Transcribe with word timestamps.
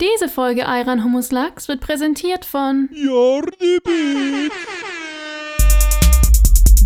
Diese 0.00 0.28
Folge 0.28 0.64
Iron 0.68 1.02
Hummus 1.02 1.32
Lachs 1.32 1.66
wird 1.66 1.80
präsentiert 1.80 2.44
von 2.44 2.88
Jordi 2.92 3.80
Beat. 3.84 4.52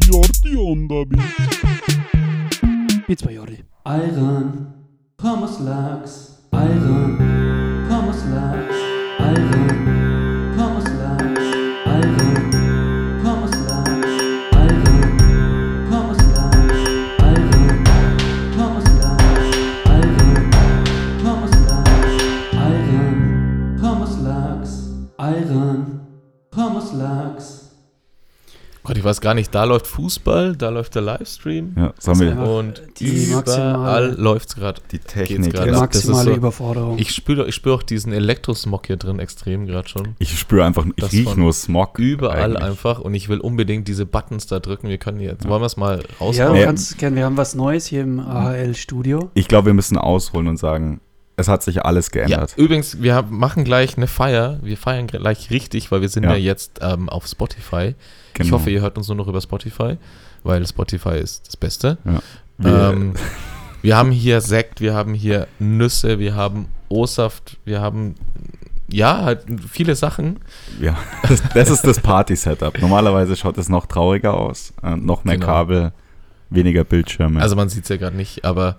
Jordi 0.06 0.56
on 0.56 0.88
the 0.88 1.04
beat. 1.04 1.20
Beats 3.06 3.22
bei 3.22 3.32
Jordi. 3.32 3.58
Iron, 3.84 4.72
Pommes 5.18 5.58
Lachs, 5.60 6.38
Iron, 6.52 7.18
Pommes 7.86 8.24
Lachs, 8.30 8.71
ich 29.02 29.06
weiß 29.06 29.20
gar 29.20 29.34
nicht, 29.34 29.52
da 29.52 29.64
läuft 29.64 29.88
Fußball, 29.88 30.54
da 30.56 30.68
läuft 30.68 30.94
der 30.94 31.02
Livestream 31.02 31.74
Ja, 31.76 31.92
sollen 31.98 32.20
wir 32.20 32.30
einfach 32.30 32.46
und 32.46 32.82
die 33.00 33.24
überall 33.24 33.40
maximale- 33.42 34.14
läuft 34.22 34.48
es 34.50 34.54
gerade. 34.54 34.80
die 34.92 34.98
Technik. 35.00 35.52
gerade 35.52 35.64
Die? 35.64 35.66
Ja, 35.66 35.72
Das 35.72 35.80
maximale 35.80 36.30
so- 36.30 36.36
Überforderung. 36.36 36.98
Ich 36.98 37.10
spüre 37.12 37.48
ich 37.48 37.54
spür 37.56 37.74
auch 37.74 37.82
diesen 37.82 38.12
Elektrosmog 38.12 38.86
hier 38.86 38.96
drin 38.96 39.18
extrem 39.18 39.66
gerade 39.66 39.88
schon. 39.88 40.14
ich 40.20 40.38
spüre 40.38 40.64
einfach, 40.64 40.86
ich 40.86 40.92
Das 41.02 41.12
rieche 41.12 41.38
nur 41.38 41.52
Smog. 41.52 41.98
Überall 41.98 42.56
eigentlich. 42.56 42.62
einfach 42.62 43.00
und 43.00 43.14
ich 43.14 43.28
will 43.28 43.40
unbedingt 43.40 43.88
diese 43.88 44.06
Buttons 44.06 44.46
da 44.46 44.60
drücken. 44.60 44.88
Wir 44.88 44.98
können 44.98 45.18
jetzt, 45.18 45.48
wollen 45.48 45.62
wir 45.62 45.66
es 45.66 45.76
mal 45.76 45.98
ja, 45.98 46.04
raushauen? 46.20 46.52
du 46.52 46.58
Nee. 46.60 46.64
kannst 46.64 46.96
gerne. 46.98 47.16
Wir 47.16 47.24
haben 47.24 47.36
was 47.36 47.54
Neues 47.56 47.86
hier 47.86 48.02
im 48.02 48.20
AHL-Studio. 48.20 49.30
Ich 49.34 49.48
glaube, 49.48 49.66
wir 49.66 49.74
müssen 49.74 49.98
ausholen 49.98 50.46
und 50.48 50.58
sagen, 50.58 51.00
es 51.36 51.48
hat 51.48 51.62
sich 51.62 51.84
alles 51.84 52.06
Ja, 52.14 52.26
geändert. 52.26 52.54
übrigens, 52.56 53.02
wir 53.02 53.22
machen 53.22 53.64
gleich 53.64 53.96
eine 53.96 54.06
Feier. 54.06 54.58
Wir 54.62 54.76
feiern 54.76 55.06
gleich 55.06 55.50
richtig, 55.50 55.90
weil 55.90 56.00
wir 56.00 56.08
sind 56.08 56.24
ja, 56.24 56.30
Ja. 56.32 56.36
jetzt 56.36 56.80
ähm, 56.82 57.08
auf 57.08 57.26
Spotify. 57.26 57.94
Ich 58.28 58.34
Genau. 58.34 58.52
hoffe, 58.52 58.70
ihr 58.70 58.80
hört 58.80 58.96
uns 58.98 59.08
nur 59.08 59.16
noch 59.16 59.28
über 59.28 59.40
Spotify, 59.40 59.96
weil 60.42 60.66
Spotify 60.66 61.18
ist 61.18 61.46
das 61.48 61.56
Beste. 61.56 61.98
wir, 62.58 62.90
Ähm, 62.92 63.14
wir 63.82 63.96
haben 63.96 64.10
hier 64.12 64.40
Sekt, 64.40 64.80
wir 64.80 64.94
haben 64.94 65.14
hier 65.14 65.46
Nüsse, 65.58 66.18
wir 66.18 66.34
haben 66.34 66.68
O-Saft, 66.88 67.56
wir 67.64 67.80
haben 67.80 68.14
ja 68.88 69.22
halt 69.24 69.44
viele 69.70 69.96
Sachen. 69.96 70.38
ja, 70.80 70.96
das, 71.26 71.42
das 71.54 71.70
ist 71.70 71.86
das 71.86 71.98
Party-Setup. 72.00 72.78
Normalerweise 72.80 73.36
schaut 73.36 73.56
es 73.56 73.68
noch 73.70 73.86
trauriger 73.86 74.34
aus. 74.34 74.74
Äh, 74.82 74.96
noch 74.96 75.24
mehr 75.24 75.36
Genau. 75.36 75.46
Kabel, 75.46 75.92
weniger 76.50 76.84
Bildschirme. 76.84 77.40
Also 77.40 77.56
man 77.56 77.70
sieht 77.70 77.84
es 77.84 77.88
ja 77.88 77.96
gerade 77.96 78.16
nicht, 78.16 78.44
aber 78.44 78.76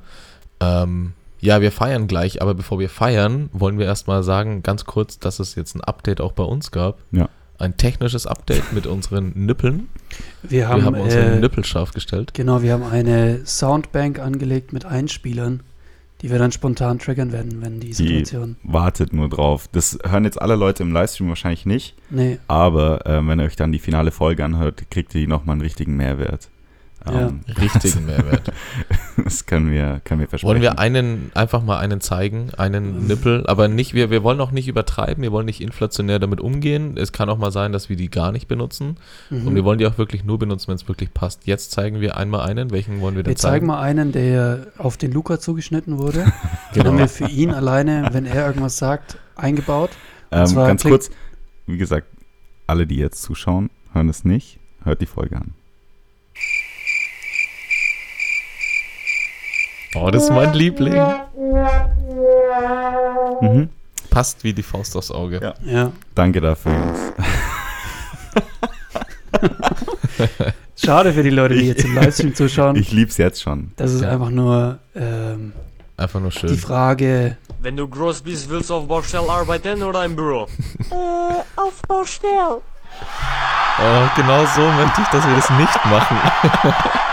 ähm, 0.59 1.13
ja, 1.43 1.59
wir 1.59 1.73
feiern 1.73 2.07
gleich, 2.07 2.41
aber 2.41 2.53
bevor 2.53 2.79
wir 2.79 2.87
feiern, 2.89 3.49
wollen 3.51 3.77
wir 3.77 3.85
erstmal 3.85 4.23
sagen, 4.23 4.63
ganz 4.63 4.85
kurz, 4.85 5.19
dass 5.19 5.39
es 5.39 5.55
jetzt 5.55 5.75
ein 5.75 5.81
Update 5.81 6.21
auch 6.21 6.31
bei 6.31 6.43
uns 6.43 6.71
gab. 6.71 6.99
Ja. 7.11 7.27
Ein 7.59 7.75
technisches 7.75 8.25
Update 8.25 8.71
mit 8.71 8.87
unseren 8.87 9.33
Nippeln. 9.35 9.89
Wir 10.41 10.69
haben, 10.69 10.81
wir 10.81 10.85
haben 10.85 10.95
unsere 10.95 11.35
äh, 11.35 11.39
Nippel 11.39 11.65
scharf 11.65 11.91
gestellt. 11.91 12.33
genau, 12.33 12.61
wir 12.61 12.71
haben 12.71 12.83
eine 12.83 13.45
Soundbank 13.45 14.19
angelegt 14.19 14.71
mit 14.71 14.85
Einspielern, 14.85 15.59
die 16.21 16.31
wir 16.31 16.39
dann 16.39 16.53
spontan 16.53 16.99
triggern 16.99 17.33
werden, 17.33 17.61
wenn 17.61 17.81
die 17.81 17.87
die 17.87 17.93
Situation. 17.93 18.55
wartet 18.63 19.11
nur 19.11 19.27
drauf. 19.27 19.67
Das 19.69 19.99
hören 20.07 20.23
jetzt 20.23 20.41
alle 20.41 20.55
Leute 20.55 20.83
im 20.83 20.93
Livestream 20.93 21.27
wahrscheinlich 21.27 21.65
nicht, 21.65 21.95
Nee, 22.09 22.39
aber 22.47 23.05
äh, 23.05 23.27
wenn 23.27 23.39
ihr 23.41 23.45
euch 23.45 23.57
dann 23.57 23.73
die 23.73 23.79
finale 23.79 24.11
Folge 24.11 24.45
anhört, 24.45 24.89
kriegt 24.89 25.13
ihr 25.13 25.27
nochmal 25.27 25.55
einen 25.55 25.61
richtigen 25.61 25.97
Mehrwert. 25.97 26.49
Ja. 27.05 27.27
Ähm, 27.27 27.41
Richtigen 27.59 28.05
Mehrwert. 28.05 28.51
das 29.23 29.45
können 29.45 29.71
wir, 29.71 30.01
können 30.03 30.21
wir 30.21 30.27
versprechen. 30.27 30.49
Wollen 30.49 30.61
wir 30.61 30.79
einen, 30.79 31.31
einfach 31.33 31.61
mal 31.63 31.79
einen 31.79 32.01
zeigen, 32.01 32.51
einen 32.57 33.07
Nippel, 33.07 33.45
aber 33.47 33.67
nicht, 33.67 33.93
wir, 33.93 34.09
wir 34.09 34.23
wollen 34.23 34.39
auch 34.39 34.51
nicht 34.51 34.67
übertreiben, 34.67 35.21
wir 35.21 35.31
wollen 35.31 35.45
nicht 35.45 35.61
inflationär 35.61 36.19
damit 36.19 36.39
umgehen. 36.39 36.95
Es 36.97 37.11
kann 37.11 37.29
auch 37.29 37.37
mal 37.37 37.51
sein, 37.51 37.71
dass 37.71 37.89
wir 37.89 37.95
die 37.95 38.09
gar 38.09 38.31
nicht 38.31 38.47
benutzen. 38.47 38.97
mhm. 39.29 39.47
Und 39.47 39.55
wir 39.55 39.63
wollen 39.63 39.79
die 39.79 39.87
auch 39.87 39.97
wirklich 39.97 40.23
nur 40.23 40.39
benutzen, 40.39 40.69
wenn 40.69 40.75
es 40.75 40.87
wirklich 40.87 41.13
passt. 41.13 41.45
Jetzt 41.45 41.71
zeigen 41.71 41.99
wir 41.99 42.17
einmal 42.17 42.47
einen. 42.49 42.71
Welchen 42.71 43.01
wollen 43.01 43.15
wir 43.15 43.23
denn 43.23 43.31
wir 43.31 43.37
zeigen 43.37 43.53
zeigen? 43.53 43.67
mal 43.67 43.81
einen, 43.81 44.11
der 44.11 44.67
auf 44.77 44.97
den 44.97 45.11
Luca 45.11 45.39
zugeschnitten 45.39 45.97
wurde. 45.97 46.31
Den 46.75 46.83
haben 46.87 46.97
wir 46.97 47.09
für 47.09 47.27
ihn 47.27 47.51
alleine, 47.51 48.09
wenn 48.11 48.25
er 48.25 48.47
irgendwas 48.47 48.77
sagt, 48.77 49.17
eingebaut. 49.35 49.91
Ähm, 50.31 50.45
zwar 50.45 50.67
ganz 50.67 50.83
kurz, 50.83 51.11
wie 51.67 51.77
gesagt, 51.77 52.07
alle, 52.67 52.87
die 52.87 52.97
jetzt 52.97 53.21
zuschauen, 53.21 53.69
hören 53.93 54.09
es 54.09 54.23
nicht, 54.23 54.59
hört 54.83 55.01
die 55.01 55.05
Folge 55.05 55.35
an. 55.37 55.53
Oh, 59.95 60.09
das 60.09 60.23
ist 60.23 60.31
mein 60.31 60.53
Liebling. 60.53 60.93
Mhm. 63.41 63.69
Passt 64.09 64.43
wie 64.43 64.53
die 64.53 64.63
Faust 64.63 64.95
aufs 64.97 65.11
Auge. 65.11 65.39
Ja. 65.41 65.53
Ja, 65.63 65.91
Danke 66.15 66.41
dafür, 66.41 66.71
Jungs. 66.73 66.99
schade 70.75 71.13
für 71.13 71.23
die 71.23 71.29
Leute, 71.29 71.55
die 71.55 71.67
jetzt 71.67 71.83
im 71.83 71.95
Livestream 71.95 72.33
zuschauen. 72.35 72.75
Ich 72.75 72.91
lieb's 72.91 73.17
jetzt 73.17 73.41
schon. 73.41 73.71
Das 73.75 73.91
ist 73.91 74.01
Ja. 74.01 74.09
einfach 74.11 74.29
nur 74.29 74.79
ähm, 74.95 75.53
Einfach 75.97 76.19
nur 76.19 76.31
die 76.31 76.39
schön. 76.39 76.57
Frage, 76.57 77.37
Wenn 77.61 77.77
du 77.77 77.87
groß 77.87 78.21
bist, 78.23 78.49
willst 78.49 78.69
du 78.71 78.75
auf 78.75 78.87
Baustelle 78.87 79.29
arbeiten 79.29 79.83
oder 79.83 80.03
im 80.05 80.15
Büro? 80.15 80.47
Oh, 80.89 81.43
genau 84.15 84.45
so 84.55 84.61
möchte 84.71 85.01
ich, 85.01 85.07
dass 85.07 85.25
wir 85.27 85.35
das 85.35 85.49
nicht 85.51 85.85
machen. 85.85 86.17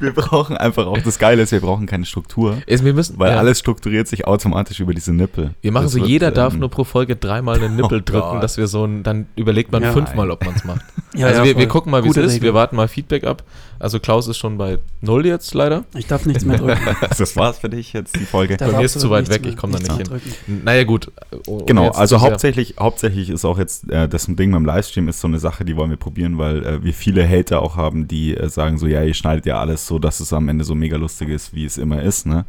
Wir 0.00 0.12
brauchen 0.12 0.56
einfach 0.56 0.86
auch, 0.86 0.98
das 0.98 1.18
Geile 1.18 1.42
ist, 1.42 1.52
wir 1.52 1.60
brauchen 1.60 1.86
keine 1.86 2.04
Struktur, 2.04 2.58
Es, 2.66 2.84
wir 2.84 2.94
müssen, 2.94 3.18
weil 3.18 3.32
ja, 3.32 3.38
alles 3.38 3.58
strukturiert 3.58 4.08
sich 4.08 4.26
automatisch 4.26 4.80
über 4.80 4.94
diese 4.94 5.12
Nippel. 5.12 5.50
wir 5.60 5.72
machen 5.72 5.84
Das 5.84 5.92
so, 5.92 5.98
wird, 5.98 6.08
jeder 6.08 6.30
darf 6.30 6.54
ähm, 6.54 6.60
nur 6.60 6.70
pro 6.70 6.84
Folge 6.84 7.16
dreimal 7.16 7.56
einen 7.62 7.76
Nippel 7.76 7.98
Oh 7.98 8.02
drücken, 8.04 8.30
Gott. 8.32 8.42
dass 8.42 8.56
wir 8.56 8.66
so 8.66 8.84
ein, 8.84 9.02
dann 9.02 9.26
überlegt 9.36 9.72
man 9.72 9.82
Ja. 9.82 9.92
fünfmal, 9.92 10.30
ob 10.30 10.44
man 10.44 10.54
es 10.54 10.64
macht. 10.64 10.82
ja, 11.14 11.26
also 11.26 11.40
ja, 11.40 11.44
wir, 11.46 11.58
wir 11.58 11.68
gucken 11.68 11.90
mal, 11.92 12.04
wie 12.04 12.08
es 12.08 12.16
ist. 12.16 12.32
Regel. 12.34 12.42
Wir 12.42 12.54
warten 12.54 12.76
mal 12.76 12.88
Feedback 12.88 13.24
ab. 13.24 13.42
Also 13.82 13.98
Klaus 14.00 14.28
ist 14.28 14.38
schon 14.38 14.58
bei 14.58 14.78
null 15.00 15.26
jetzt 15.26 15.52
leider. 15.54 15.84
Ich 15.96 16.06
darf 16.06 16.24
nichts 16.24 16.44
mehr 16.44 16.58
drücken. 16.58 16.80
Das 17.18 17.36
war's 17.36 17.58
für 17.58 17.68
dich 17.68 17.92
jetzt, 17.92 18.14
die 18.16 18.24
Folge. 18.24 18.56
Bei 18.56 18.70
mir 18.72 18.82
ist 18.84 18.98
zu 18.98 19.10
weit 19.10 19.28
weg, 19.28 19.42
mehr- 19.42 19.50
ich 19.50 19.56
komm 19.56 19.72
da 19.72 19.78
nicht 19.78 19.92
hin. 19.96 20.04
drücken. 20.04 20.32
Naja, 20.64 20.84
gut. 20.84 21.10
ohne 21.46 21.64
Genau, 21.64 21.84
jetzt 21.86 21.98
also 21.98 22.16
zu 22.16 22.20
sehr- 22.20 22.30
hauptsächlich, 22.30 22.74
hauptsächlich 22.78 23.28
ist 23.30 23.44
auch 23.44 23.58
jetzt 23.58 23.90
äh, 23.90 24.08
das 24.08 24.26
Ding 24.28 24.52
beim 24.52 24.64
Livestream 24.64 25.08
ist 25.08 25.20
so 25.20 25.28
eine 25.28 25.38
Sache, 25.38 25.64
die 25.64 25.76
wollen 25.76 25.90
wir 25.90 25.96
probieren, 25.96 26.38
weil 26.38 26.64
äh, 26.64 26.84
wir 26.84 26.94
viele 26.94 27.28
Hater 27.28 27.60
auch 27.60 27.76
haben, 27.76 28.06
die 28.08 28.36
äh, 28.36 28.48
sagen 28.48 28.78
so, 28.78 28.86
ja, 28.86 29.02
ihr 29.02 29.14
schneidet 29.14 29.46
ja 29.46 29.58
alles 29.60 29.86
so, 29.86 29.98
dass 29.98 30.20
es 30.20 30.32
am 30.32 30.48
Ende 30.48 30.64
so 30.64 30.74
mega 30.74 30.96
lustig 30.96 31.28
ist, 31.28 31.52
wie 31.54 31.64
es 31.64 31.76
immer 31.78 32.02
ist, 32.02 32.24
ne? 32.26 32.44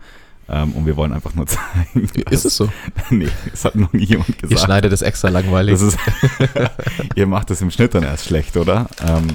Ähm, 0.49 0.73
und 0.73 0.85
wir 0.85 0.97
wollen 0.97 1.13
einfach 1.13 1.33
nur 1.35 1.45
zeigen. 1.47 2.09
Ist 2.29 2.43
es 2.45 2.57
so? 2.57 2.67
nee, 3.09 3.29
das 3.49 3.63
hat 3.63 3.75
noch 3.75 3.93
nie 3.93 4.03
jemand 4.03 4.27
Ihr 4.29 4.35
gesagt. 4.49 4.61
schneidet 4.65 4.91
es 4.91 5.01
extra 5.01 5.29
langweilig. 5.29 5.73
Das 5.73 5.81
ist, 5.81 5.97
ihr 7.15 7.27
macht 7.27 7.49
das 7.49 7.61
im 7.61 7.71
Schnitt 7.71 7.95
dann 7.95 8.03
erst 8.03 8.25
schlecht, 8.25 8.57
oder? 8.57 8.87
Ähm, 9.07 9.27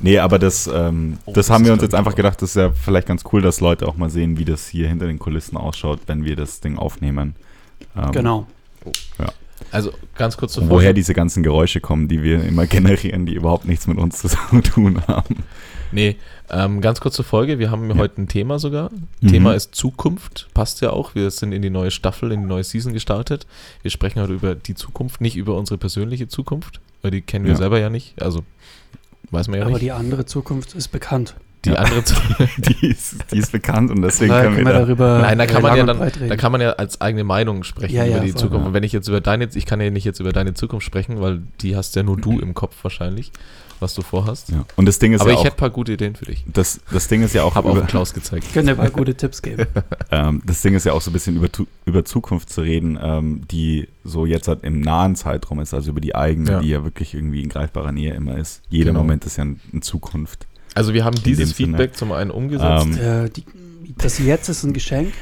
nee, 0.00 0.18
aber 0.18 0.38
das, 0.40 0.66
ähm, 0.66 1.18
Oh, 1.24 1.32
das 1.32 1.46
das 1.46 1.50
haben 1.50 1.64
wir 1.64 1.72
uns 1.72 1.82
jetzt 1.82 1.94
einfach 1.94 2.16
gedacht, 2.16 2.42
das 2.42 2.50
ist 2.50 2.56
ja 2.56 2.72
vielleicht 2.72 3.06
ganz 3.06 3.22
cool, 3.32 3.42
dass 3.42 3.60
Leute 3.60 3.86
auch 3.86 3.96
mal 3.96 4.10
sehen, 4.10 4.38
wie 4.38 4.44
das 4.44 4.66
hier 4.66 4.88
hinter 4.88 5.06
den 5.06 5.20
Kulissen 5.20 5.56
ausschaut, 5.56 6.00
wenn 6.06 6.24
wir 6.24 6.34
das 6.34 6.58
Ding 6.60 6.78
aufnehmen. 6.78 7.36
Ähm, 7.96 8.10
Genau. 8.12 8.46
also 9.70 9.92
ganz 10.16 10.36
kurz 10.36 10.54
zuvor. 10.54 10.68
woher 10.70 10.92
diese 10.92 11.14
ganzen 11.14 11.42
Geräusche 11.44 11.80
kommen, 11.80 12.08
die 12.08 12.22
wir 12.24 12.42
immer 12.44 12.66
generieren, 12.66 13.24
die 13.24 13.34
überhaupt 13.34 13.66
nichts 13.66 13.86
mit 13.86 13.98
uns 13.98 14.18
zu 14.18 14.28
tun 14.62 15.00
haben. 15.06 15.36
Nee, 15.92 16.16
ähm, 16.50 16.80
ganz 16.80 17.00
kurze 17.00 17.22
Folge. 17.22 17.58
Wir 17.58 17.70
haben 17.70 17.88
Ja. 17.90 17.96
heute 17.96 18.20
ein 18.22 18.28
Thema 18.28 18.58
sogar. 18.58 18.90
Mhm. 19.20 19.28
Thema 19.28 19.54
ist 19.54 19.74
Zukunft. 19.74 20.48
Passt 20.54 20.80
ja 20.80 20.90
auch. 20.90 21.14
Wir 21.14 21.30
sind 21.30 21.52
in 21.52 21.62
die 21.62 21.70
neue 21.70 21.90
Staffel, 21.90 22.32
in 22.32 22.40
die 22.42 22.46
neue 22.46 22.64
Season 22.64 22.92
gestartet. 22.92 23.46
Wir 23.82 23.90
sprechen 23.90 24.20
heute 24.20 24.32
über 24.34 24.54
die 24.54 24.74
Zukunft, 24.74 25.20
nicht 25.20 25.36
über 25.36 25.56
unsere 25.56 25.78
persönliche 25.78 26.28
Zukunft, 26.28 26.80
weil 27.02 27.10
die 27.12 27.22
kennen 27.22 27.44
wir 27.44 27.52
Ja. 27.52 27.58
selber 27.58 27.78
ja 27.80 27.88
nicht. 27.90 28.20
Also 28.20 28.42
weiß 29.30 29.48
man 29.48 29.58
ja 29.58 29.62
Aber 29.64 29.72
nicht. 29.74 29.82
die 29.82 29.92
andere 29.92 30.24
Zukunft 30.26 30.74
ist 30.74 30.88
bekannt. 30.88 31.34
Die, 31.66 31.70
Ja. 31.70 31.76
andere 31.76 32.04
Zukunft. 32.04 32.52
Die 32.80 32.86
ist, 32.86 33.16
die 33.32 33.38
ist 33.38 33.52
bekannt 33.52 33.90
und 33.90 34.00
deswegen 34.02 34.30
Daher 34.30 34.44
können 34.50 34.58
wir 34.66 34.72
da, 34.72 34.78
darüber 34.80 35.18
Nein, 35.18 35.38
da 35.38 35.46
kann 35.46 35.62
man 35.62 35.76
ja 35.76 35.84
dann, 35.84 36.00
reden. 36.00 36.28
da 36.28 36.36
kann 36.36 36.52
man 36.52 36.60
ja 36.60 36.70
als 36.72 37.00
eigene 37.00 37.24
Meinung 37.24 37.64
sprechen 37.64 37.94
Ja, 37.94 38.06
über 38.06 38.16
ja, 38.16 38.20
die 38.22 38.32
voll. 38.32 38.40
Zukunft. 38.40 38.62
Ja. 38.62 38.66
Und 38.68 38.74
wenn 38.74 38.82
ich 38.84 38.92
jetzt 38.92 39.08
über 39.08 39.20
deine, 39.20 39.48
ich 39.54 39.66
kann 39.66 39.80
ja 39.80 39.90
nicht 39.90 40.04
jetzt 40.04 40.20
über 40.20 40.32
deine 40.32 40.54
Zukunft 40.54 40.86
sprechen, 40.86 41.20
weil 41.20 41.42
die 41.60 41.76
hast 41.76 41.94
ja 41.96 42.02
nur 42.02 42.16
du 42.16 42.38
im 42.40 42.54
Kopf 42.54 42.74
wahrscheinlich, 42.82 43.32
was 43.80 43.94
du 43.94 44.02
vorhast. 44.02 44.48
ja. 44.50 44.64
Und 44.76 44.86
das 44.86 44.98
Ding 44.98 45.12
ist 45.12 45.20
Aber 45.20 45.30
ja 45.30 45.34
ich 45.34 45.40
auch, 45.40 45.44
hätte 45.46 45.56
ein 45.56 45.58
paar 45.58 45.70
gute 45.70 45.92
Ideen 45.92 46.14
für 46.16 46.24
dich. 46.26 46.44
das, 46.46 46.80
das 46.92 47.08
Ding 47.08 47.22
ist 47.22 47.34
ja 47.34 47.42
auch, 47.42 47.54
Hab 47.56 47.66
auch 47.66 47.86
Klaus 47.86 48.14
gezeigt. 48.14 48.46
Könnt 48.54 48.68
ihr 48.68 48.72
ein 48.72 48.78
paar 48.78 48.90
gute 48.90 49.14
Tipps 49.14 49.42
geben. 49.42 49.66
ähm, 50.10 50.40
das 50.46 50.62
Ding 50.62 50.74
ist 50.74 50.84
ja 50.86 50.92
auch 50.92 51.02
so 51.02 51.10
ein 51.10 51.12
bisschen 51.12 51.36
über, 51.36 51.48
über 51.84 52.04
Zukunft 52.04 52.48
zu 52.50 52.62
reden, 52.62 52.98
ähm, 53.02 53.42
die 53.50 53.88
so 54.04 54.24
jetzt 54.24 54.48
halt 54.48 54.62
im 54.64 54.80
nahen 54.80 55.16
Zeitraum 55.16 55.60
ist, 55.60 55.74
also 55.74 55.90
über 55.90 56.00
die 56.00 56.14
eigene, 56.14 56.50
Ja. 56.52 56.60
die 56.60 56.68
ja 56.68 56.84
wirklich 56.84 57.12
irgendwie 57.14 57.42
in 57.42 57.48
greifbarer 57.48 57.92
Nähe 57.92 58.14
immer 58.14 58.38
ist. 58.38 58.62
Jeder 58.70 58.90
Genau. 58.92 59.00
Moment 59.00 59.24
ist 59.26 59.36
ja 59.36 59.42
in, 59.42 59.60
in 59.72 59.82
Zukunft. 59.82 60.46
Also 60.76 60.92
wir 60.92 61.06
haben 61.06 61.16
dieses 61.22 61.54
dem 61.54 61.56
Sinne. 61.56 61.78
Feedback 61.78 61.96
zum 61.96 62.12
einen 62.12 62.30
umgesetzt. 62.30 62.86
Ähm, 63.00 63.24
äh, 63.24 63.30
die, 63.30 63.44
das 63.96 64.18
Jetzt 64.18 64.50
ist 64.50 64.62
ein 64.62 64.74
Geschenk. 64.74 65.14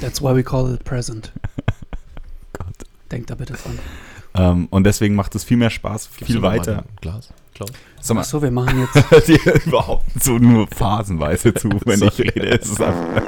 That's 0.00 0.20
why 0.20 0.34
we 0.34 0.42
call 0.42 0.74
it 0.74 0.82
present. 0.82 1.32
Gott. 2.52 2.74
Denkt 3.12 3.30
da 3.30 3.36
bitte 3.36 3.52
dran. 3.52 3.78
Ähm, 4.34 4.66
und 4.70 4.82
deswegen 4.82 5.14
macht 5.14 5.36
es 5.36 5.44
viel 5.44 5.58
mehr 5.58 5.70
Spaß, 5.70 6.10
Gibst 6.16 6.32
viel 6.32 6.42
weiter. 6.42 6.82
Glas, 7.00 7.28
Klaus? 7.54 7.70
Sag 8.00 8.16
mal, 8.16 8.22
Achso, 8.22 8.42
wir 8.42 8.50
machen 8.50 8.80
jetzt. 8.80 9.28
dir 9.28 9.64
überhaupt 9.64 10.20
so 10.20 10.38
nur 10.38 10.66
phasenweise 10.66 11.54
zu, 11.54 11.68
wenn 11.84 12.02
ich 12.02 12.18
rede. 12.18 12.58
Es 12.60 12.68
ist 12.68 12.82
einfach, 12.82 13.22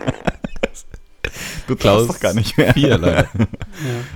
Du 1.69 1.77
Klaus 1.77 2.09
darfst 2.09 2.17
doch 2.17 2.21
gar 2.21 2.35
nicht 2.35 2.57
mehr. 2.59 2.73
Vier 2.73 2.99
leider. 2.99 3.29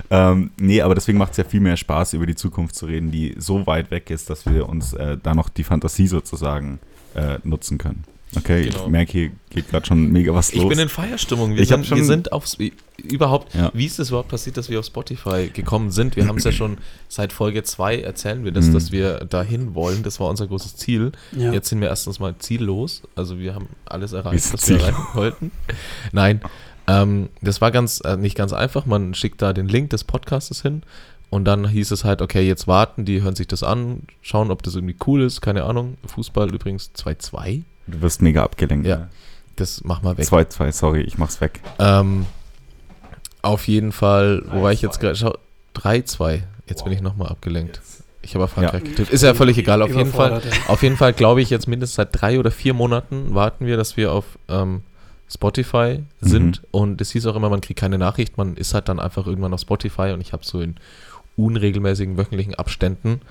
Ja. 0.09 0.31
Ähm, 0.31 0.51
nee, 0.57 0.81
aber 0.81 0.95
deswegen 0.95 1.17
macht 1.17 1.31
es 1.31 1.37
ja 1.37 1.45
viel 1.45 1.61
mehr 1.61 1.77
Spaß, 1.77 2.11
über 2.11 2.25
die 2.25 2.35
Zukunft 2.35 2.75
zu 2.75 2.87
reden, 2.87 3.09
die 3.09 3.35
so 3.37 3.65
weit 3.67 3.89
weg 3.89 4.09
ist, 4.09 4.29
dass 4.29 4.45
wir 4.45 4.67
uns 4.67 4.91
äh, 4.93 5.17
da 5.21 5.33
noch 5.33 5.47
die 5.47 5.63
Fantasie 5.63 6.07
sozusagen 6.07 6.79
äh, 7.15 7.39
nutzen 7.43 7.77
können. 7.77 8.03
Okay, 8.37 8.63
Genau. 8.69 8.83
ich 8.85 8.87
merke, 8.87 9.11
hier 9.11 9.31
geht 9.49 9.69
gerade 9.69 9.85
schon 9.85 10.09
mega 10.09 10.33
was 10.33 10.51
Ich 10.53 10.61
los. 10.61 10.69
bin 10.69 10.79
in 10.79 10.87
Feierstimmung. 10.87 11.53
Wir, 11.55 11.63
Ich 11.63 11.67
sind, 11.67 11.85
schon- 11.85 11.97
wir 11.97 12.05
sind 12.05 12.31
aufs, 12.31 12.57
überhaupt, 13.03 13.53
Ja. 13.53 13.71
wie 13.73 13.85
ist 13.85 13.99
es 13.99 14.07
überhaupt 14.07 14.29
passiert, 14.29 14.55
dass 14.55 14.69
wir 14.69 14.79
auf 14.79 14.85
Spotify 14.85 15.49
gekommen 15.53 15.91
sind? 15.91 16.15
Wir 16.15 16.27
haben 16.29 16.37
es 16.37 16.45
ja 16.45 16.53
schon 16.53 16.77
seit 17.09 17.33
Folge 17.33 17.63
2 17.63 17.99
erzählen 17.99 18.45
wir 18.45 18.53
das, 18.53 18.67
Mhm. 18.67 18.73
dass 18.73 18.91
wir 18.93 19.25
dahin 19.25 19.75
wollen. 19.75 20.01
Das 20.03 20.21
war 20.21 20.29
unser 20.29 20.47
großes 20.47 20.77
Ziel. 20.77 21.11
Ja. 21.33 21.51
Jetzt 21.51 21.67
sind 21.67 21.81
wir 21.81 21.89
erstens 21.89 22.19
mal 22.19 22.33
ziellos. 22.39 23.01
Also 23.15 23.37
wir 23.37 23.53
haben 23.53 23.67
alles 23.83 24.13
erreicht, 24.13 24.53
was 24.53 24.69
wir 24.69 24.79
erreichen 24.79 25.05
wollten. 25.13 25.51
Nein, 26.13 26.39
ähm, 26.87 27.27
das 27.41 27.59
war 27.59 27.71
ganz 27.71 27.99
äh, 28.05 28.15
nicht 28.15 28.37
ganz 28.37 28.53
einfach. 28.53 28.85
Man 28.85 29.13
schickt 29.13 29.41
da 29.41 29.51
den 29.51 29.67
Link 29.67 29.89
des 29.89 30.05
Podcastes 30.05 30.61
hin 30.61 30.83
und 31.31 31.45
dann 31.45 31.67
hieß 31.67 31.89
es 31.89 32.03
halt, 32.03 32.21
okay, 32.21 32.41
jetzt 32.47 32.67
warten, 32.67 33.05
die 33.05 33.23
hören 33.23 33.35
sich 33.35 33.47
das 33.47 33.63
an, 33.63 34.03
schauen, 34.21 34.51
ob 34.51 34.61
das 34.61 34.75
irgendwie 34.75 34.97
cool 35.07 35.23
ist. 35.23 35.41
Keine 35.41 35.63
Ahnung. 35.63 35.97
Fußball 36.05 36.53
übrigens 36.53 36.91
2-2. 36.95 37.63
du 37.87 38.01
wirst 38.01 38.21
mega 38.21 38.43
abgelenkt. 38.43 38.85
Ja. 38.85 39.07
Das 39.55 39.81
mach 39.83 40.01
mal 40.03 40.17
weg. 40.17 40.25
2-2, 40.27 40.71
sorry, 40.71 41.01
ich 41.01 41.17
mach's 41.17 41.41
weg. 41.41 41.59
Ähm, 41.79 42.25
auf 43.41 43.67
jeden 43.67 43.91
Fall, 43.91 44.43
wo 44.51 44.61
war 44.61 44.71
ich 44.71 44.81
jetzt 44.81 44.99
gerade? 44.99 45.15
Schau, 45.15 45.35
3-2. 45.75 46.41
Jetzt 46.67 46.83
bin 46.83 46.93
ich 46.93 47.01
nochmal 47.01 47.29
abgelenkt. 47.29 47.81
Ich 48.21 48.35
habe 48.35 48.43
auf 48.43 48.51
Frankreich 48.51 48.83
Ja. 48.83 48.89
getippt. 48.89 49.09
Ist 49.11 49.23
ja 49.23 49.33
völlig 49.33 49.57
egal. 49.57 49.81
Auf 49.81 49.95
jeden 49.95 50.11
Fall, 50.11 50.41
auf 50.67 50.83
jeden 50.83 50.95
Fall 50.95 51.11
glaube 51.13 51.41
ich 51.41 51.49
jetzt 51.49 51.67
mindestens 51.67 51.95
seit 51.95 52.09
drei 52.11 52.39
oder 52.39 52.51
vier 52.51 52.73
Monaten 52.73 53.33
warten 53.33 53.65
wir, 53.65 53.77
dass 53.77 53.97
wir 53.97 54.11
auf 54.11 54.25
ähm, 54.47 54.81
Spotify 55.27 56.03
sind. 56.19 56.61
Und 56.71 57.01
es 57.01 57.11
hieß 57.11 57.25
auch 57.25 57.35
immer, 57.35 57.49
man 57.49 57.61
kriegt 57.61 57.79
keine 57.79 57.97
Nachricht. 57.97 58.37
Man 58.37 58.55
ist 58.57 58.73
halt 58.73 58.89
dann 58.89 58.99
einfach 58.99 59.25
irgendwann 59.27 59.53
auf 59.53 59.61
Spotify 59.61 60.11
und 60.13 60.21
ich 60.21 60.33
habe 60.33 60.45
so 60.45 60.61
in 60.61 60.75
unregelmäßigen 61.37 62.17
wöchentlichen 62.17 62.55
Abständen 62.55 63.21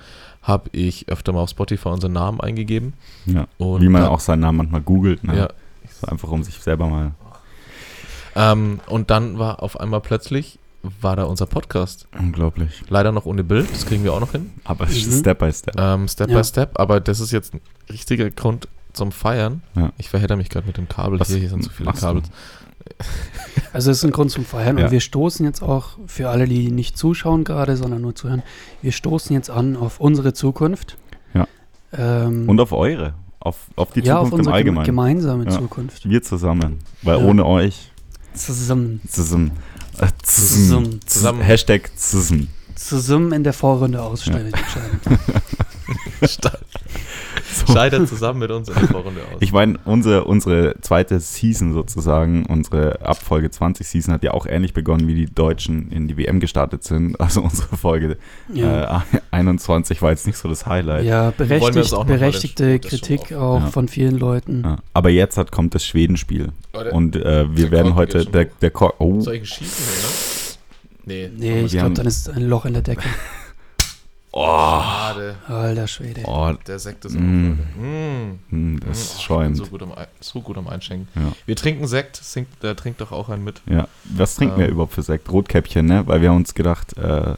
habe 0.41 0.69
ich 0.71 1.07
öfter 1.09 1.33
mal 1.33 1.41
auf 1.41 1.49
Spotify 1.49 1.89
unseren 1.89 2.13
Namen 2.13 2.41
eingegeben. 2.41 2.93
Ja. 3.25 3.47
Und 3.57 3.81
Wie 3.81 3.89
man 3.89 4.01
dann- 4.03 4.11
auch 4.11 4.19
seinen 4.19 4.39
Namen 4.39 4.57
manchmal 4.57 4.81
googelt. 4.81 5.23
Ne? 5.23 5.37
Ja, 5.37 5.49
So 5.99 6.07
einfach 6.07 6.29
um 6.29 6.43
sich 6.43 6.55
selber 6.59 6.87
mal. 6.87 7.11
ähm, 8.35 8.79
und 8.87 9.09
dann 9.11 9.37
war 9.39 9.61
auf 9.61 9.79
einmal 9.79 10.01
plötzlich, 10.01 10.57
war 11.01 11.15
da 11.15 11.25
unser 11.25 11.45
Podcast. 11.45 12.07
Unglaublich. 12.17 12.81
Leider 12.89 13.11
noch 13.11 13.25
ohne 13.25 13.43
Bild, 13.43 13.71
das 13.71 13.85
kriegen 13.85 14.03
wir 14.03 14.13
auch 14.13 14.19
noch 14.19 14.31
hin. 14.31 14.49
Aber 14.63 14.85
es 14.85 15.05
Mhm. 15.05 15.11
ist 15.11 15.19
Step 15.19 15.39
by 15.39 15.51
Step. 15.53 15.75
Ähm, 15.79 16.07
Step 16.07 16.29
Ja. 16.31 16.37
by 16.39 16.43
Step, 16.43 16.79
aber 16.79 16.99
das 16.99 17.19
ist 17.19 17.31
jetzt 17.31 17.53
ein 17.53 17.61
richtiger 17.89 18.29
Grund 18.31 18.67
zum 18.93 19.11
Feiern. 19.11 19.61
Ja. 19.75 19.91
Ich 19.97 20.09
verhedder 20.09 20.35
mich 20.37 20.49
gerade 20.49 20.65
mit 20.65 20.77
dem 20.77 20.87
Kabel. 20.89 21.19
Was 21.19 21.27
hier, 21.29 21.37
hier 21.37 21.49
sind 21.49 21.63
zu 21.63 21.69
viele? 21.69 21.91
Kabel. 21.93 22.23
Also 23.73 23.89
es 23.89 23.99
ist 23.99 24.03
ein 24.03 24.11
Grund 24.11 24.31
zum 24.31 24.43
Feiern 24.43 24.77
Ja. 24.77 24.85
und 24.85 24.91
wir 24.91 24.99
stoßen 24.99 25.45
jetzt 25.45 25.61
auch, 25.63 25.97
für 26.05 26.29
alle, 26.29 26.45
die 26.45 26.71
nicht 26.71 26.97
zuschauen 26.97 27.45
gerade, 27.45 27.77
sondern 27.77 28.01
nur 28.01 28.13
zuhören, 28.15 28.43
wir 28.81 28.91
stoßen 28.91 29.33
jetzt 29.33 29.49
an 29.49 29.77
auf 29.77 30.01
unsere 30.01 30.33
Zukunft. 30.33 30.97
Ja. 31.33 31.47
Ähm, 31.97 32.49
Und 32.49 32.59
auf 32.59 32.73
eure. 32.73 33.13
Auf, 33.39 33.57
auf 33.77 33.91
die 33.93 34.01
ja, 34.01 34.17
auf 34.17 34.25
Zukunft 34.25 34.33
im 34.33 34.39
unsere 34.39 34.53
geme- 34.55 34.57
Allgemeinen. 34.57 34.85
gemeinsame 34.85 35.45
Ja. 35.45 35.51
Zukunft. 35.51 36.07
Wir 36.09 36.21
zusammen. 36.21 36.79
Weil 37.01 37.19
Ja. 37.19 37.25
ohne 37.25 37.45
euch. 37.45 37.91
Zusammen, 38.33 38.99
Zusammen. 39.07 39.51
Äh, 39.99 40.07
Zusammen. 40.23 40.99
Zusammen. 41.05 41.41
Hashtag 41.41 41.91
zusammen. 41.97 42.49
zusammen 42.75 43.31
in 43.31 43.43
der 43.43 43.53
Vorrunde 43.53 44.01
aussteigen. 44.01 44.51
Scheitert 47.71 48.07
zusammen 48.07 48.39
mit 48.39 48.51
uns 48.51 48.69
in 48.69 48.75
der 48.75 48.87
Vorrunde 48.87 49.21
aus. 49.21 49.37
Ich 49.41 49.51
meine, 49.51 49.77
unsere, 49.85 50.23
unsere 50.25 50.75
zweite 50.81 51.19
Season 51.19 51.73
sozusagen, 51.73 52.45
unsere 52.45 53.01
Abfolge 53.05 53.49
20 53.49 53.87
Season 53.87 54.13
hat 54.13 54.23
ja 54.23 54.31
auch 54.31 54.45
ähnlich 54.45 54.73
begonnen, 54.73 55.07
wie 55.07 55.15
die 55.15 55.25
Deutschen 55.27 55.91
in 55.91 56.07
die 56.07 56.17
WM 56.17 56.39
gestartet 56.39 56.83
sind. 56.83 57.19
Also 57.19 57.41
unsere 57.41 57.77
Folge 57.77 58.17
Ja. 58.53 59.03
äh, 59.13 59.19
21 59.31 60.01
war 60.01 60.11
jetzt 60.11 60.27
nicht 60.27 60.37
so 60.37 60.49
das 60.49 60.65
Highlight. 60.65 61.05
Ja, 61.05 61.31
berechtigt, 61.31 61.93
berechtigte 62.07 62.79
das 62.79 62.89
Kritik 62.89 63.33
auch 63.33 63.59
Ja. 63.61 63.67
von 63.67 63.87
vielen 63.87 64.17
Leuten. 64.17 64.63
Ja. 64.65 64.77
Aber 64.93 65.09
jetzt 65.09 65.37
hat, 65.37 65.51
kommt 65.51 65.75
das 65.75 65.85
Schwedenspiel. 65.85 66.49
Leute, 66.73 66.91
Und 66.91 67.15
äh, 67.15 67.47
wir 67.55 67.65
Der 67.65 67.71
werden 67.71 67.95
heute, 67.95 68.25
der, 68.25 68.45
der 68.45 68.71
Kork, 68.71 68.95
oh, 68.99 69.19
Soll 69.21 69.35
ich 69.35 69.49
Schießen, 69.49 69.85
ne? 69.85 70.11
Nee. 71.03 71.31
Nee, 71.35 71.61
ich 71.65 71.71
glaube, 71.71 71.95
dann 71.95 72.05
ist 72.05 72.29
ein 72.29 72.47
Loch 72.47 72.65
in 72.65 72.73
der 72.73 72.83
Decke. 72.83 73.03
oh, 74.31 74.45
Schade. 74.81 75.35
Alter 75.47 75.87
Schwede. 75.87 76.21
oh 76.25 76.53
Der 76.67 76.79
Sekt 76.79 77.05
ist 77.05 77.13
Mm. 77.19 77.57
mm. 77.79 78.39
Mm. 78.49 78.79
das 78.79 78.87
Mm. 78.87 78.87
Oh, 78.87 78.91
ich 78.91 79.09
bin 79.15 79.21
schäumt. 79.21 79.57
so 79.57 79.65
gut, 79.67 79.81
am, 79.83 79.91
so 80.19 80.41
gut 80.41 80.57
am 80.57 80.67
Einschenken. 80.67 81.07
Ja. 81.15 81.31
Wir 81.45 81.55
trinken 81.55 81.87
Sekt, 81.87 82.17
Sink, 82.17 82.47
der 82.61 82.75
trinkt 82.75 83.01
doch 83.01 83.11
auch 83.11 83.29
einen 83.29 83.43
mit. 83.43 83.61
Ja, 83.69 83.87
was 84.05 84.35
trinken 84.35 84.57
wir 84.57 84.65
Ähm. 84.65 84.71
überhaupt 84.73 84.93
für 84.93 85.01
Sekt? 85.03 85.31
Rotkäppchen, 85.31 85.85
ne? 85.85 86.03
Weil 86.07 86.21
wir 86.21 86.29
haben 86.29 86.37
uns 86.37 86.53
gedacht, 86.53 86.97
äh, 86.97 87.35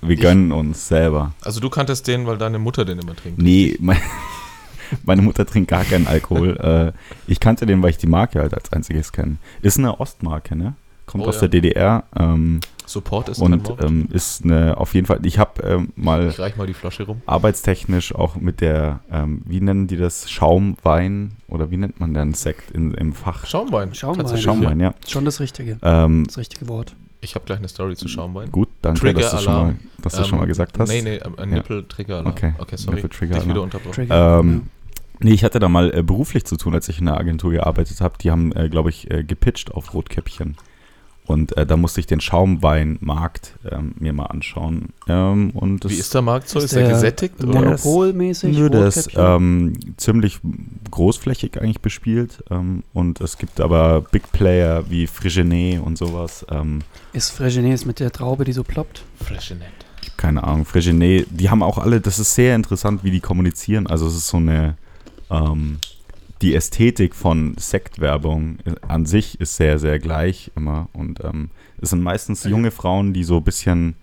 wir 0.00 0.14
Ich- 0.14 0.20
gönnen 0.20 0.52
uns 0.52 0.88
selber. 0.88 1.32
Also 1.42 1.60
du 1.60 1.70
kanntest 1.70 2.06
den, 2.06 2.26
weil 2.26 2.38
deine 2.38 2.58
Mutter 2.58 2.84
den 2.84 2.98
immer 3.00 3.16
trinkt. 3.16 3.40
Nee, 3.40 3.76
mein, 3.80 4.00
meine 5.04 5.22
Mutter 5.22 5.44
trinkt 5.44 5.68
gar 5.70 5.84
keinen 5.84 6.06
Alkohol. 6.06 6.56
äh, 6.96 7.30
ich 7.30 7.40
kannte 7.40 7.66
den, 7.66 7.82
weil 7.82 7.90
ich 7.90 7.98
die 7.98 8.06
Marke 8.06 8.40
halt 8.40 8.54
als 8.54 8.72
einziges 8.72 9.12
kenne. 9.12 9.36
Ist 9.60 9.78
eine 9.78 9.98
Ostmarke, 10.00 10.56
ne? 10.56 10.74
Kommt 11.06 11.24
Oh 11.24 11.28
aus 11.28 11.36
ja. 11.36 11.48
der 11.48 11.48
DDR 11.60 12.04
ähm, 12.18 12.60
Support 12.88 13.28
ist 13.28 13.40
und 13.40 13.70
ähm, 13.82 14.08
ist 14.10 14.44
eine, 14.44 14.76
auf 14.78 14.94
jeden 14.94 15.06
Fall, 15.06 15.20
ich 15.24 15.38
habe 15.38 15.62
ähm, 15.62 15.92
mal 15.96 16.28
Ich 16.28 16.38
reich 16.38 16.56
mal 16.56 16.66
die 16.66 16.74
Flasche 16.74 17.04
rum. 17.04 17.22
arbeitstechnisch 17.26 18.14
auch 18.14 18.36
mit 18.36 18.60
der, 18.60 19.00
ähm, 19.12 19.42
wie 19.46 19.60
nennen 19.60 19.86
die 19.86 19.96
das, 19.96 20.30
Schaumwein 20.30 21.32
oder 21.48 21.70
wie 21.70 21.76
nennt 21.76 22.00
man 22.00 22.14
denn 22.14 22.34
Sekt 22.34 22.70
in, 22.70 22.92
im 22.94 23.12
Fach? 23.12 23.46
Schaumwein. 23.46 23.94
Schaumwein, 23.94 24.36
Schaumwein, 24.38 24.80
ja. 24.80 24.94
Schon 25.06 25.24
das 25.24 25.40
Richtige. 25.40 25.78
Ähm, 25.82 26.24
Das 26.26 26.38
richtige 26.38 26.68
Wort. 26.68 26.94
Ich 27.20 27.34
habe 27.34 27.44
gleich 27.44 27.58
eine 27.58 27.68
Story 27.68 27.96
zu 27.96 28.06
Schaumwein. 28.08 28.50
gut, 28.52 28.68
danke, 28.80 29.00
Trigger 29.00 29.20
dass 29.20 29.30
du, 29.32 29.38
schon 29.38 29.52
mal, 29.52 29.58
Alarm. 29.60 29.78
dass 30.02 30.12
du 30.14 30.24
schon 30.24 30.38
mal 30.38 30.46
gesagt 30.46 30.78
hast. 30.78 30.88
Nee, 30.88 31.02
nee, 31.02 31.16
ähm, 31.16 31.34
ein 31.36 31.48
Ja. 31.50 31.56
Nippel-Trigger-Alarm. 31.56 32.32
Okay, 32.32 32.54
okay 32.58 32.76
sorry. 32.76 32.94
Nippel-Trigger 32.96 33.34
Dich 33.40 33.48
wieder 33.48 33.62
unterbrochen. 33.62 34.06
Ähm, 34.10 34.62
Nee, 35.20 35.32
ich 35.32 35.42
hatte 35.42 35.58
da 35.58 35.68
mal 35.68 35.92
äh, 35.92 36.02
beruflich 36.04 36.44
zu 36.44 36.56
tun, 36.56 36.74
als 36.74 36.88
ich 36.88 37.00
in 37.00 37.06
der 37.06 37.16
Agentur 37.18 37.50
gearbeitet 37.50 38.00
habe. 38.00 38.14
Die 38.22 38.30
haben, 38.30 38.52
äh, 38.52 38.68
glaube 38.68 38.90
ich, 38.90 39.10
äh, 39.10 39.24
gepitcht 39.24 39.72
auf 39.74 39.92
Rotkäppchen. 39.92 40.56
Und 41.28 41.54
äh, 41.58 41.66
da 41.66 41.76
musste 41.76 42.00
ich 42.00 42.06
den 42.06 42.20
Schaumweinmarkt 42.22 43.52
ähm, 43.70 43.94
mir 43.98 44.14
mal 44.14 44.26
anschauen. 44.26 44.94
Ähm, 45.08 45.50
und 45.50 45.86
Wie 45.88 45.94
ist 45.94 46.14
der 46.14 46.22
Markt 46.22 46.48
so? 46.48 46.58
Ist, 46.58 46.64
Ist 46.64 46.72
er 46.72 46.84
der 46.84 46.92
gesättigt? 46.92 47.44
Oder? 47.44 47.60
Monopolmäßig. 47.60 48.56
Nö, 48.56 48.70
der 48.70 48.86
ist 48.86 49.10
ähm, 49.14 49.74
ziemlich 49.98 50.40
großflächig 50.90 51.60
eigentlich 51.60 51.82
bespielt. 51.82 52.42
Ähm, 52.50 52.82
und 52.94 53.20
es 53.20 53.36
gibt 53.36 53.60
aber 53.60 54.00
Big 54.10 54.32
Player 54.32 54.88
wie 54.88 55.06
Frigenet 55.06 55.82
und 55.82 55.98
sowas. 55.98 56.46
Ähm, 56.50 56.78
ist 57.12 57.28
Fregenet 57.30 57.84
mit 57.84 58.00
der 58.00 58.10
Traube, 58.10 58.44
die 58.44 58.52
so 58.54 58.64
ploppt. 58.64 59.04
Flaschenett. 59.22 59.68
keine 60.16 60.42
Ahnung, 60.44 60.64
Frigenet, 60.64 61.26
die 61.30 61.50
haben 61.50 61.62
auch 61.62 61.76
alle, 61.76 62.00
das 62.00 62.18
ist 62.18 62.34
sehr 62.34 62.56
interessant, 62.56 63.04
wie 63.04 63.10
die 63.10 63.20
kommunizieren. 63.20 63.86
Also 63.86 64.06
es 64.06 64.16
ist 64.16 64.28
so 64.28 64.38
eine, 64.38 64.78
ähm, 65.30 65.78
die 66.42 66.54
Ästhetik 66.54 67.14
von 67.14 67.56
Sektwerbung 67.58 68.58
an 68.86 69.06
sich 69.06 69.40
ist 69.40 69.56
sehr, 69.56 69.78
sehr 69.78 69.98
gleich 69.98 70.50
immer. 70.56 70.88
Und 70.92 71.22
ähm, 71.24 71.50
es 71.80 71.90
sind 71.90 72.02
meistens 72.02 72.44
junge 72.44 72.70
Frauen, 72.70 73.12
die 73.12 73.24
so 73.24 73.38
ein 73.38 73.44
bisschen 73.44 73.96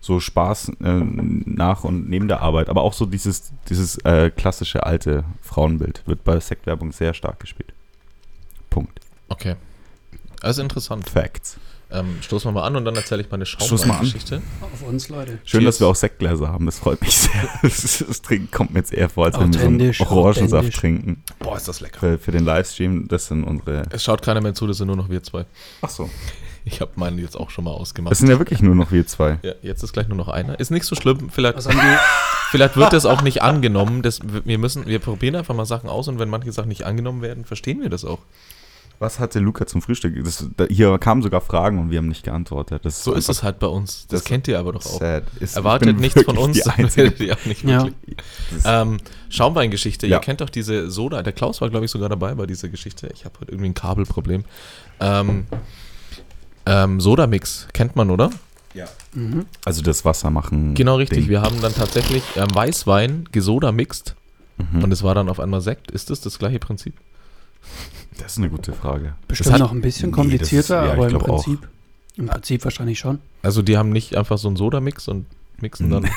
so 0.00 0.18
Spaß 0.18 0.72
äh, 0.82 1.00
nach 1.00 1.84
und 1.84 2.10
neben 2.10 2.26
der 2.26 2.42
Arbeit, 2.42 2.68
aber 2.68 2.82
auch 2.82 2.92
so 2.92 3.06
dieses, 3.06 3.52
dieses 3.68 3.98
äh, 3.98 4.30
klassische 4.30 4.84
alte 4.84 5.24
Frauenbild 5.40 6.02
wird 6.06 6.24
bei 6.24 6.40
Sektwerbung 6.40 6.90
sehr 6.90 7.14
stark 7.14 7.38
gespielt. 7.38 7.72
Punkt. 8.68 9.00
Okay. 9.28 9.54
Also 10.40 10.60
interessant. 10.60 11.08
Facts. 11.08 11.56
Ähm, 11.92 12.16
stoßen 12.22 12.48
wir 12.48 12.52
mal 12.52 12.66
an 12.66 12.76
und 12.76 12.84
dann 12.84 12.96
erzähle 12.96 13.22
ich 13.22 13.30
meine. 13.30 13.44
Schaumwein-Geschichte. 13.44 14.40
Auf 14.60 14.82
uns, 14.88 15.08
Leute. 15.08 15.38
Schön, 15.44 15.60
Cheers. 15.60 15.74
dass 15.76 15.80
wir 15.80 15.86
auch 15.88 15.94
Sektgläser 15.94 16.48
haben, 16.48 16.66
das 16.66 16.78
freut 16.78 17.00
mich 17.00 17.16
sehr. 17.16 17.32
Das, 17.62 18.04
das 18.06 18.22
Trinken 18.22 18.50
kommt 18.50 18.72
mir 18.72 18.80
jetzt 18.80 18.92
eher 18.92 19.08
vor, 19.08 19.26
als 19.26 19.38
wenn 19.38 19.52
wir 19.52 19.60
so 19.60 19.66
einen 19.66 19.94
Orangensaft 20.00 20.52
authentisch. 20.54 20.80
trinken. 20.80 21.22
Boah, 21.38 21.56
ist 21.56 21.68
das 21.68 21.80
lecker. 21.80 22.00
Für, 22.00 22.18
für 22.18 22.32
den 22.32 22.44
Livestream, 22.44 23.08
das 23.08 23.26
sind 23.26 23.44
unsere. 23.44 23.84
Es 23.90 24.02
schaut 24.02 24.22
keiner 24.22 24.40
mehr 24.40 24.54
zu, 24.54 24.66
das 24.66 24.78
sind 24.78 24.86
nur 24.86 24.96
noch 24.96 25.08
wir 25.08 25.22
zwei. 25.22 25.44
Ach 25.82 25.90
so. 25.90 26.08
Ich 26.64 26.80
habe 26.80 26.92
meinen 26.94 27.18
jetzt 27.18 27.36
auch 27.36 27.50
schon 27.50 27.64
mal 27.64 27.72
ausgemacht. 27.72 28.12
Das 28.12 28.18
sind 28.18 28.28
ja 28.28 28.38
wirklich 28.38 28.62
nur 28.62 28.74
noch 28.74 28.92
wir 28.92 29.06
zwei. 29.06 29.38
ja, 29.42 29.52
jetzt 29.62 29.82
ist 29.82 29.92
gleich 29.92 30.08
nur 30.08 30.16
noch 30.16 30.28
einer. 30.28 30.60
Ist 30.60 30.70
nicht 30.70 30.84
so 30.84 30.94
schlimm. 30.94 31.28
Vielleicht, 31.30 31.58
vielleicht 32.50 32.76
wird 32.76 32.92
das 32.92 33.04
auch 33.04 33.22
nicht 33.22 33.42
angenommen. 33.42 34.02
Das, 34.02 34.20
wir 34.22 34.58
müssen, 34.58 34.86
wir 34.86 35.00
probieren 35.00 35.34
einfach 35.34 35.54
mal 35.54 35.66
Sachen 35.66 35.90
aus 35.90 36.08
und 36.08 36.18
wenn 36.18 36.28
manche 36.28 36.52
Sachen 36.52 36.68
nicht 36.68 36.84
angenommen 36.84 37.20
werden, 37.20 37.44
verstehen 37.44 37.80
wir 37.82 37.90
das 37.90 38.04
auch. 38.04 38.20
Was 38.98 39.18
hatte 39.18 39.40
Luca 39.40 39.66
zum 39.66 39.82
Frühstück? 39.82 40.14
Das, 40.24 40.46
da, 40.56 40.64
hier 40.66 40.96
kamen 40.98 41.22
sogar 41.22 41.40
Fragen 41.40 41.78
und 41.80 41.90
wir 41.90 41.98
haben 41.98 42.08
nicht 42.08 42.22
geantwortet. 42.24 42.84
Das 42.84 43.02
So 43.02 43.14
ist 43.14 43.28
es 43.28 43.42
halt 43.42 43.58
bei 43.58 43.66
uns. 43.66 44.06
Das, 44.06 44.20
das- 44.20 44.24
kennt 44.24 44.46
ihr 44.46 44.58
aber 44.60 44.72
doch 44.72 44.86
auch. 44.86 45.00
Ist, 45.40 45.56
Erwartet 45.56 45.98
nichts 45.98 46.22
von 46.22 46.38
uns, 46.38 46.62
Die 46.62 47.32
auch 47.32 47.44
nicht 47.46 47.64
Ja. 47.64 47.88
Ähm, 48.64 48.98
Schaumweingeschichte. 49.28 50.06
Ja. 50.06 50.18
Ihr 50.18 50.20
kennt 50.20 50.40
doch 50.40 50.50
diese 50.50 50.90
Soda. 50.90 51.22
Der 51.22 51.32
Klaus 51.32 51.60
war, 51.60 51.68
glaube 51.70 51.84
ich, 51.86 51.90
sogar 51.90 52.08
dabei 52.08 52.34
bei 52.34 52.46
dieser 52.46 52.68
Geschichte. 52.68 53.08
Ich 53.12 53.24
habe 53.24 53.40
heute 53.40 53.50
irgendwie 53.50 53.70
ein 53.70 53.74
Kabelproblem. 53.74 54.44
Ähm, 55.00 55.46
ähm, 56.66 57.00
Sodamix 57.00 57.66
kennt 57.72 57.96
man, 57.96 58.10
oder? 58.10 58.30
Mhm. 59.14 59.44
also 59.66 59.82
das 59.82 60.04
Wasser 60.06 60.30
machen. 60.30 60.74
Genau 60.74 60.96
richtig. 60.96 61.18
Ding. 61.20 61.28
Wir 61.28 61.42
haben 61.42 61.60
dann 61.60 61.74
tatsächlich 61.74 62.22
ähm, 62.36 62.48
Weißwein 62.54 63.28
gesodamixt 63.32 64.14
Mhm. 64.58 64.84
und 64.84 64.92
es 64.92 65.02
war 65.02 65.14
dann 65.14 65.28
auf 65.28 65.40
einmal 65.40 65.60
Sekt. 65.62 65.90
Ist 65.90 66.08
das 66.10 66.20
das 66.20 66.38
gleiche 66.38 66.58
Prinzip? 66.58 66.94
Das 68.18 68.32
ist 68.32 68.38
eine 68.38 68.50
gute 68.50 68.72
Frage. 68.72 69.14
Bestimmt 69.28 69.52
hat- 69.54 69.60
noch 69.60 69.72
ein 69.72 69.80
bisschen 69.80 70.10
Nee, 70.10 70.14
komplizierter, 70.16 70.82
das 70.82 70.84
ist- 70.84 70.88
ja, 70.88 70.92
aber 70.92 71.08
im 71.08 71.16
auch. 71.16 71.24
Prinzip, 71.44 71.68
im 72.16 72.26
Prinzip 72.26 72.64
wahrscheinlich 72.64 72.98
schon. 72.98 73.18
Also 73.42 73.62
die 73.62 73.76
haben 73.78 73.90
nicht 73.90 74.16
einfach 74.16 74.38
so 74.38 74.48
einen 74.48 74.56
Soda-Mix 74.56 75.08
und 75.08 75.26
mixen 75.60 75.90
dann. 75.90 76.08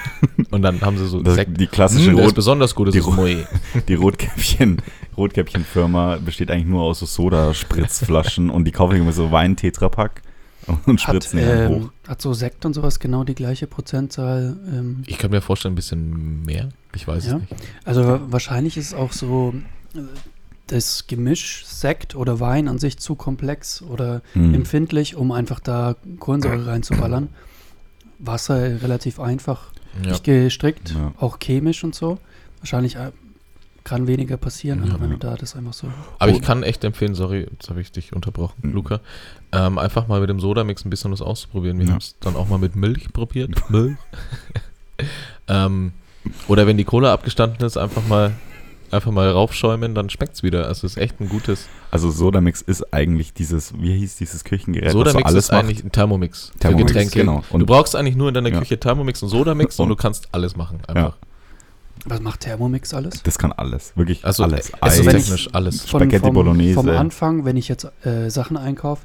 und 0.50 0.62
dann 0.62 0.80
haben 0.80 0.96
sie 0.98 1.06
so 1.06 1.22
Das, 1.22 1.34
Sekt. 1.34 1.60
die 1.60 1.66
klassische 1.66 2.10
Hm, 2.12 2.18
Rot, 2.18 2.34
besonders 2.34 2.74
gut, 2.74 2.88
das 2.88 2.92
die 2.92 2.98
ist 3.00 3.06
Ro- 3.06 3.12
Moe. 3.12 3.46
die 3.88 3.94
Rotkäppchen, 3.94 4.80
Rotkäppchen-Firma 5.16 6.16
besteht 6.24 6.50
eigentlich 6.50 6.66
nur 6.66 6.82
aus 6.82 7.00
so 7.00 7.06
Soda-Spritzflaschen 7.06 8.50
und 8.50 8.64
die 8.64 8.72
kaufen 8.72 8.96
immer 8.96 9.12
so 9.12 9.30
Wein-Tetrapack 9.30 10.22
und 10.86 10.86
Hat, 10.86 11.00
spritzen 11.00 11.40
dann 11.40 11.72
ähm, 11.72 11.82
hoch. 11.84 11.90
hat 12.08 12.22
so 12.22 12.32
Sekt 12.32 12.64
und 12.64 12.72
sowas 12.74 12.98
genau 12.98 13.24
die 13.24 13.34
gleiche 13.34 13.66
Prozentzahl. 13.66 14.56
Ähm, 14.66 15.02
Ich 15.06 15.18
kann 15.18 15.30
mir 15.30 15.42
vorstellen, 15.42 15.72
ein 15.74 15.76
bisschen 15.76 16.42
mehr. 16.44 16.70
Ich 16.94 17.06
weiß 17.06 17.26
Ja. 17.26 17.34
es 17.36 17.40
nicht. 17.42 17.54
also 17.84 18.20
wahrscheinlich 18.30 18.76
ist 18.78 18.94
auch 18.94 19.12
so 19.12 19.54
äh, 19.94 19.98
das 20.68 21.06
Gemisch 21.06 21.64
Sekt 21.66 22.14
oder 22.14 22.40
Wein 22.40 22.68
an 22.68 22.78
sich 22.78 22.98
zu 22.98 23.14
komplex 23.14 23.82
oder 23.82 24.22
Hm. 24.32 24.54
empfindlich, 24.54 25.14
um 25.16 25.30
einfach 25.32 25.60
da 25.60 25.96
Kohlensäure 26.18 26.66
reinzuballern. 26.66 27.28
Wasser 28.18 28.82
relativ 28.82 29.20
einfach 29.20 29.72
Ja. 30.02 30.10
nicht 30.12 30.24
gestrickt, 30.24 30.90
Ja. 30.90 31.12
auch 31.18 31.38
chemisch 31.38 31.84
und 31.84 31.94
so. 31.94 32.18
Wahrscheinlich 32.60 32.96
äh, 32.96 33.12
kann 33.84 34.06
weniger 34.06 34.38
passieren, 34.38 34.78
Ja. 34.78 34.84
also 34.86 35.00
wenn 35.02 35.10
du 35.10 35.18
da 35.18 35.34
das 35.34 35.54
einfach 35.54 35.74
so. 35.74 35.88
Aber 36.18 36.32
ich 36.32 36.40
kann 36.40 36.62
echt 36.62 36.82
empfehlen, 36.84 37.14
sorry, 37.14 37.46
jetzt 37.52 37.68
habe 37.68 37.82
ich 37.82 37.92
dich 37.92 38.14
unterbrochen, 38.14 38.56
Mhm. 38.68 38.72
Luca, 38.72 39.00
ähm, 39.52 39.76
einfach 39.78 40.06
mal 40.08 40.20
mit 40.20 40.30
dem 40.30 40.40
Sodamix 40.40 40.86
ein 40.86 40.90
bisschen 40.90 41.12
was 41.12 41.20
auszuprobieren. 41.20 41.78
Wir 41.78 41.84
Ja. 41.86 41.90
haben 41.92 41.98
es 41.98 42.16
dann 42.20 42.34
auch 42.36 42.48
mal 42.48 42.58
mit 42.58 42.74
Milch 42.76 43.12
probiert. 43.12 43.50
Milch. 43.70 43.98
ähm, 45.48 45.92
oder 46.48 46.66
wenn 46.66 46.76
die 46.78 46.84
Cola 46.84 47.12
abgestanden 47.12 47.66
ist, 47.66 47.76
einfach 47.76 48.06
mal 48.08 48.32
einfach 48.94 49.10
mal 49.10 49.28
raufschäumen, 49.30 49.94
dann 49.94 50.08
schmeckt 50.10 50.36
es 50.36 50.42
wieder. 50.42 50.66
Also 50.66 50.86
es 50.86 50.96
ist 50.96 51.02
echt 51.02 51.20
ein 51.20 51.28
gutes. 51.28 51.66
Also 51.90 52.10
Sodamix 52.10 52.62
ist 52.62 52.92
eigentlich 52.94 53.32
dieses, 53.34 53.72
wie 53.78 53.94
hieß 53.98 54.16
dieses 54.16 54.44
Küchengerät, 54.44 54.92
Sodamix 54.92 55.14
was 55.14 55.20
so 55.22 55.26
alles 55.26 55.44
ist 55.44 55.50
eigentlich 55.50 55.84
ein 55.84 55.92
Thermomix, 55.92 56.52
Thermomix, 56.58 56.90
für 56.92 56.94
Getränke. 56.98 57.18
genau. 57.20 57.42
du 57.50 57.54
Und- 57.56 57.66
brauchst 57.66 57.94
eigentlich 57.96 58.16
nur 58.16 58.28
in 58.28 58.34
deiner 58.34 58.50
Ja. 58.50 58.58
Küche 58.58 58.78
Thermomix 58.80 59.22
und 59.22 59.28
Sodamix 59.28 59.78
und, 59.78 59.84
Und- 59.84 59.88
du 59.90 59.96
kannst 59.96 60.28
alles 60.32 60.56
machen. 60.56 60.78
Einfach. 60.88 61.16
Was 62.06 62.20
macht 62.20 62.40
Thermomix 62.40 62.92
alles? 62.92 63.22
Das 63.22 63.38
kann 63.38 63.52
alles, 63.52 63.96
wirklich 63.96 64.24
Also 64.24 64.42
alles. 64.44 64.68
ich- 64.68 65.04
technisch 65.06 65.48
alles. 65.54 65.88
Spaghetti 65.88 66.18
vom, 66.18 66.34
Bolognese. 66.34 66.74
Vom 66.74 66.88
Anfang, 66.90 67.44
wenn 67.44 67.56
ich 67.56 67.68
jetzt 67.68 67.86
äh, 68.04 68.28
Sachen 68.30 68.56
einkaufe, 68.56 69.02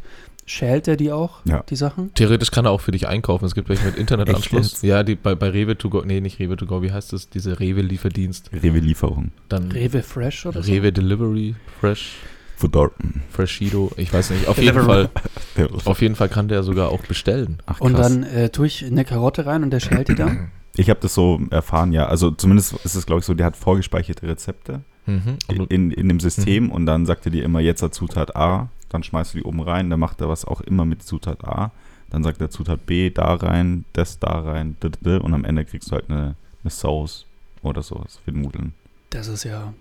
schält 0.50 0.88
er 0.88 0.98
die 0.98 1.12
auch, 1.12 1.42
Ja. 1.46 1.64
die 1.70 1.76
Sachen? 1.76 2.14
Theoretisch 2.16 2.52
kann 2.52 2.66
er 2.66 2.72
auch 2.72 2.82
für 2.82 2.92
dich 2.92 3.08
einkaufen. 3.08 3.46
Es 3.46 3.54
gibt 3.56 3.70
welche 3.70 3.86
mit 3.86 3.96
Internetanschluss. 3.98 4.82
Ja, 4.82 5.04
die 5.04 5.16
bei, 5.16 5.36
bei 5.36 5.50
Rewe 5.50 5.78
to 5.78 5.90
go, 5.90 6.02
nee, 6.06 6.22
nicht 6.22 6.40
Rewe 6.40 6.58
to 6.58 6.66
go, 6.66 6.82
wie 6.82 6.92
heißt 6.92 7.14
das? 7.14 7.30
Diese 7.30 7.60
Rewe-Lieferdienst. 7.60 8.52
Rewe-Lieferung. 8.52 9.32
Dann 9.48 9.72
Rewe 9.72 10.02
Fresh 10.02 10.46
oder 10.48 10.64
so? 10.64 10.72
Rewe 10.72 10.92
Delivery, 10.92 11.56
Fresh, 11.80 12.14
Verdorben. 12.58 13.22
Freshido, 13.32 13.92
ich 13.96 14.12
weiß 14.12 14.32
nicht. 14.32 14.48
Auf 14.48 14.58
jeden 14.62 14.84
Fall, 14.84 15.10
auf 15.86 16.02
jeden 16.02 16.16
Fall 16.16 16.30
kann 16.30 16.48
der 16.48 16.64
sogar 16.64 16.90
auch 16.90 17.02
bestellen. 17.06 17.60
Ach, 17.68 17.80
Und 17.80 17.98
dann 17.98 18.24
äh, 18.24 18.50
tue 18.50 18.68
ich 18.68 18.84
eine 18.86 19.06
Karotte 19.06 19.46
rein 19.46 19.64
und 19.64 19.70
der 19.72 19.80
schält 19.80 20.08
die 20.10 20.16
dann? 20.16 20.52
Ich 20.76 20.90
habe 20.90 21.00
das 21.02 21.14
so 21.14 21.40
erfahren, 21.52 21.92
ja. 21.94 22.08
Also 22.08 22.32
zumindest 22.32 22.74
ist 22.86 22.96
es, 22.96 23.06
glaube 23.06 23.20
ich, 23.20 23.26
so, 23.26 23.34
der 23.34 23.46
hat 23.48 23.56
vorgespeicherte 23.58 24.28
Rezepte 24.28 24.82
Mhm. 25.06 25.38
In, 25.70 25.90
in 25.92 26.08
dem 26.08 26.20
System 26.20 26.70
und 26.70 26.86
dann 26.86 27.08
sagt 27.08 27.26
er 27.26 27.32
dir 27.32 27.44
immer, 27.44 27.60
jetzt 27.62 27.82
hat 27.82 27.96
Zutat 27.96 28.36
A, 28.36 28.70
dann 28.90 29.04
schmeißt 29.04 29.34
du 29.34 29.38
die 29.40 29.44
oben 29.44 29.62
rein, 29.62 29.90
dann 29.90 30.00
macht 30.00 30.22
er 30.22 30.30
was 30.30 30.46
auch 30.46 30.62
immer 30.62 30.86
mit 30.86 31.04
Zutat 31.04 31.46
A, 31.46 31.72
dann 32.10 32.24
sagt 32.24 32.42
er 32.42 32.50
Zutat 32.50 32.86
B 32.86 33.10
da 33.10 33.36
rein, 33.36 33.86
das 33.94 34.20
da 34.20 34.40
rein, 34.40 34.76
und 34.82 35.34
am 35.34 35.46
Ende 35.46 35.66
kriegst 35.66 35.92
du 35.92 35.96
halt 35.96 36.10
eine, 36.10 36.36
eine 36.64 36.72
Sauce 36.72 37.26
oder 37.62 37.84
sowas 37.84 38.20
für 38.24 38.32
die 38.32 38.40
Nudeln. 38.40 38.74
Das 39.12 39.28
ist 39.28 39.44
ja 39.44 39.74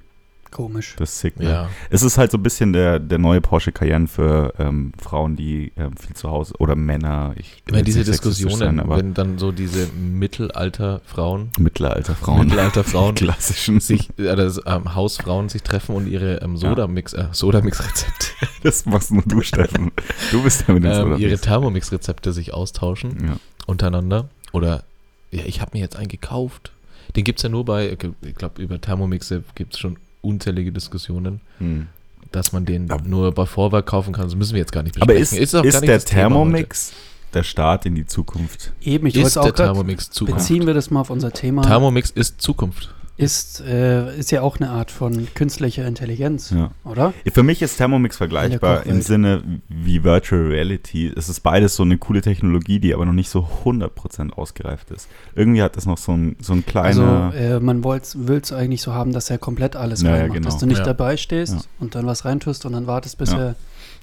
komisch. 0.50 0.94
Das 0.98 1.10
ist 1.10 1.20
sick, 1.20 1.38
ne? 1.38 1.48
ja. 1.48 1.68
Es 1.90 2.02
ist 2.02 2.18
halt 2.18 2.30
so 2.30 2.38
ein 2.38 2.42
bisschen 2.42 2.72
der, 2.72 2.98
der 2.98 3.18
neue 3.18 3.40
Porsche 3.40 3.72
Cayenne 3.72 4.06
für 4.06 4.52
ähm, 4.58 4.92
Frauen, 5.00 5.36
die 5.36 5.72
ähm, 5.76 5.96
viel 5.96 6.14
zu 6.14 6.30
Hause 6.30 6.54
oder 6.58 6.76
Männer. 6.76 7.34
Ich 7.36 7.62
Immer 7.66 7.78
will 7.78 7.84
diese 7.84 8.04
Diskussionen, 8.04 8.56
sein, 8.56 8.80
aber 8.80 8.96
wenn 8.98 9.14
dann 9.14 9.38
so 9.38 9.52
diese 9.52 9.88
Mittelalter-Frauen, 9.88 11.50
Mittelalter-Frauen. 11.58 12.46
Mittelalter-Frauen 12.46 13.14
Klassischen. 13.16 13.80
sich, 13.80 14.10
äh, 14.18 14.36
das, 14.36 14.60
ähm, 14.66 14.94
Hausfrauen 14.94 15.48
sich 15.48 15.62
treffen 15.62 15.94
und 15.94 16.06
ihre 16.06 16.42
ähm, 16.42 16.56
Sodamix, 16.56 17.12
äh, 17.12 17.26
Sodamix-Rezepte, 17.32 18.26
Das 18.62 18.86
machst 18.86 19.10
nur 19.10 19.22
du, 19.22 19.42
Steffen. 19.42 19.92
Du 20.30 20.42
bist 20.42 20.64
ja 20.66 20.74
mit 20.74 20.84
dem 20.84 20.90
ähm, 20.90 21.18
ihre 21.18 21.32
Mix. 21.32 21.42
Thermomix-Rezepte 21.42 22.32
sich 22.32 22.52
austauschen. 22.54 23.26
ja. 23.26 23.36
untereinander. 23.66 24.28
Oder, 24.52 24.84
ja, 25.30 25.42
ich 25.44 25.60
habe 25.60 25.72
mir 25.74 25.80
jetzt 25.80 25.96
einen 25.96 26.08
gekauft. 26.08 26.72
Den 27.16 27.24
gibt 27.24 27.38
es 27.38 27.42
ja 27.42 27.48
nur 27.48 27.64
bei, 27.64 27.96
ich 28.22 28.34
glaube, 28.34 28.62
über 28.62 28.80
Thermomixe 28.80 29.42
gibt 29.54 29.74
es 29.74 29.80
schon 29.80 29.96
unzählige 30.20 30.72
Diskussionen, 30.72 31.40
Hm. 31.58 31.86
dass 32.32 32.52
man 32.52 32.64
den 32.64 32.90
Aber- 32.90 33.04
nur 33.06 33.32
bei 33.32 33.46
Vorwerk 33.46 33.86
kaufen 33.86 34.12
kann. 34.12 34.24
Das 34.24 34.34
müssen 34.34 34.52
wir 34.54 34.60
jetzt 34.60 34.72
gar 34.72 34.82
nicht 34.82 34.96
Aber 35.00 35.14
besprechen. 35.14 35.42
ist, 35.42 35.54
auch 35.54 35.64
ist, 35.64 35.72
gar 35.74 35.80
nicht 35.80 35.90
der. 35.90 36.00
Thermomix 36.04 36.92
der 37.34 37.42
Start 37.42 37.84
in 37.86 37.94
die 37.94 38.06
Zukunft? 38.06 38.72
Eben, 38.80 39.06
ich 39.06 39.14
Ist 39.16 39.36
wollte 39.36 39.52
der 39.52 39.66
Thermomix 39.66 40.10
Zukunft? 40.10 40.38
beziehen 40.40 40.66
wir 40.66 40.74
das 40.74 40.90
mal 40.90 41.00
auf 41.00 41.10
unser 41.10 41.30
Thema. 41.32 41.62
Thermomix 41.62 42.10
ist 42.10 42.40
Zukunft. 42.40 42.94
Ist, 43.18 43.60
äh, 43.60 44.16
ist 44.16 44.30
ja 44.30 44.42
auch 44.42 44.58
eine 44.58 44.70
Art 44.70 44.90
von 44.92 45.26
künstlicher 45.34 45.84
Intelligenz, 45.86 46.50
Ja. 46.50 46.70
oder? 46.84 47.12
Für 47.32 47.42
mich 47.42 47.60
ist 47.62 47.76
Thermomix 47.76 48.16
vergleichbar 48.16 48.86
im 48.86 49.02
Sinne 49.02 49.42
wie 49.68 50.04
Virtual 50.04 50.46
Reality. 50.46 51.12
Es 51.14 51.28
ist 51.28 51.40
beides 51.40 51.74
so 51.74 51.82
eine 51.82 51.98
coole 51.98 52.22
Technologie, 52.22 52.78
die 52.78 52.94
aber 52.94 53.04
noch 53.04 53.12
nicht 53.12 53.28
so 53.28 53.46
100% 53.64 54.30
ausgereift 54.32 54.90
ist. 54.92 55.08
Irgendwie 55.34 55.62
hat 55.62 55.76
das 55.76 55.84
noch 55.84 55.98
so 55.98 56.12
ein, 56.12 56.36
so 56.40 56.52
ein 56.52 56.64
Also 56.64 57.02
kleiner... 57.02 57.34
äh, 57.34 57.60
man 57.60 57.82
will 57.82 58.00
es 58.40 58.52
eigentlich 58.52 58.82
so 58.82 58.94
haben, 58.94 59.12
dass 59.12 59.28
er 59.30 59.38
komplett 59.38 59.74
alles 59.74 60.02
Ja, 60.02 60.10
ja, 60.10 60.14
reinmacht. 60.16 60.34
genau. 60.38 60.44
Dass 60.50 60.58
du 60.58 60.66
nicht 60.66 60.78
Ja. 60.78 60.84
dabei 60.84 61.16
stehst 61.16 61.54
Ja. 61.54 61.60
und 61.80 61.96
dann 61.96 62.06
was 62.06 62.24
reintust 62.24 62.66
und 62.66 62.72
dann 62.72 62.86
wartest, 62.86 63.18
bis 63.18 63.32
Ja. 63.32 63.38
er 63.40 63.54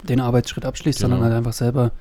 den 0.04 0.20
Arbeitsschritt 0.20 0.66
abschließt, 0.66 1.00
Genau. 1.00 1.12
sondern 1.16 1.30
halt 1.30 1.38
einfach 1.38 1.54
selber 1.54 1.92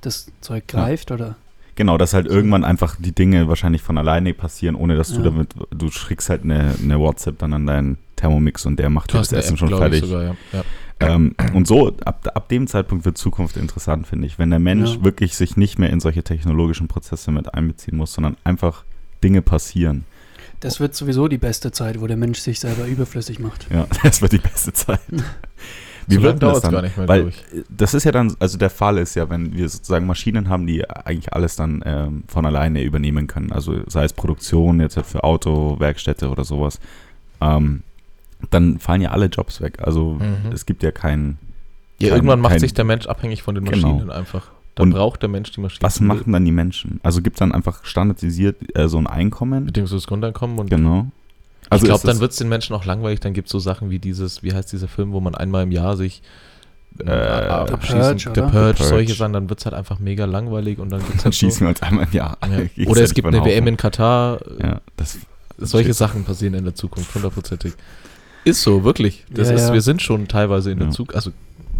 das 0.00 0.26
Zeug 0.40 0.64
Ja. 0.72 0.78
greift 0.80 1.10
oder 1.10 1.34
Genau, 1.74 1.96
dass 1.96 2.12
halt 2.12 2.26
irgendwann 2.26 2.64
einfach 2.64 2.96
die 2.98 3.12
Dinge 3.12 3.48
wahrscheinlich 3.48 3.80
von 3.82 3.96
alleine 3.96 4.34
passieren, 4.34 4.74
ohne 4.76 4.96
dass 4.96 5.08
du 5.08 5.18
Ja. 5.18 5.24
damit, 5.24 5.54
du 5.70 5.90
schickst 5.90 6.28
halt 6.28 6.44
eine, 6.44 6.74
eine 6.82 6.98
WhatsApp 6.98 7.38
dann 7.38 7.54
an 7.54 7.66
deinen 7.66 7.98
Thermomix 8.16 8.66
und 8.66 8.78
der 8.78 8.90
macht 8.90 9.12
dir 9.12 9.18
das 9.18 9.32
Essen 9.32 9.54
App, 9.54 9.58
schon 9.58 9.68
fertig. 9.70 10.00
Sogar, 10.04 10.22
ja. 10.24 10.36
Ja. 10.52 10.64
Ähm, 11.00 11.34
und 11.54 11.66
so, 11.66 11.88
ab, 12.04 12.28
ab 12.34 12.48
dem 12.48 12.66
Zeitpunkt 12.66 13.04
wird 13.04 13.18
Zukunft 13.18 13.56
interessant, 13.56 14.06
finde 14.06 14.26
ich. 14.26 14.38
Wenn 14.38 14.50
der 14.50 14.58
Mensch 14.60 15.02
wirklich 15.02 15.34
sich 15.34 15.56
nicht 15.56 15.78
mehr 15.78 15.90
in 15.90 15.98
solche 16.00 16.22
technologischen 16.22 16.88
Prozesse 16.88 17.30
mit 17.32 17.52
einbeziehen 17.54 17.96
muss, 17.96 18.12
sondern 18.12 18.36
einfach 18.44 18.84
Dinge 19.24 19.40
passieren. 19.42 20.04
das 20.60 20.78
wird 20.78 20.94
sowieso 20.94 21.26
die 21.26 21.38
beste 21.38 21.72
Zeit, 21.72 22.00
wo 22.00 22.06
der 22.06 22.16
Mensch 22.16 22.38
sich 22.38 22.60
selber 22.60 22.86
überflüssig 22.86 23.38
macht. 23.40 23.66
Ja, 23.72 23.86
das 24.04 24.20
wird 24.22 24.32
die 24.32 24.38
beste 24.38 24.72
Zeit. 24.72 25.00
So 26.08 26.14
lange 26.20 26.24
wird 26.24 26.42
das 26.42 26.60
dann? 26.62 26.72
gar 26.72 26.82
nicht 26.82 26.96
mehr, 26.96 27.08
Weil 27.08 27.32
das 27.68 27.94
ist 27.94 28.04
ja 28.04 28.12
dann, 28.12 28.34
also 28.38 28.58
der 28.58 28.70
Fall 28.70 28.98
ist 28.98 29.14
ja, 29.14 29.28
wenn 29.30 29.56
wir 29.56 29.68
sozusagen 29.68 30.06
Maschinen 30.06 30.48
haben, 30.48 30.66
die 30.66 30.88
eigentlich 30.88 31.32
alles 31.32 31.56
dann 31.56 31.82
ähm, 31.84 32.24
von 32.28 32.44
alleine 32.46 32.82
übernehmen 32.82 33.26
können. 33.26 33.52
Also 33.52 33.76
sei 33.86 34.04
es 34.04 34.12
Produktion 34.12 34.80
jetzt 34.80 34.98
für 35.00 35.22
Auto, 35.24 35.78
Werkstätte 35.78 36.28
oder 36.28 36.44
sowas. 36.44 36.80
Ähm, 37.40 37.82
dann 38.50 38.78
fallen 38.78 39.00
ja 39.02 39.10
alle 39.10 39.26
Jobs 39.26 39.60
weg. 39.60 39.78
Also 39.82 40.14
Mhm. 40.14 40.52
es 40.52 40.66
gibt 40.66 40.82
ja 40.82 40.90
keinen. 40.90 41.38
Ja, 42.00 42.08
kein- 42.08 42.16
irgendwann 42.18 42.40
macht 42.40 42.52
kein- 42.52 42.60
sich 42.60 42.74
der 42.74 42.84
Mensch 42.84 43.06
abhängig 43.06 43.42
von 43.42 43.54
den 43.54 43.64
Genau. 43.64 43.88
Maschinen 43.92 44.10
einfach. 44.10 44.50
Dann 44.74 44.88
Und 44.88 44.94
braucht 44.94 45.22
der 45.22 45.28
Mensch 45.28 45.52
die 45.52 45.60
Maschinen. 45.60 45.82
Was 45.82 46.00
machen 46.00 46.32
dann 46.32 46.44
die 46.44 46.50
Menschen? 46.52 46.98
Also 47.02 47.20
gibt 47.22 47.36
es 47.36 47.38
dann 47.38 47.52
einfach 47.52 47.84
standardisiert 47.84 48.56
äh, 48.76 48.88
so 48.88 48.96
ein 48.98 49.06
Einkommen? 49.06 49.66
Beziehungsweise 49.66 49.96
das 49.98 50.06
Grundeinkommen 50.06 50.58
und 50.58 50.70
Genau. 50.70 51.06
Ich 51.70 51.82
glaube, 51.82 52.06
dann 52.06 52.20
wird 52.20 52.32
es 52.32 52.38
den 52.38 52.48
Menschen 52.48 52.74
auch 52.74 52.84
langweilig. 52.84 53.20
Dann 53.20 53.32
gibt 53.34 53.48
es 53.48 53.52
so 53.52 53.58
Sachen 53.58 53.90
wie 53.90 53.98
dieses, 53.98 54.42
wie 54.42 54.52
heißt 54.52 54.72
dieser 54.72 54.88
Film, 54.88 55.12
wo 55.12 55.20
man 55.20 55.34
einmal 55.34 55.62
im 55.62 55.72
Jahr 55.72 55.96
sich 55.96 56.22
äh, 56.98 57.04
The 57.04 57.10
abschießen, 57.10 58.00
Purge, 58.00 58.18
The? 58.18 58.40
Purge, 58.40 58.46
The 58.50 58.52
Purge. 58.52 58.84
solche 58.84 59.14
Sachen, 59.14 59.32
dann 59.32 59.48
wird 59.48 59.60
es 59.60 59.64
halt 59.64 59.74
einfach 59.74 59.98
mega 59.98 60.24
langweilig 60.26 60.78
und 60.78 60.90
dann 60.90 61.00
gibt 61.00 61.12
es 61.14 61.16
dann 61.18 61.24
halt 61.26 61.34
so, 61.34 61.38
schießen 61.46 61.60
wir 61.60 61.68
uns 61.70 61.82
einmal 61.82 62.06
im 62.06 62.12
Jahr. 62.12 62.36
ja. 62.76 62.86
Oder 62.86 63.02
es 63.02 63.14
gibt 63.14 63.26
eine 63.26 63.44
WM 63.44 63.66
in 63.66 63.76
Katar. 63.76 64.40
Ja, 64.60 64.80
das, 64.96 65.18
Solche 65.58 65.90
Shit. 65.90 65.96
Sachen 65.96 66.24
passieren 66.24 66.54
in 66.54 66.64
der 66.64 66.74
Zukunft, 66.74 67.14
hundertprozentig. 67.14 67.74
Ist 68.44 68.62
so, 68.62 68.84
wirklich. 68.84 69.24
Das 69.30 69.48
Ja, 69.48 69.54
ist, 69.54 69.68
ja. 69.68 69.72
Wir 69.72 69.80
sind 69.82 70.02
schon 70.02 70.26
teilweise 70.28 70.70
in 70.72 70.80
der. 70.80 70.90
Zukunft. 70.90 71.14
Also 71.14 71.30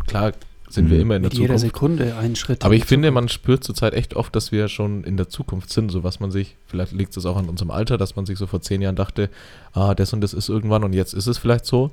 klar 0.06 0.32
sind 0.74 0.90
wir 0.90 0.96
Mhm. 0.96 1.02
immer 1.02 1.16
in 1.16 1.22
der 1.22 1.30
Mit 1.30 1.38
jeder 1.38 1.56
Zukunft. 1.56 1.74
Sekunde 1.98 2.16
einen 2.16 2.36
Schritt. 2.36 2.64
Aber 2.64 2.74
ich 2.74 2.84
finde, 2.84 3.08
Zukunft. 3.08 3.14
man 3.22 3.28
spürt 3.28 3.64
zurzeit 3.64 3.94
echt 3.94 4.14
oft, 4.14 4.34
dass 4.34 4.52
wir 4.52 4.68
schon 4.68 5.04
in 5.04 5.16
der 5.16 5.28
Zukunft 5.28 5.70
sind, 5.70 5.90
so 5.90 6.02
was 6.04 6.20
man 6.20 6.30
sich, 6.30 6.56
vielleicht 6.66 6.92
liegt 6.92 7.16
es 7.16 7.26
auch 7.26 7.36
an 7.36 7.48
unserem 7.48 7.70
Alter, 7.70 7.98
dass 7.98 8.16
man 8.16 8.26
sich 8.26 8.38
so 8.38 8.46
vor 8.46 8.60
zehn 8.60 8.82
Jahren 8.82 8.96
dachte, 8.96 9.30
ah, 9.72 9.94
das 9.94 10.12
und 10.12 10.20
das 10.20 10.34
ist 10.34 10.48
irgendwann 10.48 10.84
und 10.84 10.92
jetzt 10.92 11.14
ist 11.14 11.26
es 11.26 11.38
vielleicht 11.38 11.66
so, 11.66 11.90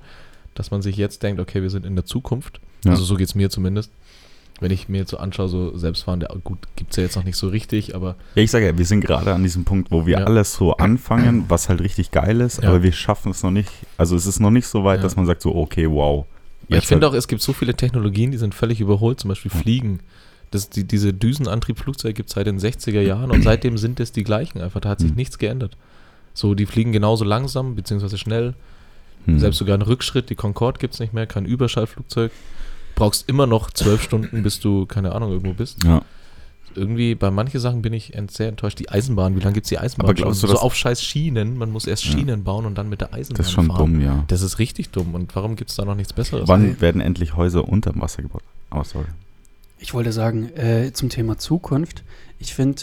dass 0.55 0.71
man 0.71 0.81
sich 0.81 0.98
jetzt 0.98 1.24
denkt, 1.24 1.39
okay, 1.39 1.62
wir 1.62 1.69
sind 1.69 1.86
in 1.86 1.95
der 1.95 2.05
Zukunft. 2.05 2.59
Ja. 2.86 2.91
Also 2.91 3.03
so 3.03 3.15
geht 3.15 3.27
es 3.27 3.36
mir 3.36 3.50
zumindest. 3.50 3.91
Wenn 4.62 4.71
ich 4.71 4.89
mir 4.89 4.98
jetzt 4.98 5.12
so 5.12 5.17
anschaue, 5.17 5.48
so 5.48 5.77
selbstfahrende, 5.77 6.27
gut, 6.43 6.57
gibt 6.75 6.91
es 6.91 6.98
ja 6.98 7.03
jetzt 7.03 7.15
noch 7.15 7.24
nicht 7.24 7.38
so 7.38 7.48
richtig, 7.48 7.95
aber 7.95 8.15
Ja, 8.36 8.41
ich 8.43 8.51
sage 8.51 8.65
ja, 8.65 8.77
wir 8.77 8.86
sind 8.86 9.00
gerade 9.00 9.33
an 9.33 9.41
diesem 9.41 9.63
Punkt, 9.63 9.89
wo 9.89 10.05
wir 10.05 10.19
Ja. 10.19 10.25
alles 10.25 10.53
so 10.53 10.74
anfangen, 10.75 11.45
was 11.48 11.69
halt 11.69 11.79
richtig 11.79 12.12
geil 12.12 12.41
ist, 12.41 12.62
Ja. 12.62 12.67
aber 12.69 12.83
wir 12.83 12.91
schaffen 12.91 13.31
es 13.31 13.41
noch 13.41 13.51
nicht. 13.51 13.71
Also 13.98 14.17
es 14.17 14.25
ist 14.25 14.41
noch 14.41 14.51
nicht 14.51 14.67
so 14.67 14.83
weit, 14.83 14.98
Ja. 14.98 15.03
dass 15.03 15.15
man 15.15 15.25
sagt 15.25 15.41
so, 15.43 15.55
okay, 15.55 15.89
wow. 15.89 16.25
Ich 16.77 16.88
finde 16.88 17.05
halt, 17.07 17.13
auch, 17.15 17.17
es 17.17 17.27
gibt 17.27 17.41
so 17.41 17.53
viele 17.53 17.73
Technologien, 17.75 18.31
die 18.31 18.38
sind 18.38 18.53
völlig 18.55 18.79
überholt, 18.79 19.19
zum 19.19 19.29
Beispiel 19.29 19.51
Ja. 19.53 19.59
Fliegen. 19.59 19.99
Das, 20.51 20.69
die, 20.69 20.83
diese 20.83 21.13
Düsenantriebflugzeuge 21.13 22.13
gibt 22.13 22.29
es 22.29 22.35
seit 22.35 22.47
den 22.47 22.59
60er 22.59 23.01
Jahren 23.01 23.31
und 23.31 23.43
seitdem 23.43 23.77
sind 23.77 23.99
es 23.99 24.11
die 24.11 24.23
gleichen 24.23 24.61
einfach. 24.61 24.79
Da 24.79 24.89
hat 24.89 24.99
sich 24.99 25.11
Mhm. 25.11 25.15
nichts 25.17 25.38
geändert. 25.38 25.77
So, 26.33 26.53
die 26.55 26.65
fliegen 26.65 26.91
genauso 26.91 27.25
langsam, 27.25 27.75
beziehungsweise 27.75 28.17
schnell. 28.17 28.53
Hm. 29.25 29.39
Selbst 29.39 29.57
sogar 29.57 29.73
einen 29.73 29.81
Rückschritt, 29.83 30.29
die 30.29 30.35
Concorde 30.35 30.79
gibt 30.79 30.93
es 30.93 30.99
nicht 30.99 31.13
mehr, 31.13 31.27
kein 31.27 31.45
Überschallflugzeug. 31.45 32.31
Brauchst 32.95 33.27
immer 33.27 33.47
noch 33.47 33.71
zwölf 33.71 34.01
Stunden, 34.03 34.43
bis 34.43 34.59
du, 34.59 34.85
keine 34.85 35.11
Ahnung, 35.13 35.31
irgendwo 35.31 35.53
bist. 35.53 35.83
Ja. 35.83 36.01
Irgendwie, 36.75 37.15
bei 37.15 37.31
manchen 37.31 37.59
Sachen 37.59 37.81
bin 37.81 37.93
ich 37.93 38.13
sehr 38.29 38.49
enttäuscht. 38.49 38.79
Die 38.79 38.89
Eisenbahn, 38.89 39.35
wie 39.35 39.39
lange 39.39 39.53
gibt 39.53 39.65
es 39.65 39.69
die 39.69 39.77
Eisenbahn? 39.79 40.05
Aber 40.07 40.13
glaubst 40.13 40.41
schon? 40.41 40.49
du, 40.49 40.55
so 40.55 40.61
auf 40.61 40.75
scheiß 40.75 41.03
Schienen. 41.03 41.57
Man 41.57 41.71
muss 41.71 41.88
erst 41.88 42.05
Ja. 42.05 42.11
Schienen 42.11 42.43
bauen 42.43 42.65
und 42.65 42.77
dann 42.77 42.89
mit 42.89 43.01
der 43.01 43.13
Eisenbahn 43.13 43.38
Das 43.38 43.47
ist 43.47 43.51
schon 43.53 43.67
fahren. 43.67 43.77
dumm, 43.77 44.01
ja. 44.01 44.23
Das 44.27 44.41
ist 44.41 44.59
richtig 44.59 44.89
dumm. 44.89 45.13
Und 45.15 45.35
warum 45.35 45.55
gibt 45.55 45.69
es 45.71 45.75
da 45.77 45.85
noch 45.85 45.95
nichts 45.95 46.13
Besseres? 46.13 46.47
Wann 46.47 46.79
werden 46.81 47.01
endlich 47.01 47.35
Häuser 47.35 47.67
unterm 47.67 47.99
Wasser 48.01 48.21
gebaut? 48.21 48.43
Oh, 48.71 48.83
sorry. 48.83 49.07
Ich 49.79 49.93
wollte 49.93 50.11
sagen, 50.11 50.49
äh, 50.55 50.91
zum 50.93 51.09
Thema 51.09 51.38
Zukunft, 51.38 52.03
ich 52.39 52.53
finde, 52.53 52.81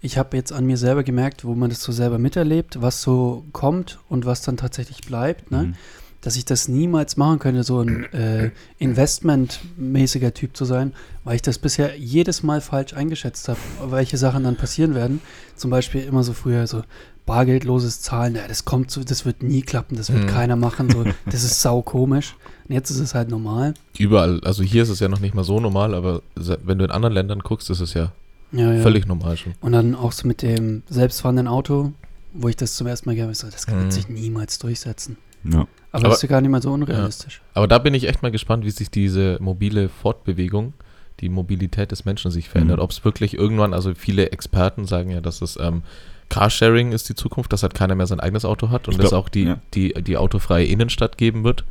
ich 0.00 0.16
habe 0.16 0.36
jetzt 0.36 0.52
an 0.52 0.64
mir 0.64 0.76
selber 0.76 1.02
gemerkt, 1.02 1.44
wo 1.44 1.54
man 1.54 1.70
das 1.70 1.82
so 1.82 1.92
selber 1.92 2.18
miterlebt, 2.18 2.80
was 2.80 3.02
so 3.02 3.44
kommt 3.52 3.98
und 4.08 4.24
was 4.26 4.42
dann 4.42 4.56
tatsächlich 4.56 5.00
bleibt, 5.02 5.50
ne? 5.50 5.62
Mhm. 5.64 5.74
Dass 6.20 6.36
ich 6.36 6.44
das 6.44 6.68
niemals 6.68 7.16
machen 7.16 7.38
könnte, 7.38 7.62
so 7.62 7.80
ein 7.80 8.12
äh, 8.12 8.50
investmentmäßiger 8.78 10.34
Typ 10.34 10.56
zu 10.56 10.64
sein, 10.64 10.92
weil 11.24 11.36
ich 11.36 11.42
das 11.42 11.58
bisher 11.58 11.96
jedes 11.96 12.42
Mal 12.42 12.60
falsch 12.60 12.92
eingeschätzt 12.94 13.48
habe, 13.48 13.58
welche 13.88 14.16
Sachen 14.16 14.44
dann 14.44 14.56
passieren 14.56 14.94
werden. 14.94 15.20
Zum 15.56 15.70
Beispiel 15.70 16.02
immer 16.02 16.22
so 16.22 16.32
früher 16.32 16.66
so 16.66 16.82
bargeldloses 17.26 18.00
Zahlen, 18.00 18.36
ja, 18.36 18.48
das 18.48 18.64
kommt 18.64 18.90
so, 18.90 19.04
das 19.04 19.26
wird 19.26 19.42
nie 19.42 19.60
klappen, 19.62 19.96
das 19.96 20.10
wird 20.12 20.24
Mhm. 20.24 20.28
keiner 20.28 20.56
machen, 20.56 20.88
so, 20.90 21.04
das 21.26 21.44
ist 21.44 21.60
sau 21.60 21.82
komisch. 21.82 22.34
Und 22.68 22.74
jetzt 22.74 22.90
ist 22.90 23.00
es 23.00 23.14
halt 23.14 23.28
normal. 23.28 23.74
Überall, 23.98 24.40
also 24.44 24.62
hier 24.62 24.82
ist 24.82 24.88
es 24.88 25.00
ja 25.00 25.08
noch 25.08 25.20
nicht 25.20 25.34
mal 25.34 25.44
so 25.44 25.60
normal, 25.60 25.94
aber 25.94 26.22
wenn 26.36 26.78
du 26.78 26.84
in 26.84 26.90
anderen 26.90 27.14
Ländern 27.14 27.40
guckst, 27.40 27.68
ist 27.70 27.80
es 27.80 27.92
ja, 27.94 28.12
Ja, 28.52 28.72
ja. 28.72 28.82
völlig 28.82 29.06
normal 29.06 29.36
schon. 29.36 29.52
Und 29.60 29.72
dann 29.72 29.94
auch 29.94 30.12
so 30.12 30.26
mit 30.26 30.40
dem 30.42 30.82
selbstfahrenden 30.88 31.48
Auto, 31.48 31.92
wo 32.32 32.48
ich 32.48 32.56
das 32.56 32.74
zum 32.76 32.86
ersten 32.86 33.08
Mal 33.08 33.14
gehört 33.14 33.28
habe, 33.28 33.34
so, 33.36 33.50
das 33.50 33.66
kann 33.66 33.84
Mhm. 33.84 33.90
sich 33.90 34.08
niemals 34.08 34.58
durchsetzen. 34.58 35.18
Ja. 35.44 35.66
Aber, 35.90 36.00
Aber- 36.00 36.08
das 36.08 36.18
ist 36.18 36.22
ja 36.22 36.28
gar 36.28 36.40
nicht 36.40 36.50
mal 36.50 36.62
so 36.62 36.72
unrealistisch. 36.72 37.40
Aber 37.54 37.66
da 37.66 37.78
bin 37.78 37.94
ich 37.94 38.08
echt 38.08 38.22
mal 38.22 38.30
gespannt, 38.30 38.64
wie 38.64 38.70
sich 38.70 38.90
diese 38.90 39.38
mobile 39.40 39.88
Fortbewegung, 39.88 40.74
die 41.20 41.28
Mobilität 41.28 41.90
des 41.90 42.04
Menschen 42.04 42.30
sich 42.30 42.48
verändert. 42.48 42.78
Mhm. 42.78 42.84
Ob 42.84 42.90
es 42.90 43.04
wirklich 43.04 43.34
irgendwann, 43.34 43.74
also 43.74 43.94
viele 43.94 44.30
Experten 44.30 44.86
sagen 44.86 45.10
ja, 45.10 45.20
dass 45.20 45.42
es 45.42 45.58
ähm, 45.60 45.82
Carsharing 46.28 46.92
ist 46.92 47.08
die 47.08 47.14
Zukunft, 47.14 47.52
dass 47.52 47.62
halt 47.62 47.74
keiner 47.74 47.94
mehr 47.94 48.06
sein 48.06 48.20
eigenes 48.20 48.44
Auto 48.44 48.70
hat 48.70 48.86
und 48.86 48.98
glaub, 48.98 49.12
auch 49.12 49.28
die, 49.28 49.44
ja. 49.44 49.58
die, 49.74 49.94
die 49.94 50.16
autofreie 50.16 50.66
Innenstadt 50.66 51.16
geben 51.16 51.42
wird, 51.42 51.64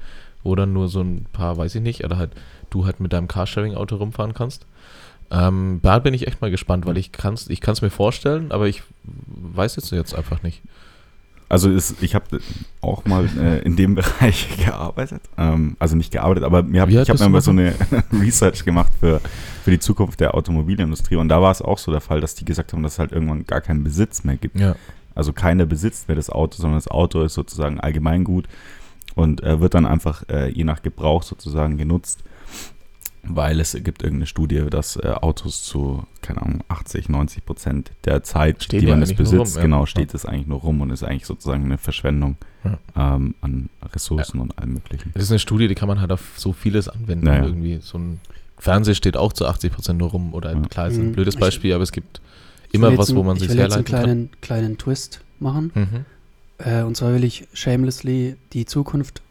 wo 0.43 0.55
dann 0.55 0.73
nur 0.73 0.89
so 0.89 1.01
ein 1.01 1.25
paar, 1.31 1.57
weiß 1.57 1.75
ich 1.75 1.81
nicht, 1.81 2.03
oder 2.03 2.17
halt 2.17 2.31
du 2.69 2.85
halt 2.85 2.99
mit 2.99 3.13
deinem 3.13 3.27
Carsharing-Auto 3.27 3.95
rumfahren 3.97 4.33
kannst. 4.33 4.65
Ähm, 5.29 5.79
da 5.83 5.99
bin 5.99 6.13
ich 6.13 6.27
echt 6.27 6.41
mal 6.41 6.51
gespannt, 6.51 6.85
weil 6.85 6.97
ich 6.97 7.11
kann 7.11 7.33
es 7.33 7.49
ich 7.49 7.61
kann's 7.61 7.81
mir 7.81 7.89
vorstellen, 7.89 8.51
aber 8.51 8.67
ich 8.67 8.81
weiß 9.03 9.75
jetzt 9.75 9.91
jetzt 9.91 10.15
einfach 10.15 10.41
nicht. 10.41 10.61
Also 11.49 11.69
ist, 11.71 12.01
ich 12.01 12.13
habe 12.13 12.39
auch 12.81 13.05
mal 13.05 13.29
äh, 13.39 13.59
in 13.59 13.75
dem 13.75 13.95
Bereich 13.95 14.57
gearbeitet. 14.57 15.21
Ähm, 15.37 15.77
also 15.79 15.95
nicht 15.95 16.11
gearbeitet, 16.11 16.43
aber 16.43 16.63
mir 16.63 16.81
hab, 16.81 16.89
ich 16.89 17.09
habe 17.09 17.23
mir 17.23 17.29
mal 17.29 17.41
so 17.41 17.51
eine 17.51 17.73
Research 18.11 18.65
gemacht 18.65 18.91
für, 18.99 19.21
für 19.63 19.71
die 19.71 19.79
Zukunft 19.79 20.19
der 20.19 20.35
Automobilindustrie. 20.35 21.15
Und 21.15 21.29
da 21.29 21.41
war 21.41 21.51
es 21.51 21.61
auch 21.61 21.77
so 21.77 21.91
der 21.91 22.01
Fall, 22.01 22.19
dass 22.19 22.35
die 22.35 22.45
gesagt 22.45 22.73
haben, 22.73 22.83
dass 22.83 22.93
es 22.93 22.99
halt 22.99 23.11
irgendwann 23.11 23.45
gar 23.45 23.61
keinen 23.61 23.83
Besitz 23.83 24.23
mehr 24.23 24.37
gibt. 24.37 24.59
Ja. 24.59 24.75
Also 25.15 25.33
keiner 25.33 25.65
besitzt 25.65 26.07
mehr 26.07 26.15
das 26.15 26.29
Auto, 26.29 26.57
sondern 26.57 26.77
das 26.77 26.89
Auto 26.89 27.23
ist 27.23 27.33
sozusagen 27.33 27.79
Allgemeingut 27.79 28.45
und 29.15 29.41
äh, 29.41 29.59
wird 29.59 29.73
dann 29.73 29.85
einfach 29.85 30.23
äh, 30.29 30.49
je 30.49 30.63
nach 30.63 30.83
Gebrauch 30.83 31.23
sozusagen 31.23 31.77
genutzt, 31.77 32.23
weil 33.29 33.59
es 33.59 33.73
gibt 33.83 34.03
irgendeine 34.03 34.25
Studie, 34.27 34.65
dass 34.69 34.95
äh, 34.97 35.07
Autos 35.21 35.63
zu, 35.63 36.05
keine 36.21 36.41
Ahnung, 36.41 36.63
80, 36.69 37.09
90 37.09 37.45
Prozent 37.45 37.91
der 38.05 38.23
Zeit, 38.23 38.63
Steht 38.63 38.81
die 38.81 38.85
ja 38.87 38.91
man 38.93 39.01
es 39.03 39.13
besitzt, 39.13 39.55
rum, 39.55 39.55
ja. 39.55 39.61
genau, 39.61 39.85
steht 39.85 40.13
es 40.13 40.25
eigentlich 40.25 40.47
nur 40.47 40.59
rum 40.59 40.81
und 40.81 40.89
ist 40.91 41.03
eigentlich 41.03 41.25
sozusagen 41.25 41.65
eine 41.65 41.77
Verschwendung 41.77 42.35
ähm, 42.95 43.35
an 43.41 43.69
Ressourcen 43.93 44.39
und 44.39 44.57
allem 44.57 44.73
möglichen. 44.73 45.11
Das 45.13 45.23
ist 45.23 45.31
eine 45.31 45.39
Studie, 45.39 45.67
die 45.67 45.75
kann 45.75 45.87
man 45.87 46.01
halt 46.01 46.11
auf 46.11 46.21
so 46.37 46.51
vieles 46.53 46.89
anwenden. 46.89 47.25
Naja. 47.25 47.45
Irgendwie 47.45 47.79
so 47.81 47.97
ein 47.97 48.19
Fernseher 48.57 48.95
steht 48.95 49.15
auch 49.17 49.33
zu 49.33 49.47
80% 49.47 49.93
nur 49.93 50.09
rum 50.09 50.33
oder 50.33 50.53
Ja. 50.53 50.59
klar, 50.61 50.87
ist 50.87 50.97
ein 50.97 51.07
Mhm. 51.09 51.13
blödes 51.13 51.35
Ich- 51.35 51.39
Beispiel, 51.39 51.73
aber 51.73 51.83
es 51.83 51.91
gibt 51.91 52.19
Ich 52.69 52.73
immer 52.73 52.97
was, 52.97 53.15
wo 53.15 53.23
man 53.23 53.35
ich 53.37 53.43
sich 53.43 53.49
will 53.51 53.57
jetzt 53.57 53.73
einen 53.73 53.85
herleiten 53.85 53.91
kann. 53.93 54.03
kleinen, 54.03 54.29
kleinen 54.41 54.77
Twist 54.77 55.21
machen. 55.39 55.71
Mhm. 55.75 56.05
Äh, 56.57 56.81
und 56.83 56.97
zwar 56.97 57.13
will 57.13 57.23
ich 57.23 57.47
shamelessly 57.53 58.35
die 58.53 58.65
Zukunft 58.65 59.21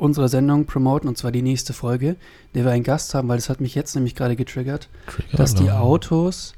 unserer 0.00 0.28
Sendung 0.28 0.64
promoten, 0.66 1.08
und 1.08 1.16
zwar 1.18 1.30
die 1.32 1.42
nächste 1.42 1.72
Folge, 1.72 2.16
der 2.54 2.64
wir 2.64 2.72
einen 2.72 2.84
Gast 2.84 3.14
haben, 3.14 3.28
weil 3.28 3.36
das 3.36 3.48
hat 3.48 3.60
mich 3.60 3.74
jetzt 3.74 3.94
nämlich 3.94 4.14
gerade 4.14 4.36
getriggert, 4.36 4.88
dass 5.32 5.54
die. 5.54 5.70
Autos 5.70 6.54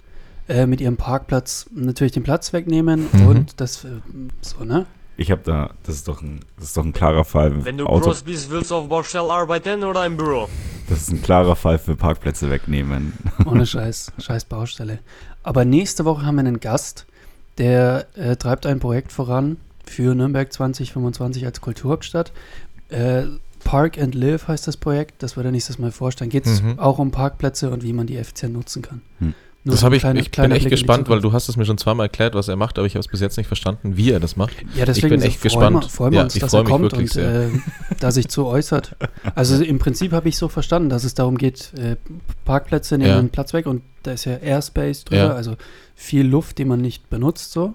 äh, 0.49 0.67
mit 0.67 0.81
ihrem 0.81 0.97
Parkplatz 0.97 1.67
natürlich 1.75 2.13
den 2.13 2.23
Platz 2.23 2.53
wegnehmen 2.53 3.09
Mhm. 3.13 3.27
und 3.27 3.61
das, 3.61 3.85
äh, 3.85 3.89
so, 4.41 4.65
ne? 4.65 4.87
Ich 5.17 5.31
habe 5.31 5.43
da, 5.45 5.71
das 5.85 5.97
ist 5.97 6.09
doch 6.09 6.23
ein, 6.23 6.41
das 6.57 6.69
ist 6.69 6.77
doch 6.77 6.85
ein 6.85 6.93
klarer 6.95 7.25
Fall. 7.25 7.65
Wenn 7.65 7.77
du 7.79 7.87
Auto, 7.87 8.07
groß 8.07 8.23
bist, 8.23 8.51
willst 8.51 8.71
du 8.71 8.77
auf 8.77 8.89
Baustelle 8.89 9.31
arbeiten 9.31 9.85
oder 9.85 10.07
im 10.07 10.17
Büro? 10.17 10.49
das 10.89 11.03
ist 11.03 11.11
ein 11.13 11.23
klarer 11.23 11.55
Fall 11.57 11.79
für 11.79 11.95
Parkplätze 11.97 12.51
wegnehmen. 12.51 13.13
Ohne 13.47 13.67
Scheiß, 13.67 14.13
scheiß 14.19 14.47
Baustelle. 14.47 14.99
Aber 15.43 15.65
nächste 15.65 16.05
Woche 16.05 16.25
haben 16.27 16.37
wir 16.37 16.41
einen 16.41 16.61
Gast, 16.61 17.07
der 17.59 18.07
äh, 18.15 18.37
treibt 18.37 18.67
ein 18.67 18.81
Projekt 18.81 19.13
voran 19.13 19.59
für 19.85 20.15
Nürnberg 20.15 20.51
2025 20.53 21.45
als 21.45 21.61
Kulturhauptstadt. 21.61 22.33
Äh, 22.93 23.25
Park 23.65 23.97
and 23.99 24.15
Live 24.15 24.49
heißt 24.49 24.67
das 24.67 24.77
Projekt, 24.77 25.23
das 25.23 25.37
wird 25.37 25.47
er 25.47 25.53
nächstes 25.53 25.79
Mal 25.79 25.93
vorstellen. 25.93 26.31
Geht 26.31 26.47
es 26.47 26.63
Mhm. 26.63 26.79
auch 26.79 26.99
um 26.99 27.11
Parkplätze 27.13 27.71
und 27.71 27.83
wie 27.85 27.93
man 27.93 28.07
die 28.07 28.17
effizient 28.17 28.55
nutzen 28.55 28.83
kann. 28.83 29.03
Hm. 29.21 29.35
Nur 29.65 29.77
Das 29.77 29.85
habe 29.85 29.95
ich, 29.95 30.03
kleiner- 30.03 30.19
ich 30.19 30.29
bin 30.33 30.51
echt 30.51 30.63
Blick 30.63 30.71
gespannt, 30.73 31.09
weil 31.09 31.21
du 31.21 31.33
hast 31.33 31.49
es 31.49 31.57
mir 31.57 31.65
schon 31.65 31.79
zweimal 31.79 32.07
erklärt, 32.07 32.35
was 32.35 32.49
er 32.49 32.57
macht, 32.57 32.79
aber 32.79 32.87
ich 32.89 32.95
habe 32.95 33.01
es 33.03 33.07
bis 33.07 33.21
jetzt 33.21 33.37
nicht 33.37 33.47
verstanden, 33.47 33.97
wie 33.97 34.11
er 34.11 34.19
das 34.19 34.35
macht. 34.35 34.55
Ja, 34.75 34.85
deswegen 34.85 35.11
bin 35.11 35.21
so 35.21 35.27
echt 35.27 35.37
freuen 35.39 35.43
gespannt. 35.53 35.85
Wir, 35.85 35.89
freuen 35.89 36.13
wir 36.13 36.17
Ja, 36.19 36.25
uns, 36.25 36.35
ich 36.35 36.41
dass 36.43 36.53
er 36.53 36.63
mich 36.65 36.69
kommt 36.69 36.83
wirklich 36.83 37.03
und 37.03 37.13
sehr. 37.13 37.43
äh, 37.45 37.49
da 38.01 38.11
sich 38.11 38.27
zu 38.27 38.47
äußert. 38.47 38.97
Also 39.37 39.63
im 39.63 39.79
Prinzip 39.79 40.11
habe 40.11 40.29
ich 40.29 40.37
so 40.37 40.49
verstanden, 40.49 40.89
dass 40.89 41.05
es 41.05 41.15
darum 41.15 41.39
geht, 41.39 41.73
äh, 41.79 41.95
Parkplätze 42.45 42.99
nehmen 42.99 43.11
Ja. 43.11 43.19
einen 43.21 43.29
Platz 43.31 43.53
weg 43.53 43.67
und 43.67 43.83
da 44.03 44.11
ist 44.11 44.25
ja 44.25 44.35
Airspace 44.35 45.05
drüber, 45.05 45.23
Ja. 45.23 45.33
also 45.35 45.55
viel 45.95 46.27
Luft, 46.27 46.59
die 46.59 46.65
man 46.65 46.81
nicht 46.81 47.09
benutzt 47.09 47.53
so 47.53 47.75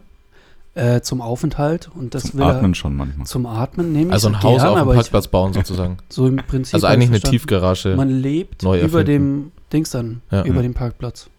äh, 0.77 1.01
zum 1.01 1.21
Aufenthalt 1.21 1.89
und 1.95 2.13
das 2.15 2.23
Zum 2.31 2.39
will 2.39 2.45
Atmen 2.45 2.71
er 2.71 2.75
schon 2.75 2.95
manchmal. 2.95 3.25
zum 3.27 3.45
Atmen 3.45 3.91
nehmen. 3.91 4.11
Also 4.11 4.29
ich 4.29 4.35
ein 4.35 4.43
Haus 4.43 4.57
gern, 4.61 4.67
auf 4.69 4.75
dem 4.75 4.81
aber 4.81 4.91
ich- 4.93 4.97
Parkplatz 4.99 5.27
bauen 5.27 5.53
sozusagen. 5.53 5.97
So 6.09 6.27
im 6.27 6.37
Prinzip. 6.37 6.75
Also 6.75 6.87
eigentlich 6.87 7.09
eine. 7.09 7.19
Tiefgarage. 7.19 7.95
Man 7.95 8.09
lebt 8.09 8.63
neu 8.63 8.79
über 8.81 9.03
dem 9.03 9.51
Dings 9.73 9.89
dann, 9.89 10.21
Ja. 10.31 10.43
über 10.45 10.61
dem 10.61 10.73
Parkplatz. 10.73 11.29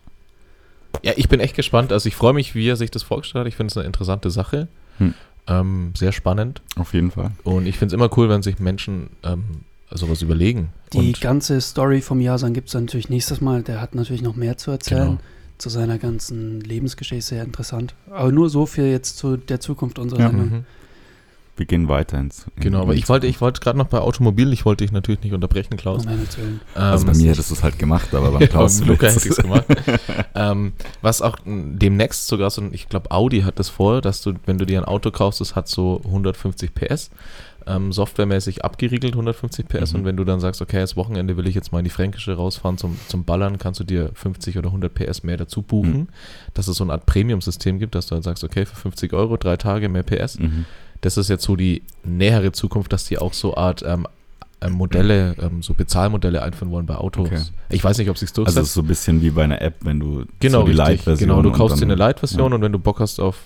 Ja, 1.03 1.13
ich 1.17 1.29
bin 1.29 1.41
echt 1.41 1.55
gespannt. 1.55 1.93
Also 1.93 2.09
ich 2.09 2.17
freue 2.17 2.33
mich, 2.33 2.55
wie 2.55 2.69
er 2.69 2.77
sich 2.77 2.91
das 2.91 3.03
vorgestellt 3.03 3.43
hat. 3.43 3.49
Ich 3.49 3.57
finde 3.57 3.71
es 3.71 3.77
eine 3.77 3.87
interessante 3.87 4.31
Sache. 4.31 4.69
Hm. 4.99 5.15
Ähm, 5.47 5.93
sehr 5.97 6.13
spannend. 6.13 6.61
Auf 6.77 6.93
jeden 6.93 7.11
Fall. 7.11 7.31
Und 7.45 7.67
ich 7.67 7.79
finde 7.79 7.95
es 7.95 7.99
immer 7.99 8.11
cool, 8.19 8.29
wenn 8.29 8.43
sich 8.43 8.59
Menschen 8.59 9.11
ähm, 9.23 9.45
sowas 9.91 10.21
überlegen. 10.23 10.71
Die 10.93 10.99
Und 10.99 11.21
ganze 11.21 11.61
Story 11.61 12.01
vom 12.01 12.21
Jasan 12.21 12.53
gibt 12.53 12.69
es 12.69 12.75
natürlich 12.75 13.09
nächstes 13.09 13.41
Mal. 13.41 13.63
Der 13.63 13.81
hat 13.81 13.95
natürlich 13.95 14.23
noch 14.23 14.35
mehr 14.37 14.57
zu 14.59 14.71
erzählen. 14.73 15.05
Genau. 15.05 15.19
Zu 15.59 15.69
seiner 15.71 15.99
ganzen 15.99 16.61
Lebensgeschichte 16.61 17.25
sehr 17.25 17.43
interessant. 17.45 17.95
Aber 18.11 18.31
nur 18.33 18.49
so 18.49 18.65
viel 18.67 18.87
jetzt 18.87 19.19
zu 19.19 19.37
der 19.37 19.61
Zukunft 19.61 19.99
unserer 19.99 20.21
Ja. 20.21 20.29
Sendung. 20.29 20.51
Mhm. 20.51 20.65
Wir 21.57 21.67
gehen 21.67 21.89
weiter 21.89 22.21
ins. 22.21 22.47
in- 22.55 22.63
Genau, 22.63 22.83
aber 22.83 22.95
ich 22.95 23.09
wollte, 23.09 23.27
ich 23.27 23.41
wollte 23.41 23.61
gerade 23.61 23.77
noch 23.77 23.89
bei 23.89 23.99
Automobil, 23.99 24.53
ich 24.53 24.65
wollte 24.65 24.85
dich 24.85 24.93
natürlich 24.93 25.23
nicht 25.25 25.33
unterbrechen, 25.33 25.77
Klaus. 25.77 26.05
Um 26.07 26.13
Willen. 26.13 26.61
Also 26.77 27.05
bei 27.05 27.11
Ähm, 27.13 27.19
mir 27.19 27.31
hättest 27.33 27.51
du 27.51 27.55
es 27.55 27.65
halt 27.65 27.81
gemacht, 27.81 28.15
aber 28.15 28.31
beim 28.31 28.49
Klaus 28.49 28.81
Luca 28.85 29.09
hätte 29.09 29.19
ich 29.27 29.33
es 29.33 29.37
gemacht. 29.39 29.65
ähm, 30.37 30.73
was 31.03 31.21
auch 31.21 31.37
demnächst 31.45 32.29
sogar 32.29 32.51
so, 32.51 32.63
ich 32.71 32.89
glaube 32.89 33.11
Audi 33.11 33.41
hat 33.41 33.59
das 33.59 33.69
vor, 33.71 34.01
dass 34.01 34.23
du, 34.23 34.35
wenn 34.47 34.59
du 34.59 34.67
dir 34.67 34.79
ein 34.79 34.85
Auto 34.85 35.11
kaufst, 35.11 35.41
das 35.41 35.57
hat 35.57 35.67
so 35.67 36.01
150 36.05 36.73
PS, 36.75 37.11
ähm, 37.69 37.93
softwaremäßig 37.93 38.65
abgeriegelt 38.65 39.13
150 39.15 39.69
PS 39.69 39.93
Mhm. 39.93 39.99
und 40.01 40.05
wenn 40.07 40.17
du 40.17 40.25
dann 40.25 40.41
sagst, 40.41 40.63
okay, 40.63 40.79
das 40.81 40.97
Wochenende 40.97 41.37
will 41.37 41.47
ich 41.47 41.55
jetzt 41.55 41.71
mal 41.73 41.79
in 41.79 41.85
die 41.85 41.91
Fränkische 41.91 42.35
rausfahren 42.35 42.79
zum, 42.79 42.99
zum 43.09 43.25
Ballern, 43.25 43.59
kannst 43.59 43.79
du 43.81 43.85
dir 43.85 44.11
50 44.15 44.57
oder 44.59 44.69
100 44.69 44.93
PS 44.95 45.23
mehr 45.23 45.37
dazu 45.37 45.63
buchen, 45.63 45.93
Mhm. 45.93 46.09
dass 46.55 46.67
es 46.69 46.77
so 46.79 46.85
eine 46.85 46.93
Art 46.95 47.07
Premium-System 47.07 47.79
gibt, 47.79 47.95
dass 47.95 48.07
du 48.07 48.15
dann 48.15 48.23
sagst, 48.23 48.43
okay, 48.45 48.65
für 48.67 48.75
50 48.77 49.13
Euro, 49.13 49.37
drei 49.37 49.57
Tage 49.57 49.89
mehr 49.89 50.03
PS. 50.03 50.39
Mhm. 50.39 50.65
Das 51.03 51.17
ist 51.17 51.29
jetzt 51.29 51.45
so 51.45 51.55
die 51.55 51.83
nähere 52.05 52.51
Zukunft, 52.53 52.93
dass 52.93 53.05
die 53.05 53.19
auch 53.19 53.33
so 53.33 53.57
Art 53.57 53.85
ähm, 53.87 54.07
ähm, 54.61 54.73
Modelle, 54.73 55.37
ähm, 55.41 55.63
so 55.63 55.73
Bezahlmodelle 55.75 56.43
einführen 56.43 56.73
wollen 56.73 56.87
bei 56.87 56.97
Autos. 56.97 57.29
Okay. 57.29 57.41
Ich 57.71 57.85
weiß 57.85 57.97
nicht, 57.99 58.11
ob 58.11 58.19
sich 58.19 58.33
durchsetzt. 58.33 58.57
Also 58.57 58.65
es 58.65 58.69
ist 58.71 58.75
so 58.75 58.81
ein 58.81 58.89
bisschen 58.89 59.23
wie 59.23 59.31
bei 59.31 59.45
einer 59.45 59.63
App, 59.63 59.77
wenn 59.83 60.01
du 60.01 60.25
Genau, 60.41 60.63
so 60.63 60.67
die. 60.67 60.73
Light-Version 60.73 61.29
Genau, 61.29 61.43
du 61.43 61.53
kaufst 61.53 61.79
dir 61.79 61.85
eine 61.85 61.95
Light-Version 61.95 62.51
ja. 62.51 62.57
und 62.57 62.63
wenn 62.63 62.73
du 62.73 62.81
Bock 62.81 62.99
hast 62.99 63.21
auf 63.21 63.37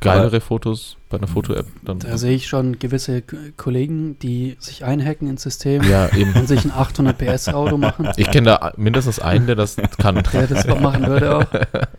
geilere 0.00 0.40
Fotos 0.40 0.96
bei 1.08 1.16
einer 1.16 1.26
Foto-App, 1.26 1.66
dann. 1.84 1.98
Da 2.00 2.18
sehe 2.18 2.34
ich 2.34 2.46
schon 2.46 2.78
gewisse 2.78 3.22
Kollegen, 3.56 4.18
die 4.18 4.56
sich 4.58 4.84
einhacken 4.84 5.28
ins 5.28 5.42
System 5.42 5.82
ja, 5.82 6.14
eben. 6.14 6.34
und 6.34 6.48
sich 6.48 6.64
ein 6.64 6.70
800 6.70 7.16
PS 7.16 7.48
Auto 7.48 7.78
machen. 7.78 8.10
Ich 8.16 8.30
kenne 8.30 8.46
da 8.46 8.72
mindestens 8.76 9.18
einen, 9.18 9.46
der 9.46 9.56
das 9.56 9.76
kann. 9.98 10.22
Der 10.32 10.46
das 10.46 10.66
machen 10.66 11.06
würde 11.06 11.36
auch. 11.36 11.46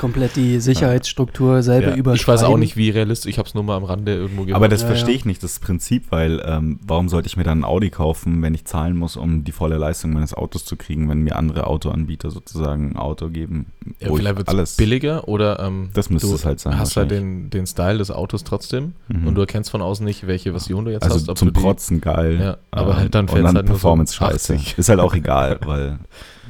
komplett 0.00 0.34
die 0.34 0.58
Sicherheitsstruktur 0.60 1.62
selber 1.62 1.90
Ja, 1.90 1.94
überschreiben. 1.96 2.16
ich 2.20 2.26
weiß 2.28 2.42
auch 2.42 2.56
nicht, 2.56 2.76
wie 2.76 2.90
realistisch, 2.90 3.30
ich 3.30 3.38
habe 3.38 3.46
es 3.48 3.54
nur 3.54 3.62
mal 3.62 3.76
am 3.76 3.84
Rande 3.84 4.14
irgendwo 4.14 4.42
gehört. 4.42 4.56
Aber 4.56 4.68
das 4.68 4.80
Ja, 4.82 4.88
verstehe 4.88 5.10
ja. 5.12 5.16
ich 5.16 5.24
nicht, 5.24 5.42
das 5.42 5.60
Prinzip, 5.60 6.06
weil 6.10 6.42
ähm, 6.44 6.80
warum 6.84 7.08
sollte 7.08 7.26
ich 7.28 7.36
mir 7.36 7.44
dann 7.44 7.60
ein 7.60 7.64
Audi 7.64 7.90
kaufen, 7.90 8.42
wenn 8.42 8.54
ich 8.54 8.64
zahlen 8.64 8.96
muss, 8.96 9.16
um 9.16 9.44
die 9.44 9.52
volle 9.52 9.76
Leistung 9.78 10.12
meines 10.12 10.34
Autos 10.34 10.64
zu 10.64 10.76
kriegen, 10.76 11.08
wenn 11.08 11.20
mir 11.22 11.36
andere 11.36 11.66
Autoanbieter 11.66 12.30
sozusagen 12.30 12.92
ein 12.92 12.96
Auto 12.96 13.28
geben, 13.28 13.66
ja, 14.00 14.08
vielleicht 14.14 14.30
ich 14.32 14.36
wird 14.38 14.48
alles 14.48 14.70
es 14.72 14.76
billiger 14.76 15.28
oder 15.28 15.60
ähm, 15.60 15.90
Das 15.94 16.10
müsste 16.10 16.28
du 16.28 16.34
es 16.34 16.44
halt 16.44 16.58
sein. 16.60 16.78
hast 16.78 16.96
halt 16.96 17.10
den, 17.10 17.50
den 17.50 17.66
Style 17.66 17.98
des 17.98 18.10
Autos 18.10 18.42
trotzdem 18.42 18.94
Mhm. 19.08 19.26
und 19.26 19.34
du 19.34 19.40
erkennst 19.42 19.70
von 19.70 19.82
außen 19.82 20.04
nicht, 20.04 20.26
welche 20.26 20.50
Version 20.52 20.84
du 20.86 20.90
jetzt 20.92 21.02
also 21.02 21.16
hast. 21.16 21.28
ob 21.28 21.36
zum 21.38 21.48
du 21.48 21.54
die- 21.54 21.60
Protzen 21.60 22.00
geil. 22.00 22.38
Ja, 22.40 22.56
aber 22.70 22.92
ähm, 22.92 22.96
halt 22.96 23.14
dann 23.14 23.26
und 23.26 23.30
fällt's 23.32 23.46
dann 23.48 23.56
halt 23.56 23.66
so 23.66 23.72
Performance 23.74 24.14
scheiße. 24.14 24.54
80. 24.54 24.78
Ist 24.78 24.88
halt 24.88 25.00
auch 25.00 25.14
egal, 25.14 25.58
weil 25.66 25.98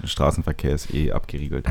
Straßenverkehr 0.05 0.75
ist 0.75 0.95
eh 0.95 1.13
abgeriegelt. 1.13 1.67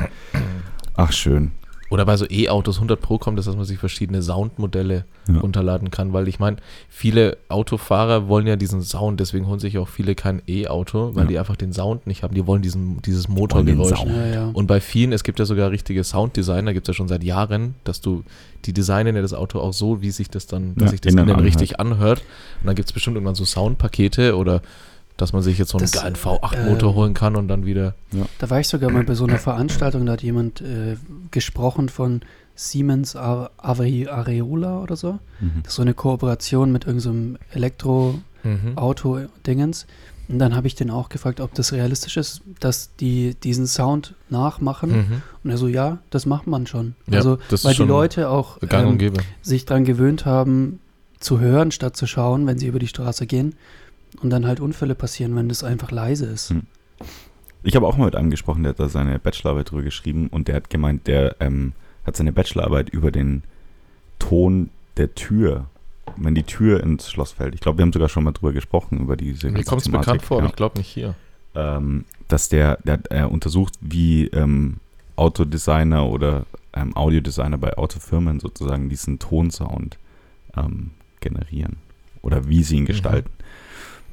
Ach 0.96 1.12
schön. 1.12 1.52
Oder 1.90 2.06
bei 2.06 2.16
so 2.16 2.24
E-Autos 2.30 2.76
100 2.76 3.00
Pro 3.00 3.18
kommt 3.18 3.38
es, 3.40 3.46
dass 3.46 3.56
man 3.56 3.64
sich 3.64 3.78
verschiedene 3.78 4.22
Soundmodelle 4.22 5.04
Ja. 5.28 5.40
runterladen 5.40 5.90
kann, 5.90 6.12
weil 6.12 6.28
ich 6.28 6.38
meine, 6.38 6.56
viele 6.88 7.36
Autofahrer 7.48 8.28
wollen 8.28 8.46
ja 8.46 8.56
diesen 8.56 8.82
Sound, 8.82 9.20
deswegen 9.20 9.46
holen 9.48 9.58
sich 9.60 9.76
auch 9.78 9.88
viele 9.88 10.14
kein 10.14 10.40
E-Auto, 10.48 11.14
weil 11.14 11.24
Ja. 11.24 11.28
die 11.28 11.38
einfach 11.40 11.56
den 11.56 11.72
Sound 11.72 12.06
nicht 12.06 12.22
haben. 12.22 12.34
Die 12.34 12.46
wollen 12.46 12.62
diesen, 12.62 13.02
dieses 13.02 13.28
Motorgeräusch. 13.28 14.04
Ja, 14.04 14.26
ja. 14.26 14.50
Und 14.52 14.66
bei 14.66 14.80
vielen, 14.80 15.12
es 15.12 15.24
gibt 15.24 15.38
ja 15.40 15.44
sogar 15.44 15.70
richtige 15.72 16.02
Sounddesigner, 16.04 16.72
gibt 16.72 16.88
es 16.88 16.94
ja 16.94 16.96
schon 16.96 17.08
seit 17.08 17.22
Jahren, 17.24 17.74
dass 17.84 18.00
du 18.00 18.22
die 18.64 18.72
designen 18.72 19.16
ja 19.16 19.22
das 19.22 19.34
Auto 19.34 19.58
auch 19.58 19.72
so, 19.72 20.00
wie 20.00 20.10
sich 20.10 20.30
das 20.30 20.46
dann, 20.46 20.74
dass 20.76 20.84
Ja, 20.84 20.90
sich 20.90 21.00
das 21.00 21.12
innen 21.12 21.28
innen 21.28 21.40
richtig 21.40 21.80
anhört. 21.80 22.20
Und 22.60 22.66
dann 22.68 22.76
gibt 22.76 22.88
es 22.88 22.92
bestimmt 22.92 23.16
irgendwann 23.16 23.34
so 23.34 23.44
Soundpakete 23.44 24.36
oder 24.36 24.62
dass 25.20 25.32
man 25.32 25.42
sich 25.42 25.58
jetzt 25.58 25.70
so 25.70 25.78
einen 25.78 25.86
Das, 25.90 26.02
geilen 26.02 26.14
V8-Motor 26.16 26.92
äh, 26.92 26.94
holen 26.94 27.14
kann 27.14 27.36
und 27.36 27.48
dann 27.48 27.64
wieder. 27.66 27.94
Da 28.38 28.50
war 28.50 28.60
ich 28.60 28.68
sogar 28.68 28.90
mal 28.90 29.04
bei 29.04 29.14
so 29.14 29.24
einer 29.24 29.38
Veranstaltung, 29.38 30.06
da 30.06 30.12
hat 30.12 30.22
jemand 30.22 30.60
äh, 30.60 30.96
gesprochen 31.30 31.88
von 31.88 32.20
Siemens 32.54 33.16
A- 33.16 33.50
Ave- 33.58 34.10
Areola 34.10 34.80
oder 34.82 34.96
so. 34.96 35.12
Mhm. 35.40 35.60
Das 35.62 35.72
ist 35.72 35.76
so 35.76 35.82
eine 35.82 35.94
Kooperation 35.94 36.72
mit 36.72 36.84
irgendeinem 36.86 37.38
Elektroauto-Dingens. 37.52 39.86
Und 40.28 40.38
dann 40.38 40.54
habe 40.54 40.68
ich 40.68 40.76
den 40.76 40.90
auch 40.90 41.08
gefragt, 41.08 41.40
ob 41.40 41.54
das 41.54 41.72
realistisch 41.72 42.16
ist, 42.16 42.42
dass 42.60 42.90
die 43.00 43.34
diesen 43.34 43.66
Sound 43.66 44.14
nachmachen. 44.28 44.90
Mhm. 44.92 45.22
Und 45.42 45.50
er 45.50 45.56
so, 45.56 45.66
ja, 45.66 45.98
das 46.10 46.24
macht 46.24 46.46
man 46.46 46.68
schon. 46.68 46.94
Ja, 47.08 47.16
also, 47.18 47.36
das 47.48 47.60
ist 47.60 47.64
weil 47.64 47.72
die 47.72 47.78
schon 47.78 47.88
Leute 47.88 48.28
auch 48.30 48.60
Gang 48.60 48.88
und 48.88 49.02
ähm, 49.02 49.14
sich 49.42 49.64
dran 49.64 49.84
gewöhnt 49.84 50.26
haben, 50.26 50.78
zu 51.18 51.40
hören, 51.40 51.72
statt 51.72 51.96
zu 51.96 52.06
schauen, 52.06 52.46
wenn 52.46 52.58
sie 52.58 52.68
über 52.68 52.78
die 52.78 52.86
Straße 52.86 53.26
gehen. 53.26 53.54
Und 54.20 54.30
dann 54.30 54.46
halt 54.46 54.60
Unfälle 54.60 54.94
passieren, 54.94 55.36
wenn 55.36 55.48
das 55.48 55.62
einfach 55.64 55.90
leise 55.90 56.26
ist. 56.26 56.50
Hm. 56.50 56.62
Ich 57.62 57.76
habe 57.76 57.86
auch 57.86 57.96
mal 57.96 58.06
mit 58.06 58.16
einem 58.16 58.30
gesprochen, 58.30 58.62
der 58.62 58.70
hat 58.70 58.80
da 58.80 58.88
seine 58.88 59.18
Bachelorarbeit 59.18 59.70
drüber 59.70 59.82
geschrieben 59.82 60.28
und 60.28 60.48
der 60.48 60.56
hat 60.56 60.70
gemeint, 60.70 61.06
der 61.06 61.36
ähm, 61.40 61.72
hat 62.06 62.16
seine 62.16 62.32
Bachelorarbeit 62.32 62.90
über 62.90 63.10
den 63.10 63.42
Ton 64.18 64.70
der 64.96 65.14
Tür, 65.14 65.66
wenn 66.16 66.34
die 66.34 66.42
Tür 66.42 66.82
ins 66.82 67.10
Schloss 67.10 67.32
fällt. 67.32 67.54
Ich 67.54 67.60
glaube, 67.60 67.78
wir 67.78 67.82
haben 67.82 67.92
sogar 67.92 68.08
schon 68.08 68.24
mal 68.24 68.32
drüber 68.32 68.52
gesprochen, 68.52 68.98
über 69.00 69.16
diese 69.16 69.50
Mir 69.50 69.64
kommt 69.64 69.82
es 69.82 69.90
bekannt 69.90 70.22
vor, 70.22 70.38
aber 70.38 70.46
ja. 70.46 70.50
ich 70.50 70.56
glaube 70.56 70.78
nicht 70.78 70.88
hier. 70.88 71.14
ähm, 71.54 72.04
dass 72.28 72.48
der, 72.48 72.78
der 72.84 72.94
hat 72.94 73.06
äh, 73.10 73.24
untersucht, 73.24 73.74
wie 73.80 74.26
ähm, 74.28 74.78
Autodesigner 75.16 76.06
oder 76.06 76.46
ähm, 76.72 76.96
Audiodesigner 76.96 77.58
bei 77.58 77.76
Autofirmen 77.76 78.40
sozusagen 78.40 78.88
diesen 78.88 79.18
Tonsound 79.18 79.98
ähm, 80.56 80.92
generieren 81.20 81.76
oder 82.22 82.48
wie 82.48 82.62
sie 82.62 82.76
ihn 82.76 82.86
gestalten. 82.86 83.30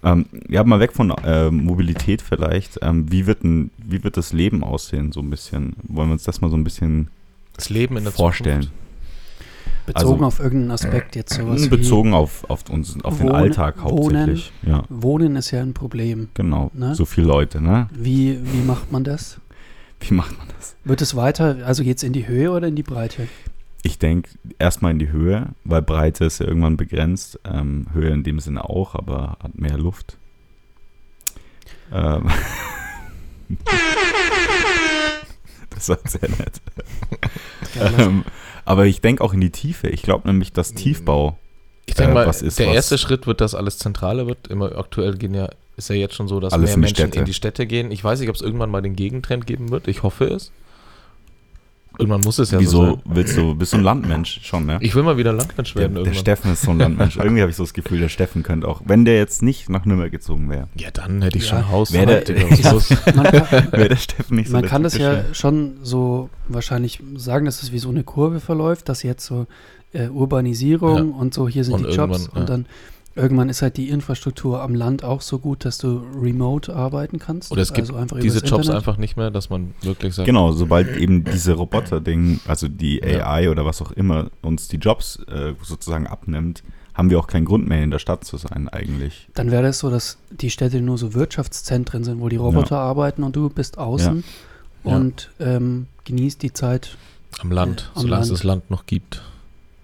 Ähm, 0.04 0.26
ja, 0.48 0.64
mal 0.64 0.80
weg 0.80 0.94
von 0.94 1.10
äh, 1.12 1.50
Mobilität 1.50 2.22
vielleicht. 2.22 2.80
Ähm, 2.82 3.12
wie, 3.12 3.26
wird 3.26 3.44
ein, 3.44 3.72
wie 3.78 4.04
wird 4.04 4.16
das 4.18 4.32
Leben 4.34 4.64
aussehen, 4.64 5.12
so 5.12 5.20
ein 5.22 5.30
bisschen? 5.30 5.76
Wollen 5.84 6.10
wir 6.10 6.14
uns 6.14 6.24
das 6.24 6.40
mal 6.42 6.50
so 6.50 6.58
ein 6.58 6.64
bisschen 6.64 7.10
Das 7.56 7.70
Leben 7.70 7.98
in 7.98 8.04
der 8.04 8.14
vorstellen? 8.14 8.62
Zukunft. 8.64 8.84
Bezogen 9.88 10.14
Also- 10.16 10.26
auf 10.26 10.40
irgendeinen 10.40 10.72
Aspekt 10.72 11.16
jetzt 11.16 11.34
sowas 11.34 11.64
wie 11.64 11.70
Bezogen 11.70 12.14
auf, 12.14 12.44
auf, 12.50 12.70
uns, 12.70 12.98
auf 13.06 13.18
den 13.18 13.28
Wohnen- 13.28 13.36
Alltag 13.36 13.76
hauptsächlich. 13.82 14.52
Ja, 14.64 14.84
Wohnen 14.90 15.36
ist 15.38 15.52
ja 15.52 15.62
ein 15.62 15.74
Problem. 15.74 16.28
genau. 16.34 16.72
Ne? 16.74 16.94
So 16.94 17.06
viele 17.06 17.28
Leute, 17.28 17.62
ne? 17.62 17.88
Wie, 17.94 18.38
wie 18.44 18.64
macht 18.66 18.92
man 18.92 19.04
das? 19.06 19.40
Wie 20.02 20.14
macht 20.14 20.38
man 20.38 20.48
das? 20.58 20.76
Wird 20.84 21.02
es 21.02 21.16
weiter, 21.16 21.58
also 21.66 21.84
geht 21.84 21.98
es 21.98 22.04
in 22.04 22.12
die 22.14 22.28
Höhe 22.28 22.52
oder 22.52 22.68
in 22.68 22.76
die 22.76 22.84
Breite? 22.84 23.28
Ich 23.84 24.00
denke 24.00 24.30
erstmal 24.60 24.92
in 24.92 25.00
die 25.00 25.12
Höhe, 25.12 25.50
weil 25.64 25.82
Breite 25.82 26.26
ist 26.26 26.40
ja 26.40 26.48
irgendwann 26.48 26.78
begrenzt. 26.78 27.40
Ähm, 27.46 27.88
Höhe 27.94 28.10
in 28.10 28.24
dem 28.24 28.40
Sinne 28.40 28.68
auch, 28.70 28.96
aber 28.96 29.38
hat 29.42 29.58
mehr 29.58 29.78
Luft. 29.78 30.18
Ähm. 31.94 32.30
das 35.70 35.90
war 35.90 36.00
sehr 36.06 36.30
nett. 36.30 36.62
Ähm, 37.80 38.24
aber 38.66 38.86
ich 38.86 39.02
denke 39.02 39.24
auch 39.24 39.34
in 39.34 39.42
die 39.42 39.52
Tiefe. 39.52 39.88
Ich 39.88 40.02
glaube 40.02 40.28
nämlich, 40.28 40.52
dass 40.52 40.74
Tiefbau. 40.74 41.38
Ich 41.86 41.96
denke 41.96 42.12
Äh, 42.12 42.16
mal, 42.16 42.28
was 42.28 42.42
ist 42.42 42.60
der 42.60 42.74
erste 42.74 42.98
Schritt 42.98 43.28
wird, 43.28 43.40
dass 43.42 43.56
alles 43.56 43.78
zentraler 43.78 44.28
wird. 44.28 44.48
Immer 44.48 44.78
aktuell 44.78 45.16
gehen 45.16 45.34
ja, 45.34 45.50
ist 45.78 45.90
ja 45.90 45.96
jetzt 45.96 46.16
schon 46.16 46.28
so, 46.28 46.40
dass 46.40 46.52
Alles 46.54 46.70
mehr 46.72 46.76
in 46.76 46.80
Menschen 46.82 46.96
Städte. 46.96 47.20
in 47.20 47.26
die 47.26 47.34
Städte 47.34 47.66
gehen. 47.68 47.92
Ich 47.92 48.04
weiß 48.04 48.20
nicht, 48.20 48.30
ob 48.30 48.36
es 48.36 48.42
irgendwann 48.42 48.70
mal 48.72 48.82
den 48.82 48.96
Gegentrend 48.96 49.46
geben 49.48 49.70
wird. 49.72 49.88
Ich 49.88 50.04
hoffe 50.04 50.26
es. 50.26 50.52
Irgendwann 52.00 52.22
muss 52.22 52.38
es 52.40 52.52
ja 52.52 52.58
so 52.60 52.62
Wieso 52.64 52.86
sein. 52.86 53.02
willst 53.06 53.38
du, 53.38 53.56
bist 53.56 53.74
du 53.74 53.78
ein 53.78 53.84
Landmensch 53.84 54.40
schon, 54.44 54.66
ne? 54.66 54.78
Ich 54.82 54.94
will 54.96 55.04
mal 55.04 55.18
wieder 55.18 55.34
Landmensch 55.34 55.74
Der, 55.74 55.82
werden 55.82 55.94
der 55.94 56.02
irgendwann. 56.04 56.20
Steffen 56.20 56.52
ist 56.54 56.62
so 56.62 56.72
ein 56.72 56.78
Landmensch. 56.80 57.18
Irgendwie 57.18 57.42
habe 57.42 57.50
ich 57.50 57.58
so 57.58 57.64
das 57.64 57.74
Gefühl, 57.74 58.00
der 58.00 58.10
Steffen 58.10 58.44
könnte 58.44 58.68
auch, 58.68 58.82
wenn 58.86 59.06
der 59.06 59.18
jetzt 59.18 59.42
nicht 59.42 59.70
nach 59.70 59.86
Nürnberg 59.86 60.12
gezogen 60.12 60.50
wäre, 60.50 60.68
ja, 60.76 60.92
dann 60.92 61.22
hätte 61.22 61.38
ich 61.38 61.44
Ja. 61.46 61.50
schon 61.50 61.58
ein 61.60 61.72
Haus. 61.72 61.94
Wer 61.94 62.06
der- 62.06 62.28
wäre 63.72 63.90
der 63.90 63.96
Steffen 63.96 64.36
nicht 64.38 64.48
so 64.48 64.54
man 64.54 64.62
der 64.64 64.70
kann 64.70 64.84
das 64.84 64.98
ja 64.98 65.24
schon 65.34 65.78
so 65.84 66.30
wahrscheinlich 66.48 67.02
sagen, 67.16 67.46
dass 67.46 67.64
es 67.64 67.72
wie 67.72 67.80
so 67.80 67.90
eine 67.90 68.04
Kurve 68.04 68.40
verläuft, 68.40 68.90
dass 68.90 69.04
jetzt 69.04 69.26
so 69.26 69.48
äh, 69.94 70.08
Urbanisierung 70.10 71.14
und 71.14 71.34
so, 71.34 71.48
hier 71.48 71.64
sind 71.64 71.74
Und 71.76 71.88
die 71.88 71.94
Jobs 71.96 72.30
ja. 72.34 72.40
und 72.40 72.50
dann 72.50 72.66
irgendwann 73.18 73.50
ist 73.50 73.62
halt 73.62 73.76
die 73.78 73.90
Infrastruktur 73.90 74.62
am 74.62 74.76
Land 74.76 75.04
auch 75.04 75.22
so 75.22 75.40
gut, 75.40 75.66
dass 75.66 75.78
du 75.80 76.02
remote 76.22 76.74
arbeiten 76.76 77.20
kannst. 77.20 77.52
Oder 77.52 77.62
es 77.64 77.74
gibt 77.74 77.90
also 77.90 77.96
einfach 78.00 78.20
diese 78.20 78.40
Jobs 78.40 78.68
Internet. 78.68 78.76
einfach 78.76 78.98
nicht 78.98 79.18
mehr, 79.18 79.32
dass 79.32 79.50
man 79.50 79.74
wirklich 79.82 80.14
sagt, 80.16 80.26
Genau, 80.28 80.52
sobald 80.54 80.96
eben 80.98 81.24
diese 81.24 81.54
Roboter-Ding, 81.54 82.40
also 82.48 82.68
die 82.68 83.00
Ja. 83.00 83.28
AI 83.28 83.50
oder 83.50 83.66
was 83.66 83.82
auch 83.82 83.92
immer, 83.92 84.30
uns 84.42 84.68
die 84.68 84.78
Jobs 84.78 85.20
äh, 85.28 85.54
sozusagen 85.64 86.08
abnimmt, 86.08 86.64
haben 86.94 87.10
wir 87.10 87.20
auch 87.20 87.28
keinen 87.28 87.46
Grund 87.46 87.68
mehr 87.68 87.84
in 87.84 87.92
der 87.92 88.00
Stadt 88.00 88.24
zu 88.24 88.38
sein 88.38 88.70
eigentlich. 88.70 89.28
Dann 89.36 89.52
wäre 89.52 89.68
es 89.68 89.80
so, 89.80 89.90
dass 89.90 90.18
die 90.32 90.50
Städte 90.50 90.82
nur 90.82 90.98
so 90.98 91.14
Wirtschaftszentren 91.14 92.04
sind, 92.04 92.20
wo 92.22 92.30
die 92.30 92.38
Roboter 92.38 92.78
arbeiten 92.80 93.24
und 93.24 93.36
du 93.36 93.50
bist 93.50 93.78
außen 93.78 94.24
Ja. 94.84 94.96
und 94.96 95.30
ähm, 95.40 95.88
genießt 96.06 96.42
die 96.42 96.54
Zeit. 96.54 96.98
am 97.42 97.52
Land, 97.52 97.92
Am 97.94 98.02
solange 98.04 98.24
es 98.24 98.30
das 98.30 98.44
Land 98.44 98.72
noch 98.72 98.86
gibt. 98.88 99.22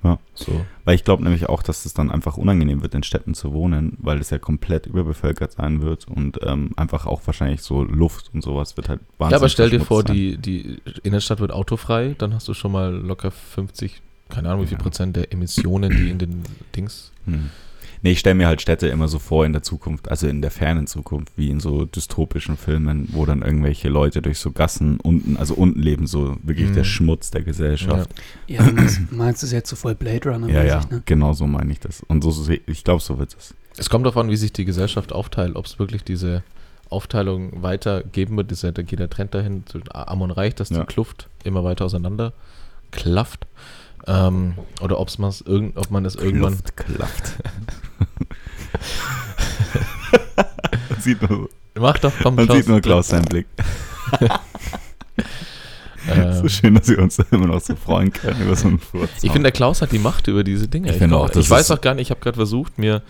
Ja. 0.04 0.20
So. 0.34 0.66
Weil 0.84 0.96
ich 0.96 1.04
glaube 1.04 1.24
nämlich 1.24 1.48
auch, 1.48 1.64
dass 1.64 1.86
es 1.86 1.94
dann 1.94 2.12
einfach 2.12 2.38
unangenehm 2.38 2.82
wird, 2.82 2.94
in 2.94 3.04
Städten 3.04 3.34
zu 3.34 3.54
wohnen, 3.54 3.98
weil 4.02 4.20
es 4.20 4.30
ja 4.32 4.38
komplett 4.38 4.86
überbevölkert 4.86 5.54
sein 5.54 5.82
wird 5.82 6.08
und 6.08 6.40
ähm, 6.44 6.72
einfach 6.76 7.06
auch 7.06 7.22
wahrscheinlich 7.26 7.62
so 7.62 7.84
Luft 7.84 8.32
und 8.34 8.44
sowas 8.44 8.76
wird 8.76 8.90
halt 8.90 9.00
wahnsinnig 9.18 9.32
Ja, 9.32 9.38
aber 9.38 9.50
stell 9.50 9.70
dir 9.70 9.80
vor, 9.80 10.04
sein. 10.06 10.16
die, 10.16 10.38
die 10.38 10.82
Innenstadt 11.04 11.40
wird 11.40 11.52
autofrei, 11.52 12.16
dann 12.18 12.34
hast 12.34 12.48
du 12.48 12.54
schon 12.54 12.72
mal 12.74 12.94
locker 12.94 13.32
50, 13.32 14.02
keine 14.30 14.50
Ahnung 14.50 14.64
wie 14.64 14.68
viel 14.68 14.78
Ja. 14.78 14.84
Prozent 14.84 15.16
der 15.16 15.32
Emissionen, 15.32 15.90
die 15.96 16.10
in 16.10 16.18
den 16.18 16.44
Dings. 16.76 17.12
Hm. 17.26 17.50
Nee, 18.04 18.12
ich 18.12 18.20
stelle 18.20 18.36
mir 18.36 18.48
halt 18.48 18.62
Städte 18.62 18.88
immer 18.88 19.08
so 19.08 19.18
vor 19.18 19.46
in 19.46 19.54
der 19.54 19.64
Zukunft, 19.64 20.10
also 20.10 20.28
in 20.28 20.42
der 20.42 20.52
fernen 20.52 20.88
Zukunft, 20.88 21.32
wie 21.38 21.50
in 21.50 21.60
so 21.62 21.86
dystopischen 21.86 22.58
Filmen, 22.58 23.08
wo 23.14 23.26
dann 23.26 23.42
irgendwelche 23.42 23.88
Leute 23.88 24.22
durch 24.22 24.40
so 24.40 24.52
Gassen 24.52 25.00
unten, 25.00 25.38
also 25.38 25.54
unten 25.54 25.80
leben, 25.82 26.06
so 26.06 26.36
wirklich 26.44 26.70
Mhm. 26.70 26.76
der 26.76 26.84
Schmutz 26.84 27.32
der 27.32 27.44
Gesellschaft. 27.44 28.10
Ja, 28.48 28.62
du 28.64 28.74
meinst, 28.74 29.12
meinst 29.12 29.44
es 29.44 29.52
jetzt 29.54 29.70
so 29.70 29.78
voll 29.78 29.96
Blade 29.96 30.30
Runner 30.30 30.50
Ja, 30.50 30.64
ja, 30.64 30.82
ne? 30.92 31.02
genau 31.06 31.32
so 31.34 31.48
meine 31.48 31.72
ich 31.72 31.80
das. 31.80 32.02
Und 32.04 32.24
so, 32.24 32.52
ich 32.68 32.84
glaube, 32.84 33.02
so 33.02 33.18
wird 33.18 33.36
es. 33.40 33.54
Es 33.78 33.90
kommt 33.90 34.06
darauf 34.06 34.18
an, 34.18 34.30
wie 34.30 34.36
sich 34.36 34.52
die 34.52 34.66
Gesellschaft 34.66 35.14
aufteilt, 35.14 35.56
ob 35.56 35.66
es 35.66 35.80
wirklich 35.80 36.04
diese 36.04 36.44
Aufteilung 36.90 37.64
weitergeben 37.64 38.36
wird. 38.38 38.52
Das 38.52 38.60
ist 38.60 38.64
ja, 38.64 38.72
da 38.74 38.82
geht 38.82 39.00
der 39.00 39.10
Trend 39.10 39.34
dahin 39.34 39.66
zu 39.66 39.80
Arm 39.94 40.22
und 40.22 40.32
Reich, 40.32 40.54
dass 40.56 40.70
Ja. 40.70 40.82
die 40.82 40.86
Kluft 40.88 41.30
immer 41.46 41.64
weiter 41.64 41.86
auseinander 41.86 42.34
klafft. 42.92 43.48
Ähm, 44.06 44.56
oder 44.82 45.00
ob's 45.00 45.18
man's 45.18 45.40
irgend, 45.40 45.78
ob 45.78 45.90
man 45.90 46.04
es 46.04 46.16
irgendwann. 46.16 46.52
Luft 46.54 46.76
klafft. 46.76 47.36
man 50.90 51.00
sieht 51.02 51.22
nur, 51.30 51.50
Mach 51.76 51.98
doch, 51.98 52.12
komm, 52.22 52.36
man 52.36 52.46
Klaus. 52.46 52.58
sieht 52.58 52.68
nur 52.68 52.82
Klaus 52.82 53.08
seinen 53.10 53.26
Blick. 53.26 53.48
Ähm, 56.10 56.34
So 56.34 56.50
schön, 56.50 56.76
dass 56.76 56.90
wir 56.90 57.00
uns 57.00 57.18
immer 57.32 57.48
noch 57.48 57.62
so 57.62 57.76
freuen 57.78 58.12
können 58.12 58.42
über 58.42 58.58
so 58.58 58.68
einen 58.68 58.80
Furz. 58.80 59.10
Ich 59.22 59.32
finde, 59.32 59.44
der 59.44 59.52
Klaus 59.54 59.82
hat 59.82 59.94
die 59.94 60.00
Macht 60.00 60.28
über 60.28 60.44
diese 60.44 60.68
Dinge. 60.68 60.92
Ich 60.92 60.98
finde 60.98 61.18
auch, 61.18 61.30
Ich 61.34 61.50
weiß 61.50 61.72
auch 61.72 61.80
gar 61.80 61.94
nicht, 61.94 62.08
ich 62.08 62.10
habe 62.12 62.20
gerade 62.20 62.36
versucht, 62.36 62.78
mir 62.78 63.02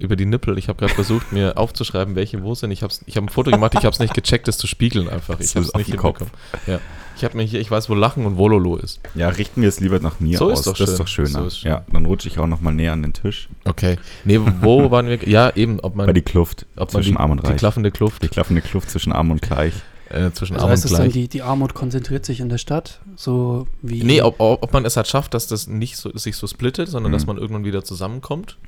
über 0.00 0.16
die 0.16 0.26
Nippel, 0.26 0.58
ich 0.58 0.68
habe 0.68 0.78
gerade 0.78 0.94
versucht, 0.94 1.32
mir 1.32 1.56
aufzuschreiben, 1.58 2.14
welche 2.14 2.42
wo 2.42 2.54
sind. 2.54 2.70
Ich 2.70 2.82
habe 2.82 2.92
ich 3.06 3.16
hab 3.16 3.24
ein 3.24 3.28
Foto 3.28 3.50
gemacht, 3.50 3.74
ich 3.74 3.84
habe 3.84 3.90
es 3.92 3.98
nicht 3.98 4.14
gecheckt, 4.14 4.48
das 4.48 4.58
zu 4.58 4.66
spiegeln 4.66 5.08
einfach. 5.08 5.40
Ich 5.40 5.50
habe 5.54 5.60
ist 5.60 5.68
es 5.68 5.74
nicht 5.74 5.86
hinbekommen. 5.86 6.30
Ja. 6.66 6.80
Ich 7.16 7.24
habe 7.24 7.36
mir 7.36 7.42
hier, 7.42 7.60
ich 7.60 7.68
weiß, 7.70 7.90
wo 7.90 7.94
Lachen 7.94 8.24
und 8.26 8.36
Wololo 8.36 8.76
ist. 8.76 9.00
ja, 9.16 9.28
richten 9.28 9.60
wir 9.62 9.68
es 9.68 9.80
lieber 9.80 9.98
nach 9.98 10.20
mir 10.20 10.38
So 10.38 10.50
aus. 10.52 10.60
ist 10.60 10.66
doch 10.68 10.76
das 10.76 10.90
ist 10.90 10.96
schön. 10.96 10.98
doch 10.98 11.08
schöner. 11.08 11.28
So 11.40 11.46
ist 11.46 11.58
schön. 11.58 11.70
ja, 11.72 11.84
dann 11.92 12.06
rutsche 12.06 12.28
ich 12.28 12.38
auch 12.38 12.46
noch 12.46 12.60
mal 12.60 12.72
näher 12.72 12.92
an 12.92 13.02
den 13.02 13.12
Tisch. 13.12 13.48
Okay. 13.64 13.96
Nee, 14.24 14.38
wo 14.62 14.90
waren 14.90 15.08
wir? 15.08 15.28
Ja, 15.28 15.50
eben, 15.56 15.80
ob 15.80 15.96
man, 15.96 16.06
Bei 16.06 16.12
die 16.12 16.22
Kluft 16.22 16.66
ob 16.76 16.92
man 16.92 17.02
zwischen 17.02 17.14
die, 17.14 17.18
Arm 17.20 17.32
und 17.32 17.42
die 17.42 17.46
Reich. 17.48 17.56
klaffende 17.56 17.90
Kluft. 17.90 18.22
Die 18.22 18.28
klaffende 18.28 18.62
Kluft 18.62 18.90
zwischen 18.90 19.12
Arm 19.12 19.32
und 19.32 19.42
Gleich. 19.42 19.74
äh, 20.10 20.30
zwischen 20.30 20.54
Also 20.54 20.66
Arm 20.66 20.70
heißt 20.72 20.84
und 20.84 20.90
es 20.92 20.96
dann, 20.96 21.06
Gleich. 21.10 21.12
die, 21.14 21.28
die 21.28 21.42
Armut 21.42 21.74
konzentriert 21.74 22.24
sich 22.24 22.38
in 22.38 22.48
der 22.50 22.58
Stadt, 22.58 23.00
so 23.16 23.66
wie. 23.82 24.04
Nee, 24.04 24.22
ob, 24.22 24.36
ob 24.38 24.72
man 24.72 24.84
es 24.84 24.96
halt 24.96 25.08
schafft, 25.08 25.34
dass 25.34 25.48
das 25.48 25.66
nicht 25.66 25.96
so, 25.96 26.16
sich 26.16 26.36
so 26.36 26.46
splittet, 26.46 26.88
sondern 26.88 27.10
dass 27.10 27.22
Mhm. 27.22 27.26
man 27.26 27.38
irgendwann 27.38 27.64
wieder 27.64 27.82
zusammenkommt. 27.82 28.58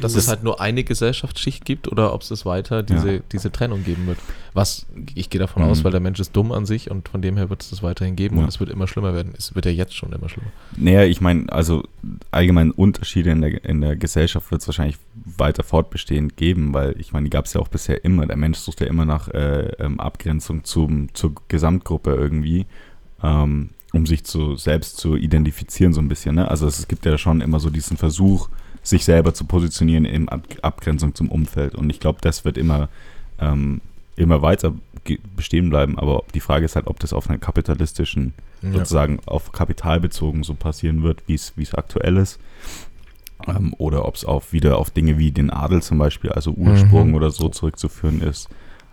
Dass 0.00 0.14
Das- 0.14 0.24
es 0.24 0.28
halt 0.28 0.42
nur 0.42 0.60
eine 0.60 0.82
Gesellschaftsschicht 0.84 1.64
gibt 1.64 1.90
oder 1.90 2.12
ob 2.12 2.22
es 2.22 2.44
weiter 2.46 2.82
diese, 2.82 3.14
Ja. 3.16 3.20
diese 3.32 3.52
Trennung 3.52 3.84
geben 3.84 4.06
wird. 4.06 4.18
Was 4.54 4.86
ich 5.14 5.30
gehe 5.30 5.38
davon 5.38 5.62
Mhm. 5.62 5.68
aus, 5.70 5.84
weil 5.84 5.92
der 5.92 6.00
Mensch 6.00 6.18
ist 6.20 6.34
dumm 6.36 6.50
an 6.52 6.66
sich 6.66 6.90
und 6.90 7.08
von 7.08 7.22
dem 7.22 7.36
her 7.36 7.50
wird 7.50 7.62
es 7.62 7.70
das 7.70 7.82
weiterhin 7.82 8.16
geben 8.16 8.36
Ja. 8.36 8.42
und 8.42 8.48
es 8.48 8.58
wird 8.60 8.70
immer 8.70 8.86
schlimmer 8.86 9.14
werden. 9.14 9.32
Es 9.36 9.54
wird 9.54 9.64
ja 9.66 9.70
jetzt 9.72 9.94
schon 9.94 10.12
immer 10.12 10.28
schlimmer. 10.28 10.50
Naja, 10.76 11.04
ich 11.04 11.20
meine, 11.20 11.50
also 11.52 11.84
allgemein 12.30 12.70
Unterschiede 12.70 13.30
in 13.30 13.40
der, 13.42 13.64
in 13.64 13.80
der 13.80 13.96
Gesellschaft 13.96 14.50
wird 14.50 14.60
es 14.62 14.68
wahrscheinlich 14.68 14.96
weiter 15.36 15.62
fortbestehend 15.62 16.36
geben, 16.36 16.74
weil 16.74 16.98
ich 17.00 17.12
meine, 17.12 17.24
die 17.24 17.30
gab 17.30 17.44
es 17.46 17.52
ja 17.54 17.60
auch 17.60 17.68
bisher 17.68 18.04
immer. 18.04 18.26
Der 18.26 18.36
Mensch 18.36 18.58
sucht 18.58 18.80
ja 18.80 18.86
immer 18.86 19.04
nach 19.04 19.28
äh, 19.28 19.68
ähm, 19.78 20.00
Abgrenzung 20.00 20.64
zum, 20.64 21.14
zur 21.14 21.32
Gesamtgruppe 21.48 22.14
irgendwie, 22.14 22.66
ähm, 23.22 23.70
um 23.92 24.06
sich 24.06 24.24
zu, 24.24 24.56
selbst 24.56 24.96
zu 24.96 25.16
identifizieren 25.16 25.92
so 25.92 26.00
ein 26.00 26.08
bisschen. 26.08 26.34
Ne? 26.34 26.48
Also 26.48 26.66
es 26.66 26.88
gibt 26.88 27.04
ja 27.06 27.16
schon 27.18 27.40
immer 27.40 27.60
so 27.60 27.70
diesen 27.70 27.96
Versuch, 27.96 28.48
sich 28.82 29.04
selber 29.04 29.32
zu 29.34 29.44
positionieren 29.44 30.04
in 30.04 30.28
Ab 30.28 30.42
Abgrenzung 30.62 31.14
zum 31.14 31.30
Umfeld. 31.30 31.74
Und 31.74 31.88
ich 31.90 32.00
glaube, 32.00 32.18
das 32.20 32.44
wird 32.44 32.58
immer, 32.58 32.88
ähm, 33.38 33.80
immer 34.16 34.42
weiter 34.42 34.72
bestehen 35.36 35.70
bleiben. 35.70 35.98
Aber 35.98 36.22
die 36.34 36.40
Frage 36.40 36.64
ist 36.64 36.76
halt, 36.76 36.86
ob 36.86 36.98
das 37.00 37.12
auf 37.12 37.28
einer 37.28 37.38
kapitalistischen 37.38 38.34
Ja. 38.62 38.72
sozusagen 38.72 39.18
auf 39.26 39.50
Kapital 39.52 39.98
bezogen 40.00 40.44
so 40.44 40.54
passieren 40.54 41.02
wird, 41.02 41.22
wie 41.26 41.34
es 41.34 41.52
wie 41.56 41.62
es 41.64 41.74
aktuell 41.74 42.16
ist. 42.16 42.38
Ähm, 43.48 43.74
oder 43.78 44.04
ob 44.06 44.14
es 44.14 44.24
auch 44.24 44.44
wieder 44.52 44.78
auf 44.78 44.90
Dinge 44.90 45.18
wie 45.18 45.32
den 45.32 45.50
Adel 45.50 45.82
zum 45.82 45.98
Beispiel, 45.98 46.30
also 46.30 46.52
Ursprung 46.52 47.08
Mhm. 47.08 47.14
oder 47.14 47.30
so 47.30 47.48
zurückzuführen 47.48 48.20
ist. 48.22 48.48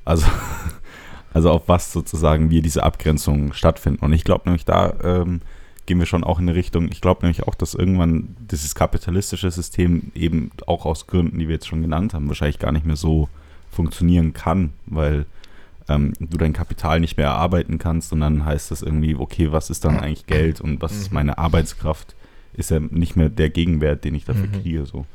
Also, 0.06 0.26
also 1.34 1.52
auf 1.52 1.68
was 1.68 1.92
sozusagen 1.94 2.50
wir 2.50 2.62
diese 2.64 2.82
Abgrenzung 2.84 3.54
stattfinden. 3.54 4.04
Und 4.04 4.14
ich 4.14 4.24
glaube 4.24 4.44
nämlich, 4.46 4.66
da 4.66 4.94
ähm, 5.04 5.42
gehen 5.90 5.98
wir 6.00 6.06
schon 6.06 6.24
auch 6.24 6.38
in 6.38 6.48
eine 6.48 6.56
Richtung, 6.56 6.90
ich 6.92 7.02
glaube 7.02 7.24
nämlich 7.24 7.44
auch, 7.48 7.56
dass 7.56 7.74
irgendwann 7.74 8.36
dieses 8.52 8.76
kapitalistische 8.76 9.50
System 9.50 10.12
eben 10.14 10.52
auch 10.68 10.86
aus 10.86 11.08
Gründen, 11.08 11.40
die 11.40 11.48
wir 11.48 11.56
jetzt 11.56 11.68
schon 11.68 11.82
genannt 11.82 12.14
haben, 12.14 12.28
wahrscheinlich 12.28 12.60
gar 12.60 12.72
nicht 12.72 12.86
mehr 12.86 12.96
so 12.96 13.28
funktionieren 13.72 14.34
kann, 14.34 14.72
weil 14.86 15.26
ähm, 15.88 16.14
du 16.20 16.38
dein 16.38 16.54
Kapital 16.54 17.00
nicht 17.00 17.18
mehr 17.18 17.26
erarbeiten 17.26 17.80
kannst 17.80 18.14
und 18.14 18.20
dann 18.20 18.46
heißt 18.46 18.70
das 18.70 18.84
irgendwie, 18.84 19.16
okay, 19.16 19.52
was 19.52 19.72
ist 19.72 19.84
dann 19.84 20.00
eigentlich 20.00 20.28
Geld 20.28 20.62
und 20.62 20.80
was 20.84 20.92
ist 20.96 21.10
Mhm. 21.10 21.16
meine 21.16 21.38
Arbeitskraft? 21.40 22.16
Ist 22.54 22.70
ja 22.70 22.80
nicht 22.80 23.16
mehr 23.16 23.30
der 23.30 23.50
Gegenwert, 23.50 24.04
den 24.04 24.14
ich 24.14 24.26
dafür 24.26 24.46
Mhm. 24.48 24.62
kriege. 24.62 24.86
So. 24.86 25.08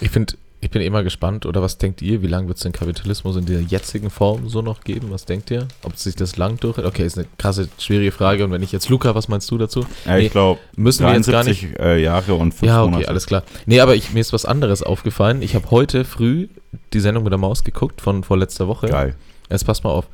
Ich 0.00 0.10
finde, 0.10 0.34
ich 0.62 0.70
bin 0.70 0.82
immer 0.82 1.02
gespannt, 1.02 1.46
oder 1.46 1.62
was 1.62 1.78
denkt 1.78 2.02
ihr, 2.02 2.20
wie 2.22 2.26
lange 2.26 2.48
wird 2.48 2.58
es 2.58 2.62
den 2.62 2.72
Kapitalismus 2.72 3.36
in 3.36 3.46
der 3.46 3.62
jetzigen 3.62 4.10
Form 4.10 4.48
so 4.48 4.60
noch 4.60 4.82
geben? 4.84 5.10
Was 5.10 5.24
denkt 5.24 5.50
ihr? 5.50 5.66
Ob 5.82 5.96
sich 5.96 6.16
das 6.16 6.36
lang 6.36 6.60
durch... 6.60 6.78
Okay, 6.78 7.06
ist 7.06 7.16
eine 7.16 7.26
krasse, 7.38 7.68
schwierige 7.78 8.12
Frage. 8.12 8.44
Und 8.44 8.50
wenn 8.52 8.62
ich 8.62 8.70
jetzt, 8.70 8.88
Luca, 8.90 9.14
was 9.14 9.28
meinst 9.28 9.50
du 9.50 9.56
dazu? 9.56 9.86
Ja, 10.04 10.16
Nee, 10.16 10.26
ich 10.26 10.32
glaube, 10.32 10.60
Müssen 10.76 11.06
wir 11.06 11.14
jetzt 11.14 11.30
gar 11.30 11.44
nicht... 11.44 11.62
73 11.62 11.80
äh, 11.80 12.02
Jahre 12.02 12.34
und 12.34 12.52
fünf 12.52 12.68
Ja, 12.68 12.82
okay, 12.82 12.90
Monate. 12.90 13.08
alles 13.08 13.26
klar. 13.26 13.42
Nee, 13.64 13.80
aber 13.80 13.94
ich, 13.94 14.12
mir 14.12 14.20
ist 14.20 14.32
was 14.34 14.44
anderes 14.44 14.82
aufgefallen. 14.82 15.40
Ich 15.40 15.54
habe 15.54 15.70
heute 15.70 16.04
früh 16.04 16.48
die 16.92 17.00
Sendung 17.00 17.24
mit 17.24 17.32
der 17.32 17.38
Maus 17.38 17.64
geguckt 17.64 18.00
von 18.02 18.22
vorletzter 18.22 18.68
Woche. 18.68 18.88
Geil. 18.88 19.14
Jetzt 19.50 19.64
passt 19.64 19.82
mal 19.82 19.90
auf. 19.90 20.08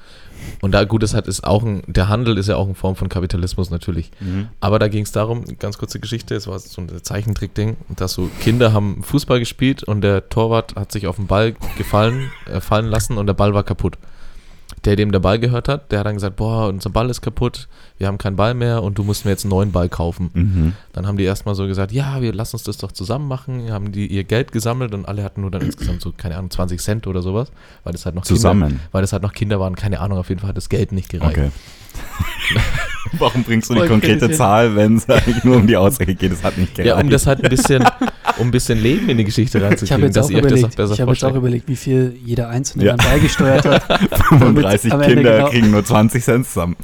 Und 0.61 0.73
da, 0.73 0.85
gut, 0.85 1.03
das 1.03 1.15
hat, 1.15 1.27
ist 1.27 1.45
auch 1.45 1.63
ein, 1.63 1.83
der 1.87 2.09
Handel 2.09 2.39
ist 2.39 2.49
ja 2.49 2.57
auch 2.57 2.67
eine 2.67 2.75
Form 2.75 2.97
von 2.97 3.09
Kapitalismus 3.09 3.71
natürlich. 3.71 4.11
Mhm. 4.21 4.49
Aber 4.61 4.79
da 4.79 4.89
ging 4.89 5.05
es 5.05 5.13
darum, 5.13 5.45
ganz 5.59 5.79
kurze 5.79 6.01
Geschichte, 6.01 6.35
es 6.35 6.47
war 6.47 6.59
so 6.59 6.81
ein 6.81 6.91
Zeichentrick-Ding, 7.03 7.77
dass 7.97 8.13
so 8.13 8.31
Kinder 8.41 8.73
haben 8.73 9.03
Fußball 9.03 9.39
gespielt 9.39 9.83
und 9.83 10.01
der 10.01 10.29
Torwart 10.29 10.77
hat 10.77 10.93
sich 10.93 11.07
auf 11.07 11.17
den 11.17 11.27
Ball 11.27 11.55
gefallen, 11.77 12.31
äh, 12.47 12.61
fallen 12.61 12.87
lassen 12.87 13.19
und 13.19 13.27
der 13.27 13.35
Ball 13.35 13.55
war 13.55 13.65
kaputt. 13.65 13.99
Der, 14.85 14.97
dem 14.97 15.13
der 15.13 15.21
Ball 15.21 15.39
gehört 15.39 15.69
hat, 15.69 15.91
der 15.91 16.01
hat 16.01 16.07
dann 16.07 16.15
gesagt, 16.15 16.37
boah, 16.37 16.69
unser 16.69 16.91
Ball 16.91 17.09
ist 17.11 17.23
kaputt, 17.23 17.69
wir 17.99 18.07
haben 18.09 18.19
keinen 18.19 18.37
Ball 18.37 18.55
mehr 18.55 18.83
und 18.83 18.99
du 18.99 19.05
musst 19.05 19.25
mir 19.25 19.31
jetzt 19.31 19.45
einen 19.45 19.51
neuen 19.51 19.73
Ball 19.73 19.89
kaufen. 19.89 20.31
Mhm. 20.35 20.73
Dann 20.93 21.07
haben 21.07 21.17
die 21.17 21.25
erstmal 21.25 21.55
so 21.55 21.67
gesagt, 21.67 21.93
ja, 21.93 22.21
wir 22.21 22.33
lassen 22.35 22.57
uns 22.57 22.63
das 22.65 22.77
doch 22.77 22.93
zusammen 22.93 23.27
machen, 23.27 23.71
haben 23.71 23.91
die 23.93 24.07
ihr 24.07 24.25
Geld 24.25 24.53
gesammelt 24.53 24.93
und 24.95 25.07
alle 25.07 25.23
hatten 25.25 25.41
nur 25.41 25.51
dann 25.51 25.63
insgesamt 25.63 26.03
so, 26.03 26.13
keine 26.13 26.37
Ahnung, 26.37 26.51
20 26.51 26.81
Cent 26.81 27.07
oder 27.07 27.23
sowas, 27.23 27.51
weil 27.85 27.93
das 27.93 28.05
halt 28.05 28.15
noch 28.15 28.23
Kinder, 28.25 28.37
Zusammen. 28.37 28.81
weil 28.93 29.01
das 29.03 29.13
halt 29.13 29.23
noch 29.23 29.33
Kinder 29.33 29.59
waren, 29.61 29.77
keine 29.77 30.01
Ahnung, 30.01 30.19
auf 30.19 30.29
jeden 30.29 30.41
Fall 30.41 30.49
hat 30.51 30.57
das 30.57 30.69
Geld 30.69 30.93
nicht 30.93 31.09
gereicht. 31.09 31.39
Okay. 31.39 31.51
Warum 33.19 33.45
bringst 33.45 33.71
du 33.71 33.75
die 33.75 33.87
konkrete. 33.87 34.31
Zahl, 34.33 34.77
wenn 34.77 34.97
es 34.97 35.09
eigentlich 35.09 35.45
nur 35.45 35.57
um 35.57 35.67
die 35.67 35.77
Aussage 35.77 36.15
geht, 36.15 36.33
es 36.33 36.43
hat 36.43 36.59
nicht 36.59 36.75
gereicht? 36.75 36.95
Ja, 36.95 37.01
um 37.01 37.09
das 37.09 37.27
halt 37.27 37.43
ein 37.43 37.49
bisschen, 37.49 37.83
um 38.39 38.49
ein 38.49 38.51
bisschen 38.51 38.79
Leben 38.83 39.09
in 39.09 39.17
die 39.17 39.25
Geschichte 39.25 39.57
ich 39.59 39.65
habe 39.65 39.71
reinzukriegen, 39.73 40.05
jetzt, 40.05 40.17
dass 40.17 40.27
auch 40.27 40.31
ihr 40.31 40.37
euch 40.39 40.43
das 40.43 40.53
auch 40.53 40.59
überlegt, 40.59 40.77
besser 40.77 40.93
ich 40.95 41.01
hab 41.01 41.09
jetzt 41.09 41.25
auch 41.25 41.35
überlegt, 41.35 41.69
wie 41.69 41.77
viel 41.77 42.17
jeder 42.25 42.49
Einzelne 42.49 42.85
Ja. 42.85 42.97
dann 42.97 43.07
beigesteuert 43.07 43.65
hat. 43.65 43.83
35 44.29 44.93
am 44.93 45.01
Ende 45.01 45.15
Kinder 45.15 45.37
genau- 45.39 45.49
kriegen 45.51 45.71
nur 45.71 45.85
20 45.85 46.23
Cent 46.25 46.47
zusammen. 46.47 46.77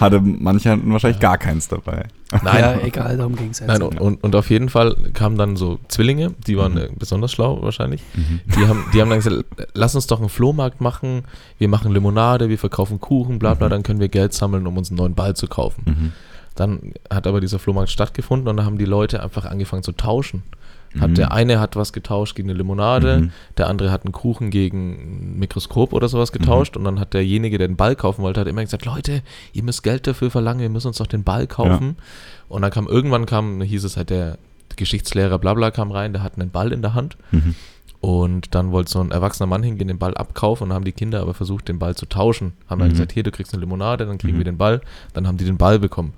Hatte 0.00 0.20
manche 0.20 0.70
hatten 0.70 0.92
wahrscheinlich 0.92 1.20
gar 1.20 1.38
keins 1.38 1.68
dabei. 1.68 2.04
Nein, 2.42 2.60
ja, 2.60 2.78
egal, 2.80 3.16
darum 3.16 3.34
ging 3.36 3.50
es 3.50 3.60
jetzt. 3.60 3.68
Nein, 3.68 3.80
und, 3.82 3.98
und, 4.00 4.22
und 4.22 4.36
auf 4.36 4.50
jeden 4.50 4.68
Fall 4.68 4.94
kamen 5.14 5.38
dann 5.38 5.56
so 5.56 5.78
Zwillinge, 5.88 6.34
die 6.46 6.56
waren 6.58 6.72
Mhm. 6.72 6.78
äh, 6.78 6.88
besonders 6.98 7.32
schlau 7.32 7.62
wahrscheinlich. 7.62 8.02
Die 8.14 8.66
haben, 8.68 8.84
die 8.92 9.00
haben 9.00 9.08
dann 9.08 9.20
gesagt, 9.20 9.44
lass 9.74 9.94
uns 9.94 10.06
doch 10.06 10.20
einen 10.20 10.28
Flohmarkt 10.28 10.80
machen, 10.82 11.22
wir 11.58 11.68
machen 11.68 11.92
Limonade, 11.92 12.48
wir 12.50 12.58
verkaufen 12.58 13.00
Kuchen, 13.00 13.38
bla 13.38 13.54
bla, 13.54 13.68
Mhm. 13.68 13.70
dann 13.70 13.82
können 13.82 14.00
wir 14.00 14.08
Geld 14.08 14.34
sammeln, 14.34 14.66
um 14.66 14.76
uns 14.76 14.90
einen 14.90 14.98
neuen 14.98 15.14
Ball 15.14 15.34
zu 15.34 15.46
kaufen. 15.46 16.12
Dann 16.58 16.92
hat 17.08 17.26
aber 17.28 17.40
dieser 17.40 17.58
Flohmarkt 17.60 17.90
stattgefunden 17.90 18.48
und 18.48 18.56
dann 18.56 18.66
haben 18.66 18.78
die 18.78 18.84
Leute 18.84 19.22
einfach 19.22 19.44
angefangen 19.44 19.84
zu 19.84 19.92
tauschen. 19.92 20.42
Hat 20.98 21.10
Mhm. 21.10 21.14
Der 21.16 21.32
eine 21.32 21.60
hat 21.60 21.76
was 21.76 21.92
getauscht 21.92 22.34
gegen 22.34 22.48
eine 22.48 22.56
Limonade, 22.58 23.18
Mhm. 23.20 23.30
der 23.58 23.68
andere 23.68 23.90
hat 23.92 24.04
einen 24.04 24.12
Kuchen 24.12 24.50
gegen 24.50 25.34
ein 25.34 25.38
Mikroskop 25.38 25.92
oder 25.92 26.08
sowas 26.08 26.32
getauscht 26.32 26.74
Mhm. 26.74 26.78
und 26.80 26.84
dann 26.86 27.00
hat 27.00 27.14
derjenige, 27.14 27.58
der 27.58 27.68
den 27.68 27.76
Ball 27.76 27.94
kaufen 27.94 28.22
wollte, 28.22 28.40
hat 28.40 28.48
immer 28.48 28.64
gesagt, 28.64 28.86
Leute, 28.86 29.22
ihr 29.52 29.62
müsst 29.62 29.82
Geld 29.82 30.06
dafür 30.06 30.30
verlangen, 30.30 30.62
wir 30.62 30.70
müssen 30.70 30.88
uns 30.88 30.96
doch 30.98 31.06
den 31.06 31.22
Ball 31.24 31.46
kaufen. 31.46 31.96
Und 32.48 32.62
dann 32.62 32.70
kam 32.70 32.86
irgendwann 32.88 33.26
kam, 33.26 33.60
hieß 33.60 33.84
es 33.84 33.96
halt, 33.98 34.10
der 34.10 34.38
Geschichtslehrer 34.76 35.38
Blabla 35.38 35.70
kam 35.70 35.92
rein, 35.92 36.12
der 36.12 36.22
hat 36.22 36.36
einen 36.38 36.50
Ball 36.50 36.72
in 36.72 36.80
der 36.82 36.94
Hand 36.94 37.18
Mhm. 37.32 37.54
und 38.00 38.54
dann 38.54 38.70
wollte 38.72 38.90
so 38.90 39.00
ein 39.00 39.10
erwachsener 39.10 39.46
Mann 39.46 39.62
hingehen, 39.62 39.88
den 39.88 39.98
Ball 39.98 40.14
abkaufen 40.14 40.64
und 40.64 40.68
dann 40.70 40.76
haben 40.76 40.84
die 40.84 40.92
Kinder 40.92 41.20
aber 41.20 41.34
versucht, 41.34 41.68
den 41.68 41.78
Ball 41.78 41.96
zu 41.96 42.06
tauschen. 42.06 42.52
Haben 42.68 42.78
dann 42.78 42.88
Mhm. 42.88 42.92
gesagt, 42.92 43.12
hier, 43.12 43.22
du 43.24 43.30
kriegst 43.30 43.52
eine 43.52 43.60
Limonade, 43.60 44.06
dann 44.06 44.16
kriegen 44.18 44.34
Mhm. 44.34 44.38
wir 44.38 44.44
den 44.44 44.56
Ball. 44.58 44.80
Dann 45.12 45.26
haben 45.28 45.36
die 45.36 45.44
den 45.44 45.58
Ball 45.58 45.78
bekommen. 45.78 46.14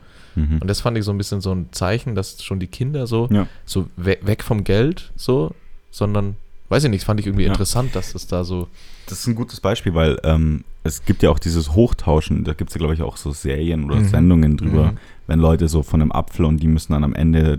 Mhm. 0.48 0.59
Und 0.61 0.68
das 0.68 0.81
fand 0.81 0.96
ich 0.98 1.05
so 1.05 1.11
ein 1.12 1.18
bisschen 1.18 1.40
so 1.40 1.53
ein 1.53 1.66
Zeichen, 1.72 2.14
dass 2.14 2.42
schon 2.42 2.61
die 2.61 2.66
Kinder 2.66 3.07
so, 3.07 3.29
Ja. 3.31 3.46
so 3.64 3.88
we 3.96 4.18
weg 4.22 4.42
vom 4.42 4.64
Geld, 4.64 5.12
so, 5.16 5.55
sondern, 5.90 6.37
weiß 6.68 6.85
ich 6.85 6.90
nicht, 6.90 7.05
fand 7.05 7.20
ich 7.20 7.26
irgendwie 7.26 7.44
Ja. 7.44 7.50
interessant, 7.50 7.94
dass 7.96 8.14
es 8.14 8.26
da 8.26 8.44
so. 8.44 8.68
Das 9.07 9.18
ist 9.20 9.26
ein 9.26 9.35
gutes 9.35 9.61
Beispiel, 9.61 9.94
weil 9.94 10.18
ähm, 10.24 10.64
es 10.85 11.05
gibt 11.05 11.22
ja 11.22 11.31
auch 11.31 11.38
dieses 11.38 11.72
Hochtauschen, 11.74 12.44
da 12.44 12.53
gibt 12.55 12.70
es 12.70 12.74
ja, 12.74 12.79
glaube 12.79 12.94
ich, 12.94 13.03
auch 13.03 13.16
so 13.16 13.33
Serien 13.33 13.85
oder 13.85 13.96
Mhm. 13.96 14.05
Sendungen 14.09 14.57
drüber, 14.57 14.92
Mhm. 14.92 14.98
wenn 15.26 15.40
Leute 15.40 15.68
so 15.68 15.83
von 15.83 16.00
einem 16.00 16.12
Apfel 16.12 16.44
und 16.44 16.59
die 16.62 16.68
müssen 16.68 16.92
dann 16.92 17.05
am 17.05 17.14
Ende 17.14 17.59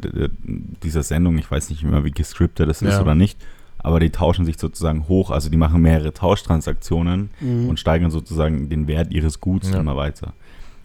dieser 0.84 1.04
Sendung, 1.04 1.38
ich 1.38 1.50
weiß 1.52 1.70
nicht 1.70 1.84
mehr, 1.84 2.04
wie 2.04 2.12
gescriptet 2.12 2.68
das 2.70 2.82
ist 2.82 2.94
Ja. 2.94 3.02
oder 3.02 3.16
nicht, 3.16 3.38
aber 3.80 4.00
die 4.00 4.10
tauschen 4.12 4.46
sich 4.46 4.58
sozusagen 4.58 5.08
hoch, 5.08 5.30
also 5.32 5.50
die 5.50 5.58
machen 5.58 5.82
mehrere 5.82 6.14
Tauschtransaktionen 6.14 7.30
Mhm. 7.42 7.68
und 7.70 7.80
steigern 7.80 8.12
sozusagen 8.12 8.70
den 8.70 8.88
Wert 8.88 9.12
ihres 9.12 9.40
Guts 9.42 9.70
Ja. 9.72 9.80
immer 9.80 9.96
weiter. 9.96 10.34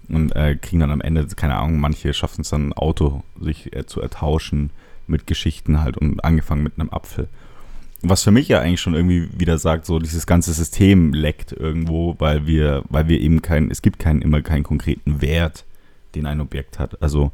Und 0.08 0.36
äh, 0.36 0.56
kriegen 0.56 0.80
dann 0.80 0.92
am 0.92 1.00
Ende, 1.00 1.26
keine 1.34 1.56
Ahnung, 1.56 1.80
manche 1.80 2.14
schaffen 2.14 2.42
es 2.42 2.50
dann 2.50 2.68
ein 2.68 2.72
Auto 2.72 3.22
sich 3.40 3.74
äh, 3.74 3.86
zu 3.86 4.00
ertauschen 4.00 4.70
mit 5.06 5.26
Geschichten 5.26 5.80
halt 5.80 5.96
und 5.96 6.24
angefangen 6.24 6.62
mit 6.62 6.78
einem 6.78 6.90
Apfel. 6.90 7.28
Was 8.02 8.22
für 8.22 8.30
mich 8.30 8.48
ja 8.48 8.60
eigentlich 8.60 8.80
schon 8.80 8.94
irgendwie 8.94 9.28
wieder 9.36 9.58
sagt, 9.58 9.86
so 9.86 9.98
dieses 9.98 10.26
ganze 10.26 10.52
System 10.52 11.12
leckt 11.12 11.52
irgendwo, 11.52 12.14
weil 12.18 12.46
wir, 12.46 12.84
weil 12.88 13.08
wir 13.08 13.20
eben 13.20 13.42
keinen, 13.42 13.70
es 13.70 13.82
gibt 13.82 13.98
keinen, 13.98 14.22
immer 14.22 14.42
keinen 14.42 14.62
konkreten 14.62 15.20
Wert, 15.22 15.64
den 16.14 16.26
ein 16.26 16.40
Objekt 16.40 16.78
hat. 16.78 17.02
Also 17.02 17.30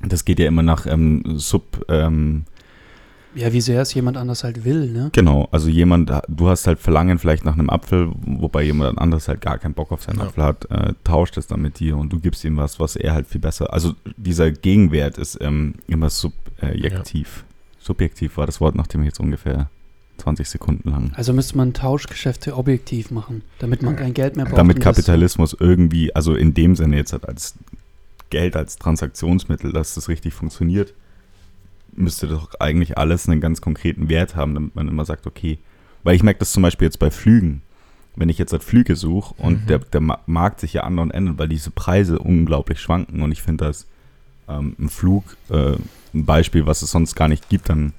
das 0.00 0.24
geht 0.24 0.38
ja 0.38 0.46
immer 0.46 0.62
nach 0.62 0.86
ähm, 0.86 1.38
Sub, 1.38 1.84
ähm, 1.88 2.44
ja, 3.34 3.52
wie 3.52 3.60
sehr 3.60 3.80
es 3.82 3.94
jemand 3.94 4.16
anders 4.16 4.44
halt 4.44 4.64
will, 4.64 4.90
ne? 4.90 5.10
Genau, 5.12 5.48
also 5.50 5.68
jemand, 5.68 6.10
du 6.28 6.48
hast 6.48 6.66
halt 6.66 6.78
Verlangen 6.78 7.18
vielleicht 7.18 7.44
nach 7.44 7.54
einem 7.54 7.70
Apfel, 7.70 8.10
wobei 8.26 8.62
jemand 8.62 8.98
anderes 8.98 9.28
halt 9.28 9.40
gar 9.40 9.58
keinen 9.58 9.74
Bock 9.74 9.92
auf 9.92 10.02
seinen 10.02 10.18
Ja. 10.18 10.24
Apfel 10.26 10.44
hat, 10.44 10.70
äh, 10.70 10.94
tauscht 11.04 11.36
es 11.36 11.46
dann 11.46 11.60
mit 11.62 11.80
dir 11.80 11.96
und 11.96 12.12
du 12.12 12.20
gibst 12.20 12.44
ihm 12.44 12.56
was, 12.56 12.80
was 12.80 12.96
er 12.96 13.14
halt 13.14 13.26
viel 13.26 13.40
besser. 13.40 13.72
Also 13.72 13.94
dieser 14.16 14.50
Gegenwert 14.50 15.18
ist 15.18 15.38
ähm, 15.40 15.74
immer 15.86 16.10
subjektiv. 16.10 17.44
Subjektiv 17.78 18.36
war 18.36 18.46
das 18.46 18.60
Wort, 18.60 18.74
nachdem 18.74 19.02
ich 19.02 19.06
jetzt 19.06 19.20
ungefähr 19.20 19.68
20 20.18 20.48
Sekunden 20.48 20.90
lang. 20.90 21.12
Also 21.14 21.32
müsste 21.32 21.56
man 21.56 21.72
Tauschgeschäfte 21.74 22.56
objektiv 22.56 23.10
machen, 23.10 23.42
damit 23.58 23.82
man 23.82 23.96
kein 23.96 24.14
Geld 24.14 24.36
mehr 24.36 24.44
braucht. 24.46 24.58
Damit 24.58 24.80
Kapitalismus 24.80 25.56
irgendwie, 25.58 26.14
also 26.14 26.34
in 26.34 26.54
dem 26.54 26.76
Sinne 26.76 26.96
jetzt 26.96 27.12
halt 27.12 27.28
als 27.28 27.54
Geld, 28.30 28.56
als 28.56 28.76
Transaktionsmittel, 28.76 29.72
dass 29.72 29.94
das 29.94 30.08
richtig 30.08 30.34
funktioniert, 30.34 30.94
müsste 31.96 32.28
doch 32.28 32.50
eigentlich 32.60 32.98
alles 32.98 33.28
einen 33.28 33.40
ganz 33.40 33.60
konkreten 33.60 34.08
Wert 34.08 34.36
haben, 34.36 34.54
damit 34.54 34.74
man 34.74 34.88
immer 34.88 35.04
sagt, 35.04 35.26
okay, 35.26 35.58
weil 36.02 36.16
ich 36.16 36.22
merke 36.22 36.40
das 36.40 36.52
zum 36.52 36.62
Beispiel 36.62 36.86
jetzt 36.86 36.98
bei 36.98 37.10
Flügen. 37.10 37.62
Wenn 38.16 38.28
ich 38.28 38.38
jetzt 38.38 38.52
halt 38.52 38.62
Flüge 38.62 38.94
suche 38.94 39.34
und 39.38 39.62
Mhm. 39.62 39.66
der, 39.66 39.78
der 39.80 40.00
Ma- 40.00 40.20
Markt 40.26 40.60
sich 40.60 40.72
ja 40.74 40.82
andauernd 40.84 41.12
ändert, 41.14 41.38
weil 41.38 41.48
diese 41.48 41.70
Preise 41.70 42.18
unglaublich 42.18 42.78
schwanken 42.80 43.22
und 43.22 43.32
ich 43.32 43.42
finde 43.42 43.64
das 43.66 43.86
ähm, 44.48 44.76
ein 44.78 44.88
Flug, 44.88 45.36
äh, 45.50 45.72
ein 46.14 46.24
Beispiel, 46.24 46.66
was 46.66 46.82
es 46.82 46.90
sonst 46.92 47.14
gar 47.16 47.28
nicht 47.28 47.48
gibt, 47.48 47.68
dann 47.70 47.92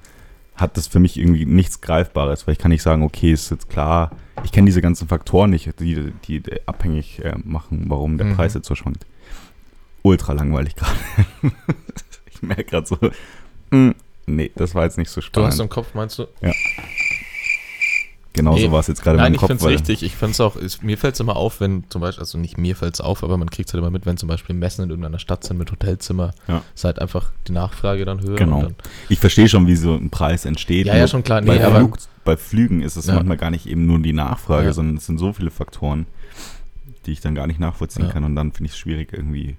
hat 0.54 0.76
das 0.78 0.86
für 0.86 1.00
mich 1.00 1.18
irgendwie 1.18 1.44
nichts 1.44 1.82
Greifbares, 1.82 2.46
weil 2.46 2.52
ich 2.52 2.58
kann 2.58 2.70
nicht 2.70 2.80
sagen, 2.82 3.02
okay, 3.02 3.30
ist 3.32 3.50
jetzt 3.50 3.68
klar, 3.68 4.10
ich 4.42 4.52
kenne 4.52 4.64
diese 4.66 4.80
ganzen 4.80 5.06
Faktoren 5.08 5.50
nicht, 5.50 5.78
die, 5.80 6.12
die, 6.26 6.40
die 6.40 6.66
abhängig 6.66 7.22
äh, 7.22 7.34
machen, 7.44 7.84
warum 7.88 8.16
der 8.16 8.28
Mhm. 8.28 8.36
Preis 8.36 8.54
jetzt 8.54 8.68
so 8.68 8.74
schwankt. 8.74 9.04
Ultra 10.02 10.32
langweilig 10.32 10.76
gerade. 10.76 10.96
ich 12.30 12.40
merke 12.42 12.64
gerade 12.64 12.86
so, 12.86 12.96
mm, 13.88 13.94
nee, 14.26 14.50
das 14.54 14.74
war 14.74 14.84
jetzt 14.84 14.98
nicht 14.98 15.10
so 15.10 15.20
Du 15.20 15.26
spannend. 15.26 15.52
hast 15.52 15.60
im 15.60 15.68
Kopf, 15.68 15.94
meinst 15.94 16.18
du? 16.18 16.26
genau 18.32 18.54
Nee. 18.54 18.66
so 18.66 18.72
war 18.72 18.80
es 18.80 18.86
jetzt 18.86 19.02
gerade 19.02 19.16
in 19.16 19.22
Nein, 19.22 19.32
meinem 19.32 19.34
ich 19.34 19.40
Kopf. 19.40 19.48
finde 19.48 19.64
es 19.64 19.70
richtig. 19.70 20.02
Ich 20.02 20.14
finde 20.14 20.32
es 20.32 20.40
auch, 20.40 20.56
ist, 20.56 20.82
mir 20.82 20.98
fällt 20.98 21.14
es 21.14 21.20
immer 21.20 21.36
auf, 21.36 21.60
wenn 21.60 21.84
zum 21.88 22.02
Beispiel, 22.02 22.20
also 22.20 22.36
nicht 22.36 22.58
mir 22.58 22.76
fällt 22.76 22.92
es 22.94 23.00
auf, 23.00 23.24
aber 23.24 23.38
man 23.38 23.48
kriegt 23.48 23.68
es 23.68 23.72
halt 23.72 23.80
immer 23.82 23.90
mit, 23.90 24.04
wenn 24.04 24.18
zum 24.18 24.28
Beispiel 24.28 24.54
Messen 24.54 24.84
in 24.84 24.90
irgendeiner 24.90 25.18
Stadt 25.18 25.42
sind 25.44 25.56
mit 25.56 25.70
Hotelzimmer, 25.72 26.34
Ja. 26.46 26.62
ist 26.74 26.84
halt 26.84 26.98
einfach 26.98 27.30
die 27.48 27.52
Nachfrage 27.52 28.04
dann 28.04 28.20
höher. 28.20 28.36
Genau. 28.36 28.62
Dann, 28.62 28.74
Ich 29.08 29.20
verstehe 29.20 29.48
schon, 29.48 29.66
wie 29.66 29.76
so 29.76 29.94
ein 29.94 30.10
Preis 30.10 30.44
entsteht. 30.44 30.86
ja, 30.86 30.96
ja, 30.96 31.08
schon 31.08 31.22
klar. 31.24 31.40
Nee, 31.40 31.46
bei, 31.48 31.64
aber 31.64 31.78
Flug, 31.78 31.96
bei 32.24 32.36
Flügen 32.36 32.82
ist 32.82 32.96
es 32.96 33.06
Ja. 33.06 33.14
manchmal 33.14 33.38
gar 33.38 33.50
nicht 33.50 33.66
eben 33.66 33.86
nur 33.86 33.98
die 34.00 34.12
Nachfrage, 34.12 34.66
Ja. 34.66 34.72
sondern 34.74 34.96
es 34.98 35.06
sind 35.06 35.16
so 35.18 35.32
viele 35.32 35.50
Faktoren, 35.50 36.04
die 37.06 37.12
ich 37.12 37.20
dann 37.20 37.34
gar 37.34 37.46
nicht 37.46 37.58
nachvollziehen 37.60 38.04
Ja. 38.06 38.12
kann. 38.12 38.24
Und 38.24 38.36
dann 38.36 38.52
finde 38.52 38.66
ich 38.66 38.72
es 38.72 38.78
schwierig, 38.78 39.14
irgendwie 39.14 39.56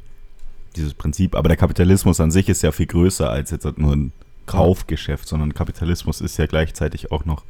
dieses 0.77 0.93
Prinzip. 0.93 1.35
Aber 1.35 1.47
der 1.49 1.57
Kapitalismus 1.57 2.19
an 2.19 2.31
sich 2.31 2.47
ist 2.49 2.61
ja 2.63 2.71
viel 2.71 2.85
größer 2.87 3.29
als 3.29 3.51
jetzt 3.51 3.65
nur 3.77 3.93
ein 3.95 4.11
Kaufgeschäft, 4.45 5.27
sondern 5.27 5.53
Kapitalismus 5.53 6.21
ist 6.21 6.37
ja 6.37 6.45
gleichzeitig 6.45 7.11
auch 7.11 7.25
noch, 7.25 7.43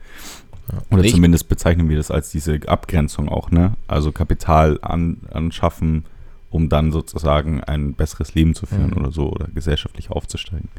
oder 0.90 1.04
ich- 1.04 1.14
zumindest 1.14 1.48
bezeichnen 1.48 1.90
wir 1.90 1.98
das 1.98 2.10
als 2.12 2.32
diese 2.32 2.60
Abgrenzung 2.68 3.30
auch, 3.30 3.52
ne? 3.52 3.74
Also 3.88 4.12
Kapital 4.12 4.80
an, 4.82 5.18
anschaffen, 5.32 6.06
um 6.50 6.70
dann 6.70 6.92
sozusagen 6.92 7.64
ein 7.64 7.94
besseres 7.94 8.34
Leben 8.34 8.56
zu 8.56 8.66
führen 8.66 8.92
Mhm. 8.92 8.98
oder 8.98 9.12
so 9.12 9.30
oder 9.32 9.48
gesellschaftlich 9.54 10.10
aufzusteigen. 10.10 10.70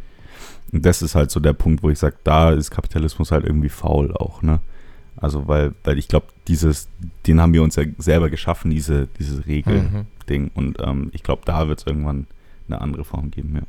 Und 0.72 0.84
das 0.84 1.02
ist 1.02 1.14
halt 1.14 1.30
so 1.30 1.40
der 1.40 1.52
Punkt, 1.52 1.82
wo 1.82 1.90
ich 1.90 1.98
sage, 1.98 2.16
da 2.24 2.50
ist 2.50 2.70
Kapitalismus 2.70 3.30
halt 3.30 3.44
irgendwie 3.44 3.68
faul 3.70 4.12
auch, 4.14 4.42
ne? 4.42 4.60
Also 5.16 5.48
weil, 5.48 5.72
weil 5.84 5.98
ich 5.98 6.06
glaube, 6.08 6.26
dieses, 6.46 6.88
den 7.26 7.40
haben 7.40 7.52
wir 7.52 7.62
uns 7.62 7.74
ja 7.76 7.84
selber 7.98 8.30
geschaffen, 8.30 8.70
diese, 8.70 9.08
diese 9.18 9.46
Regel-Ding. 9.46 10.42
Mhm. 10.44 10.50
Und 10.54 10.78
ähm, 10.80 11.10
ich 11.12 11.22
glaube, 11.22 11.42
da 11.44 11.66
wird 11.68 11.80
es 11.80 11.86
irgendwann 11.86 12.26
eine 12.68 12.80
andere 12.80 13.04
Form 13.04 13.30
geben, 13.30 13.54
ja. 13.56 13.62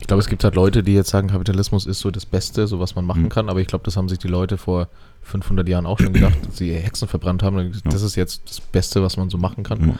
Ich 0.00 0.08
glaube, 0.08 0.20
es 0.20 0.28
gibt 0.28 0.42
halt 0.44 0.54
Leute, 0.56 0.82
die 0.82 0.92
jetzt 0.92 1.10
sagen, 1.10 1.28
Kapitalismus 1.28 1.86
ist 1.86 2.00
so 2.00 2.10
das 2.10 2.26
Beste, 2.26 2.66
so 2.66 2.80
was 2.80 2.94
man 2.96 3.04
machen 3.06 3.22
Mhm. 3.24 3.28
kann, 3.28 3.48
aber 3.48 3.60
ich 3.60 3.66
glaube, 3.68 3.84
das 3.84 3.96
haben 3.96 4.08
sich 4.08 4.18
die 4.18 4.28
Leute 4.28 4.58
vor 4.58 4.88
500 5.22 5.66
Jahren 5.68 5.86
auch 5.86 5.98
schon 5.98 6.12
gedacht, 6.12 6.36
dass 6.46 6.58
sie 6.58 6.74
Hexen 6.74 7.08
verbrannt 7.08 7.42
haben. 7.42 7.56
und 7.56 7.68
gesagt, 7.68 7.86
Ja. 7.86 7.92
Das 7.92 8.02
ist 8.02 8.16
jetzt 8.16 8.42
das 8.48 8.60
Beste, 8.60 9.02
was 9.02 9.16
man 9.16 9.30
so 9.30 9.38
machen 9.38 9.62
kann. 9.64 9.88
Ja. 9.88 9.94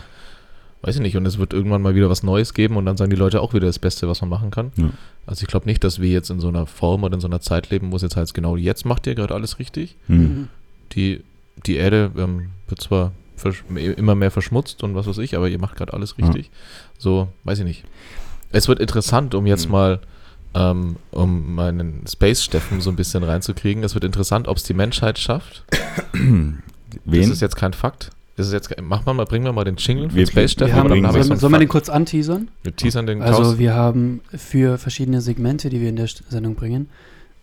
Weiß 0.83 0.97
ich 0.97 1.01
nicht. 1.01 1.17
Und 1.17 1.25
es 1.25 1.39
wird 1.39 1.55
irgendwann 1.55 1.81
mal 1.81 1.95
wieder 1.95 2.11
was 2.11 2.23
Neues 2.23 2.53
geben 2.53 2.77
und 2.77 2.85
dann 2.85 2.99
sagen 2.99 3.09
die 3.11 3.17
Leute 3.17 3.41
auch 3.41 3.55
wieder 3.55 3.67
das 3.67 3.79
Beste, 3.79 4.07
was 4.07 4.21
man 4.21 4.29
machen 4.29 4.51
kann. 4.51 4.73
Ja. 4.77 4.91
Also 5.27 5.43
ich 5.43 5.49
glaube 5.49 5.65
nicht, 5.67 5.83
dass 5.83 5.99
wir 6.01 6.11
jetzt 6.11 6.29
in 6.29 6.41
so 6.41 6.49
einer 6.49 6.67
Form 6.67 7.05
oder 7.05 7.15
in 7.15 7.21
so 7.21 7.29
einer 7.29 7.41
Zeit 7.41 7.71
leben, 7.71 7.91
wo 7.91 7.97
es 7.97 8.03
jetzt 8.03 8.17
heißt, 8.17 8.35
genau 8.35 8.57
jetzt 8.57 8.85
macht 8.85 9.07
ihr 9.07 9.15
gerade 9.15 9.33
alles 9.33 9.59
richtig. 9.59 9.97
Mhm. 10.09 10.49
Die, 10.93 11.23
die 11.65 11.77
Erde 11.77 12.11
ähm, 12.19 12.51
wird 12.69 12.83
zwar 12.83 13.13
immer 13.97 14.15
mehr 14.15 14.31
verschmutzt 14.31 14.83
und 14.83 14.95
was 14.95 15.07
weiß 15.07 15.19
ich, 15.19 15.37
aber 15.37 15.49
ihr 15.49 15.59
macht 15.59 15.77
gerade 15.77 15.95
alles 15.95 16.15
Ja. 16.19 16.27
richtig. 16.27 16.51
So, 16.99 17.29
weiß 17.45 17.61
ich 17.61 17.65
nicht. 17.65 17.85
Es 18.55 18.69
wird 18.69 18.79
interessant, 18.79 19.35
um 19.35 19.47
jetzt 19.47 19.67
Mhm. 19.67 19.73
mal, 19.73 20.01
ähm, 20.55 20.97
um 21.11 21.55
meinen 21.55 22.07
Space-Steffen 22.07 22.81
so 22.81 22.91
ein 22.91 22.97
bisschen 22.97 23.23
reinzukriegen. 23.25 23.83
Es 23.83 23.95
wird 23.95 24.05
interessant, 24.05 24.47
ob 24.49 24.57
es 24.57 24.63
die 24.63 24.75
Menschheit 24.75 25.19
schafft. 25.19 25.65
Das 26.97 27.01
Wen? 27.07 27.33
ist 27.33 27.41
jetzt 27.43 27.57
kein 27.57 27.73
Fakt. 27.73 28.11
Das 28.37 28.47
ist 28.47 28.53
jetzt, 28.53 28.73
mach 28.81 29.05
mal, 29.05 29.25
bringen 29.27 29.45
wir 29.45 29.53
mal 29.53 29.65
den 29.65 29.75
Jingle 29.77 30.11
für 30.11 30.25
haben, 30.73 30.89
dann 30.89 31.07
habe 31.07 31.19
ich 31.19 31.25
sollen, 31.27 31.39
sollen 31.41 31.53
wir 31.53 31.59
den 31.59 31.69
kurz 31.69 31.89
anteasern? 31.89 32.49
Wir 32.63 32.75
teasern 32.77 33.07
den 33.07 33.21
Also 33.21 33.43
Klaus. 33.43 33.59
wir 33.59 33.75
haben 33.75 34.21
für 34.33 34.79
verschiedene 34.79 35.21
Segmente, 35.21 35.71
die 35.71 35.81
wir 35.81 35.89
in 35.89 35.97
der 35.97 36.07
Sendung 36.29 36.55
bringen, 36.55 36.89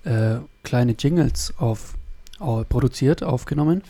äh, 0.05 0.35
kleine 0.63 0.95
Jingles 0.97 1.53
auf, 1.57 1.95
au- 2.39 2.63
produziert, 2.63 3.23
aufgenommen. 3.23 3.83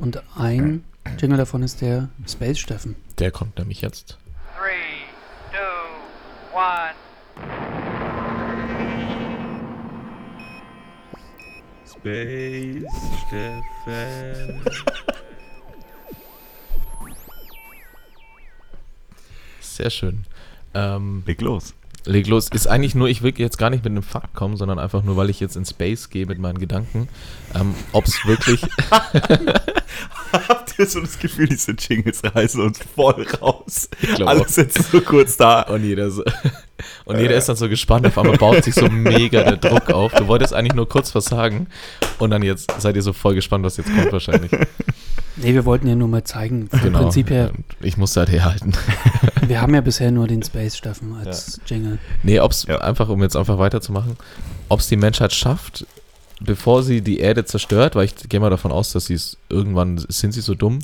Und 0.00 0.22
ein 0.36 0.84
Jingle 1.18 1.38
davon 1.38 1.64
ist 1.64 1.80
der 1.80 2.08
Space 2.28 2.58
Steffen. 2.60 2.94
Der 3.18 3.32
kommt 3.32 3.58
nämlich 3.58 3.80
jetzt. 3.80 4.16
Three, 4.56 4.99
one. 6.60 6.94
Space 11.86 12.84
Steffen. 13.26 14.60
Sehr 19.60 19.90
schön. 19.90 20.24
Ähm, 20.74 21.22
Leg 21.26 21.40
los. 21.40 21.74
Leg 22.04 22.26
los. 22.26 22.48
Ist 22.48 22.66
eigentlich 22.66 22.94
nur, 22.94 23.08
ich 23.08 23.22
will 23.22 23.32
jetzt 23.36 23.58
gar 23.58 23.70
nicht 23.70 23.84
mit 23.84 23.92
einem 23.92 24.02
Fakt 24.02 24.34
kommen, 24.34 24.56
sondern 24.56 24.78
einfach 24.78 25.02
nur, 25.02 25.16
weil 25.16 25.30
ich 25.30 25.40
jetzt 25.40 25.56
in 25.56 25.64
Space 25.64 26.10
gehe 26.10 26.26
mit 26.26 26.38
meinen 26.38 26.58
Gedanken. 26.58 27.08
Ähm, 27.54 27.74
Ob 27.92 28.06
es 28.06 28.24
wirklich. 28.26 28.62
Habt 30.32 30.78
ihr 30.78 30.86
so 30.86 31.00
das 31.00 31.18
Gefühl, 31.18 31.48
diese 31.48 31.72
Jingles 31.72 32.22
reißen 32.24 32.60
uns 32.60 32.80
voll 32.94 33.26
raus? 33.40 33.88
Ich 34.00 34.14
glaub 34.14 34.28
Alles 34.28 34.56
jetzt 34.56 34.90
so 34.90 35.00
kurz 35.00 35.36
da. 35.36 35.62
Und 35.70 35.84
jeder, 35.84 36.10
so, 36.10 36.24
und 37.04 37.18
jeder 37.18 37.36
ist 37.36 37.48
dann 37.48 37.56
so 37.56 37.68
gespannt, 37.68 38.06
auf 38.06 38.16
einmal 38.16 38.36
baut 38.36 38.64
sich 38.64 38.74
so 38.74 38.88
mega 38.88 39.42
der 39.42 39.56
Druck 39.56 39.90
auf. 39.90 40.12
Du 40.12 40.26
wolltest 40.28 40.54
eigentlich 40.54 40.74
nur 40.74 40.88
kurz 40.88 41.14
was 41.14 41.26
sagen 41.26 41.66
und 42.18 42.30
dann 42.30 42.42
jetzt 42.42 42.72
seid 42.80 42.96
ihr 42.96 43.02
so 43.02 43.12
voll 43.12 43.34
gespannt, 43.34 43.64
was 43.64 43.76
jetzt 43.76 43.94
kommt 43.94 44.12
wahrscheinlich. 44.12 44.50
Nee, 45.36 45.54
wir 45.54 45.64
wollten 45.64 45.86
ja 45.86 45.94
nur 45.94 46.08
mal 46.08 46.24
zeigen, 46.24 46.68
vom 46.68 46.80
Genau. 46.80 46.98
Prinzip 47.02 47.30
her, 47.30 47.52
Ich 47.80 47.96
musste 47.96 48.20
halt 48.20 48.30
herhalten. 48.30 48.72
wir 49.46 49.60
haben 49.60 49.74
ja 49.74 49.80
bisher 49.80 50.10
nur 50.10 50.26
den 50.26 50.42
Space 50.44 50.76
Steffen 50.76 51.14
als 51.14 51.60
Jingle. 51.66 51.98
Nee, 52.22 52.40
ob's 52.40 52.66
Ja. 52.68 52.78
einfach, 52.78 53.08
um 53.08 53.22
jetzt 53.22 53.36
einfach 53.36 53.58
weiterzumachen, 53.58 54.16
ob 54.68 54.80
es 54.80 54.88
die 54.88 54.96
Menschheit 54.96 55.32
schafft, 55.32 55.86
bevor 56.40 56.82
sie 56.82 57.00
die 57.00 57.18
Erde 57.20 57.44
zerstört, 57.44 57.94
weil 57.94 58.06
ich 58.06 58.14
gehe 58.28 58.40
mal 58.40 58.50
davon 58.50 58.72
aus, 58.72 58.92
dass 58.92 59.06
sie 59.06 59.14
es 59.14 59.36
irgendwann, 59.48 59.98
sind 60.08 60.32
sie 60.32 60.40
so 60.40 60.54
dumm, 60.54 60.78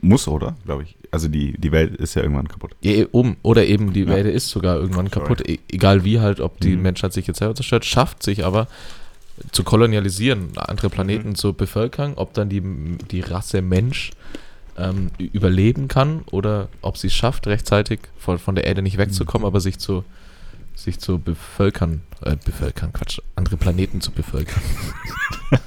Muss, 0.00 0.28
oder? 0.28 0.56
Glaube 0.64 0.84
ich. 0.84 0.96
Also 1.10 1.28
die, 1.28 1.52
die 1.60 1.70
Welt 1.72 1.94
ist 1.96 2.14
ja 2.14 2.22
irgendwann 2.22 2.48
kaputt. 2.48 2.72
Ja, 2.80 3.04
um, 3.12 3.36
oder 3.42 3.64
eben 3.66 3.92
die 3.92 4.02
Ja. 4.02 4.16
Erde 4.16 4.30
ist 4.30 4.48
sogar 4.48 4.76
irgendwann 4.76 5.10
kaputt, 5.10 5.48
e 5.48 5.58
egal 5.70 6.04
wie 6.04 6.20
halt, 6.20 6.40
ob 6.40 6.58
die 6.60 6.74
Mhm. 6.76 6.82
Menschheit 6.82 7.12
sich 7.12 7.26
jetzt 7.26 7.38
selber 7.38 7.54
zerstört, 7.54 7.84
schafft 7.84 8.22
sich 8.22 8.44
aber 8.44 8.66
zu 9.52 9.64
kolonialisieren, 9.64 10.56
andere 10.56 10.88
Planeten 10.90 11.30
Mhm. 11.30 11.34
zu 11.34 11.52
bevölkern, 11.54 12.12
ob 12.16 12.34
dann 12.34 12.48
die, 12.48 12.60
die 13.10 13.20
Rasse 13.20 13.62
Mensch 13.62 14.10
ähm, 14.76 15.10
überleben 15.18 15.88
kann 15.88 16.22
oder 16.30 16.68
ob 16.82 16.96
sie 16.98 17.06
es 17.08 17.14
schafft, 17.14 17.46
rechtzeitig 17.46 18.00
von, 18.18 18.38
von 18.38 18.54
der 18.54 18.64
Erde 18.64 18.82
nicht 18.82 18.98
wegzukommen, 18.98 19.42
Mhm. 19.44 19.46
aber 19.48 19.60
sich 19.60 19.78
zu, 19.78 20.04
sich 20.74 20.98
zu 20.98 21.18
bevölkern, 21.18 22.02
äh, 22.22 22.36
bevölkern, 22.44 22.92
Quatsch, 22.92 23.20
andere 23.36 23.56
Planeten 23.56 24.00
zu 24.00 24.10
bevölkern. 24.10 24.62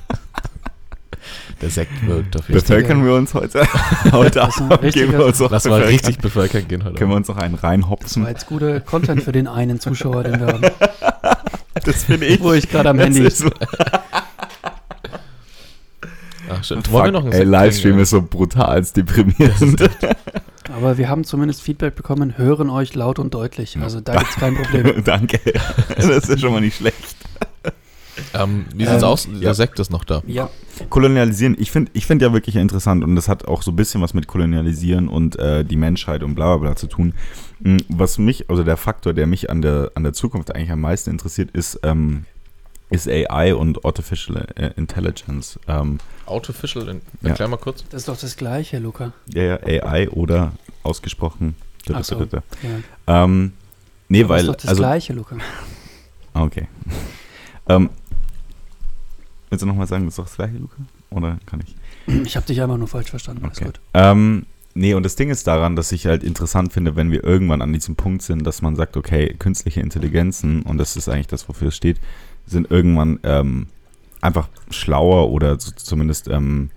der 1.62 1.69
Sekt 1.69 2.06
wirkt 2.06 2.36
auf 2.38 2.47
jeden 2.49 2.60
Fall. 2.62 2.77
Bevölkern 2.77 3.06
wir 3.06 3.13
uns 3.15 3.34
heute? 3.34 3.65
heute 4.12 4.32
Das 4.39 4.62
Abend 4.62 4.93
geben 4.93 5.13
wir 5.13 5.25
uns 5.25 5.39
noch 5.39 5.51
Lass 5.51 5.65
mal 5.65 5.80
bevölkern. 5.80 5.89
richtig 5.89 6.17
bevölkern 6.19 6.67
gehen 6.67 6.84
heute. 6.84 6.95
Können 6.95 7.12
wir 7.12 7.15
uns 7.17 7.27
noch 7.27 7.38
einen 7.38 7.56
Das 7.56 7.63
reinhopsen? 7.63 8.23
war 8.23 8.30
jetzt 8.30 8.45
guter 8.47 8.80
Content 8.82 9.23
für 9.23 9.32
den 9.32 9.47
einen 9.47 9.80
Zuschauer, 9.80 10.23
den 10.23 10.39
wir 10.39 10.47
haben. 10.47 10.62
Das 11.86 12.04
finde 12.04 12.26
ich. 12.28 12.42
Wo 12.42 12.54
ich 12.54 12.70
gerade 12.70 12.90
am 12.90 13.00
Handy 13.00 13.22
ist 13.22 13.40
so- 13.40 13.50
Ach, 16.50 16.63
stimmt. 16.63 16.90
Wollen 16.92 17.06
wir 17.06 17.12
noch 17.12 17.24
einen 17.26 17.34
Ey, 17.34 17.44
Livestream 17.44 18.00
ist 18.00 18.12
so 18.12 18.22
brutal 18.22 18.82
deprimierend. 18.96 19.82
Aber 20.74 20.98
wir 20.98 21.10
haben 21.10 21.24
zumindest 21.26 21.62
Feedback 21.62 21.96
bekommen, 21.96 22.38
hören 22.38 22.70
euch 22.70 22.94
laut 22.96 23.20
und 23.20 23.34
deutlich. 23.34 23.78
Also 23.82 24.00
da 24.00 24.16
gibt 24.16 24.30
es 24.32 24.36
kein 24.38 24.56
Problem. 24.56 25.04
Danke. 25.04 25.40
Das 25.96 26.06
ist 26.06 26.30
ja 26.30 26.38
schon 26.38 26.54
mal 26.54 26.62
nicht 26.62 26.78
schlecht. 26.78 27.16
Ähm, 28.38 28.65
wie 28.76 28.86
sieht's 28.86 29.04
Ähm, 29.04 29.10
aus? 29.10 29.28
Der 29.32 29.39
ja. 29.41 29.54
Sekt 29.54 29.80
ist 29.80 29.89
noch 29.91 30.04
da. 30.04 30.21
Ja, 30.28 30.50
Kolonialisieren, 30.89 31.56
ich 31.60 31.71
finde 31.71 31.91
ich 31.93 32.06
find 32.06 32.21
ja 32.21 32.34
wirklich 32.34 32.56
interessant 32.56 33.04
und 33.04 33.15
das 33.15 33.28
hat 33.28 33.47
auch 33.47 33.62
so 33.63 33.71
ein 33.71 33.76
bisschen 33.76 34.02
was 34.02 34.13
mit 34.13 34.28
Kolonialisieren 34.28 35.08
und 35.08 35.38
äh, 35.39 35.63
die 35.65 35.76
Menschheit 35.78 36.23
und 36.23 36.36
bla 36.36 36.56
bla 36.56 36.67
bla 36.69 36.76
zu 36.76 36.88
tun. 36.88 37.13
Mm, 37.60 37.78
Was 37.89 38.17
mich, 38.19 38.50
also 38.50 38.63
der 38.63 38.78
Faktor, 38.78 39.13
der 39.13 39.26
mich 39.28 39.50
an 39.50 39.62
der, 39.62 39.91
an 39.95 40.04
der 40.04 40.13
Zukunft 40.13 40.54
eigentlich 40.54 40.71
am 40.71 40.82
meisten 40.82 41.10
interessiert, 41.10 41.52
ist, 41.52 41.80
ähm, 41.84 42.26
ist 42.89 43.08
AI 43.10 43.54
und 43.56 43.84
Artificial 43.84 44.47
äh, 44.56 44.71
Intelligence. 44.78 45.60
Ähm, 45.67 45.97
Artificial, 46.28 46.88
in, 46.89 47.02
Ja. 47.21 47.30
erklär 47.30 47.47
mal 47.47 47.58
kurz. 47.58 47.84
das 47.89 48.02
ist 48.02 48.08
doch 48.08 48.17
das 48.17 48.38
Gleiche, 48.38 48.80
Luca. 48.80 49.13
ja, 49.34 49.43
ja, 49.43 49.84
AI 49.84 50.10
oder 50.10 50.54
ausgesprochen. 50.84 51.56
Ach 51.91 52.04
so. 52.04 52.21
Ja. 52.21 53.23
Ähm, 53.23 53.54
nee, 54.10 54.21
das 54.21 54.30
weil, 54.30 54.39
ist 54.41 54.47
doch 54.47 54.56
das 54.56 54.67
also, 54.67 54.82
Gleiche, 54.84 55.13
Luca. 55.13 55.38
Ah, 56.34 56.43
Okay. 56.43 56.67
ähm, 57.69 57.89
willst 59.49 59.62
du 59.62 59.65
nochmal 59.67 59.88
sagen, 59.88 60.05
das 60.05 60.13
ist 60.13 60.19
doch 60.19 60.25
das 60.25 60.36
gleiche, 60.36 60.57
Luca? 60.57 60.75
Oder 61.10 61.38
kann 61.45 61.62
ich? 61.65 61.75
Ich 62.25 62.36
habe 62.36 62.45
dich 62.45 62.62
einfach 62.62 62.77
nur 62.77 62.88
falsch 62.88 63.10
verstanden. 63.10 63.43
Alles 63.45 63.57
Okay. 63.57 63.65
gut. 63.65 63.79
Ähm, 63.93 64.45
nee, 64.73 64.93
und 64.93 65.03
das 65.03 65.15
Ding 65.15 65.29
ist 65.29 65.47
daran, 65.47 65.75
dass 65.75 65.91
ich 65.91 66.05
halt 66.05 66.23
interessant 66.23 66.73
finde, 66.73 66.95
wenn 66.95 67.12
wir 67.12 67.23
irgendwann 67.23 67.62
an 67.62 67.73
diesem 67.73 67.95
Punkt 67.95 68.21
sind, 68.21 68.45
dass 68.45 68.62
man 68.62 68.75
sagt, 68.75 68.97
okay, 68.97 69.36
künstliche 69.39 69.81
Intelligenzen, 69.81 70.62
und 70.63 70.77
das 70.77 70.95
ist 70.95 71.10
eigentlich 71.10 71.27
das, 71.27 71.47
wofür 71.49 71.69
es 71.69 71.75
steht, 71.75 71.97
sind 72.45 72.71
irgendwann 72.71 73.19
ähm, 73.23 73.67
einfach 74.21 74.49
schlauer 74.69 75.29
oder 75.31 75.60
so, 75.60 75.71
zumindest 75.75 76.27
ähm, 76.27 76.69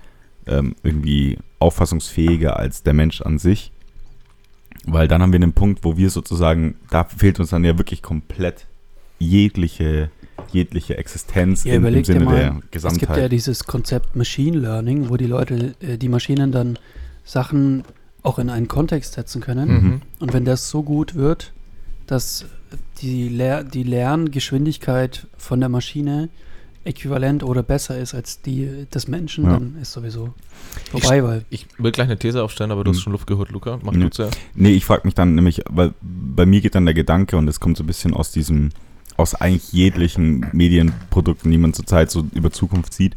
ähm, 0.47 0.75
irgendwie 0.83 1.39
auffassungsfähiger 1.59 2.57
als 2.59 2.83
der 2.83 2.93
Mensch 2.95 3.21
an 3.23 3.39
sich. 3.39 3.73
Weil 4.87 5.09
dann 5.09 5.21
haben 5.23 5.33
wir 5.33 5.37
einen 5.39 5.53
Punkt, 5.53 5.85
wo 5.85 5.97
wir 5.97 6.11
sozusagen, 6.11 6.75
da 6.91 7.05
fehlt 7.05 7.39
uns 7.39 7.51
dann 7.51 7.65
ja 7.65 7.77
wirklich 7.79 8.03
komplett 8.03 8.67
jegliche 9.19 10.11
jegliche 10.53 10.97
Existenz 10.99 11.65
Ja, 11.65 11.75
im 11.75 11.85
dir 11.85 12.05
Sinne 12.05 12.25
mal, 12.25 12.37
der 12.37 12.49
Es 12.49 12.55
gibt 12.55 12.65
ja 12.65 12.71
Gesamtheit. 12.71 13.33
dieses 13.33 13.65
Konzept 13.65 14.17
Machine 14.17 14.59
Learning, 14.59 15.09
wo 15.09 15.17
die 15.17 15.27
Leute, 15.27 15.75
äh, 15.81 15.97
die 15.99 16.09
Maschinen 16.09 16.53
dann 16.53 16.79
Sachen 17.25 17.85
auch 18.23 18.39
in 18.39 18.51
einen 18.51 18.69
Kontext 18.69 19.15
setzen 19.15 19.41
können. 19.41 19.69
Mhm. 19.69 20.03
Und 20.19 20.33
wenn 20.33 20.45
das 20.45 20.69
so 20.69 20.83
gut 20.83 21.15
wird, 21.15 21.53
dass 22.07 22.45
die, 23.01 23.29
Lehr 23.29 23.65
die 23.65 23.83
Lerngeschwindigkeit 23.85 25.27
von 25.37 25.61
der 25.61 25.69
Maschine 25.69 26.29
äquivalent 26.85 27.43
oder 27.43 27.63
besser 27.63 27.99
ist 27.99 28.15
als 28.15 28.41
die 28.41 28.87
des 28.93 29.07
Menschen, 29.07 29.45
Ja. 29.45 29.53
dann 29.53 29.77
ist 29.83 29.93
sowieso 29.93 30.33
vorbei, 30.91 31.23
weil 31.23 31.45
Ich 31.51 31.67
will 31.79 31.93
gleich 31.93 32.07
eine 32.09 32.19
These 32.19 32.43
aufstellen, 32.43 32.71
aber 32.71 32.85
du 32.85 32.91
hast 32.91 32.99
Mhm. 32.99 33.03
schon 33.03 33.13
Luft 33.13 33.27
geholt, 33.27 33.51
Luca. 33.51 33.79
Mach 33.83 33.93
Ja. 33.93 34.01
du 34.01 34.11
zuerst. 34.11 34.39
Nee, 34.55 34.71
ich 34.73 34.85
frage 34.87 35.03
mich 35.05 35.15
dann 35.15 35.35
nämlich, 35.35 35.63
weil 35.69 35.93
bei 36.01 36.47
mir 36.47 36.61
geht 36.63 36.75
dann 36.75 36.87
der 36.87 36.95
Gedanke 36.95 37.37
und 37.37 37.49
es 37.49 37.61
kommt 37.61 37.77
so 37.77 37.85
ein 37.85 37.87
bisschen 37.87 38.15
aus 38.15 38.31
diesem, 38.33 38.71
aus 39.21 39.35
eigentlich 39.35 39.73
jeglichen 39.73 40.47
Medienprodukten, 40.53 41.51
die 41.51 41.59
man 41.59 41.75
zurzeit 41.75 42.11
so 42.11 42.25
über 42.35 42.51
Zukunft 42.51 42.95
sieht, 42.95 43.17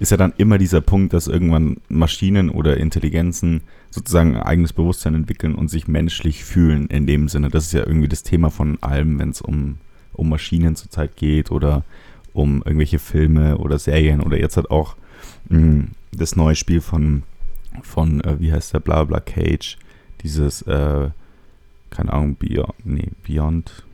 ist 0.00 0.10
ja 0.10 0.16
dann 0.16 0.32
immer 0.36 0.58
dieser 0.58 0.80
Punkt, 0.80 1.12
dass 1.12 1.28
irgendwann 1.28 1.76
Maschinen 1.88 2.50
oder 2.50 2.76
Intelligenzen 2.76 3.62
sozusagen 3.90 4.34
ein 4.36 4.42
eigenes 4.42 4.72
Bewusstsein 4.72 5.14
entwickeln 5.14 5.54
und 5.54 5.68
sich 5.68 5.86
menschlich 5.86 6.44
fühlen 6.44 6.88
in 6.88 7.06
dem 7.06 7.28
Sinne. 7.28 7.48
Das 7.48 7.66
ist 7.66 7.72
ja 7.72 7.86
irgendwie 7.86 8.08
das 8.08 8.24
Thema 8.24 8.50
von 8.50 8.82
allem, 8.82 9.18
wenn 9.20 9.30
es 9.30 9.40
um, 9.40 9.78
um 10.12 10.28
Maschinen 10.28 10.74
zurzeit 10.74 11.16
geht 11.16 11.52
oder 11.52 11.84
um 12.32 12.62
irgendwelche 12.64 12.98
Filme 12.98 13.58
oder 13.58 13.78
Serien 13.78 14.20
oder 14.20 14.38
jetzt 14.38 14.56
hat 14.56 14.70
auch 14.70 14.96
mh, 15.48 15.86
das 16.12 16.34
neue 16.34 16.56
Spiel 16.56 16.80
von, 16.80 17.22
von 17.82 18.20
äh, 18.22 18.40
wie 18.40 18.52
heißt 18.52 18.74
der, 18.74 18.80
Blabla 18.80 19.20
Cage, 19.20 19.78
dieses, 20.22 20.62
äh, 20.62 21.10
keine 21.90 22.12
Ahnung, 22.12 22.34
Beyond, 22.34 22.74
nee, 22.84 23.08
Beyond. 23.24 23.84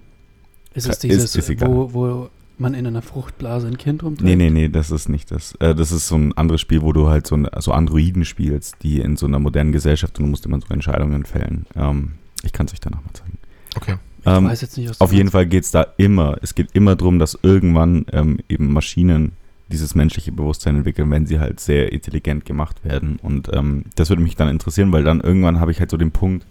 Ist 0.74 0.86
Ist- 0.86 0.92
es 0.92 0.98
dieses, 1.00 1.36
ist 1.36 1.48
egal. 1.50 1.68
wo, 1.68 1.92
wo 1.94 2.30
man 2.58 2.74
in 2.74 2.86
einer 2.86 3.00
Fruchtblase 3.02 3.66
ein 3.68 3.78
Kind 3.78 4.02
rumträgt. 4.02 4.24
Nee, 4.28 4.36
nee, 4.36 4.50
nee, 4.50 4.68
das 4.68 4.90
ist 4.90 5.08
nicht 5.08 5.30
das. 5.30 5.54
Äh, 5.60 5.74
das 5.74 5.92
ist 5.92 6.08
so 6.08 6.16
ein 6.16 6.36
anderes 6.36 6.60
Spiel, 6.60 6.82
wo 6.82 6.92
du 6.92 7.08
halt 7.08 7.26
so, 7.26 7.34
ein, 7.36 7.48
so 7.58 7.72
Androiden 7.72 8.24
spielst, 8.26 8.76
die 8.82 9.00
in 9.00 9.16
so 9.16 9.26
einer 9.26 9.38
modernen 9.38 9.72
Gesellschaft 9.72 10.18
und 10.18 10.26
du 10.26 10.30
musst 10.30 10.44
immer 10.44 10.60
so 10.60 10.66
Entscheidungen 10.72 11.24
fällen. 11.24 11.64
Ähm, 11.74 12.12
ich 12.42 12.52
kann 12.52 12.66
es 12.66 12.72
euch 12.74 12.80
danach 12.80 13.02
mal 13.02 13.12
zeigen. 13.14 13.38
Okay. 13.76 13.94
Ich 14.20 14.26
Ähm, 14.26 14.44
weiß 14.44 14.60
jetzt 14.60 14.76
nicht, 14.76 14.90
was 14.90 14.98
du 14.98 15.04
Auf 15.04 15.12
jeden 15.12 15.24
meinst. 15.26 15.32
Fall 15.32 15.46
geht 15.46 15.64
es 15.64 15.70
da 15.70 15.86
immer, 15.96 16.36
es 16.42 16.54
geht 16.54 16.68
immer 16.74 16.94
darum, 16.96 17.18
dass 17.18 17.38
irgendwann 17.42 18.04
ähm, 18.12 18.40
eben 18.50 18.70
Maschinen 18.72 19.32
dieses 19.72 19.94
menschliche 19.94 20.30
Bewusstsein 20.32 20.76
entwickeln, 20.76 21.10
wenn 21.10 21.24
sie 21.26 21.38
halt 21.40 21.60
sehr 21.60 21.92
intelligent 21.92 22.44
gemacht 22.44 22.84
werden. 22.84 23.18
Und 23.22 23.48
ähm, 23.54 23.84
das 23.94 24.10
würde 24.10 24.20
mich 24.22 24.36
dann 24.36 24.48
interessieren, 24.48 24.92
weil 24.92 25.04
dann 25.04 25.20
irgendwann 25.22 25.60
habe 25.60 25.70
ich 25.70 25.80
halt 25.80 25.90
so 25.90 25.96
den 25.96 26.10
Punkt, 26.10 26.44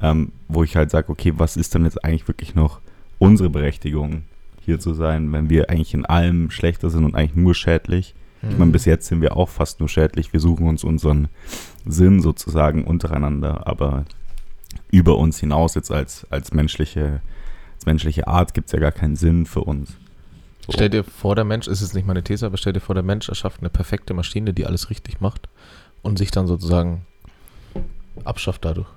ähm, 0.00 0.30
wo 0.46 0.62
ich 0.62 0.76
halt 0.76 0.90
sage, 0.92 1.08
okay, 1.10 1.32
was 1.36 1.56
ist 1.56 1.74
denn 1.74 1.84
jetzt 1.84 2.04
eigentlich 2.04 2.28
wirklich 2.28 2.54
noch 2.54 2.78
unsere 3.18 3.50
Berechtigung, 3.50 4.22
hier 4.64 4.78
zu 4.80 4.94
sein, 4.94 5.32
wenn 5.32 5.48
wir 5.50 5.70
eigentlich 5.70 5.94
in 5.94 6.04
allem 6.04 6.50
schlechter 6.50 6.90
sind 6.90 7.04
und 7.04 7.14
eigentlich 7.14 7.36
nur 7.36 7.54
schädlich. 7.54 8.14
Ich 8.42 8.50
Mhm. 8.50 8.58
meine, 8.58 8.70
bis 8.70 8.84
jetzt 8.84 9.06
sind 9.06 9.20
wir 9.20 9.36
auch 9.36 9.48
fast 9.48 9.80
nur 9.80 9.88
schädlich. 9.88 10.32
Wir 10.32 10.40
suchen 10.40 10.68
uns 10.68 10.84
unseren 10.84 11.28
Sinn 11.86 12.20
sozusagen 12.20 12.84
untereinander, 12.84 13.66
aber 13.66 14.04
über 14.90 15.16
uns 15.16 15.40
hinaus 15.40 15.74
jetzt 15.74 15.90
als, 15.90 16.26
als, 16.30 16.52
menschliche, 16.52 17.20
als 17.76 17.86
menschliche 17.86 18.26
Art 18.28 18.54
gibt 18.54 18.66
es 18.68 18.72
ja 18.72 18.78
gar 18.78 18.92
keinen 18.92 19.16
Sinn 19.16 19.46
für 19.46 19.62
uns. 19.62 19.90
So. 20.66 20.72
Stell 20.74 20.90
dir 20.90 21.02
vor, 21.02 21.34
der 21.34 21.44
Mensch, 21.44 21.66
ist 21.66 21.80
jetzt 21.80 21.94
nicht 21.94 22.06
meine 22.06 22.22
These, 22.22 22.44
aber 22.46 22.58
stell 22.58 22.74
dir 22.74 22.80
vor, 22.80 22.94
der 22.94 23.02
Mensch 23.02 23.28
erschafft 23.28 23.60
eine 23.60 23.70
perfekte 23.70 24.12
Maschine, 24.14 24.52
die 24.52 24.66
alles 24.66 24.90
richtig 24.90 25.20
macht 25.20 25.48
und 26.02 26.18
sich 26.18 26.30
dann 26.30 26.46
sozusagen 26.46 27.06
abschafft 28.24 28.64
dadurch. 28.64 28.88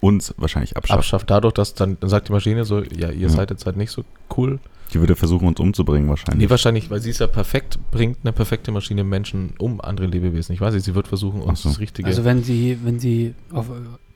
Uns 0.00 0.34
wahrscheinlich 0.36 0.76
abschaffen. 0.76 0.98
Abschafft 0.98 1.30
dadurch, 1.30 1.54
dass 1.54 1.74
dann, 1.74 1.96
dann 2.00 2.10
sagt 2.10 2.28
die 2.28 2.32
Maschine 2.32 2.64
so, 2.64 2.82
ja, 2.82 3.10
ihr 3.10 3.14
Ja. 3.14 3.28
seid 3.28 3.50
jetzt 3.50 3.66
halt 3.66 3.76
nicht 3.76 3.90
so 3.90 4.04
cool. 4.36 4.58
Die 4.94 5.00
würde 5.00 5.16
versuchen, 5.16 5.48
uns 5.48 5.58
umzubringen 5.58 6.08
wahrscheinlich. 6.08 6.46
Nee, 6.46 6.50
wahrscheinlich, 6.50 6.90
weil 6.90 7.00
sie 7.00 7.10
ist 7.10 7.18
ja 7.18 7.26
perfekt, 7.26 7.78
bringt 7.90 8.18
eine 8.22 8.32
perfekte 8.32 8.70
Maschine 8.70 9.02
Menschen 9.02 9.54
um 9.58 9.80
andere 9.80 10.06
Lebewesen. 10.06 10.52
Ich 10.54 10.60
weiß 10.60 10.74
nicht, 10.74 10.84
sie 10.84 10.94
wird 10.94 11.08
versuchen, 11.08 11.40
uns 11.40 11.62
so. 11.62 11.70
das 11.70 11.80
Richtige. 11.80 12.06
Also 12.06 12.24
wenn 12.24 12.44
sie, 12.44 12.78
wenn 12.84 13.00
sie 13.00 13.34
auf, 13.50 13.66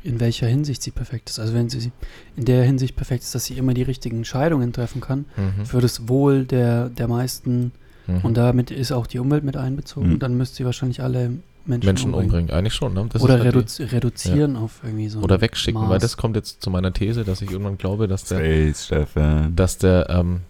in 0.05 0.21
welcher 0.21 0.47
Hinsicht 0.47 0.81
sie 0.83 0.93
perfekt 0.93 1.29
ist. 1.29 1.41
Also 1.41 1.55
wenn 1.55 1.69
sie 1.69 1.91
in 2.37 2.45
der 2.45 2.63
Hinsicht 2.65 2.95
perfekt 2.95 3.25
ist, 3.25 3.35
dass 3.35 3.47
sie 3.47 3.55
immer 3.59 3.75
die 3.75 3.83
richtigen 3.83 4.19
Entscheidungen 4.19 4.73
treffen 4.73 5.01
kann 5.01 5.25
mhm. 5.37 5.65
für 5.67 5.81
das 5.81 6.09
Wohl 6.09 6.45
der, 6.45 6.89
der 6.89 7.09
meisten 7.09 7.73
Mhm. 8.07 8.21
und 8.23 8.37
damit 8.37 8.71
ist 8.71 8.93
auch 8.93 9.07
die 9.07 9.19
Umwelt 9.19 9.45
mit 9.45 9.57
einbezogen, 9.57 10.15
Mhm. 10.15 10.19
dann 10.21 10.37
müsste 10.37 10.57
sie 10.59 10.65
wahrscheinlich 10.65 11.03
alle 11.03 11.33
Menschen, 11.71 11.87
Menschen 11.87 12.15
umbringen. 12.15 12.31
umbringen. 12.43 12.51
Eigentlich 12.59 12.75
schon, 12.75 12.93
ne? 12.93 13.07
Das 13.13 13.23
Oder 13.23 13.37
ist 13.39 13.45
halt 13.45 13.55
die- 13.55 13.59
reduzi 13.59 13.83
reduzieren 13.85 14.57
auf 14.57 14.81
irgendwie 14.85 15.09
so. 15.09 15.21
oder 15.21 15.41
wegschicken, 15.41 15.81
weil 15.83 15.89
Maß. 15.89 16.03
das 16.03 16.17
kommt 16.19 16.37
jetzt 16.37 16.63
zu 16.63 16.71
meiner 16.71 16.93
These, 16.93 17.25
dass 17.25 17.41
ich 17.41 17.51
irgendwann 17.51 17.79
glaube, 17.79 18.07
dass 18.09 18.25
der, 18.25 18.39
Space, 18.39 18.87
Stefan. 18.87 19.57
dass 19.57 19.79
der, 19.79 20.11
ähm, 20.11 20.41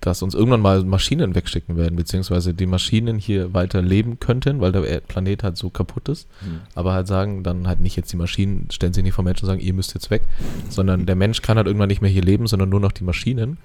dass 0.00 0.20
uns 0.20 0.34
irgendwann 0.34 0.60
mal 0.60 0.82
Maschinen 0.84 1.34
wegschicken 1.36 1.76
werden, 1.76 1.94
beziehungsweise 1.94 2.54
die 2.54 2.66
Maschinen 2.66 3.18
hier 3.18 3.54
weiter 3.54 3.80
leben 3.82 4.18
könnten, 4.18 4.60
weil 4.60 4.72
der 4.72 4.82
Er- 4.84 5.00
Planet 5.00 5.44
halt 5.44 5.56
so 5.56 5.70
kaputt 5.70 6.08
ist. 6.08 6.26
Hm. 6.40 6.60
Aber 6.74 6.92
halt 6.92 7.06
sagen, 7.06 7.44
dann 7.44 7.68
halt 7.68 7.78
nicht 7.80 7.94
jetzt 7.96 8.12
die 8.12 8.16
Maschinen, 8.16 8.66
stellen 8.72 8.92
sich 8.92 9.04
nicht 9.04 9.14
vor 9.14 9.22
Menschen 9.24 9.44
und 9.44 9.48
sagen, 9.50 9.60
ihr 9.60 9.72
müsst 9.74 9.94
jetzt 9.94 10.10
weg, 10.10 10.22
sondern 10.68 11.06
der 11.06 11.14
Mensch 11.14 11.40
kann 11.40 11.56
halt 11.56 11.68
irgendwann 11.68 11.86
nicht 11.88 12.02
mehr 12.02 12.10
hier 12.10 12.22
leben, 12.22 12.48
sondern 12.48 12.68
nur 12.68 12.80
noch 12.80 12.90
die 12.92 13.04
Maschinen. 13.04 13.58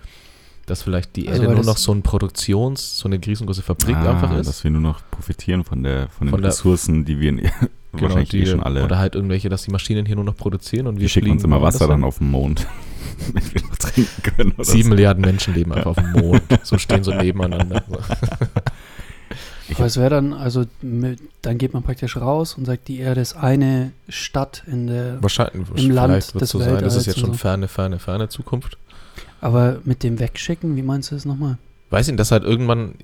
Dass 0.67 0.83
vielleicht 0.83 1.15
die 1.15 1.29
Also, 1.29 1.43
Erde 1.43 1.55
nur 1.55 1.63
noch 1.63 1.77
so 1.77 1.93
ein 1.93 2.03
Produktions-, 2.03 2.99
so 2.99 3.07
eine 3.07 3.19
riesengroße 3.25 3.61
Fabrik 3.61 3.95
ah, 3.95 4.11
einfach 4.11 4.37
ist. 4.37 4.47
Dass 4.47 4.63
wir 4.65 4.69
nur 4.69 4.81
noch 4.81 4.99
profitieren 5.09 5.63
von, 5.63 5.81
der, 5.81 6.09
von 6.09 6.27
den 6.27 6.31
Von 6.31 6.41
der- 6.41 6.51
Ressourcen, 6.51 7.05
die 7.05 7.19
wir 7.21 7.33
wahrscheinlich 7.93 8.29
die, 8.29 8.41
eh 8.41 8.45
schon 8.45 8.61
alle. 8.61 8.83
Oder 8.83 8.99
halt 8.99 9.15
irgendwelche, 9.15 9.47
dass 9.47 9.63
die 9.63 9.71
Maschinen 9.71 10.05
hier 10.05 10.15
nur 10.17 10.25
noch 10.25 10.35
produzieren 10.35 10.87
und 10.87 10.97
wir 10.97 11.03
die 11.03 11.09
schicken 11.09 11.31
uns 11.31 11.43
immer 11.45 11.61
Wasser 11.61 11.87
dann 11.87 12.03
auf 12.03 12.17
den 12.17 12.29
Mond, 12.29 12.67
wenn 13.33 13.43
wir 13.53 13.61
noch 13.61 13.77
trinken 13.77 14.23
können. 14.23 14.51
Oder 14.51 14.65
Sieben 14.65 14.83
so. 14.83 14.89
Milliarden 14.89 15.21
Menschen 15.21 15.53
leben 15.53 15.71
einfach 15.71 15.91
auf 15.91 15.95
dem 15.95 16.11
Mond. 16.11 16.43
So 16.63 16.77
stehen 16.77 17.03
so 17.03 17.13
nebeneinander. 17.13 17.83
Aber 19.75 19.85
es 19.85 19.97
wäre 19.97 20.09
dann, 20.09 20.33
also 20.33 20.65
mit, 20.81 21.19
dann 21.41 21.57
geht 21.57 21.73
man 21.73 21.83
praktisch 21.83 22.15
raus 22.17 22.55
und 22.57 22.65
sagt, 22.65 22.87
die 22.87 22.99
Erde 22.99 23.21
ist 23.21 23.35
eine 23.35 23.91
Stadt 24.07 24.63
in 24.65 24.87
der. 24.87 25.21
Wahrscheinlich, 25.21 25.67
Im 25.75 25.91
Land 25.91 26.39
des 26.39 26.49
so 26.49 26.59
sein. 26.59 26.81
Das 26.81 26.95
ist 26.95 27.05
Weltalls 27.05 27.05
jetzt 27.05 27.19
schon 27.19 27.31
so. 27.31 27.37
ferne, 27.37 27.67
ferne, 27.67 27.99
ferne 27.99 28.29
Zukunft. 28.29 28.77
Aber 29.41 29.79
mit 29.85 30.03
dem 30.03 30.19
Wegschicken, 30.19 30.75
wie 30.75 30.81
meinst 30.81 31.11
du 31.11 31.15
das 31.15 31.25
nochmal? 31.25 31.57
Weiß 31.89 32.07
nicht, 32.07 32.19
dass 32.19 32.31
halt 32.31 32.43
irgendwann, 32.43 32.95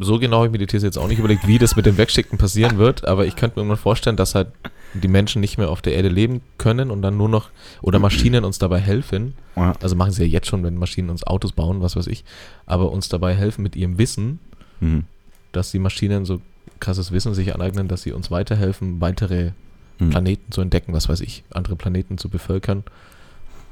so 0.00 0.18
genau 0.18 0.38
habe 0.38 0.46
ich 0.46 0.52
mir 0.52 0.58
die 0.58 0.66
These 0.66 0.86
jetzt 0.86 0.98
auch 0.98 1.08
nicht 1.08 1.18
überlegt, 1.18 1.46
wie 1.46 1.58
das 1.58 1.76
mit 1.76 1.86
dem 1.86 1.96
Wegschicken 1.96 2.38
passieren 2.38 2.78
wird, 2.78 3.06
aber 3.06 3.26
ich 3.26 3.36
könnte 3.36 3.56
mir 3.56 3.62
irgendwann 3.62 3.78
vorstellen, 3.82 4.16
dass 4.16 4.34
halt 4.34 4.48
die 4.94 5.08
Menschen 5.08 5.40
nicht 5.40 5.58
mehr 5.58 5.70
auf 5.70 5.82
der 5.82 5.94
Erde 5.94 6.08
leben 6.08 6.40
können 6.58 6.90
und 6.90 7.02
dann 7.02 7.16
nur 7.16 7.28
noch, 7.28 7.50
oder 7.82 7.98
Maschinen 7.98 8.44
uns 8.44 8.58
dabei 8.58 8.80
helfen. 8.80 9.34
Ja. 9.54 9.74
Also 9.82 9.94
machen 9.96 10.12
sie 10.12 10.22
ja 10.24 10.28
jetzt 10.28 10.48
schon, 10.48 10.62
wenn 10.64 10.76
Maschinen 10.76 11.10
uns 11.10 11.24
Autos 11.24 11.52
bauen, 11.52 11.82
was 11.82 11.96
weiß 11.96 12.06
ich, 12.08 12.24
aber 12.66 12.90
uns 12.90 13.08
dabei 13.08 13.34
helfen 13.34 13.62
mit 13.62 13.76
ihrem 13.76 13.98
Wissen, 13.98 14.38
Mhm. 14.80 15.04
dass 15.52 15.70
die 15.70 15.78
Maschinen 15.78 16.24
so 16.26 16.40
krasses 16.80 17.10
Wissen 17.12 17.32
sich 17.32 17.54
aneignen, 17.54 17.88
dass 17.88 18.02
sie 18.02 18.12
uns 18.12 18.30
weiterhelfen, 18.30 19.00
weitere 19.00 19.52
Mhm. 19.98 20.10
Planeten 20.10 20.52
zu 20.52 20.60
entdecken, 20.60 20.92
was 20.92 21.08
weiß 21.08 21.20
ich, 21.22 21.44
andere 21.50 21.76
Planeten 21.76 22.18
zu 22.18 22.28
bevölkern. 22.28 22.84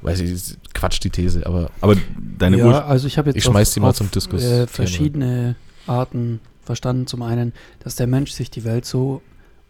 Weiß 0.05 0.21
ich, 0.21 0.57
Quatsch 0.75 1.01
die 1.03 1.11
These, 1.11 1.47
aber 1.47 1.71
Aber 1.81 1.97
deine 2.39 2.59
ja, 2.59 2.85
also 2.85 3.07
ich 3.07 3.17
habe 3.19 3.31
jetzt 3.31 3.37
Ich 3.37 3.45
schmeiß 3.45 3.69
auf- 3.69 3.75
die 3.75 3.81
mal 3.81 3.89
auf, 3.91 3.97
zum 3.97 4.11
Diskus- 4.11 4.43
Äh, 4.45 4.67
verschiedene 4.67 5.57
Arten 5.87 6.41
verstanden. 6.63 7.07
Zum 7.07 7.23
einen, 7.23 7.53
dass 7.81 7.97
der 7.97 8.07
Mensch 8.07 8.31
sich 8.33 8.51
die 8.51 8.65
Welt 8.65 8.85
so 8.85 9.23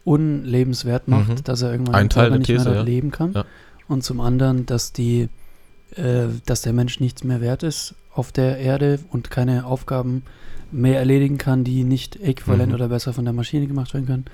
unlebenswert 0.04 1.08
macht, 1.08 1.28
Mhm. 1.28 1.44
dass 1.44 1.62
er 1.62 1.72
irgendwann 1.72 1.94
Ein 1.94 2.08
Teil 2.10 2.30
nicht 2.30 2.46
These, 2.46 2.64
mehr 2.64 2.72
ja. 2.72 2.74
dort 2.78 2.86
leben 2.86 3.10
kann. 3.10 3.32
Ja. 3.32 3.44
Und 3.88 4.04
zum 4.04 4.20
anderen, 4.20 4.66
dass 4.66 4.92
die, 4.92 5.28
äh, 5.96 6.26
dass 6.46 6.62
der 6.62 6.72
Mensch 6.72 7.00
nichts 7.00 7.24
mehr 7.24 7.40
wert 7.40 7.62
ist 7.62 7.94
auf 8.12 8.32
der 8.32 8.58
Erde 8.58 9.00
und 9.10 9.30
keine 9.30 9.66
Aufgaben 9.66 10.22
mehr 10.70 10.98
erledigen 10.98 11.38
kann, 11.38 11.64
die 11.64 11.84
nicht 11.84 12.16
äquivalent 12.20 12.68
Mhm. 12.70 12.74
oder 12.74 12.88
besser 12.88 13.12
von 13.12 13.24
der 13.24 13.34
Maschine 13.34 13.66
gemacht 13.66 13.94
werden 13.94 14.06
können. 14.06 14.24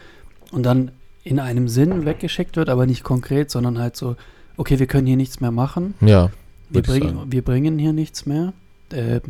Und 0.52 0.64
dann 0.64 0.90
in 1.22 1.38
einem 1.38 1.68
Sinn 1.68 2.04
weggeschickt 2.06 2.56
wird, 2.56 2.68
aber 2.68 2.86
nicht 2.86 3.04
konkret, 3.04 3.50
sondern 3.50 3.78
halt 3.78 3.96
so, 3.96 4.16
okay, 4.60 4.78
wir 4.78 4.86
können 4.86 5.06
hier 5.06 5.16
nichts 5.16 5.40
mehr 5.40 5.50
machen. 5.50 5.94
ja, 6.00 6.30
Wir, 6.68 6.84
sagen. 6.84 7.18
wir 7.32 7.42
bringen 7.42 7.78
hier 7.78 7.92
nichts 7.92 8.26
mehr, 8.26 8.52
äh, 8.92 9.20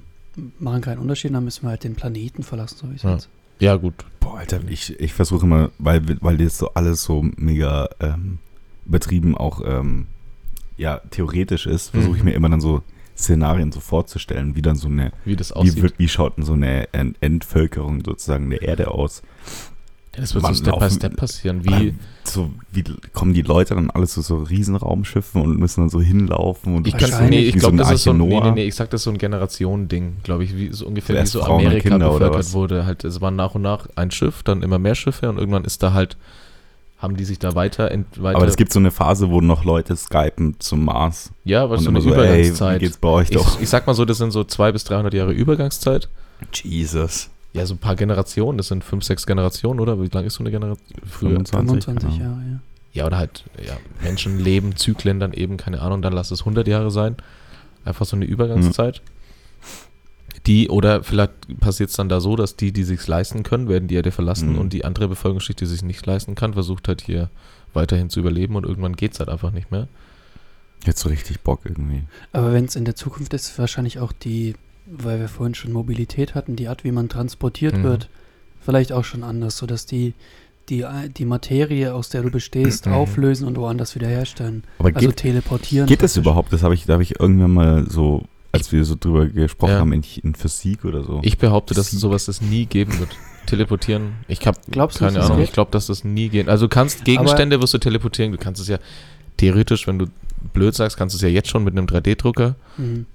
machen 0.58 0.80
keinen 0.82 0.98
Unterschied, 0.98 1.32
dann 1.34 1.44
müssen 1.44 1.62
wir 1.64 1.70
halt 1.70 1.84
den 1.84 1.94
Planeten 1.94 2.42
verlassen, 2.42 2.76
so 2.80 2.90
wie 2.90 2.96
es 2.96 3.02
Ja. 3.02 3.12
jetzt. 3.14 3.28
ja 3.58 3.76
gut. 3.76 3.94
Boah, 4.20 4.38
Alter, 4.38 4.60
ich, 4.68 4.98
ich 5.00 5.12
versuche 5.14 5.46
immer, 5.46 5.70
weil, 5.78 6.02
weil 6.20 6.36
das 6.36 6.58
so 6.58 6.74
alles 6.74 7.02
so 7.04 7.22
mega 7.36 7.88
ähm, 8.00 8.38
übertrieben 8.86 9.36
auch 9.36 9.60
ähm, 9.64 10.06
ja, 10.76 11.00
theoretisch 11.10 11.66
ist, 11.66 11.90
versuche 11.90 12.16
ich 12.16 12.22
Mhm. 12.22 12.28
mir 12.30 12.34
immer 12.34 12.48
dann 12.48 12.60
so 12.60 12.82
Szenarien 13.16 13.70
so 13.70 13.80
vorzustellen, 13.80 14.56
wie 14.56 14.62
dann 14.62 14.76
so 14.76 14.88
eine, 14.88 15.12
Wie 15.26 15.36
das 15.36 15.50
wie, 15.50 15.54
aussieht. 15.54 15.82
wird, 15.82 15.98
wie 15.98 16.08
schaut 16.08 16.38
denn 16.38 16.44
so 16.44 16.54
eine 16.54 16.88
Ent 16.94 17.16
Entvölkerung 17.20 18.02
sozusagen 18.04 18.48
der 18.50 18.62
Erde 18.62 18.90
aus? 18.90 19.22
Das 20.12 20.34
wird 20.34 20.44
so 20.44 20.54
Step 20.54 20.78
by 20.78 20.90
Step 20.90 21.16
passieren. 21.16 21.64
Wie, 21.64 21.94
so, 22.24 22.50
wie 22.72 22.82
kommen 23.12 23.32
die 23.32 23.42
Leute 23.42 23.74
dann 23.74 23.90
alle 23.90 24.06
zu 24.06 24.22
so 24.22 24.38
Riesenraumschiffen 24.38 25.40
und 25.40 25.58
müssen 25.58 25.82
dann 25.82 25.88
so 25.88 26.00
hinlaufen 26.00 26.76
und 26.76 26.86
ich 26.88 26.96
kann, 26.96 27.28
nee, 27.28 27.40
ich 27.40 27.56
glaube, 27.56 27.74
eine 27.74 27.82
das 27.82 27.92
ist 27.92 28.02
so 28.04 28.10
ein, 28.10 28.18
nee, 28.18 28.40
nee, 28.40 28.50
nee, 28.50 28.64
ich 28.64 28.74
sag, 28.74 28.90
das 28.90 29.02
ist 29.02 29.04
so 29.04 29.10
ein 29.10 29.18
Generationending, 29.18 30.16
glaube 30.24 30.42
ich, 30.44 30.56
wie 30.56 30.72
so 30.72 30.86
ungefähr 30.86 31.22
wie 31.22 31.26
so 31.26 31.40
Frauen 31.40 31.64
Amerika 31.66 31.90
Kinder, 31.90 32.10
bevölkert 32.10 32.52
wurde. 32.52 32.86
Halt, 32.86 33.04
es 33.04 33.20
war 33.20 33.30
nach 33.30 33.54
und 33.54 33.62
nach 33.62 33.86
ein 33.94 34.10
Schiff, 34.10 34.42
dann 34.42 34.62
immer 34.62 34.78
mehr 34.80 34.96
Schiffe 34.96 35.28
und 35.28 35.38
irgendwann 35.38 35.64
ist 35.64 35.82
da 35.82 35.92
halt, 35.92 36.16
haben 36.98 37.16
die 37.16 37.24
sich 37.24 37.38
da 37.38 37.54
weiter, 37.54 37.90
ent, 37.92 38.20
weiter 38.20 38.36
Aber 38.36 38.46
es 38.46 38.56
gibt 38.56 38.72
so 38.72 38.80
eine 38.80 38.90
Phase, 38.90 39.30
wo 39.30 39.40
noch 39.40 39.64
Leute 39.64 39.96
skypen 39.96 40.56
zum 40.58 40.84
Mars. 40.84 41.30
ja, 41.44 41.70
was 41.70 41.78
und 41.78 41.84
so 41.84 41.90
eine 41.90 42.00
so, 42.00 42.10
ey, 42.10 42.14
Übergangszeit. 42.14 42.80
geht's 42.80 42.96
bei 42.98 43.08
euch 43.08 43.30
doch? 43.30 43.56
ich, 43.56 43.62
ich 43.62 43.68
sag 43.68 43.86
mal 43.86 43.94
so, 43.94 44.04
das 44.04 44.18
sind 44.18 44.32
so 44.32 44.42
zwei 44.42 44.72
bis 44.72 44.82
300 44.84 45.14
Jahre 45.14 45.32
Übergangszeit 45.32 46.08
Jesus. 46.64 47.30
Ja, 47.52 47.66
so 47.66 47.74
ein 47.74 47.78
paar 47.78 47.96
Generationen, 47.96 48.58
das 48.58 48.68
sind 48.68 48.84
fünf, 48.84 49.04
sechs 49.04 49.26
Generationen, 49.26 49.80
oder? 49.80 50.00
Wie 50.00 50.06
lang 50.08 50.24
ist 50.24 50.34
so 50.34 50.42
eine 50.42 50.50
Generation? 50.50 50.86
Früher. 51.04 51.30
25, 51.30 51.84
25 51.84 52.18
genau. 52.18 52.30
Jahre, 52.30 52.40
ja. 52.48 52.60
Ja, 52.92 53.06
oder 53.06 53.18
halt, 53.18 53.44
ja, 53.64 53.76
Menschen 54.02 54.38
leben, 54.40 54.76
Zyklen 54.76 55.20
dann 55.20 55.32
eben, 55.32 55.56
keine 55.56 55.80
Ahnung, 55.80 56.02
dann 56.02 56.12
lass 56.12 56.30
es 56.32 56.40
100 56.40 56.66
Jahre 56.66 56.90
sein. 56.90 57.16
Einfach 57.84 58.04
so 58.06 58.16
eine 58.16 58.24
Übergangszeit. 58.24 59.00
Die, 60.46 60.68
oder 60.68 61.02
vielleicht 61.02 61.60
passiert 61.60 61.90
es 61.90 61.96
dann 61.96 62.08
da 62.08 62.20
so, 62.20 62.34
dass 62.34 62.56
die, 62.56 62.72
die 62.72 62.84
sich 62.84 63.06
leisten 63.06 63.42
können, 63.42 63.68
werden 63.68 63.88
die 63.88 63.94
Erde 63.96 64.10
verlassen 64.10 64.52
Mhm. 64.52 64.58
und 64.58 64.72
die 64.72 64.84
andere 64.84 65.08
Bevölkerungsschicht, 65.08 65.60
die 65.60 65.66
sich 65.66 65.82
nicht 65.82 66.04
leisten 66.06 66.34
kann, 66.34 66.54
versucht 66.54 66.88
halt 66.88 67.02
hier 67.02 67.30
weiterhin 67.74 68.10
zu 68.10 68.20
überleben 68.20 68.56
und 68.56 68.64
irgendwann 68.64 68.96
geht 68.96 69.12
es 69.12 69.18
halt 69.20 69.28
einfach 69.28 69.50
nicht 69.52 69.70
mehr. 69.70 69.86
Jetzt 70.86 71.00
so 71.00 71.08
richtig 71.10 71.40
Bock 71.40 71.60
irgendwie. 71.64 72.04
Aber 72.32 72.52
wenn 72.52 72.64
es 72.64 72.74
in 72.74 72.84
der 72.86 72.96
Zukunft 72.96 73.34
ist, 73.34 73.58
wahrscheinlich 73.58 73.98
auch 73.98 74.12
die, 74.12 74.54
weil 74.90 75.20
wir 75.20 75.28
vorhin 75.28 75.54
schon 75.54 75.72
Mobilität 75.72 76.34
hatten, 76.34 76.56
die 76.56 76.68
Art, 76.68 76.84
wie 76.84 76.92
man 76.92 77.08
transportiert 77.08 77.76
Mhm. 77.78 77.82
wird, 77.84 78.08
vielleicht 78.60 78.92
auch 78.92 79.04
schon 79.04 79.22
anders, 79.22 79.56
sodass 79.56 79.86
die, 79.86 80.14
die, 80.68 80.84
die 81.16 81.24
Materie, 81.24 81.94
aus 81.94 82.10
der 82.10 82.22
du 82.22 82.30
bestehst, 82.30 82.86
Mhm. 82.86 82.92
auflösen 82.92 83.46
und 83.48 83.56
woanders 83.56 83.94
wiederherstellen. 83.94 84.64
Aber 84.78 84.88
Also 84.94 85.08
geht, 85.08 85.16
teleportieren. 85.16 85.86
geht 85.86 86.02
das 86.02 86.16
überhaupt? 86.16 86.52
Das 86.52 86.62
habe 86.62 86.74
ich, 86.74 86.86
da 86.86 86.94
habe 86.94 87.02
ich 87.02 87.18
irgendwann 87.18 87.52
mal 87.52 87.86
so, 87.90 88.24
als 88.52 88.70
wir 88.72 88.84
so 88.84 88.96
drüber 88.98 89.26
gesprochen 89.26 89.70
Ja. 89.72 89.78
haben, 89.80 89.92
in, 89.92 90.04
in 90.22 90.34
Physik 90.34 90.84
oder 90.84 91.02
so. 91.04 91.20
Ich 91.22 91.38
behaupte, 91.38 91.74
dass 91.74 91.86
es 91.86 91.90
Sieg. 91.92 92.00
sowas 92.00 92.28
es 92.28 92.40
nie 92.40 92.66
geben 92.66 92.98
wird. 92.98 93.10
Teleportieren. 93.46 94.12
Ich 94.28 94.46
habe 94.46 94.58
du, 94.66 94.72
keine 94.72 94.88
dass 94.88 95.14
das 95.14 95.24
Ahnung. 95.26 95.38
geht? 95.38 95.48
Ich 95.48 95.52
glaube, 95.52 95.70
dass 95.72 95.86
das 95.86 96.04
nie 96.04 96.28
geht. 96.28 96.48
Also 96.48 96.66
du 96.66 96.68
kannst 96.68 97.04
Gegenstände 97.04 97.60
wirst 97.60 97.74
du 97.74 97.78
teleportieren. 97.78 98.30
Du 98.32 98.38
kannst 98.38 98.60
es 98.60 98.68
ja 98.68 98.78
theoretisch, 99.38 99.86
wenn 99.86 99.98
du 99.98 100.06
blöd 100.52 100.74
sagst, 100.74 100.96
kannst 100.96 101.14
du 101.14 101.16
es 101.16 101.22
ja 101.22 101.28
jetzt 101.28 101.48
schon 101.48 101.64
mit 101.64 101.76
einem 101.76 101.86
3D-Drucker. 101.86 102.54
Mhm. 102.76 103.06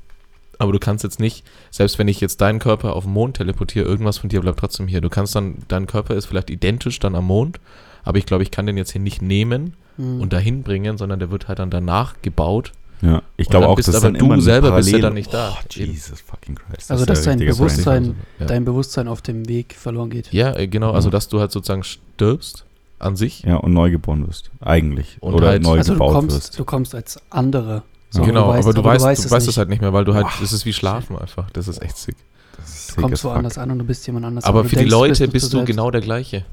Aber 0.59 0.71
du 0.71 0.79
kannst 0.79 1.03
jetzt 1.03 1.19
nicht, 1.19 1.43
selbst 1.71 1.99
wenn 1.99 2.07
ich 2.07 2.21
jetzt 2.21 2.39
deinen 2.41 2.59
Körper 2.59 2.95
auf 2.95 3.03
den 3.03 3.13
Mond 3.13 3.37
teleportiere, 3.37 3.85
irgendwas 3.85 4.17
von 4.17 4.29
dir 4.29 4.41
bleibt 4.41 4.59
trotzdem 4.59 4.87
hier. 4.87 5.01
Du 5.01 5.09
kannst 5.09 5.35
dann, 5.35 5.57
dein 5.67 5.85
Körper 5.87 6.15
ist 6.15 6.25
vielleicht 6.25 6.49
identisch 6.49 6.99
dann 6.99 7.15
am 7.15 7.25
Mond, 7.25 7.59
aber 8.03 8.17
ich 8.17 8.25
glaube, 8.25 8.43
ich 8.43 8.51
kann 8.51 8.65
den 8.65 8.77
jetzt 8.77 8.91
hier 8.91 9.01
nicht 9.01 9.21
nehmen 9.21 9.73
Mhm. 9.97 10.19
und 10.21 10.33
dahin 10.33 10.63
bringen, 10.63 10.97
sondern 10.97 11.19
der 11.19 11.31
wird 11.31 11.47
halt 11.47 11.59
dann 11.59 11.69
danach 11.69 12.15
gebaut. 12.21 12.71
ja, 13.01 13.21
ich 13.37 13.47
glaube 13.49 13.67
auch, 13.67 13.75
dass 13.75 13.89
aber 13.95 13.99
dann 14.11 14.13
du 14.15 14.25
immer 14.25 14.41
selber 14.41 14.71
bist 14.75 14.89
ja 14.89 14.93
Parallel- 14.97 15.01
dann 15.01 15.13
nicht 15.13 15.33
da. 15.33 15.53
Oh, 15.57 15.79
Eben. 15.79 15.91
Jesus 15.91 16.21
fucking 16.21 16.55
Christ. 16.55 16.89
Also, 16.91 17.05
dass 17.05 17.23
dein 17.23 17.39
Bewusstsein-. 17.39 18.15
Ja. 18.39 18.45
Dein 18.47 18.65
Bewusstsein 18.65 19.07
auf 19.07 19.21
dem 19.21 19.47
Weg 19.49 19.73
verloren 19.75 20.09
geht. 20.09 20.31
Ja, 20.33 20.55
äh, 20.55 20.67
genau. 20.67 20.91
Also 20.91 21.09
dass 21.09 21.27
du 21.27 21.39
halt 21.39 21.51
sozusagen 21.51 21.83
stirbst 21.83 22.65
an 22.99 23.15
sich. 23.15 23.43
Ja, 23.43 23.57
und 23.57 23.73
neu 23.73 23.91
geboren 23.91 24.25
wirst. 24.27 24.49
Eigentlich. 24.61 25.17
Und 25.21 25.33
Oder 25.33 25.47
halt- 25.49 25.63
neu 25.63 25.77
Also 25.77 25.93
du 25.93 25.99
gebaut 25.99 26.13
kommst, 26.13 26.35
wirst. 26.37 26.59
du 26.59 26.63
kommst 26.65 26.95
als 26.95 27.19
andere. 27.29 27.83
Genau, 28.23 28.51
aber 28.53 28.73
du 28.73 28.83
weißt, 28.83 29.25
du 29.25 29.31
weißt, 29.31 29.47
es 29.47 29.57
halt 29.57 29.69
nicht 29.69 29.81
mehr, 29.81 29.93
weil 29.93 30.05
du 30.05 30.13
halt, 30.13 30.27
das 30.41 30.53
ist 30.53 30.65
wie 30.65 30.73
Schlafen 30.73 31.17
einfach. 31.17 31.49
Das 31.51 31.67
ist 31.67 31.81
echt 31.81 31.97
sick. 31.97 32.15
Das 32.57 32.69
ist 32.69 32.97
Du 32.97 33.01
kommst 33.01 33.23
woanders 33.23 33.57
an 33.57 33.71
und 33.71 33.79
du 33.79 33.85
bist 33.85 34.05
jemand 34.07 34.25
anders. 34.25 34.43
Aber 34.45 34.63
für 34.63 34.69
die 34.71 34.75
denkst, 34.77 34.91
Leute 34.91 35.25
du 35.25 35.31
bist 35.31 35.45
du 35.53 35.57
selbst. 35.57 35.67
genau 35.67 35.91
der 35.91 36.01
gleiche. 36.01 36.45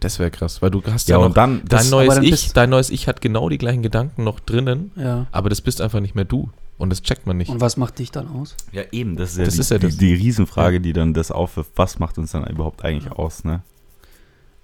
Das 0.00 0.18
wäre 0.18 0.30
krass, 0.30 0.62
weil 0.62 0.70
du 0.70 0.82
hast 0.90 1.08
Ja, 1.08 1.16
ja, 1.16 1.20
noch 1.20 1.26
und 1.26 1.36
dann, 1.36 1.60
das, 1.68 1.82
dein 1.82 1.90
neues 1.90 2.14
dann 2.14 2.24
Ich, 2.24 2.30
bist- 2.30 2.56
dein 2.56 2.70
neues 2.70 2.88
Ich 2.88 3.06
hat 3.06 3.20
genau 3.20 3.48
die 3.50 3.58
gleichen 3.58 3.82
Gedanken 3.82 4.24
noch 4.24 4.40
drinnen, 4.40 4.92
Ja. 4.96 5.26
aber 5.30 5.50
das 5.50 5.60
bist 5.60 5.80
einfach 5.82 6.00
nicht 6.00 6.14
mehr 6.14 6.24
du. 6.24 6.48
Und 6.78 6.88
das 6.88 7.02
checkt 7.02 7.26
man 7.26 7.36
nicht. 7.36 7.50
Und 7.50 7.60
was 7.60 7.76
macht 7.76 7.98
dich 7.98 8.10
dann 8.10 8.26
aus? 8.28 8.56
ja 8.72 8.82
eben, 8.92 9.16
das 9.16 9.32
ist 9.32 9.36
ja, 9.38 9.44
Das 9.44 9.54
die, 9.54 9.60
ist 9.60 9.70
ja 9.70 9.78
die, 9.78 9.86
das. 9.88 9.96
die 9.98 10.14
Riesenfrage, 10.14 10.80
die 10.80 10.94
dann 10.94 11.12
das 11.12 11.30
aufwirft, 11.30 11.72
was 11.76 11.98
macht 11.98 12.16
uns 12.16 12.32
dann 12.32 12.46
überhaupt 12.46 12.82
eigentlich 12.82 13.12
aus, 13.12 13.44
ne? 13.44 13.60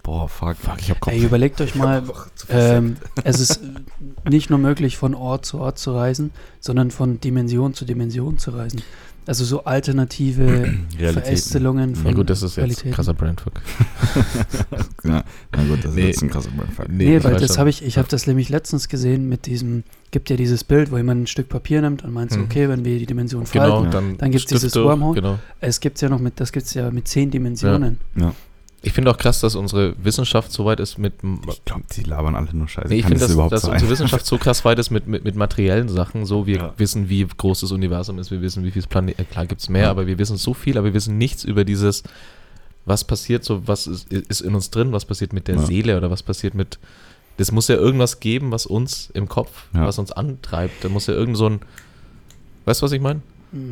Boah, 0.07 0.29
fuck. 0.29 0.57
Fuck, 0.57 0.77
ich 0.79 0.91
hab 0.91 1.01
Kopf. 1.01 1.13
Ey, 1.13 1.25
überlegt 1.25 1.61
euch 1.61 1.75
mal, 1.75 2.01
ähm, 2.49 2.97
es 3.25 3.41
ist 3.41 3.61
nicht 4.31 4.51
nur 4.51 4.59
möglich, 4.61 4.97
von 4.97 5.15
Ort 5.17 5.45
zu 5.45 5.59
Ort 5.59 5.81
zu 5.81 5.93
reisen, 5.95 6.31
sondern 6.61 6.93
von 6.93 7.21
Dimension 7.21 7.75
zu 7.75 7.85
Dimension 7.85 8.39
zu 8.39 8.53
reisen. 8.53 8.83
Also 9.27 9.45
so 9.45 9.65
alternative. 9.65 10.73
Verästelungen 10.97 11.97
von 11.97 12.05
Na 12.05 12.13
gut, 12.13 12.31
das 12.31 12.39
ist 12.45 12.53
jetzt 12.53 12.59
Realitäten. 12.59 12.93
krasser 12.93 13.15
Brainfuck. 13.15 13.55
Ja, 15.05 15.25
na 15.53 15.65
gut, 15.65 15.79
das 15.85 15.91
ist 15.91 15.97
Nee. 15.97 16.07
jetzt 16.07 16.23
ein 16.23 16.31
krasser 16.31 16.51
Brainfuck. 16.51 16.89
Nee, 16.89 17.17
ich 17.17 17.25
weil 17.25 17.37
das 17.37 17.59
habe 17.59 17.69
ich, 17.71 17.85
ich 17.85 17.99
habe 17.99 18.07
das 18.09 18.27
nämlich 18.29 18.49
letztens 18.49 18.89
gesehen 18.89 19.29
mit 19.29 19.47
diesem, 19.47 19.83
gibt 20.13 20.31
ja 20.31 20.37
dieses 20.37 20.63
Bild, 20.65 20.91
wo 20.93 20.97
jemand 20.97 21.23
ein 21.23 21.27
Stück 21.27 21.49
Papier 21.49 21.81
nimmt 21.83 22.05
und 22.05 22.13
meint 22.13 22.31
Mhm. 22.37 22.45
okay, 22.45 22.69
wenn 22.69 22.85
wir 22.85 22.99
die 22.99 23.07
Dimension 23.07 23.45
Genau, 23.51 23.79
falten, 23.83 23.91
dann, 23.91 24.17
Dann 24.19 24.31
gibt's 24.31 24.45
Stifte, 24.45 24.67
dieses 24.67 24.77
Wormhole. 24.85 25.15
Genau. 25.21 25.39
es 25.61 25.81
gibt's 25.81 26.01
ja 26.01 26.09
noch 26.09 26.21
mit, 26.21 26.39
das 26.41 26.53
gibt's 26.53 26.75
ja 26.75 26.91
mit 26.93 27.09
zehn 27.09 27.31
Dimensionen. 27.31 27.99
Ich 28.87 28.93
finde 28.93 29.11
auch 29.11 29.19
krass, 29.19 29.41
dass 29.41 29.57
unsere 29.57 29.95
Wissenschaft 30.03 30.53
so 30.53 30.65
weit 30.65 30.79
ist 30.79 30.97
mit. 30.97 31.15
Ich 31.49 31.65
glaube, 31.65 31.83
die 31.97 32.03
labern 32.03 32.37
alle 32.37 32.55
nur 32.55 32.69
Scheiße. 32.69 32.87
Nee, 32.89 32.99
ich 33.01 33.03
finde, 33.05 33.19
das 33.19 33.27
dass, 33.29 33.35
überhaupt 33.35 33.53
dass 33.53 33.63
sein? 33.63 33.73
unsere 33.73 33.91
Wissenschaft 33.93 34.25
so 34.25 34.39
krass 34.39 34.65
weit 34.65 34.79
ist 34.79 34.91
mit, 34.91 35.09
mit, 35.09 35.25
mit 35.25 35.35
materiellen 35.35 35.89
Sachen. 35.89 36.25
So, 36.25 36.47
wir 36.47 36.57
Ja. 36.57 36.75
wissen, 36.77 37.09
wie 37.09 37.27
groß 37.27 37.61
das 37.63 37.73
Universum 37.73 38.19
ist, 38.21 38.31
wir 38.31 38.41
wissen, 38.43 38.63
wie 38.63 38.71
viel 38.71 38.83
Planet. 38.83 39.19
Äh, 39.19 39.25
klar 39.25 39.45
gibt 39.47 39.61
es 39.61 39.69
mehr, 39.69 39.83
Ja. 39.83 39.91
aber 39.91 40.07
wir 40.07 40.19
wissen 40.19 40.37
so 40.37 40.55
viel, 40.55 40.79
aber 40.79 40.87
wir 40.87 40.95
wissen 40.95 41.19
nichts 41.19 41.43
über 41.43 41.65
dieses, 41.65 42.05
was 42.85 43.03
passiert, 43.03 43.43
so 43.45 43.67
was 43.67 43.89
ist, 43.89 44.13
ist 44.13 44.41
in 44.41 44.55
uns 44.55 44.71
drin, 44.71 44.93
was 44.93 45.05
passiert 45.05 45.33
mit 45.33 45.49
der 45.49 45.57
Ja. 45.57 45.63
Seele 45.63 45.97
oder 45.97 46.09
was 46.13 46.23
passiert 46.23 46.55
mit. 46.55 46.79
Das 47.39 47.51
muss 47.51 47.67
ja 47.67 47.75
irgendwas 47.75 48.21
geben, 48.21 48.53
was 48.53 48.67
uns 48.67 49.11
im 49.15 49.29
Kopf, 49.29 49.65
Ja. 49.75 49.85
was 49.85 49.99
uns 49.99 50.13
antreibt. 50.13 50.85
Da 50.85 50.89
muss 50.89 51.09
ja 51.09 51.15
irgend 51.15 51.37
so 51.37 51.49
ein. 51.49 51.59
Weißt 52.67 52.83
du, 52.83 52.85
was 52.85 52.93
ich 52.93 53.01
meine? 53.01 53.21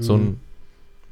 So 0.01 0.17
ein. 0.17 0.41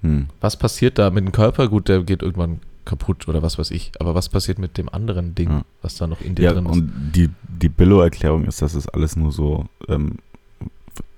Hm. 0.03 0.27
Was 0.41 0.57
passiert 0.57 0.99
da 0.99 1.11
mit 1.11 1.25
dem 1.25 1.31
Körper? 1.31 1.69
Gut, 1.69 1.89
der 1.89 2.03
geht 2.03 2.23
irgendwann 2.23 2.59
kaputt 2.85 3.29
oder 3.29 3.43
was 3.43 3.59
weiß 3.59 3.71
ich. 3.71 3.93
Aber 4.01 4.15
was 4.15 4.29
passiert 4.29 4.59
mit 4.59 4.77
dem 4.79 4.89
anderen 4.89 5.35
Ding, 5.35 5.51
Ja. 5.51 5.65
was 5.83 5.97
da 5.97 6.07
noch 6.07 6.21
in 6.21 6.35
dir 6.35 6.43
Ja, 6.45 6.53
drin 6.53 6.67
ist? 6.67 6.73
und 6.73 6.93
die, 7.15 7.31
die 7.49 7.69
Billo-Erklärung 7.69 8.45
ist, 8.45 8.61
dass 8.63 8.75
es 8.75 8.89
alles 8.89 9.17
nur 9.17 9.31
so 9.33 9.67
ähm, 9.89 10.17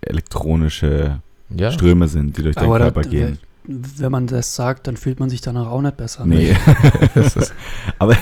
elektronische 0.03 1.21
Ja. 1.55 1.71
Ströme 1.73 2.09
sind, 2.09 2.37
die 2.37 2.43
durch 2.43 2.57
deinen 2.57 2.67
Aber 2.67 2.79
da- 2.79 2.85
Körper 2.91 3.09
gehen. 3.09 3.39
Wenn 3.67 4.13
man 4.13 4.27
das 4.27 4.55
sagt, 4.55 4.87
dann 4.87 4.97
fühlt 4.99 5.21
man 5.21 5.31
sich 5.31 5.41
danach 5.41 5.69
auch 5.69 5.81
nicht 5.81 5.97
besser. 5.97 6.27
Nee. 6.27 6.55
Das 7.15 7.35
ist- 7.37 7.55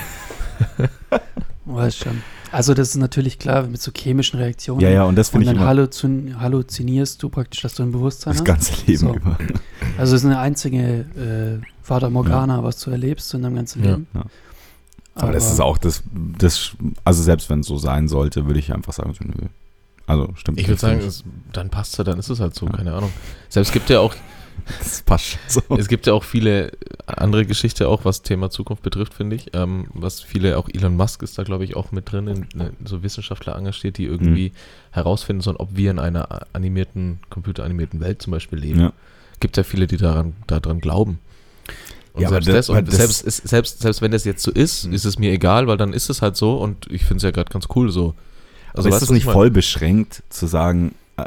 Weiß 1.65 1.95
schon. 1.97 2.21
Also 2.51 2.73
das 2.73 2.89
ist 2.89 2.97
natürlich 2.97 3.39
klar 3.39 3.63
mit 3.65 3.81
so 3.81 3.91
chemischen 3.95 4.37
Reaktionen. 4.39 4.79
ja, 4.81 4.89
ja, 4.89 5.03
und 5.05 5.15
das 5.15 5.29
finde 5.29 5.45
ich 5.45 5.47
dann 5.49 5.57
immer 5.57 5.65
halluzin 5.65 6.39
halluzinierst 6.39 7.21
du 7.23 7.29
praktisch, 7.29 7.61
dass 7.61 7.73
du 7.73 7.83
ein 7.83 7.91
Bewusstsein 7.91 8.33
das 8.33 8.41
hast. 8.41 8.45
ganze 8.45 8.73
Leben 8.85 8.97
So. 8.99 9.15
über. 9.15 9.37
Also 9.97 10.15
es 10.15 10.21
ist 10.21 10.25
eine 10.25 10.37
einzige 10.39 11.59
äh, 11.59 11.65
Fata 11.83 12.09
Morgana, 12.09 12.63
was 12.63 12.79
du 12.79 12.89
erlebst 12.91 13.33
in 13.33 13.43
deinem 13.43 13.55
ganzen 13.57 13.83
Ja. 13.83 13.91
Leben. 13.91 14.07
Ja. 14.13 14.23
Aber, 15.15 15.31
das 15.31 15.51
ist 15.51 15.59
auch 15.59 15.77
das, 15.77 16.01
das, 16.39 16.71
also 17.03 17.21
selbst 17.21 17.47
wenn 17.51 17.59
es 17.59 17.67
so 17.67 17.77
sein 17.77 18.07
sollte, 18.07 18.47
würde 18.47 18.59
ich 18.59 18.73
einfach 18.73 18.93
sagen, 18.93 19.13
so, 19.13 19.23
nö. 19.23 19.47
Also 20.07 20.29
stimmt. 20.35 20.59
Ich 20.59 20.67
würde 20.67 20.81
sagen, 20.81 20.99
es, 20.99 21.23
dann 21.53 21.69
passt 21.69 21.97
es, 21.99 22.03
dann 22.05 22.17
ist 22.17 22.29
es 22.29 22.39
halt 22.39 22.55
so, 22.55 22.65
Ja. 22.65 22.71
keine 22.73 22.93
Ahnung. 22.93 23.11
Selbst 23.47 23.71
gibt 23.73 23.89
ja 23.91 23.99
auch, 23.99 24.15
das 24.79 25.01
passt 25.03 25.25
schon 25.25 25.39
so. 25.69 25.77
es 25.77 25.87
gibt 25.87 26.07
ja 26.07 26.13
auch 26.13 26.23
viele 26.23 26.71
andere 27.05 27.45
Geschichte 27.45 27.87
auch, 27.87 28.05
was 28.05 28.21
Thema 28.23 28.49
Zukunft 28.49 28.81
betrifft, 28.81 29.13
finde 29.13 29.35
ich. 29.35 29.51
Ähm, 29.53 29.85
was 29.93 30.19
viele, 30.21 30.57
auch 30.57 30.67
Elon 30.67 30.95
Musk 30.97 31.21
ist 31.21 31.37
da, 31.37 31.43
glaube 31.43 31.63
ich, 31.63 31.75
auch 31.75 31.91
mit 31.91 32.11
drin, 32.11 32.27
in, 32.27 32.47
in, 32.59 32.71
so 32.85 33.03
Wissenschaftler 33.03 33.55
engagiert, 33.55 33.97
die 33.99 34.05
irgendwie 34.05 34.49
Mhm. 34.49 34.55
herausfinden 34.91 35.41
sollen, 35.41 35.57
ob 35.57 35.75
wir 35.75 35.91
in 35.91 35.99
einer 35.99 36.27
animierten, 36.53 37.19
computeranimierten 37.29 37.99
Welt 37.99 38.21
zum 38.21 38.31
Beispiel 38.31 38.57
leben. 38.59 38.79
Ja. 38.79 38.93
Gibt 39.39 39.57
ja 39.57 39.63
viele, 39.63 39.85
die 39.87 39.97
daran, 39.97 40.33
daran 40.47 40.79
glauben. 40.79 41.19
Und 42.13 42.21
Ja, 42.21 42.27
aber 42.27 42.41
selbst, 42.43 42.47
das- 42.47 42.55
das, 42.55 42.69
und 42.69 42.77
aber 42.77 42.85
das- 42.85 42.95
selbst, 42.97 43.21
ist, 43.23 43.47
selbst, 43.47 43.79
selbst 43.81 44.01
wenn 44.01 44.11
das 44.11 44.23
jetzt 44.23 44.43
so 44.43 44.51
ist, 44.51 44.85
Mhm. 44.87 44.93
ist 44.93 45.05
es 45.05 45.17
mir 45.17 45.31
egal, 45.31 45.65
weil 45.67 45.77
dann 45.77 45.93
ist 45.93 46.09
es 46.09 46.21
halt 46.21 46.35
so 46.35 46.57
und 46.57 46.87
ich 46.91 47.03
finde 47.05 47.17
es 47.17 47.23
ja 47.23 47.31
gerade 47.31 47.51
ganz 47.51 47.65
cool 47.75 47.89
so. 47.91 48.13
Also 48.73 48.89
ist 48.89 48.95
weißt 48.95 49.03
es 49.03 49.09
nicht 49.11 49.25
voll 49.25 49.49
beschränkt 49.51 50.23
zu 50.29 50.45
sagen, 50.47 50.93
äh, 51.17 51.25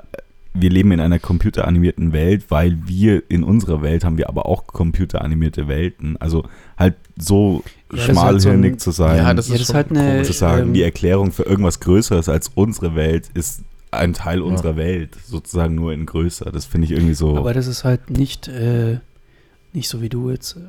wir 0.59 0.71
leben 0.71 0.91
in 0.93 1.01
einer 1.01 1.19
computeranimierten 1.19 2.13
Welt, 2.13 2.47
weil 2.51 2.79
wir 2.87 3.23
in 3.29 3.43
unserer 3.45 3.83
Welt 3.83 4.05
haben 4.05 4.17
wir 4.17 4.29
aber 4.29 4.47
auch 4.47 4.67
computeranimierte 4.67 5.69
Welten. 5.69 6.17
Also 6.19 6.45
halt 6.79 6.95
so 7.19 7.63
Ja, 7.65 7.71
das 7.91 8.01
ist 8.01 8.07
halt 8.09 8.17
schmalhirnig 8.43 8.71
so 8.71 8.75
ein- 8.75 8.79
zu 8.79 8.91
sein, 8.93 9.17
Ja, 9.19 9.35
das 9.35 9.49
Ja, 9.49 9.55
ist 9.55 9.61
das 9.61 9.61
ist 9.61 9.67
schon 9.67 9.77
halt 9.77 9.91
eine- 9.91 10.23
zu 10.23 10.33
sagen, 10.33 10.63
ähm, 10.69 10.75
die 10.75 10.83
Erklärung 10.83 11.31
für 11.33 11.43
irgendwas 11.43 11.81
Größeres 11.81 12.29
als 12.29 12.51
unsere 12.55 12.95
Welt 12.95 13.29
ist 13.35 13.61
ein 13.91 14.15
Teil 14.15 14.39
Ja. 14.39 14.45
unserer 14.45 14.77
Welt, 14.77 15.17
sozusagen 15.27 15.75
nur 15.75 15.93
in 15.93 16.07
größer. 16.07 16.51
Das 16.53 16.65
finde 16.65 16.87
ich 16.87 16.93
irgendwie 16.93 17.15
so. 17.15 17.37
Aber 17.37 17.53
das 17.55 17.67
ist 17.67 17.85
halt 17.85 18.11
nicht, 18.11 18.49
äh, 18.49 18.99
nicht 19.77 19.89
so 19.89 20.01
wie 20.01 20.09
du 20.09 20.31
jetzt 20.31 20.57
äh, 20.57 20.61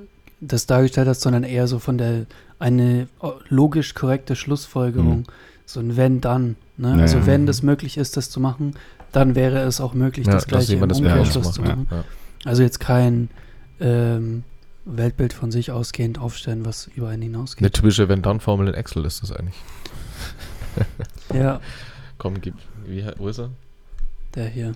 das 0.42 0.68
dargestellt 0.68 1.08
hast, 1.08 1.22
sondern 1.22 1.44
eher 1.44 1.68
so 1.68 1.80
von 1.80 1.98
der 1.98 2.26
eine 2.60 3.08
logisch 3.50 3.96
korrekte 3.96 4.36
Schlussfolgerung. 4.36 5.20
Mhm. 5.20 5.26
So 5.66 5.80
ein 5.80 5.98
wenn 5.98 6.22
dann. 6.22 6.56
Ne? 6.78 6.96
Ja, 6.96 7.02
also 7.02 7.18
ja. 7.18 7.26
wenn 7.26 7.46
das 7.48 7.64
möglich 7.64 7.98
ist, 7.98 8.18
das 8.18 8.30
zu 8.30 8.40
machen, 8.40 8.76
dann 9.12 9.36
wäre 9.36 9.60
es 9.60 9.82
auch 9.82 9.94
möglich, 9.94 10.28
Ja, 10.28 10.34
das 10.34 10.46
gleiche 10.46 10.76
im 10.76 10.88
das 10.88 11.00
Umkehrschluss 11.00 11.54
zu 11.54 11.62
machen, 11.62 11.88
machen. 11.90 12.04
Ja. 12.44 12.50
Also 12.50 12.62
jetzt 12.62 12.80
kein 12.80 13.30
ähm, 13.80 14.44
Weltbild 14.86 15.34
von 15.34 15.52
sich 15.52 15.72
ausgehend 15.72 16.20
aufstellen, 16.20 16.66
was 16.66 16.88
über 16.96 17.08
einen 17.08 17.24
Eine 17.24 17.26
hinausgeht. 17.26 17.74
typische 17.74 18.08
Wenn-Dann-Formel 18.08 18.68
in 18.68 18.74
Excel 18.76 19.06
ist 19.06 19.24
das 19.24 19.32
eigentlich. 19.32 19.56
Ja, 21.34 21.60
Komm, 22.18 22.42
gib. 22.42 22.56
Wie, 22.86 23.06
wo 23.18 23.28
ist 23.28 23.40
er? 23.40 23.50
der 24.36 24.50
hier. 24.50 24.74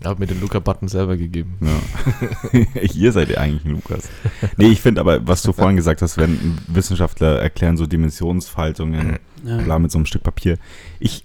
Ich 0.00 0.06
habe 0.06 0.18
mir 0.20 0.26
den 0.26 0.40
Luca-Button 0.40 0.88
selber 0.88 1.16
gegeben. 1.18 1.58
Ja. 1.60 2.60
Ihr 2.94 3.12
seid 3.12 3.28
ja 3.28 3.38
eigentlich 3.38 3.64
ein 3.66 3.72
Lukas. 3.72 4.08
Nee, 4.56 4.68
ich 4.68 4.80
finde 4.80 5.02
aber, 5.02 5.26
was 5.28 5.42
du 5.42 5.52
vorhin 5.52 5.76
gesagt 5.76 6.00
hast, 6.00 6.16
wenn 6.16 6.58
Wissenschaftler 6.68 7.38
erklären 7.40 7.76
so 7.76 7.86
Dimensionsfaltungen, 7.86 9.18
Ja. 9.44 9.58
bla, 9.58 9.78
mit 9.78 9.90
so 9.90 9.98
einem 9.98 10.06
Stück 10.06 10.22
Papier. 10.22 10.56
Ich, 11.00 11.24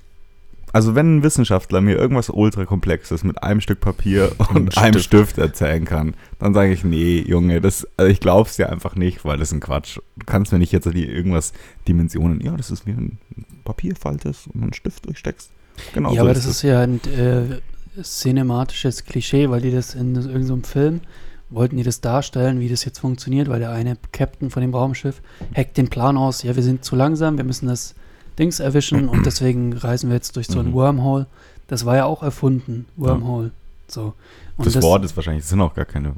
also 0.73 0.93
wenn 0.93 1.17
ein 1.17 1.23
Wissenschaftler 1.23 1.79
mir 1.79 1.95
irgendwas 1.95 2.29
ultrakomplexes 2.29 3.23
mit 3.23 3.41
einem 3.41 3.61
Stück 3.61 3.79
Papier 3.79 4.33
und 4.49 4.55
Und 4.57 4.77
einem 4.77 4.93
Stift. 4.99 5.05
Stift 5.05 5.37
erzählen 5.37 5.85
kann, 5.85 6.13
dann 6.39 6.53
sage 6.53 6.73
ich, 6.73 6.83
nee, 6.83 7.19
Junge, 7.25 7.61
das, 7.61 7.87
also 7.95 8.11
ich 8.11 8.19
glaub's 8.19 8.57
dir 8.57 8.69
einfach 8.69 8.95
nicht, 8.97 9.23
weil 9.23 9.37
das 9.37 9.49
ist 9.49 9.53
ein 9.53 9.61
Quatsch. 9.61 9.99
Du 10.17 10.25
kannst 10.25 10.51
mir 10.51 10.59
nicht 10.59 10.73
jetzt 10.73 10.85
irgendwas 10.85 11.53
Dimensionen, 11.87 12.41
ja, 12.41 12.57
das 12.57 12.71
ist 12.71 12.85
wie 12.85 12.91
ein 12.91 13.19
Papier 13.63 13.95
faltest 13.95 14.47
und 14.53 14.63
einen 14.63 14.73
Stift 14.73 15.05
durchsteckst. 15.05 15.49
Genau, 15.93 16.09
ja, 16.09 16.15
so 16.15 16.21
aber 16.21 16.31
ist 16.31 16.39
das 16.39 16.55
ist 16.57 16.61
ja 16.63 16.81
ein 16.81 16.99
äh, 17.05 17.61
cinematisches 18.03 19.05
Klischee, 19.05 19.49
weil 19.49 19.61
die 19.61 19.71
das 19.71 19.95
in 19.95 20.19
so- 20.21 20.29
irgendeinem 20.29 20.63
Film 20.63 21.01
wollten 21.49 21.77
die 21.77 21.83
das 21.83 22.01
darstellen, 22.01 22.59
wie 22.59 22.69
das 22.69 22.83
jetzt 22.85 22.99
funktioniert, 22.99 23.47
weil 23.49 23.59
der 23.59 23.69
eine 23.71 23.97
Captain 24.11 24.49
von 24.49 24.61
dem 24.61 24.73
Raumschiff 24.73 25.21
hackt 25.55 25.77
den 25.77 25.89
Plan 25.89 26.17
aus, 26.17 26.41
ja, 26.43 26.55
wir 26.55 26.63
sind 26.63 26.83
zu 26.83 26.95
langsam, 26.95 27.37
wir 27.37 27.43
müssen 27.45 27.67
das 27.67 27.93
Dings 28.39 28.59
erwischen 28.59 29.07
und 29.07 29.25
deswegen 29.25 29.73
reisen 29.73 30.09
wir 30.09 30.15
jetzt 30.15 30.35
durch 30.35 30.47
so 30.47 30.59
ein 30.59 30.69
Mhm. 30.69 30.73
Wormhole. 30.73 31.27
Das 31.67 31.85
war 31.85 31.95
ja 31.95 32.05
auch 32.05 32.23
erfunden, 32.23 32.85
Wormhole. 32.95 33.51
So. 33.87 34.13
Und 34.57 34.65
das, 34.75 34.81
Wort 34.81 35.05
ist 35.05 35.15
wahrscheinlich, 35.15 35.43
es 35.43 35.49
sind 35.49 35.61
auch 35.61 35.73
gar 35.75 35.85
keine. 35.85 36.13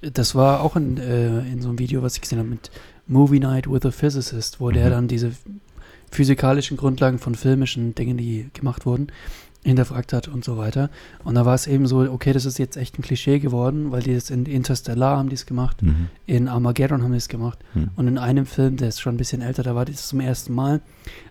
das 0.00 0.34
war 0.34 0.60
auch 0.62 0.74
in, 0.76 0.98
äh, 0.98 1.38
in 1.52 1.62
so 1.62 1.68
einem 1.68 1.78
Video, 1.78 2.02
was 2.02 2.14
ich 2.16 2.20
gesehen 2.22 2.38
habe, 2.40 2.48
mit 2.48 2.70
Movie 3.06 3.40
Night 3.40 3.70
with 3.70 3.84
a 3.86 3.90
Physicist, 3.92 4.60
wo 4.60 4.70
der 4.70 4.86
Mhm. 4.86 4.90
dann 4.90 5.08
diese 5.08 5.32
physikalischen 6.10 6.76
Grundlagen 6.76 7.18
von 7.18 7.34
filmischen 7.34 7.94
Dingen, 7.94 8.16
die 8.16 8.48
gemacht 8.54 8.86
wurden, 8.86 9.08
hinterfragt 9.64 10.12
hat 10.12 10.28
und 10.28 10.44
so 10.44 10.56
weiter. 10.56 10.88
Und 11.24 11.34
da 11.34 11.44
war 11.44 11.54
es 11.54 11.66
eben 11.66 11.86
so, 11.86 11.98
okay, 12.10 12.32
das 12.32 12.44
ist 12.44 12.58
jetzt 12.58 12.76
echt 12.76 12.98
ein 12.98 13.02
Klischee 13.02 13.38
geworden, 13.38 13.90
weil 13.90 14.02
die 14.02 14.14
das 14.14 14.30
in 14.30 14.46
Interstellar 14.46 15.16
haben 15.18 15.28
die 15.28 15.34
es 15.34 15.46
gemacht, 15.46 15.82
Mhm. 15.82 16.08
in 16.26 16.48
Armageddon 16.48 17.02
haben 17.02 17.12
die 17.12 17.18
es 17.18 17.28
gemacht 17.28 17.58
Mhm. 17.74 17.90
und 17.96 18.08
in 18.08 18.18
einem 18.18 18.46
Film, 18.46 18.76
der 18.76 18.88
ist 18.88 19.00
schon 19.00 19.14
ein 19.14 19.18
bisschen 19.18 19.42
älter, 19.42 19.62
da 19.62 19.74
war 19.74 19.84
das 19.84 20.08
zum 20.08 20.20
ersten 20.20 20.54
Mal. 20.54 20.80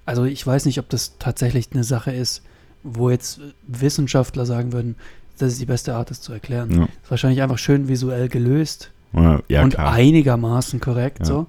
Also 0.05 0.25
ich 0.25 0.45
weiß 0.45 0.65
nicht, 0.65 0.79
ob 0.79 0.89
das 0.89 1.17
tatsächlich 1.19 1.69
eine 1.73 1.83
Sache 1.83 2.11
ist, 2.11 2.43
wo 2.83 3.09
jetzt 3.09 3.39
Wissenschaftler 3.65 4.45
sagen 4.45 4.71
würden, 4.73 4.95
das 5.39 5.53
ist 5.53 5.61
die 5.61 5.65
beste 5.65 5.95
Art, 5.95 6.09
das 6.09 6.21
zu 6.21 6.33
erklären. 6.33 6.71
Ja. 6.71 6.83
Ist 6.85 7.09
wahrscheinlich 7.09 7.41
einfach 7.41 7.57
schön 7.59 7.87
visuell 7.87 8.27
gelöst 8.27 8.91
Ja, 9.13 9.63
und 9.63 9.73
klar. 9.73 9.93
einigermaßen 9.93 10.79
korrekt 10.79 11.19
Ja. 11.19 11.25
so. 11.25 11.47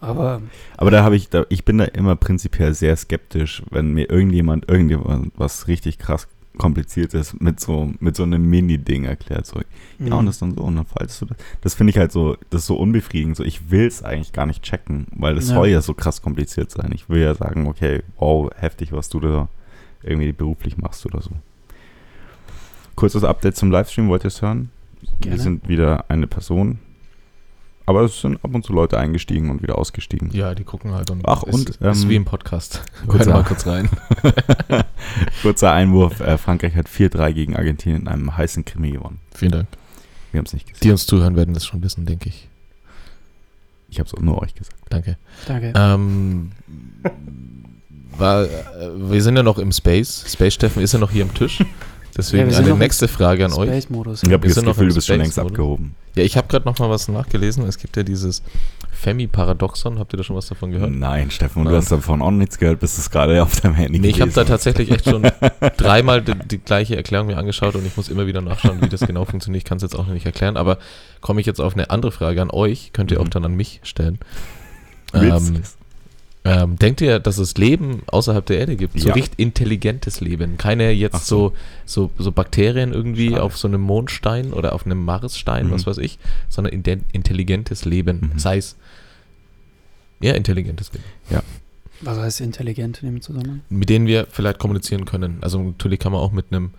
Aber 0.00 0.40
Aber 0.76 0.90
da 0.90 1.04
habe 1.04 1.16
ich, 1.16 1.28
da, 1.28 1.44
ich 1.48 1.64
bin 1.64 1.78
da 1.78 1.84
immer 1.84 2.16
prinzipiell 2.16 2.74
sehr 2.74 2.96
skeptisch, 2.96 3.62
wenn 3.70 3.92
mir 3.92 4.08
irgendjemand 4.10 4.68
irgendjemand 4.68 5.32
was 5.36 5.68
richtig 5.68 5.98
krass 5.98 6.26
kompliziertes 6.56 7.38
mit 7.40 7.60
so 7.60 7.92
mit 8.00 8.16
so 8.16 8.22
einem 8.24 8.42
Mini-Ding 8.48 9.04
erklärt. 9.04 9.46
So, 9.46 9.60
ja, 9.98 10.14
und 10.14 10.26
das 10.26 10.38
dann 10.40 10.54
so, 10.54 10.62
und 10.62 10.76
dann 10.76 10.84
faltest 10.86 11.22
du 11.22 11.26
das. 11.26 11.36
Das 11.60 11.74
finde 11.74 11.90
ich 11.92 11.98
halt 11.98 12.12
so, 12.12 12.36
das 12.50 12.62
ist 12.62 12.66
so 12.66 12.76
unbefriedigend. 12.76 13.36
So, 13.36 13.44
ich 13.44 13.70
will 13.70 13.86
es 13.86 14.02
eigentlich 14.02 14.32
gar 14.32 14.46
nicht 14.46 14.62
checken, 14.62 15.06
weil 15.12 15.36
es 15.38 15.48
Ja. 15.48 15.54
soll 15.54 15.68
ja 15.68 15.80
so 15.80 15.94
krass 15.94 16.22
kompliziert 16.22 16.70
sein. 16.70 16.90
Ich 16.94 17.08
will 17.08 17.20
ja 17.22 17.34
sagen, 17.34 17.66
okay, 17.66 18.02
wow, 18.18 18.50
heftig, 18.56 18.92
was 18.92 19.08
du 19.08 19.20
da 19.20 19.48
irgendwie 20.02 20.32
beruflich 20.32 20.76
machst 20.76 21.06
oder 21.06 21.20
so. 21.22 21.30
Kurzes 22.96 23.24
Update 23.24 23.56
zum 23.56 23.70
Livestream, 23.70 24.08
wollt 24.08 24.24
ihr 24.24 24.28
es 24.28 24.42
hören? 24.42 24.70
Gerne. 25.20 25.36
Wir 25.36 25.42
sind 25.42 25.68
wieder 25.68 26.04
eine 26.10 26.26
Person. 26.26 26.78
Aber 27.90 28.02
es 28.02 28.20
sind 28.20 28.38
ab 28.44 28.54
und 28.54 28.64
zu 28.64 28.72
Leute 28.72 28.98
eingestiegen 29.00 29.50
und 29.50 29.62
wieder 29.62 29.76
ausgestiegen. 29.76 30.30
Ja, 30.32 30.54
die 30.54 30.62
gucken 30.62 30.92
halt 30.94 31.10
und 31.10 31.26
Ach, 31.26 31.42
ist, 31.42 31.52
und, 31.54 31.70
ist 31.70 31.80
ähm, 32.04 32.08
wie 32.08 32.14
im 32.14 32.24
Podcast. 32.24 32.82
kurzer- 33.08 33.32
Hör 33.32 33.38
mal 33.38 33.42
kurz 33.42 33.66
rein. 33.66 33.88
Kurzer 35.42 35.72
Einwurf: 35.72 36.20
äh, 36.20 36.38
Frankreich 36.38 36.76
hat 36.76 36.86
4-3 36.88 37.32
gegen 37.32 37.56
Argentinien 37.56 38.02
in 38.02 38.06
einem 38.08 38.36
heißen 38.36 38.64
Krimi 38.64 38.92
gewonnen. 38.92 39.18
Vielen 39.34 39.50
Dank. 39.50 39.66
Wir 40.30 40.38
haben 40.38 40.46
es 40.46 40.52
nicht 40.52 40.68
gesehen. 40.68 40.78
Die 40.84 40.90
uns 40.92 41.04
zuhören, 41.04 41.34
werden 41.34 41.52
das 41.52 41.66
schon 41.66 41.82
wissen, 41.82 42.06
denke 42.06 42.28
ich. 42.28 42.46
Ich 43.88 43.98
habe 43.98 44.06
es 44.06 44.14
auch 44.14 44.20
nur 44.20 44.40
euch 44.40 44.54
gesagt. 44.54 44.76
Danke. 44.88 45.16
danke. 45.48 45.72
Ähm, 45.74 46.52
war, 48.16 48.44
äh, 48.44 48.48
wir 49.10 49.20
sind 49.20 49.34
ja 49.36 49.42
noch 49.42 49.58
im 49.58 49.72
Space. 49.72 50.26
Space 50.32 50.54
Steffen 50.54 50.80
ist 50.80 50.92
ja 50.92 51.00
noch 51.00 51.10
hier 51.10 51.24
am 51.24 51.34
Tisch. 51.34 51.64
Deswegen 52.16 52.50
Ja, 52.50 52.58
eine 52.58 52.74
nächste 52.74 53.08
Frage 53.08 53.44
an 53.44 53.52
euch. 53.52 53.68
Ich 53.68 54.32
habe 54.32 54.48
das 54.48 54.62
Gefühl, 54.62 54.88
du 54.88 54.94
bist 54.94 55.06
schon 55.06 55.18
längst 55.18 55.38
abgehoben. 55.38 55.94
Ja, 56.16 56.24
ich 56.24 56.36
habe 56.36 56.48
gerade 56.48 56.64
noch 56.66 56.78
mal 56.78 56.90
was 56.90 57.08
nachgelesen. 57.08 57.64
Es 57.66 57.78
gibt 57.78 57.96
ja 57.96 58.02
dieses 58.02 58.42
Femi-Paradoxon. 58.90 59.98
Habt 59.98 60.12
ihr 60.12 60.16
da 60.16 60.22
schon 60.24 60.34
was 60.36 60.46
davon 60.48 60.72
gehört? 60.72 60.90
Nein, 60.90 61.30
Steffen, 61.30 61.64
du 61.64 61.70
Nein. 61.70 61.78
hast 61.78 61.92
davon 61.92 62.20
auch 62.20 62.30
nichts 62.32 62.58
gehört, 62.58 62.80
bist 62.80 62.98
es 62.98 63.10
gerade 63.10 63.40
auf 63.42 63.60
deinem 63.60 63.74
Handy 63.74 63.98
Nee, 64.00 64.08
ich 64.08 64.20
habe 64.20 64.32
da 64.32 64.44
tatsächlich 64.44 64.90
echt 64.90 65.04
schon 65.08 65.22
dreimal 65.76 66.20
die, 66.20 66.34
die 66.34 66.58
gleiche 66.58 66.96
Erklärung 66.96 67.28
mir 67.28 67.38
angeschaut 67.38 67.76
und 67.76 67.86
ich 67.86 67.96
muss 67.96 68.08
immer 68.08 68.26
wieder 68.26 68.40
nachschauen, 68.40 68.80
wie 68.82 68.88
das 68.88 69.00
genau 69.00 69.24
funktioniert. 69.24 69.62
Ich 69.62 69.68
kann 69.68 69.76
es 69.76 69.82
jetzt 69.82 69.94
auch 69.96 70.06
noch 70.06 70.12
nicht 70.12 70.26
erklären, 70.26 70.56
aber 70.56 70.78
komme 71.20 71.40
ich 71.40 71.46
jetzt 71.46 71.60
auf 71.60 71.74
eine 71.74 71.90
andere 71.90 72.12
Frage 72.12 72.42
an 72.42 72.50
euch, 72.50 72.90
könnt 72.92 73.10
ihr 73.12 73.20
auch 73.20 73.24
Mhm. 73.26 73.30
dann 73.30 73.44
an 73.46 73.54
mich 73.54 73.80
stellen. 73.84 74.18
Willst 75.12 75.50
Ähm? 75.50 75.62
Ähm, 76.44 76.76
denkt 76.76 77.00
ihr, 77.02 77.18
dass 77.18 77.36
es 77.38 77.56
Leben 77.58 78.02
außerhalb 78.06 78.44
der 78.46 78.58
Erde 78.60 78.76
gibt? 78.76 78.98
So 78.98 79.08
Ja. 79.08 79.14
richtig 79.14 79.38
intelligentes 79.38 80.20
Leben. 80.20 80.56
Keine 80.56 80.90
jetzt 80.92 81.26
so. 81.26 81.52
so. 81.84 82.06
So, 82.16 82.24
so 82.24 82.32
Bakterien 82.32 82.92
irgendwie 82.92 83.30
Schade. 83.30 83.42
auf 83.42 83.58
so 83.58 83.68
einem 83.68 83.80
Mondstein 83.82 84.52
oder 84.52 84.72
auf 84.74 84.86
einem 84.86 85.04
Marsstein, 85.04 85.66
Mhm. 85.66 85.72
was 85.72 85.86
weiß 85.86 85.98
ich, 85.98 86.18
sondern 86.48 86.72
inde- 86.72 87.00
intelligentes 87.12 87.84
Leben. 87.84 88.30
Mhm. 88.34 88.38
Sei 88.38 88.56
es 88.56 88.76
ja, 90.20 90.34
intelligentes 90.34 90.92
Leben. 90.92 91.04
Was 92.02 92.18
heißt 92.18 92.40
intelligent 92.40 93.02
in 93.02 93.08
dem 93.10 93.20
Zusammenhang? 93.20 93.60
mit 93.68 93.88
denen 93.90 94.06
wir 94.06 94.26
vielleicht 94.30 94.58
kommunizieren 94.58 95.04
können. 95.04 95.38
Also 95.42 95.62
natürlich 95.62 95.98
kann 95.98 96.12
man 96.12 96.20
auch 96.22 96.32
mit 96.32 96.46
einem 96.50 96.70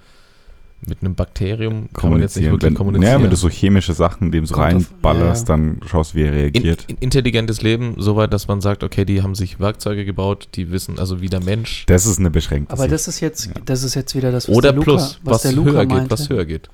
mit 0.87 1.01
einem 1.01 1.13
Bakterium 1.15 1.89
kann 1.93 2.09
man 2.09 2.21
jetzt 2.21 2.35
nicht 2.37 2.45
wirklich 2.49 2.69
wenn, 2.71 2.73
kommunizieren. 2.75 3.13
Ja, 3.17 3.21
wenn 3.23 3.29
du 3.29 3.35
so 3.35 3.49
chemische 3.49 3.93
Sachen 3.93 4.31
dem 4.31 4.45
so 4.47 4.55
reinballerst, 4.55 5.47
ja, 5.47 5.55
dann 5.55 5.79
schaust, 5.87 6.15
wie 6.15 6.21
er 6.23 6.29
in, 6.29 6.33
reagiert. 6.33 6.85
in, 6.87 6.97
intelligentes 6.99 7.61
Leben, 7.61 7.93
soweit, 7.97 8.33
dass 8.33 8.47
man 8.47 8.61
sagt, 8.61 8.83
okay, 8.83 9.05
die 9.05 9.21
haben 9.21 9.35
sich 9.35 9.59
Werkzeuge 9.59 10.05
gebaut, 10.05 10.49
die 10.55 10.71
wissen, 10.71 10.97
also 10.97 11.21
wie 11.21 11.29
der 11.29 11.43
Mensch. 11.43 11.85
das 11.85 12.05
ist 12.07 12.17
eine 12.19 12.31
beschränkte 12.31 12.73
Aber 12.73 12.81
Sicht. 12.83 12.93
das 12.93 13.07
ist 13.07 13.19
jetzt, 13.19 13.45
Ja. 13.45 13.51
das 13.65 13.83
ist 13.83 13.93
jetzt 13.95 14.15
wieder 14.15 14.31
das, 14.31 14.47
was 14.49 14.55
Oder 14.55 14.69
der 14.71 14.77
Luca, 14.77 14.91
plus, 14.91 15.19
was, 15.23 15.41
der 15.43 15.51
Luca 15.51 15.69
höher 15.71 15.85
meinte. 15.85 16.01
geht, 16.01 16.11
was 16.11 16.29
höher 16.29 16.45
geht. 16.45 16.69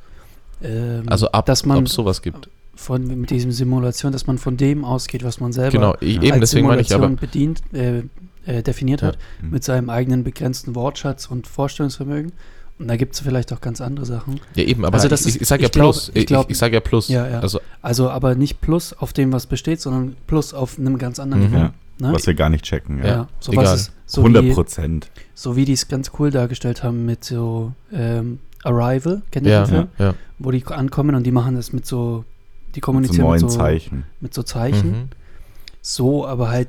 Ähm, 0.64 1.04
Also 1.08 1.30
ab, 1.32 1.46
dass 1.46 1.66
man 1.66 1.78
ob 1.80 1.86
es 1.88 1.94
sowas 1.94 2.22
gibt. 2.22 2.50
von 2.76 3.06
mit 3.06 3.30
diesem 3.30 3.52
Simulation, 3.52 4.12
dass 4.14 4.26
man 4.26 4.38
von 4.38 4.56
dem 4.56 4.86
ausgeht, 4.86 5.24
was 5.24 5.40
man 5.40 5.52
selber 5.52 5.72
Genau, 5.72 5.96
ich, 6.00 6.16
Ja. 6.16 6.22
eben, 6.24 6.32
als 6.34 6.40
deswegen 6.42 6.68
meine 6.68 6.82
ich 6.82 6.88
Simulation 6.88 7.18
aber, 7.18 7.28
bedient, 7.28 7.62
äh, 7.74 8.04
äh, 8.46 8.64
definiert 8.64 9.02
Ja. 9.02 9.10
hat, 9.10 9.18
Mhm. 9.42 9.50
mit 9.50 9.64
seinem 9.66 9.90
eigenen 9.90 10.24
begrenzten 10.24 10.76
Wortschatz 10.76 11.26
und 11.28 11.46
Vorstellungsvermögen. 11.48 12.32
Und 12.80 12.88
da 12.90 12.96
gibt 12.96 13.16
es 13.16 13.22
vielleicht 13.22 13.52
auch 13.54 13.60
ganz 13.62 13.82
andere 13.82 14.06
Sachen. 14.06 14.40
ja 14.56 14.64
eben, 14.64 14.86
aber 14.86 14.94
Also 14.96 15.08
das 15.08 15.22
ich, 15.22 15.36
ist- 15.36 15.42
ich 15.42 15.48
sage 15.48 15.64
ja 15.64 15.66
ich 15.68 15.72
glaub- 15.72 15.94
plus, 15.94 16.10
ich 16.10 16.16
ich, 16.18 16.26
glaub- 16.28 16.50
ich 16.52 16.58
sage 16.58 16.76
ja 16.76 16.80
plus. 16.80 17.08
Ja, 17.08 17.28
ja. 17.28 17.40
Also 17.40 17.60
Also 17.82 18.10
aber 18.10 18.36
nicht 18.36 18.62
plus 18.62 18.94
auf 18.94 19.14
dem, 19.14 19.32
was 19.34 19.48
besteht, 19.48 19.82
sondern 19.82 20.16
plus 20.28 20.54
auf 20.54 20.78
einem 20.78 20.98
ganz 21.00 21.18
anderen 21.20 21.44
Mhm. 21.46 21.50
Niveau. 21.52 21.70
Ne? 22.00 22.14
was 22.14 22.28
wir 22.28 22.36
gar 22.36 22.50
nicht 22.52 22.64
checken. 22.64 23.00
ja, 23.00 23.06
Ja. 23.08 23.28
so 23.40 23.52
egal. 23.54 23.66
was 23.66 23.76
ist, 23.82 23.92
so 24.06 24.22
100 24.22 24.44
wie, 24.46 24.54
Prozent. 24.54 25.10
so 25.34 25.56
wie 25.56 25.66
die 25.66 25.74
es 25.74 25.88
ganz 25.88 26.12
cool 26.20 26.30
dargestellt 26.30 26.84
haben 26.84 27.08
mit 27.08 27.24
so 27.24 27.72
ähm, 27.92 28.38
Arrival, 28.64 29.24
kennt 29.32 29.48
ihr 29.48 29.54
ja, 29.54 29.64
den 29.64 29.68
Film? 29.68 29.88
ja, 29.98 30.06
ja. 30.10 30.14
Wo 30.38 30.52
die 30.52 30.64
ankommen 30.68 31.16
und 31.16 31.24
die 31.24 31.32
machen 31.32 31.56
das 31.56 31.74
mit 31.74 31.88
so, 31.88 32.24
die 32.76 32.82
kommunizieren 32.82 33.26
neuen 33.26 33.42
mit 33.42 33.50
so, 33.52 33.58
Zeichen. 33.58 34.04
mit 34.22 34.32
so 34.36 34.44
Zeichen. 34.44 34.90
Mhm. 34.92 35.10
So, 35.82 36.28
aber 36.28 36.50
halt, 36.50 36.68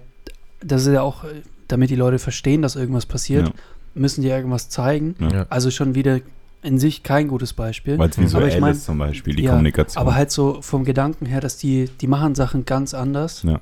das 0.60 0.86
ist 0.86 0.94
ja 0.94 1.02
auch, 1.02 1.24
äh, 1.24 1.42
damit 1.66 1.90
die 1.90 1.96
Leute 1.96 2.18
verstehen, 2.18 2.62
dass 2.62 2.76
irgendwas 2.76 3.04
passiert, 3.04 3.48
Ja. 3.48 3.54
Müssen 3.98 4.22
die 4.22 4.28
irgendwas 4.28 4.68
zeigen. 4.68 5.14
Ja. 5.20 5.46
Also 5.50 5.70
schon 5.70 5.94
wieder 5.94 6.20
in 6.62 6.78
sich 6.78 7.02
kein 7.02 7.28
gutes 7.28 7.52
Beispiel. 7.52 7.98
Weil 7.98 8.10
es 8.10 8.18
visuell 8.18 8.44
Aber 8.44 8.54
ich 8.54 8.60
mein- 8.60 8.72
ist 8.72 8.84
zum 8.84 8.98
Beispiel, 8.98 9.34
die 9.36 9.44
ja, 9.44 9.50
Kommunikation. 9.50 10.00
Aber 10.00 10.14
halt 10.14 10.30
so 10.30 10.60
vom 10.62 10.84
Gedanken 10.84 11.26
her, 11.26 11.40
dass 11.40 11.56
die, 11.56 11.88
die 12.00 12.06
machen 12.08 12.34
Sachen 12.34 12.64
ganz 12.64 12.94
anders 12.94 13.42
Ja. 13.44 13.60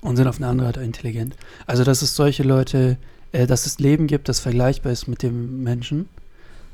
und 0.00 0.16
sind 0.16 0.26
auf 0.26 0.36
eine 0.38 0.48
andere 0.48 0.68
Art 0.68 0.76
intelligent. 0.78 1.36
Also, 1.66 1.84
dass 1.84 2.02
es 2.02 2.16
solche 2.16 2.42
Leute, 2.42 2.96
äh, 3.32 3.46
dass 3.46 3.66
es 3.66 3.78
Leben 3.78 4.06
gibt, 4.08 4.28
das 4.28 4.40
vergleichbar 4.40 4.92
ist 4.92 5.06
mit 5.06 5.22
dem 5.22 5.62
Menschen, 5.62 6.08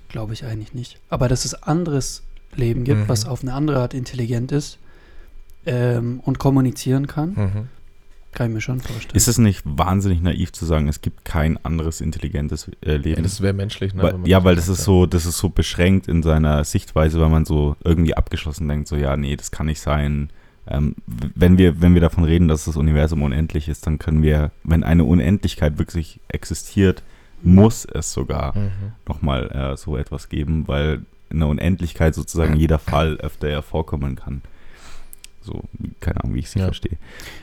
glaube 0.09 0.33
ich 0.33 0.45
eigentlich 0.45 0.73
nicht. 0.75 0.99
Aber 1.11 1.29
dass 1.29 1.45
es 1.45 1.55
anderes 1.63 2.23
Leben 2.57 2.85
gibt, 2.85 3.01
Mhm. 3.01 3.09
was 3.09 3.27
auf 3.27 3.43
eine 3.43 3.53
andere 3.55 3.79
Art 3.81 3.93
intelligent 3.95 4.53
ist 4.53 4.79
ähm, 5.67 6.21
und 6.25 6.39
kommunizieren 6.39 7.07
kann, 7.07 7.29
Mhm. 7.35 7.69
Kann 8.33 8.49
ich 8.49 8.55
mir 8.55 8.61
schon 8.61 8.81
vorstellen. 8.81 9.15
ist 9.17 9.29
es 9.29 9.39
nicht 9.39 9.63
wahnsinnig 9.65 10.21
naiv 10.23 10.53
zu 10.53 10.65
sagen, 10.65 10.89
es 10.89 11.01
gibt 11.01 11.25
kein 11.25 11.63
anderes 11.65 12.01
intelligentes 12.01 12.69
äh, 12.85 12.93
Ja, 12.93 12.97
Leben? 12.97 13.23
das 13.23 13.41
wäre 13.41 13.53
menschlich, 13.53 13.95
ne? 13.95 14.03
weil, 14.03 14.15
ja, 14.27 14.43
weil 14.45 14.57
das 14.57 14.69
ist 14.69 14.85
so, 14.85 15.07
das 15.07 15.27
ist 15.27 15.39
so 15.39 15.49
beschränkt 15.49 16.09
in 16.09 16.23
seiner 16.23 16.65
Sichtweise, 16.65 17.21
weil 17.21 17.29
man 17.29 17.45
so 17.45 17.77
irgendwie 17.85 18.15
abgeschlossen 18.15 18.69
denkt, 18.69 18.89
so 18.89 18.97
ja, 18.97 19.17
nee, 19.17 19.37
das 19.37 19.51
kann 19.51 19.67
nicht 19.67 19.81
sein. 19.81 20.31
Ähm, 20.67 20.95
wenn 21.07 21.59
wir, 21.59 21.81
wenn 21.81 21.95
wir 21.95 22.01
davon 22.01 22.25
reden, 22.25 22.47
dass 22.49 22.65
das 22.67 22.77
Universum 22.77 23.23
unendlich 23.23 23.69
ist, 23.69 23.87
dann 23.87 23.99
können 23.99 24.23
wir, 24.23 24.51
wenn 24.65 24.85
eine 24.85 25.05
Unendlichkeit 25.05 25.79
wirklich 25.79 26.21
existiert, 26.29 27.03
muss 27.43 27.85
es 27.85 28.13
sogar 28.13 28.57
Mhm. 28.57 28.71
nochmal 29.09 29.51
äh, 29.51 29.77
so 29.77 29.97
etwas 29.97 30.29
geben, 30.29 30.69
weil 30.69 31.01
in 31.31 31.41
der 31.41 31.49
Unendlichkeit 31.49 32.15
sozusagen 32.15 32.55
jeder 32.57 32.79
Fall 32.79 33.17
öfter 33.17 33.49
ja 33.49 33.63
vorkommen 33.63 34.15
kann. 34.17 34.43
So, 35.45 35.63
keine 36.01 36.23
Ahnung, 36.23 36.37
wie 36.37 36.41
ich 36.41 36.51
sie 36.51 36.61
Ja. 36.61 36.67
verstehe. 36.67 36.97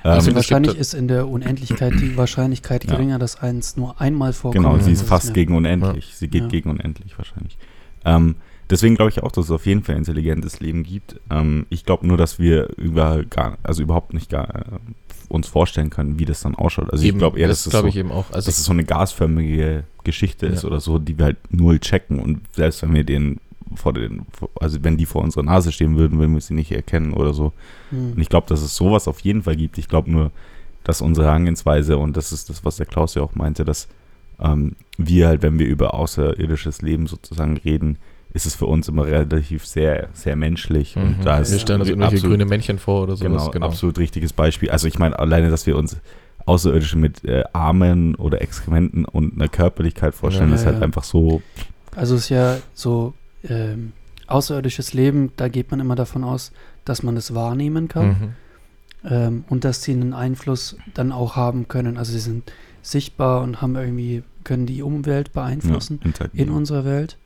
also 0.03 0.29
Ähm, 0.29 0.35
wahrscheinlich 0.35 0.75
ist 0.77 0.93
in 0.93 1.07
der 1.07 1.27
Unendlichkeit 1.27 1.99
die 1.99 2.15
Wahrscheinlichkeit 2.17 2.85
Ja. 2.85 2.91
geringer, 2.91 3.19
dass 3.19 3.35
eins 3.41 3.75
nur 3.77 3.99
einmal 3.99 4.33
vorkommt. 4.33 4.63
Genau, 4.65 4.79
sie 4.79 4.91
ist 4.93 5.03
fast 5.03 5.33
gegen 5.33 5.55
unendlich. 5.55 6.15
Sie 6.15 6.27
geht 6.29 6.43
Ja. 6.43 6.47
gegen 6.47 6.69
unendlich 6.69 7.17
wahrscheinlich. 7.17 7.57
Ähm, 8.05 8.35
deswegen 8.69 8.95
glaube 8.95 9.11
ich 9.11 9.21
auch, 9.21 9.31
dass 9.31 9.45
es 9.45 9.51
auf 9.51 9.65
jeden 9.65 9.83
Fall 9.83 9.97
intelligentes 9.97 10.59
Leben 10.61 10.83
gibt. 10.83 11.19
Ähm, 11.29 11.65
ich 11.69 11.83
glaube 11.85 12.07
nur, 12.07 12.15
dass 12.17 12.39
wir 12.39 12.69
über 12.77 13.23
gar, 13.25 13.57
also 13.63 13.83
überhaupt 13.83 14.13
nicht 14.13 14.29
gar, 14.29 14.55
äh, 14.55 14.61
uns 15.27 15.47
vorstellen 15.47 15.89
können, 15.89 16.17
wie 16.17 16.25
das 16.25 16.41
dann 16.41 16.55
ausschaut. 16.55 16.89
Also 16.91 17.03
ich 17.03 17.09
Eben, 17.09 17.19
glaube 17.19 17.37
eher, 17.39 17.47
dass 17.49 17.65
das 17.65 17.73
es 17.73 17.79
so, 17.81 17.85
ich 17.87 17.97
eben 17.97 18.11
auch. 18.11 18.31
Also 18.31 18.47
dass 18.47 18.57
es 18.57 18.65
so 18.65 18.71
eine 18.71 18.83
gasförmige 18.85 19.83
Geschichte 20.03 20.47
ist 20.47 20.63
Ja. 20.63 20.69
oder 20.69 20.79
so, 20.79 20.97
die 20.97 21.17
wir 21.19 21.25
halt 21.25 21.37
null 21.51 21.79
checken. 21.79 22.19
Und 22.19 22.41
selbst 22.55 22.81
wenn 22.81 22.93
wir 22.95 23.03
den 23.03 23.39
vor 23.75 23.93
den, 23.93 24.23
also 24.59 24.79
wenn 24.83 24.97
die 24.97 25.05
vor 25.05 25.21
unserer 25.23 25.43
Nase 25.43 25.71
stehen 25.71 25.97
würden, 25.97 26.19
würden 26.19 26.33
wir 26.33 26.41
sie 26.41 26.53
nicht 26.53 26.71
erkennen 26.71 27.13
oder 27.13 27.33
so. 27.33 27.53
Hm. 27.91 28.13
Und 28.13 28.19
ich 28.19 28.29
glaube, 28.29 28.47
dass 28.47 28.61
es 28.61 28.75
sowas 28.75 29.07
auf 29.07 29.19
jeden 29.21 29.43
Fall 29.43 29.55
gibt. 29.55 29.77
Ich 29.77 29.87
glaube 29.87 30.11
nur, 30.11 30.31
dass 30.83 31.01
unsere 31.01 31.27
Herangehensweise, 31.27 31.97
und 31.97 32.15
das 32.17 32.31
ist 32.31 32.49
das, 32.49 32.63
was 32.65 32.77
der 32.77 32.85
Klaus 32.85 33.15
ja 33.15 33.21
auch 33.21 33.35
meinte, 33.35 33.65
dass 33.65 33.87
ähm, 34.39 34.75
wir 34.97 35.27
halt, 35.27 35.41
wenn 35.41 35.59
wir 35.59 35.67
über 35.67 35.93
außerirdisches 35.93 36.81
Leben 36.81 37.07
sozusagen 37.07 37.57
reden, 37.57 37.97
ist 38.31 38.45
es 38.45 38.55
für 38.55 38.67
uns 38.67 38.87
immer 38.87 39.05
relativ 39.05 39.65
sehr, 39.65 40.09
sehr 40.13 40.35
menschlich. 40.35 40.95
Und 40.95 41.19
Mhm. 41.19 41.23
da 41.23 41.39
ist 41.39 41.51
wir 41.51 41.59
stellen 41.59 41.81
uns 41.81 41.89
irgendwelche 41.89 42.15
absolut- 42.17 42.31
grüne 42.37 42.45
Männchen 42.45 42.77
vor 42.79 43.03
oder 43.03 43.15
sowas. 43.15 43.51
Genau, 43.51 43.65
absolut 43.65 43.97
richtiges 43.97 44.33
Beispiel. 44.33 44.69
Also 44.69 44.87
ich 44.87 44.99
meine, 44.99 45.17
alleine, 45.17 45.49
dass 45.49 45.65
wir 45.65 45.75
uns 45.77 45.97
Außerirdische 46.45 46.97
mit 46.97 47.23
äh, 47.25 47.43
Armen 47.53 48.15
oder 48.15 48.41
Exkrementen 48.41 49.05
und 49.05 49.33
einer 49.35 49.49
Körperlichkeit 49.49 50.15
vorstellen, 50.15 50.49
Ja, 50.49 50.55
ist 50.55 50.65
halt 50.65 50.77
ja. 50.77 50.81
einfach 50.83 51.03
so, 51.03 51.41
Also 51.95 52.15
es 52.15 52.21
ist 52.21 52.29
ja 52.29 52.57
so 52.73 53.13
ähm, 53.47 53.93
außerirdisches 54.27 54.93
Leben, 54.93 55.31
da 55.37 55.47
geht 55.47 55.71
man 55.71 55.79
immer 55.79 55.95
davon 55.95 56.23
aus, 56.23 56.51
dass 56.85 57.03
man 57.03 57.17
es 57.17 57.33
wahrnehmen 57.33 57.87
kann 57.87 58.07
Mhm. 58.09 58.29
ähm, 59.09 59.43
und 59.49 59.63
dass 59.63 59.83
sie 59.83 59.91
einen 59.93 60.13
Einfluss 60.13 60.77
dann 60.93 61.11
auch 61.11 61.35
haben 61.35 61.67
können. 61.67 61.97
Also 61.97 62.11
sie 62.13 62.19
sind 62.19 62.51
sichtbar 62.81 63.41
und 63.41 63.61
haben 63.61 63.75
irgendwie, 63.75 64.23
können 64.43 64.65
die 64.65 64.81
Umwelt 64.81 65.29
ja, 65.29 65.41
beeinflussen 65.41 65.99
interagieren. 66.03 66.47
in 66.49 66.53
unserer 66.53 66.85
Welt. 66.85 67.17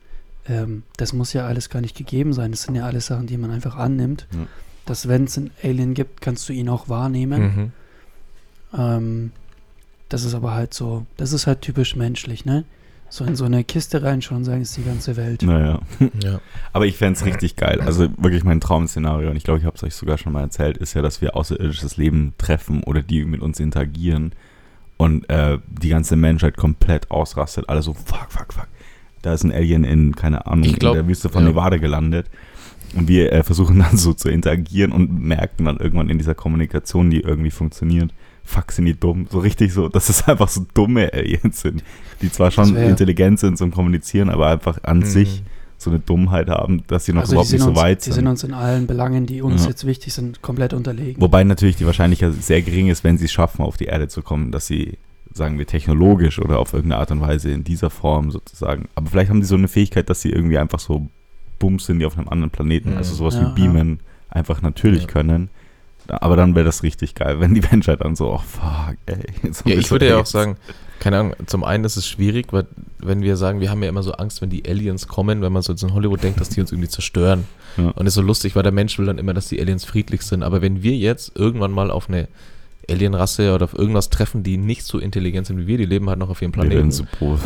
Ähm, 0.48 0.82
das 0.96 1.12
muss 1.12 1.32
ja 1.32 1.46
alles 1.46 1.70
gar 1.70 1.80
nicht 1.80 1.96
gegeben 1.96 2.32
sein. 2.32 2.50
Das 2.50 2.62
sind 2.64 2.74
ja 2.74 2.84
alles 2.84 3.06
Sachen, 3.06 3.26
die 3.26 3.38
man 3.38 3.50
einfach 3.50 3.76
annimmt. 3.76 4.26
Ja. 4.32 4.46
Dass 4.86 5.08
wenn 5.08 5.24
es 5.24 5.38
einen 5.38 5.50
Alien 5.62 5.94
gibt, 5.94 6.20
kannst 6.20 6.48
du 6.48 6.52
ihn 6.52 6.68
auch 6.68 6.88
wahrnehmen. 6.88 7.72
Mhm. 8.72 8.78
Ähm, 8.78 9.32
das 10.08 10.24
ist 10.24 10.34
aber 10.34 10.52
halt 10.54 10.74
so, 10.74 11.06
das 11.16 11.32
ist 11.32 11.46
halt 11.46 11.62
typisch 11.62 11.96
menschlich, 11.96 12.44
ne? 12.44 12.64
So 13.14 13.24
in 13.24 13.36
so 13.36 13.44
eine 13.44 13.62
Kiste 13.62 14.02
reinschauen 14.02 14.38
und 14.38 14.44
sagen, 14.44 14.62
ist 14.62 14.76
die 14.76 14.82
ganze 14.82 15.16
Welt. 15.16 15.42
Naja. 15.42 15.78
Ja. 16.20 16.40
Aber 16.72 16.86
ich 16.86 16.96
fände 16.96 17.16
es 17.16 17.24
richtig 17.24 17.54
geil. 17.54 17.80
Also 17.80 18.08
wirklich 18.18 18.42
mein 18.42 18.60
Traum-Szenario, 18.60 19.30
und 19.30 19.36
ich 19.36 19.44
glaube, 19.44 19.60
ich 19.60 19.64
habe 19.64 19.76
es 19.76 19.84
euch 19.84 19.94
sogar 19.94 20.18
schon 20.18 20.32
mal 20.32 20.40
erzählt, 20.40 20.78
ist 20.78 20.94
ja, 20.94 21.02
dass 21.02 21.20
wir 21.20 21.36
außerirdisches 21.36 21.96
Leben 21.96 22.34
treffen 22.38 22.82
oder 22.82 23.02
die 23.02 23.24
mit 23.24 23.40
uns 23.40 23.60
interagieren 23.60 24.32
und 24.96 25.30
äh, 25.30 25.58
die 25.68 25.90
ganze 25.90 26.16
Menschheit 26.16 26.56
komplett 26.56 27.12
ausrastet. 27.12 27.68
Alle 27.68 27.82
so, 27.82 27.94
fuck, 27.94 28.32
fuck, 28.32 28.52
fuck. 28.52 28.66
Da 29.22 29.32
ist 29.32 29.44
ein 29.44 29.52
Alien 29.52 29.84
in, 29.84 30.16
keine 30.16 30.48
Ahnung, 30.48 30.72
glaub, 30.72 30.96
in 30.96 31.02
der 31.02 31.06
Wüste 31.06 31.28
von 31.28 31.44
ja. 31.44 31.50
Nevada 31.50 31.76
gelandet. 31.76 32.26
Und 32.96 33.06
wir 33.06 33.32
äh, 33.32 33.44
versuchen 33.44 33.78
dann 33.90 33.96
so 33.96 34.12
zu 34.12 34.28
interagieren 34.28 34.90
und 34.90 35.20
merken 35.20 35.66
dann 35.66 35.76
irgendwann 35.76 36.10
in 36.10 36.18
dieser 36.18 36.34
Kommunikation, 36.34 37.10
die 37.10 37.20
irgendwie 37.20 37.52
funktioniert, 37.52 38.12
fuck, 38.44 38.70
sind 38.72 38.84
die 38.84 38.94
dumm. 38.98 39.26
So 39.30 39.38
richtig 39.38 39.72
so, 39.72 39.88
dass 39.88 40.08
es 40.08 40.22
einfach 40.28 40.48
so 40.48 40.64
dumme 40.74 41.12
Aliens 41.12 41.60
sind, 41.60 41.82
die 42.22 42.30
zwar 42.30 42.50
schon 42.50 42.74
wär- 42.74 42.88
intelligent 42.88 43.40
sind 43.40 43.56
zum 43.58 43.70
Kommunizieren, 43.70 44.28
aber 44.30 44.48
einfach 44.48 44.78
an 44.84 44.98
Mhm. 44.98 45.04
sich 45.04 45.42
so 45.78 45.90
eine 45.90 45.98
Dummheit 45.98 46.48
haben, 46.48 46.82
dass 46.86 47.04
sie 47.04 47.12
noch 47.12 47.22
also 47.22 47.32
überhaupt 47.32 47.48
sind, 47.48 47.56
nicht 47.58 47.64
so 47.64 47.70
uns, 47.70 47.78
weit 47.80 48.06
die 48.06 48.12
sind 48.12 48.26
uns 48.26 48.42
in 48.44 48.54
allen 48.54 48.86
Belangen, 48.86 49.26
die 49.26 49.42
uns 49.42 49.64
Ja. 49.64 49.70
jetzt 49.70 49.84
wichtig 49.86 50.12
sind, 50.14 50.40
komplett 50.40 50.72
unterlegen. 50.72 51.20
Wobei 51.20 51.42
natürlich 51.44 51.76
die 51.76 51.84
Wahrscheinlichkeit 51.86 52.32
sehr 52.42 52.62
gering 52.62 52.88
ist, 52.88 53.02
wenn 53.04 53.18
sie 53.18 53.26
es 53.26 53.32
schaffen, 53.32 53.62
auf 53.62 53.76
die 53.76 53.86
Erde 53.86 54.08
zu 54.08 54.22
kommen, 54.22 54.50
dass 54.52 54.66
sie, 54.66 54.98
sagen 55.32 55.58
wir, 55.58 55.66
technologisch 55.66 56.38
oder 56.38 56.58
auf 56.58 56.72
irgendeine 56.72 57.00
Art 57.00 57.10
und 57.10 57.20
Weise 57.20 57.50
in 57.50 57.64
dieser 57.64 57.90
Form 57.90 58.30
sozusagen. 58.30 58.88
Aber 58.94 59.10
vielleicht 59.10 59.30
haben 59.30 59.40
die 59.40 59.46
so 59.46 59.56
eine 59.56 59.68
Fähigkeit, 59.68 60.08
dass 60.08 60.22
sie 60.22 60.30
irgendwie 60.30 60.58
einfach 60.58 60.78
so 60.78 61.08
Bums 61.58 61.86
sind, 61.86 61.98
die 61.98 62.06
auf 62.06 62.16
einem 62.16 62.28
anderen 62.28 62.50
Planeten, 62.50 62.92
Mhm. 62.92 62.96
also 62.96 63.14
sowas 63.14 63.34
Ja, 63.34 63.50
wie 63.54 63.60
Beamen, 63.60 64.00
einfach 64.30 64.62
natürlich 64.62 65.02
Ja. 65.02 65.08
können. 65.08 65.50
Aber 66.08 66.36
dann 66.36 66.54
wäre 66.54 66.64
das 66.64 66.82
richtig 66.82 67.14
geil, 67.14 67.40
wenn 67.40 67.54
die 67.54 67.62
Menschheit 67.62 68.00
dann 68.02 68.16
so, 68.16 68.34
oh 68.34 68.38
fuck, 68.38 68.96
ey. 69.06 69.24
Ja, 69.64 69.76
ich 69.76 69.90
würde 69.90 70.08
ja 70.08 70.18
auch 70.18 70.26
sagen, 70.26 70.56
keine 71.00 71.18
Ahnung, 71.18 71.34
zum 71.46 71.64
einen 71.64 71.84
ist 71.84 71.96
es 71.96 72.06
schwierig, 72.06 72.52
weil 72.52 72.66
wenn 72.98 73.22
wir 73.22 73.36
sagen, 73.36 73.60
wir 73.60 73.70
haben 73.70 73.82
ja 73.82 73.88
immer 73.88 74.02
so 74.02 74.12
Angst, 74.12 74.40
wenn 74.42 74.50
die 74.50 74.68
Aliens 74.68 75.08
kommen, 75.08 75.42
wenn 75.42 75.52
man 75.52 75.62
so 75.62 75.72
jetzt 75.72 75.82
in 75.82 75.94
Hollywood 75.94 76.22
denkt, 76.22 76.40
dass 76.40 76.48
die 76.50 76.60
uns 76.60 76.72
irgendwie 76.72 76.88
zerstören. 76.88 77.46
Ja. 77.76 77.90
Und 77.90 78.06
ist 78.06 78.14
so 78.14 78.22
lustig, 78.22 78.54
weil 78.56 78.62
der 78.62 78.72
Mensch 78.72 78.98
will 78.98 79.06
dann 79.06 79.18
immer, 79.18 79.34
dass 79.34 79.48
die 79.48 79.60
Aliens 79.60 79.84
friedlich 79.84 80.22
sind. 80.22 80.42
Aber 80.42 80.62
wenn 80.62 80.82
wir 80.82 80.96
jetzt 80.96 81.32
irgendwann 81.34 81.72
mal 81.72 81.90
auf 81.90 82.08
eine 82.08 82.28
Alienrasse 82.90 83.54
oder 83.54 83.64
auf 83.64 83.74
irgendwas 83.74 84.10
treffen, 84.10 84.42
die 84.42 84.56
nicht 84.56 84.84
so 84.84 84.98
intelligent 84.98 85.46
sind 85.46 85.58
wie 85.58 85.66
wir, 85.66 85.78
die 85.78 85.84
leben 85.84 86.08
halt 86.08 86.18
noch 86.18 86.28
auf 86.30 86.42
ihrem 86.42 86.52
Planeten. 86.52 86.92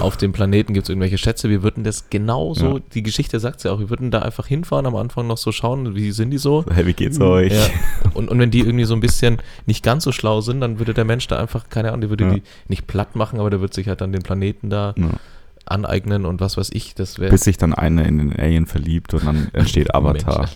Auf 0.01 0.17
dem 0.17 0.33
Planeten 0.33 0.75
gibt 0.75 0.85
es 0.87 0.89
irgendwelche 0.91 1.19
Schätze, 1.19 1.49
wir 1.49 1.63
würden 1.63 1.85
das 1.85 2.11
genauso, 2.11 2.77
Ja. 2.79 2.83
die 2.95 3.03
Geschichte 3.03 3.39
sagt 3.41 3.63
ja 3.65 3.73
auch, 3.73 3.81
wir 3.81 3.91
würden 3.91 4.11
da 4.11 4.21
einfach 4.21 4.47
hinfahren, 4.47 4.87
am 4.87 4.97
Anfang 4.97 5.27
noch 5.27 5.39
so 5.39 5.53
schauen, 5.53 5.95
wie 5.95 6.11
sind 6.13 6.31
die 6.31 6.39
so. 6.39 6.65
Hey, 6.73 6.87
wie 6.87 6.93
geht's 6.95 7.21
euch? 7.21 7.53
Ja. 7.53 7.67
Und, 8.15 8.29
und 8.31 8.39
wenn 8.39 8.51
die 8.51 8.61
irgendwie 8.61 8.85
so 8.85 8.95
ein 8.95 9.01
bisschen 9.01 9.39
nicht 9.67 9.83
ganz 9.85 10.05
so 10.05 10.13
schlau 10.13 10.41
sind, 10.41 10.61
dann 10.61 10.79
würde 10.79 10.95
der 10.95 11.05
Mensch 11.05 11.27
da 11.29 11.39
einfach, 11.39 11.69
keine 11.69 11.89
Ahnung, 11.89 12.01
der 12.03 12.11
würde 12.11 12.25
Ja. 12.25 12.35
die 12.35 12.43
nicht 12.69 12.87
platt 12.87 13.17
machen, 13.17 13.39
aber 13.41 13.51
der 13.51 13.61
wird 13.61 13.75
sich 13.75 13.89
halt 13.89 14.01
dann 14.01 14.13
den 14.13 14.23
Planeten 14.23 14.71
da 14.71 14.95
aneignen 15.67 16.25
und 16.25 16.41
was 16.41 16.57
weiß 16.57 16.71
ich, 16.73 16.95
das 16.95 17.19
wäre. 17.19 17.31
Bis 17.31 17.43
sich 17.43 17.59
dann 17.59 17.75
einer 17.75 18.07
in 18.07 18.19
den 18.19 18.33
Alien 18.35 18.67
verliebt 18.67 19.13
und 19.15 19.27
dann 19.27 19.49
entsteht 19.53 19.95
Avatar. 19.95 20.49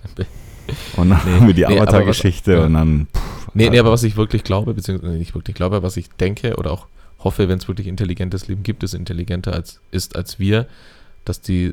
Und 0.97 1.11
dann 1.11 1.21
Nee, 1.25 1.33
haben 1.35 1.47
wir 1.47 1.55
die 1.55 1.61
nee, 1.63 1.67
aber 1.67 1.75
was- 1.77 1.89
Avatar-Geschichte 1.89 2.53
ja. 2.53 2.65
und 2.65 2.75
dann. 2.75 3.07
Pff, 3.15 3.21
Nee, 3.55 3.69
nee, 3.69 3.79
aber 3.79 3.91
was 3.93 4.03
ich 4.03 4.17
wirklich 4.17 4.45
glaube, 4.45 4.73
beziehungsweise 4.73 5.13
nicht 5.19 5.35
wirklich 5.35 5.55
glaube, 5.55 5.77
aber 5.77 5.87
was 5.87 5.99
ich 5.99 6.09
denke 6.09 6.57
oder 6.57 6.71
auch 6.71 6.87
hoffe, 7.19 7.49
wenn 7.49 7.59
es 7.59 7.69
wirklich 7.69 7.87
intelligentes 7.87 8.49
Leben 8.49 8.63
gibt, 8.63 8.83
das 8.83 8.95
intelligenter 8.95 9.53
als, 9.53 9.81
ist 9.91 10.17
als 10.17 10.39
wir, 10.39 10.67
dass 11.27 11.41
die 11.43 11.73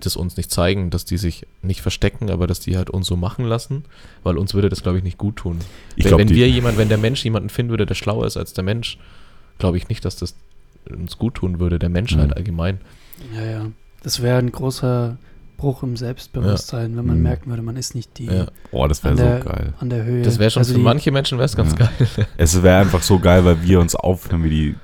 das 0.00 0.16
uns 0.16 0.36
nicht 0.36 0.50
zeigen, 0.50 0.90
dass 0.90 1.06
die 1.06 1.16
sich 1.16 1.46
nicht 1.62 1.80
verstecken, 1.80 2.28
aber 2.30 2.46
dass 2.46 2.60
die 2.60 2.76
halt 2.76 2.90
uns 2.90 3.06
so 3.06 3.16
machen 3.16 3.46
lassen, 3.46 3.84
weil 4.22 4.36
uns 4.36 4.52
würde 4.52 4.68
das, 4.68 4.82
glaube 4.82 4.98
ich, 4.98 5.04
nicht 5.04 5.16
gut 5.16 5.36
tun. 5.36 5.60
ich 5.96 6.04
wenn, 6.04 6.08
glaube, 6.10 6.24
wenn 6.28 6.36
wir 6.36 6.48
jemand, 6.48 6.76
wenn 6.76 6.90
der 6.90 6.98
Mensch 6.98 7.24
jemanden 7.24 7.48
finden 7.48 7.70
würde, 7.70 7.86
der 7.86 7.94
schlauer 7.94 8.26
ist 8.26 8.36
als 8.36 8.52
der 8.52 8.64
Mensch, 8.64 8.98
glaube 9.58 9.78
ich 9.78 9.88
nicht, 9.88 10.04
dass 10.04 10.16
das 10.16 10.34
uns 10.90 11.16
gut 11.16 11.36
tun 11.36 11.58
würde, 11.58 11.78
der 11.78 11.88
Menschheit 11.88 12.26
Mhm. 12.28 12.34
allgemein. 12.34 12.78
Ja, 13.34 13.44
ja. 13.44 13.66
Das 14.02 14.20
wäre 14.20 14.36
ein 14.38 14.52
großer 14.52 15.16
Bruch 15.56 15.82
im 15.82 15.96
Selbstbewusstsein, 15.96 16.96
wenn 16.96 17.06
man 17.06 17.16
Mhm. 17.18 17.22
merken 17.22 17.50
würde, 17.50 17.62
man 17.62 17.76
ist 17.76 17.94
nicht 17.94 18.18
die 18.18 18.26
Ja. 18.26 18.46
oh, 18.72 18.86
das 18.86 19.04
an, 19.04 19.16
wäre 19.18 19.38
so 19.38 19.44
der, 19.44 19.52
geil. 19.54 19.72
an 19.80 19.90
der 19.90 20.04
Höhe. 20.04 20.22
Das 20.22 20.38
wäre 20.38 20.50
schon 20.50 20.60
Also 20.60 20.72
für 20.72 20.78
die- 20.78 20.84
manche 20.84 21.10
Menschen 21.12 21.38
wäre 21.38 21.46
es 21.46 21.56
ganz 21.56 21.72
Ja. 21.78 21.86
geil. 21.86 22.26
Es 22.36 22.62
wäre 22.62 22.80
einfach 22.80 23.02
so 23.02 23.18
geil, 23.18 23.44
weil 23.44 23.62
wir 23.62 23.80
uns 23.80 23.94
aufhören 23.94 24.42
wie 24.44 24.50
die 24.50 24.74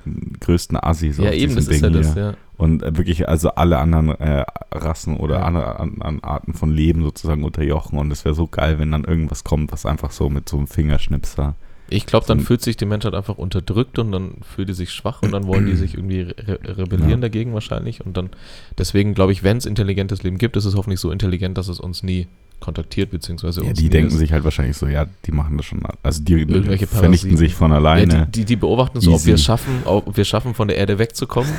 größten 0.41 0.77
Assis. 0.83 1.19
ja, 1.19 1.29
auf 1.29 1.35
eben, 1.35 1.55
das 1.57 1.69
ist 1.69 1.81
ja 1.83 1.89
Ding 1.91 2.03
das, 2.03 2.15
ja. 2.15 2.35
Und 2.57 2.83
äh, 2.83 2.97
wirklich, 2.97 3.27
also 3.29 3.51
alle 3.51 3.79
anderen 3.79 4.11
äh, 4.21 4.45
Rassen 4.73 5.17
oder 5.17 5.37
Ja. 5.37 5.43
andere 5.45 5.81
an, 5.81 5.97
an 6.03 6.21
Arten 6.23 6.53
von 6.55 6.71
Leben 6.71 7.03
sozusagen 7.03 7.43
unterjochen. 7.45 7.99
Und 7.99 8.11
es 8.13 8.25
wäre 8.25 8.35
so 8.35 8.47
geil, 8.47 8.79
wenn 8.79 8.91
dann 8.93 9.05
irgendwas 9.05 9.45
kommt, 9.45 9.73
was 9.73 9.87
einfach 9.87 10.11
so 10.13 10.29
mit 10.29 10.49
so 10.49 10.59
einem 10.59 10.67
Fingerschnipser. 10.67 11.55
Ich 11.91 12.07
glaube, 12.07 12.27
dann 12.27 12.39
So- 12.41 12.45
fühlt 12.47 12.63
sich 12.63 12.77
die 12.77 12.87
Menschheit 12.87 13.15
einfach 13.15 13.37
unterdrückt 13.37 13.99
und 13.99 14.13
dann 14.13 14.35
fühlt 14.43 14.69
die 14.69 14.75
sich 14.75 14.91
schwach 14.93 15.23
und 15.23 15.33
dann 15.33 15.47
wollen 15.47 15.67
die 15.67 15.75
sich 15.75 15.95
irgendwie 15.95 16.21
re 16.23 16.59
rebellieren 16.79 17.11
Ja. 17.11 17.17
dagegen 17.17 17.53
wahrscheinlich. 17.53 18.05
Und 18.07 18.17
dann, 18.17 18.31
deswegen 18.79 19.13
glaube 19.15 19.33
ich, 19.33 19.43
wenn 19.43 19.57
es 19.57 19.67
intelligentes 19.67 20.23
Leben 20.23 20.39
gibt, 20.39 20.57
ist 20.57 20.65
es 20.65 20.77
hoffentlich 20.77 21.01
so 21.01 21.11
intelligent, 21.11 21.59
dass 21.59 21.69
es 21.69 21.81
uns 21.81 22.03
nie 22.03 22.29
kontaktiert, 22.61 23.11
beziehungsweise 23.11 23.65
Ja, 23.65 23.73
die 23.73 23.89
denken 23.89 24.17
sich 24.17 24.33
halt 24.33 24.45
wahrscheinlich 24.45 24.77
so, 24.77 24.87
ja, 24.87 25.07
die 25.27 25.33
machen 25.33 25.57
das 25.57 25.67
schon. 25.67 25.81
Also 26.03 26.23
die 26.23 26.35
Irgendwelche 26.35 26.87
vernichten 26.87 27.31
Parasiten. 27.31 27.37
sich 27.37 27.55
von 27.55 27.71
Ja, 27.71 27.79
alleine. 27.79 28.27
die, 28.27 28.41
die, 28.41 28.45
die 28.45 28.57
beobachten 28.57 29.01
so, 29.01 29.11
ob 29.11 29.17
Easy. 29.17 29.27
wir 29.29 29.35
es 29.35 29.43
schaffen, 29.45 29.83
ob 29.87 30.17
wir 30.17 30.25
schaffen, 30.25 30.55
von 30.55 30.69
der 30.69 30.77
Erde 30.77 30.99
wegzukommen. 30.99 31.51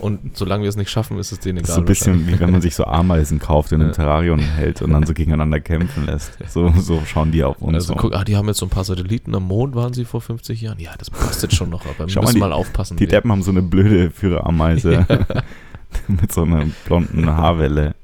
Und 0.00 0.36
solange 0.36 0.62
wir 0.62 0.68
es 0.68 0.76
nicht 0.76 0.90
schaffen, 0.90 1.18
ist 1.18 1.32
es 1.32 1.40
denen 1.40 1.58
das 1.60 1.70
egal. 1.70 1.70
ist 1.70 1.74
so 2.04 2.10
ein 2.10 2.16
bisschen 2.16 2.26
wie 2.28 2.40
wenn 2.40 2.50
man 2.50 2.60
sich 2.62 2.74
so 2.74 2.84
Ameisen 2.84 3.38
kauft 3.38 3.72
in 3.72 3.80
einem 3.80 3.90
Ja. 3.90 3.94
Terrarium 3.96 4.38
hält 4.40 4.80
und 4.82 4.92
dann 4.92 5.04
so 5.06 5.14
gegeneinander 5.14 5.60
kämpfen 5.60 6.06
lässt. 6.06 6.32
So, 6.48 6.70
so 6.78 7.02
schauen 7.06 7.32
die 7.32 7.42
auf 7.44 7.60
uns. 7.60 7.74
Also 7.74 7.88
so. 7.88 7.94
guck, 7.96 8.14
ah, 8.14 8.24
die 8.24 8.36
haben 8.36 8.46
jetzt 8.48 8.58
so 8.58 8.66
ein 8.66 8.70
paar 8.70 8.84
Satelliten 8.84 9.34
am 9.34 9.44
Mond, 9.44 9.74
waren 9.74 9.92
sie 9.92 10.04
vor 10.04 10.20
50 10.20 10.60
Jahren. 10.60 10.78
Ja, 10.78 10.90
das 10.98 11.10
passt 11.10 11.42
jetzt 11.42 11.54
schon 11.54 11.70
noch, 11.70 11.84
aber 11.86 12.00
wir 12.06 12.08
Schau 12.08 12.20
mal, 12.20 12.26
müssen 12.26 12.34
die- 12.36 12.40
mal 12.40 12.52
aufpassen. 12.52 12.96
Die 12.96 13.00
Wir- 13.02 13.08
Deppen 13.08 13.30
haben 13.32 13.42
so 13.42 13.50
eine 13.50 13.62
blöde 13.62 14.10
Führerameise 14.10 15.06
mit 16.08 16.32
so 16.32 16.42
einer 16.42 16.66
blonden 16.86 17.28
Haarwelle. 17.28 17.94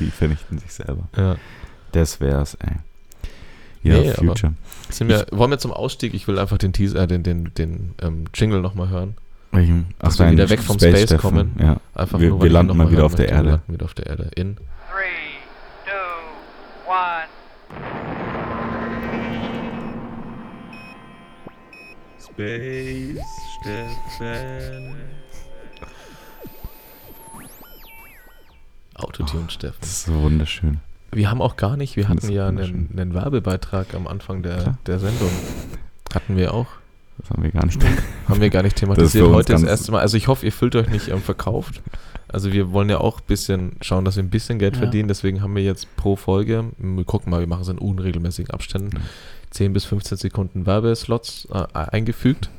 Die 0.00 0.06
vernichten 0.10 0.58
sich 0.58 0.72
selber. 0.72 1.08
ja. 1.16 1.36
Das 1.92 2.20
wär's, 2.20 2.54
ey. 2.54 2.76
Ja, 3.82 3.98
Nee, 4.00 4.12
Future. 4.12 4.54
Sind 4.90 5.08
wir, 5.08 5.26
wollen 5.30 5.50
wir 5.50 5.58
zum 5.58 5.72
Ausstieg? 5.72 6.12
Ich 6.14 6.26
will 6.28 6.38
einfach 6.38 6.58
den 6.58 6.72
Teaser, 6.72 7.06
den, 7.06 7.22
den, 7.22 7.54
den 7.54 7.94
ähm, 8.02 8.24
Jingle 8.34 8.60
nochmal 8.60 8.88
hören. 8.88 9.14
Welchen? 9.52 9.94
Dass 9.98 10.14
Ach, 10.14 10.18
wir 10.18 10.24
dein 10.26 10.32
wieder 10.34 10.50
weg 10.50 10.60
vom 10.60 10.78
Space 10.78 11.04
Steffen. 11.04 11.18
kommen. 11.18 11.56
Ja. 11.60 11.76
Einfach 11.94 12.18
Wir- 12.20 12.30
nur, 12.30 12.42
wir 12.42 12.50
landen 12.50 12.76
mal 12.76 12.90
wieder 12.90 13.04
auf 13.06 13.14
der. 13.14 13.28
Erde. 13.28 13.60
Wir 13.66 13.74
wieder 13.74 13.84
auf 13.86 13.94
der 13.94 14.06
Erde. 14.06 14.30
In 14.34 14.56
Three, 14.56 14.60
two, 15.86 16.90
one. 16.90 18.28
Space 22.18 23.20
Steffen. 23.60 24.96
Autotune 28.94 29.48
Steffen. 29.50 29.76
Das 29.80 29.90
ist 29.90 30.04
so 30.06 30.22
wunderschön. 30.22 30.80
Wir 31.12 31.30
haben 31.30 31.40
auch 31.40 31.56
gar 31.56 31.76
nicht, 31.76 31.96
wir 31.96 32.04
Das 32.04 32.10
hatten 32.10 32.30
ja 32.30 32.48
einen, 32.48 32.90
einen 32.96 33.14
Werbebeitrag 33.14 33.94
am 33.94 34.06
Anfang 34.06 34.42
der, 34.42 34.58
Klar. 34.58 34.78
der 34.86 34.98
Sendung. 34.98 35.30
Hatten 36.14 36.36
wir 36.36 36.52
auch. 36.54 36.66
Das 37.18 37.30
haben 37.30 37.42
wir 37.42 37.50
gar 37.50 37.66
nicht. 37.66 37.80
Haben 38.28 38.40
wir 38.40 38.50
gar 38.50 38.62
nicht 38.62 38.74
Das 38.76 38.80
thematisiert. 38.80 39.24
uns 39.26 39.34
Heute 39.34 39.52
das 39.54 39.62
erste 39.64 39.90
Mal. 39.90 40.00
Also 40.00 40.16
ich 40.16 40.28
hoffe, 40.28 40.46
ihr 40.46 40.52
fühlt 40.52 40.76
euch 40.76 40.88
nicht 40.88 41.08
ähm, 41.08 41.20
verkauft. 41.20 41.82
Also 42.30 42.52
wir 42.52 42.72
wollen 42.72 42.90
ja 42.90 42.98
auch 42.98 43.20
ein 43.20 43.26
bisschen 43.26 43.76
schauen, 43.80 44.04
dass 44.04 44.16
wir 44.16 44.22
ein 44.22 44.28
bisschen 44.28 44.58
Geld 44.58 44.74
Ja. 44.74 44.80
verdienen. 44.80 45.08
Deswegen 45.08 45.40
haben 45.40 45.56
wir 45.56 45.62
jetzt 45.62 45.96
pro 45.96 46.14
Folge, 46.14 46.66
wir 46.76 47.04
gucken 47.04 47.30
mal, 47.30 47.40
wir 47.40 47.46
machen 47.46 47.62
es 47.62 47.68
in 47.68 47.78
unregelmäßigen 47.78 48.50
Abständen, 48.52 49.00
10 49.48 49.72
bis 49.72 49.86
15 49.86 50.18
Sekunden 50.18 50.66
Werbeslots 50.66 51.48
äh, 51.50 51.64
eingefügt. 51.72 52.50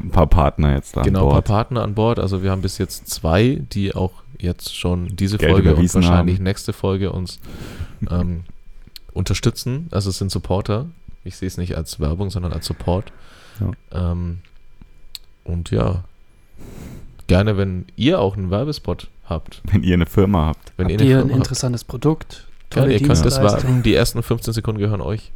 Ein 0.00 0.10
paar 0.10 0.26
Partner 0.26 0.74
jetzt 0.74 0.96
da 0.96 1.02
genau, 1.02 1.20
an 1.20 1.24
ein 1.26 1.28
paar 1.28 1.34
Bord. 1.42 1.44
Partner 1.44 1.82
an 1.84 1.94
Bord. 1.94 2.18
Also 2.18 2.42
wir 2.42 2.50
haben 2.50 2.60
bis 2.62 2.78
jetzt 2.78 3.06
zwei, 3.08 3.60
die 3.72 3.94
auch 3.94 4.10
jetzt 4.40 4.76
schon 4.76 5.14
diese 5.14 5.38
Geld 5.38 5.52
Folge 5.52 5.76
und 5.76 5.94
wahrscheinlich 5.94 6.38
haben. 6.38 6.42
nächste 6.42 6.72
Folge 6.72 7.12
uns 7.12 7.38
ähm, 8.10 8.44
unterstützen. 9.12 9.88
Also 9.90 10.10
es 10.10 10.18
sind 10.18 10.30
Supporter. 10.30 10.86
Ich 11.24 11.36
sehe 11.36 11.46
es 11.48 11.56
nicht 11.56 11.76
als 11.76 12.00
Werbung, 12.00 12.30
sondern 12.30 12.52
als 12.52 12.66
Support. 12.66 13.12
Ähm, 13.92 14.38
und 15.44 15.70
ja, 15.70 16.04
gerne, 17.26 17.56
wenn 17.56 17.86
ihr 17.96 18.20
auch 18.20 18.36
einen 18.36 18.50
Werbespot 18.50 19.08
habt. 19.26 19.62
Wenn 19.70 19.82
ihr 19.82 19.94
eine 19.94 20.06
Firma 20.06 20.46
habt. 20.46 20.72
Wenn 20.76 20.88
ihr 20.88 20.94
Habt 20.94 21.00
eine 21.02 21.10
ihr 21.10 21.18
ein 21.18 21.24
habt. 21.24 21.36
interessantes 21.36 21.84
Produkt? 21.84 22.46
Ja, 22.74 22.80
Tolle 22.82 22.92
ihr 22.92 22.98
könnt 22.98 23.10
das 23.12 23.22
Dienstleistung? 23.22 23.62
werben. 23.70 23.82
Die 23.84 23.94
ersten 23.94 24.22
15 24.22 24.52
Sekunden 24.52 24.80
gehören 24.80 25.00
euch. 25.00 25.30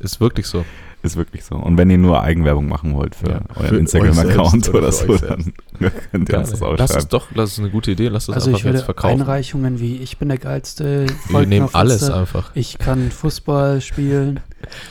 Ist 0.00 0.20
wirklich 0.20 0.46
so. 0.46 0.64
Ist 1.02 1.16
wirklich 1.16 1.44
so. 1.44 1.56
Und 1.56 1.76
wenn 1.76 1.90
ihr 1.90 1.98
nur 1.98 2.22
Eigenwerbung 2.22 2.66
machen 2.66 2.94
wollt 2.94 3.14
für 3.14 3.28
Ja, 3.28 3.40
euren 3.56 3.80
Instagram-Account 3.80 4.70
oder, 4.70 4.78
oder 4.78 4.92
so, 4.92 5.18
dann 5.18 5.52
könnt 6.10 6.30
ihr 6.30 6.38
uns 6.38 6.50
das 6.50 6.60
Gerne. 6.60 6.76
Lass 6.78 6.90
es 6.90 6.96
ausschreiben. 6.96 7.08
doch, 7.10 7.26
das 7.34 7.52
ist 7.52 7.58
eine 7.58 7.70
gute 7.70 7.90
Idee. 7.90 8.08
Lass 8.08 8.26
das 8.26 8.36
Also 8.36 8.48
ich 8.50 8.56
einfach 8.56 8.64
jetzt 8.64 8.74
würde 8.74 8.84
verkaufen. 8.86 9.20
Einreichungen 9.20 9.80
wie 9.80 9.96
ich 9.98 10.16
bin 10.16 10.28
der 10.30 10.38
geilste. 10.38 11.06
Wir 11.06 11.14
folgt 11.14 11.48
mir 11.50 11.54
nehmen 11.56 11.68
alles 11.74 12.08
einfach. 12.08 12.50
Ich 12.54 12.78
kann 12.78 13.10
Fußball 13.10 13.82
spielen 13.82 14.40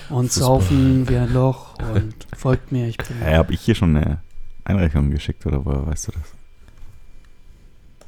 und 0.09 0.27
Fußball. 0.27 0.43
saufen 0.45 1.09
wie 1.09 1.17
ein 1.17 1.33
Loch 1.33 1.79
und 1.79 2.13
folgt 2.37 2.71
mir. 2.71 2.87
Ich 2.87 2.97
bin 2.97 3.17
Hey, 3.19 3.35
hab 3.35 3.49
ich 3.49 3.61
hier 3.61 3.73
schon 3.73 3.95
eine 3.95 4.19
Einreichung 4.65 5.09
geschickt 5.09 5.45
oder 5.47 5.65
woher 5.65 5.87
weißt 5.87 6.09
du 6.09 6.11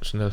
das? 0.00 0.08
Schnell. 0.08 0.32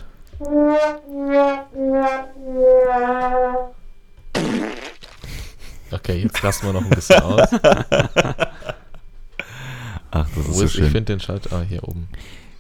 Okay, 5.94 6.22
jetzt 6.24 6.42
lassen 6.42 6.66
wir 6.66 6.74
noch 6.74 6.84
ein 6.84 6.90
bisschen 6.90 7.22
aus. 7.22 7.48
Ach, 10.12 10.28
das 10.36 10.38
ist 10.38 10.48
Wo 10.48 10.54
so 10.54 10.64
ist, 10.66 10.72
ich 10.72 10.78
schön. 10.80 10.92
finde 10.92 11.14
den 11.14 11.20
Schalt. 11.20 11.52
Ah, 11.52 11.64
hier 11.68 11.84
oben. 11.88 12.08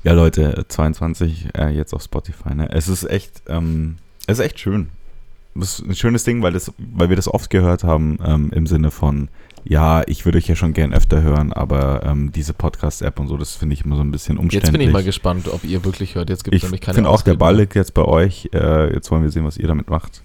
Ja, 0.04 0.14
Leute, 0.14 0.66
22 0.68 1.50
äh, 1.58 1.70
jetzt 1.70 1.94
auf 1.94 2.02
Spotify. 2.04 2.56
Ne? 2.56 2.70
Es 2.72 2.88
ist 2.88 3.04
echt, 3.06 3.44
ähm, 3.48 3.98
es 4.28 4.40
ist 4.40 4.46
echt 4.46 4.60
schön. 4.60 4.90
Das 5.56 5.80
ist 5.80 5.86
ein 5.88 5.96
schönes 5.96 6.24
Ding, 6.24 6.42
weil, 6.42 6.52
das, 6.54 6.72
weil 6.78 7.10
wir 7.10 7.16
das 7.16 7.32
oft 7.32 7.50
gehört 7.52 7.84
haben 7.84 8.18
ähm, 8.26 8.52
im 8.54 8.66
Sinne 8.66 8.90
von, 8.90 9.30
ja, 9.64 10.02
ich 10.08 10.26
würde 10.26 10.40
euch 10.40 10.48
ja 10.48 10.56
schon 10.56 10.74
gern 10.74 10.94
öfter 10.94 11.22
hören, 11.22 11.54
aber 11.54 12.02
ähm, 12.04 12.32
diese 12.32 12.54
Podcast-App 12.54 13.20
und 13.20 13.28
so, 13.28 13.38
das 13.38 13.56
finde 13.56 13.76
ich 13.76 13.86
immer 13.86 13.96
so 13.96 14.02
ein 14.02 14.10
bisschen 14.10 14.38
umständlich. 14.40 14.72
Jetzt 14.72 14.80
bin 14.80 14.82
ich 14.88 14.92
mal 14.92 15.04
gespannt, 15.04 15.48
ob 15.48 15.64
ihr 15.64 15.86
wirklich 15.86 16.16
hört. 16.16 16.30
Jetzt 16.32 16.44
gibt 16.44 16.56
es 16.56 16.58
Ich 16.58 16.64
nämlich 16.64 16.82
keine 16.82 16.96
finde 16.96 17.12
auch, 17.12 17.22
der 17.22 17.36
Ball 17.36 17.56
liegt 17.56 17.76
jetzt 17.76 17.94
bei 17.94 18.04
euch. 18.04 18.50
Äh, 18.52 18.94
jetzt 18.96 19.12
wollen 19.12 19.22
wir 19.22 19.30
sehen, 19.30 19.46
was 19.46 19.58
ihr 19.58 19.68
damit 19.68 19.90
macht. 19.92 20.24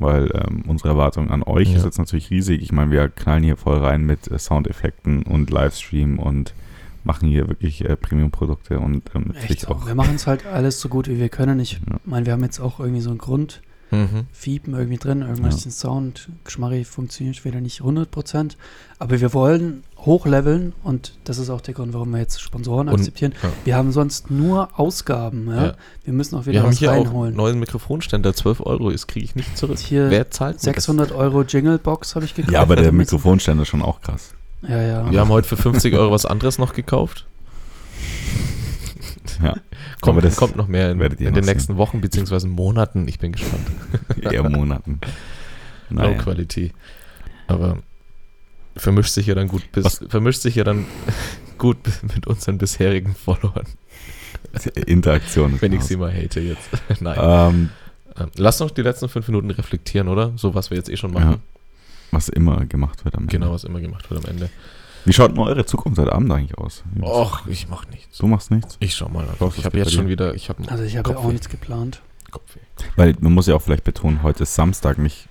Weil 0.00 0.30
ähm, 0.34 0.64
unsere 0.66 0.88
Erwartung 0.88 1.30
an 1.30 1.42
euch 1.44 1.70
Ja. 1.70 1.76
ist 1.76 1.84
jetzt 1.84 1.98
natürlich 1.98 2.30
riesig. 2.30 2.62
Ich 2.62 2.72
meine, 2.72 2.90
wir 2.90 3.08
knallen 3.08 3.44
hier 3.44 3.56
voll 3.56 3.78
rein 3.78 4.04
mit 4.04 4.28
äh, 4.30 4.38
Soundeffekten 4.38 5.22
und 5.22 5.50
Livestream 5.50 6.18
und 6.18 6.54
machen 7.04 7.28
hier 7.28 7.48
wirklich 7.48 7.84
äh, 7.84 7.96
Premium-Produkte 7.96 8.78
und 8.80 9.10
ähm, 9.14 9.24
natürlich 9.28 9.68
auch. 9.68 9.86
Wir 9.86 9.94
machen 9.94 10.16
es 10.16 10.26
halt 10.26 10.46
alles 10.46 10.80
so 10.80 10.88
gut 10.88 11.06
wie 11.08 11.18
wir 11.18 11.28
können. 11.28 11.60
Ich 11.60 11.74
Ja. 11.88 11.98
meine, 12.04 12.26
wir 12.26 12.32
haben 12.32 12.42
jetzt 12.42 12.60
auch 12.60 12.80
irgendwie 12.80 13.00
so 13.02 13.10
einen 13.10 13.18
Grund. 13.18 13.62
Mhm. 13.90 14.26
Fiepen 14.32 14.74
irgendwie 14.74 14.98
drin, 14.98 15.22
irgendwas 15.22 15.62
den 15.64 15.72
Sound, 15.72 16.28
Geschmarri 16.44 16.84
funktioniert 16.84 17.44
wieder 17.44 17.60
nicht 17.60 17.80
100%, 17.82 18.56
aber 18.98 19.20
wir 19.20 19.34
wollen 19.34 19.82
hochleveln 19.98 20.72
und 20.84 21.14
das 21.24 21.38
ist 21.38 21.50
auch 21.50 21.60
der 21.60 21.74
Grund, 21.74 21.92
warum 21.92 22.10
wir 22.12 22.18
jetzt 22.20 22.40
Sponsoren 22.40 22.88
Und- 22.88 22.94
akzeptieren. 22.94 23.34
ja. 23.42 23.50
Wir 23.64 23.74
haben 23.76 23.90
sonst 23.92 24.30
nur 24.30 24.78
Ausgaben, 24.78 25.48
ja? 25.48 25.64
Ja. 25.66 25.74
wir 26.04 26.12
müssen 26.12 26.36
auch 26.36 26.46
Wir 26.46 26.52
wieder 26.52 26.62
haben 26.62 26.70
was 26.70 26.78
hier 26.78 26.90
auch 26.90 26.94
einen 26.94 27.06
reinholen. 27.06 27.34
neuen 27.34 27.58
Mikrofonständer, 27.58 28.32
12 28.32 28.60
Euro, 28.60 28.90
das 28.90 29.06
kriege 29.06 29.24
ich 29.24 29.34
nicht 29.34 29.58
zurück. 29.58 29.78
Hier 29.78 30.08
Wer 30.10 30.30
zahlt 30.30 30.56
mir 30.56 30.60
600 30.60 31.12
Euro 31.12 31.42
Jingle-Box 31.42 32.14
habe 32.14 32.24
ich 32.24 32.34
gekauft. 32.34 32.52
Ja, 32.52 32.62
aber 32.62 32.76
der 32.76 32.92
Mikrofonständer 32.92 33.62
ist 33.62 33.68
schon 33.68 33.82
auch 33.82 34.00
krass. 34.00 34.32
Ja, 34.62 34.80
ja. 34.80 35.02
das? 35.02 35.10
Wir 35.12 35.20
haben 35.20 35.30
heute 35.30 35.48
für 35.48 35.56
50 35.56 35.94
Euro 35.94 36.12
was 36.12 36.26
anderes 36.26 36.58
noch 36.58 36.72
gekauft. 36.74 37.26
Ja. 39.42 39.56
Kommt, 40.00 40.24
das 40.24 40.36
kommt 40.36 40.56
noch 40.56 40.68
mehr 40.68 40.90
in, 40.92 41.00
in 41.00 41.34
den 41.34 41.44
nächsten 41.44 41.76
Wochen 41.76 42.00
bzw. 42.00 42.46
Monaten. 42.46 43.06
Ich 43.08 43.18
bin 43.18 43.32
gespannt. 43.32 43.66
Eher 44.22 44.48
Monaten. 44.48 45.00
Low 45.90 46.02
Naja. 46.02 46.18
Quality. 46.18 46.72
Aber 47.48 47.78
vermischt 48.76 49.12
sich 49.12 49.26
ja 49.26 49.34
dann 49.34 49.48
gut 49.48 49.70
bis, 49.72 49.84
Was- 49.84 50.04
vermischt 50.08 50.40
sich 50.42 50.54
ja 50.54 50.64
dann 50.64 50.86
gut 51.58 51.76
mit 52.14 52.26
unseren 52.26 52.58
bisherigen 52.58 53.14
Followern, 53.14 53.66
Interaktion. 54.86 55.60
wenn 55.60 55.72
ich 55.72 55.82
sie 55.82 55.96
mal 55.96 56.12
hate 56.12 56.40
jetzt. 56.40 56.68
Nein. 57.00 57.18
ähm, 57.20 57.70
Ähm, 58.18 58.30
Lass 58.36 58.58
noch 58.60 58.70
die 58.70 58.82
letzten 58.82 59.08
fünf 59.08 59.28
Minuten 59.28 59.50
reflektieren, 59.50 60.08
oder? 60.08 60.32
So, 60.36 60.54
was 60.54 60.70
wir 60.70 60.76
jetzt 60.76 60.88
eh 60.90 60.96
schon 60.96 61.12
ja, 61.14 61.20
machen. 61.20 61.42
was 62.10 62.28
immer 62.28 62.64
gemacht 62.66 63.04
wird 63.04 63.14
am 63.14 63.22
Ende. 63.24 63.32
Genau, 63.38 63.52
was 63.52 63.64
immer 63.64 63.80
gemacht 63.80 64.10
wird 64.10 64.24
am 64.24 64.30
Ende. 64.30 64.50
Wie 65.04 65.12
schaut 65.12 65.30
denn 65.32 65.38
eure 65.38 65.64
Zukunft 65.64 65.98
heute 65.98 66.12
Abend 66.12 66.30
eigentlich 66.32 66.56
aus? 66.58 66.82
Och, 67.00 67.46
ich 67.46 67.68
mach 67.68 67.86
nichts. 67.88 68.18
Du 68.18 68.26
machst 68.26 68.50
nichts? 68.50 68.76
Ich 68.80 68.94
schau 68.94 69.08
mal. 69.08 69.26
Klaus, 69.38 69.56
Ich 69.56 69.64
habe 69.64 69.78
jetzt 69.78 69.92
schon 69.92 70.08
wieder, 70.08 70.34
ich 70.34 70.48
habe 70.48 70.62
Also 70.70 70.84
ich 70.84 70.96
habe 70.96 71.10
ja 71.10 71.16
auch 71.16 71.30
nichts 71.32 71.48
geplant. 71.48 72.02
Kopfweh. 72.30 72.60
Weil 72.96 73.16
man 73.20 73.32
muss 73.32 73.46
ja 73.46 73.54
auch 73.56 73.62
vielleicht 73.62 73.84
betonen, 73.84 74.22
heute 74.22 74.42
ist 74.44 74.54
Samstag, 74.54 74.98
nicht. 74.98 75.26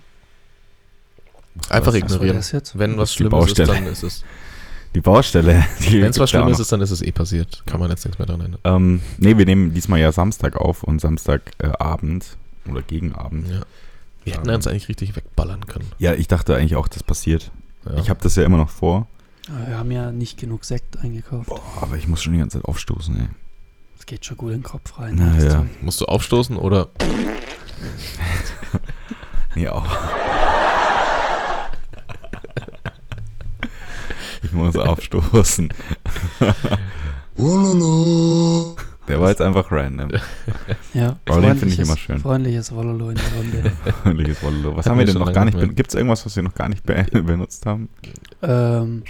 Einfach 1.69 1.87
war's? 1.87 1.87
Was 1.87 1.95
ignorieren. 1.95 2.35
das 2.37 2.51
jetzt? 2.51 2.77
Wenn 2.77 2.97
was 2.97 3.13
Schlimmes 3.13 3.47
ist, 3.51 3.59
dann 3.59 3.85
ist 3.85 4.03
es. 4.03 4.23
Die 4.95 5.01
Baustelle. 5.01 5.65
Wenn 5.79 6.03
es 6.05 6.17
was 6.17 6.31
Schlimmes 6.31 6.59
ist, 6.59 6.71
dann 6.71 6.81
ist 6.81 6.89
es 6.89 7.01
eh 7.03 7.11
passiert. 7.11 7.63
Kann 7.67 7.79
man 7.79 7.89
jetzt 7.91 8.05
nichts 8.05 8.17
mehr 8.17 8.25
dran 8.25 8.41
ändern. 8.41 8.59
Ähm, 8.63 9.01
nee, 9.17 9.37
wir 9.37 9.45
nehmen 9.45 9.73
diesmal 9.73 9.99
ja 9.99 10.11
Samstag 10.11 10.55
auf 10.57 10.83
und 10.83 10.99
Samstagabend 10.99 12.37
äh, 12.65 12.71
oder 12.71 12.81
gegen 12.81 13.13
Abend. 13.13 13.47
Ja. 13.49 13.61
Wir 14.23 14.33
hätten 14.33 14.49
Ähm. 14.49 14.55
uns 14.55 14.65
eigentlich 14.67 14.89
richtig 14.89 15.15
wegballern 15.15 15.67
können. 15.67 15.85
Ja, 15.99 16.13
ich 16.13 16.27
dachte 16.27 16.55
eigentlich 16.55 16.75
auch, 16.75 16.87
das 16.87 17.03
passiert. 17.03 17.51
Ja. 17.85 17.97
Ich 17.97 18.09
habe 18.09 18.19
das 18.21 18.35
ja 18.35 18.43
immer 18.43 18.57
noch 18.57 18.69
vor. 18.69 19.07
Aber 19.49 19.67
Wir 19.67 19.77
haben 19.77 19.91
ja 19.91 20.11
nicht 20.11 20.37
genug 20.39 20.63
Sekt 20.65 20.99
eingekauft. 20.99 21.47
Boah, 21.49 21.61
aber 21.81 21.95
ich 21.97 22.07
muss 22.07 22.21
schon 22.23 22.33
die 22.33 22.39
ganze 22.39 22.59
Zeit 22.59 22.65
aufstoßen, 22.65 23.15
ey. 23.17 23.27
Das 23.97 24.05
geht 24.05 24.23
schon 24.25 24.37
gut 24.37 24.51
in 24.51 24.57
den 24.59 24.63
Kopf 24.63 24.97
rein. 24.99 25.15
Na 25.17 25.33
das 25.35 25.43
ja. 25.43 25.49
Zeug. 25.59 25.67
Musst 25.81 26.01
du 26.01 26.05
aufstoßen 26.05 26.55
oder 26.57 26.87
Nee, 29.55 29.67
auch. 29.67 29.85
Ich 34.43 34.51
muss 34.53 34.75
aufstoßen. 34.75 35.69
Der 39.07 39.19
war 39.19 39.29
jetzt 39.29 39.41
einfach 39.41 39.71
random. 39.71 40.11
Ja, 40.93 41.17
Rolling 41.29 41.55
finde 41.55 41.73
ich 41.73 41.79
freundliches- 41.79 41.83
immer 41.83 41.97
schön. 41.97 42.19
Freundliches 42.19 42.71
Wololo 42.71 43.09
in 43.09 43.15
der 43.15 43.33
Runde. 43.35 43.71
Fröhliches 44.03 44.43
Wollo. 44.43 44.75
Was 44.77 44.85
haben 44.85 44.99
wir 44.99 45.05
denn 45.05 45.17
noch 45.17 45.33
gar 45.33 45.45
nicht 45.45 45.57
benutzt? 45.57 45.75
Gibt 45.77 45.89
es 45.89 45.95
irgendwas, 45.95 46.25
was 46.25 46.35
wir 46.35 46.43
noch 46.43 46.53
gar 46.53 46.69
nicht 46.69 46.83
be 46.83 47.03
benutzt 47.11 47.65
haben? 47.65 47.89
ähm, 48.43 49.03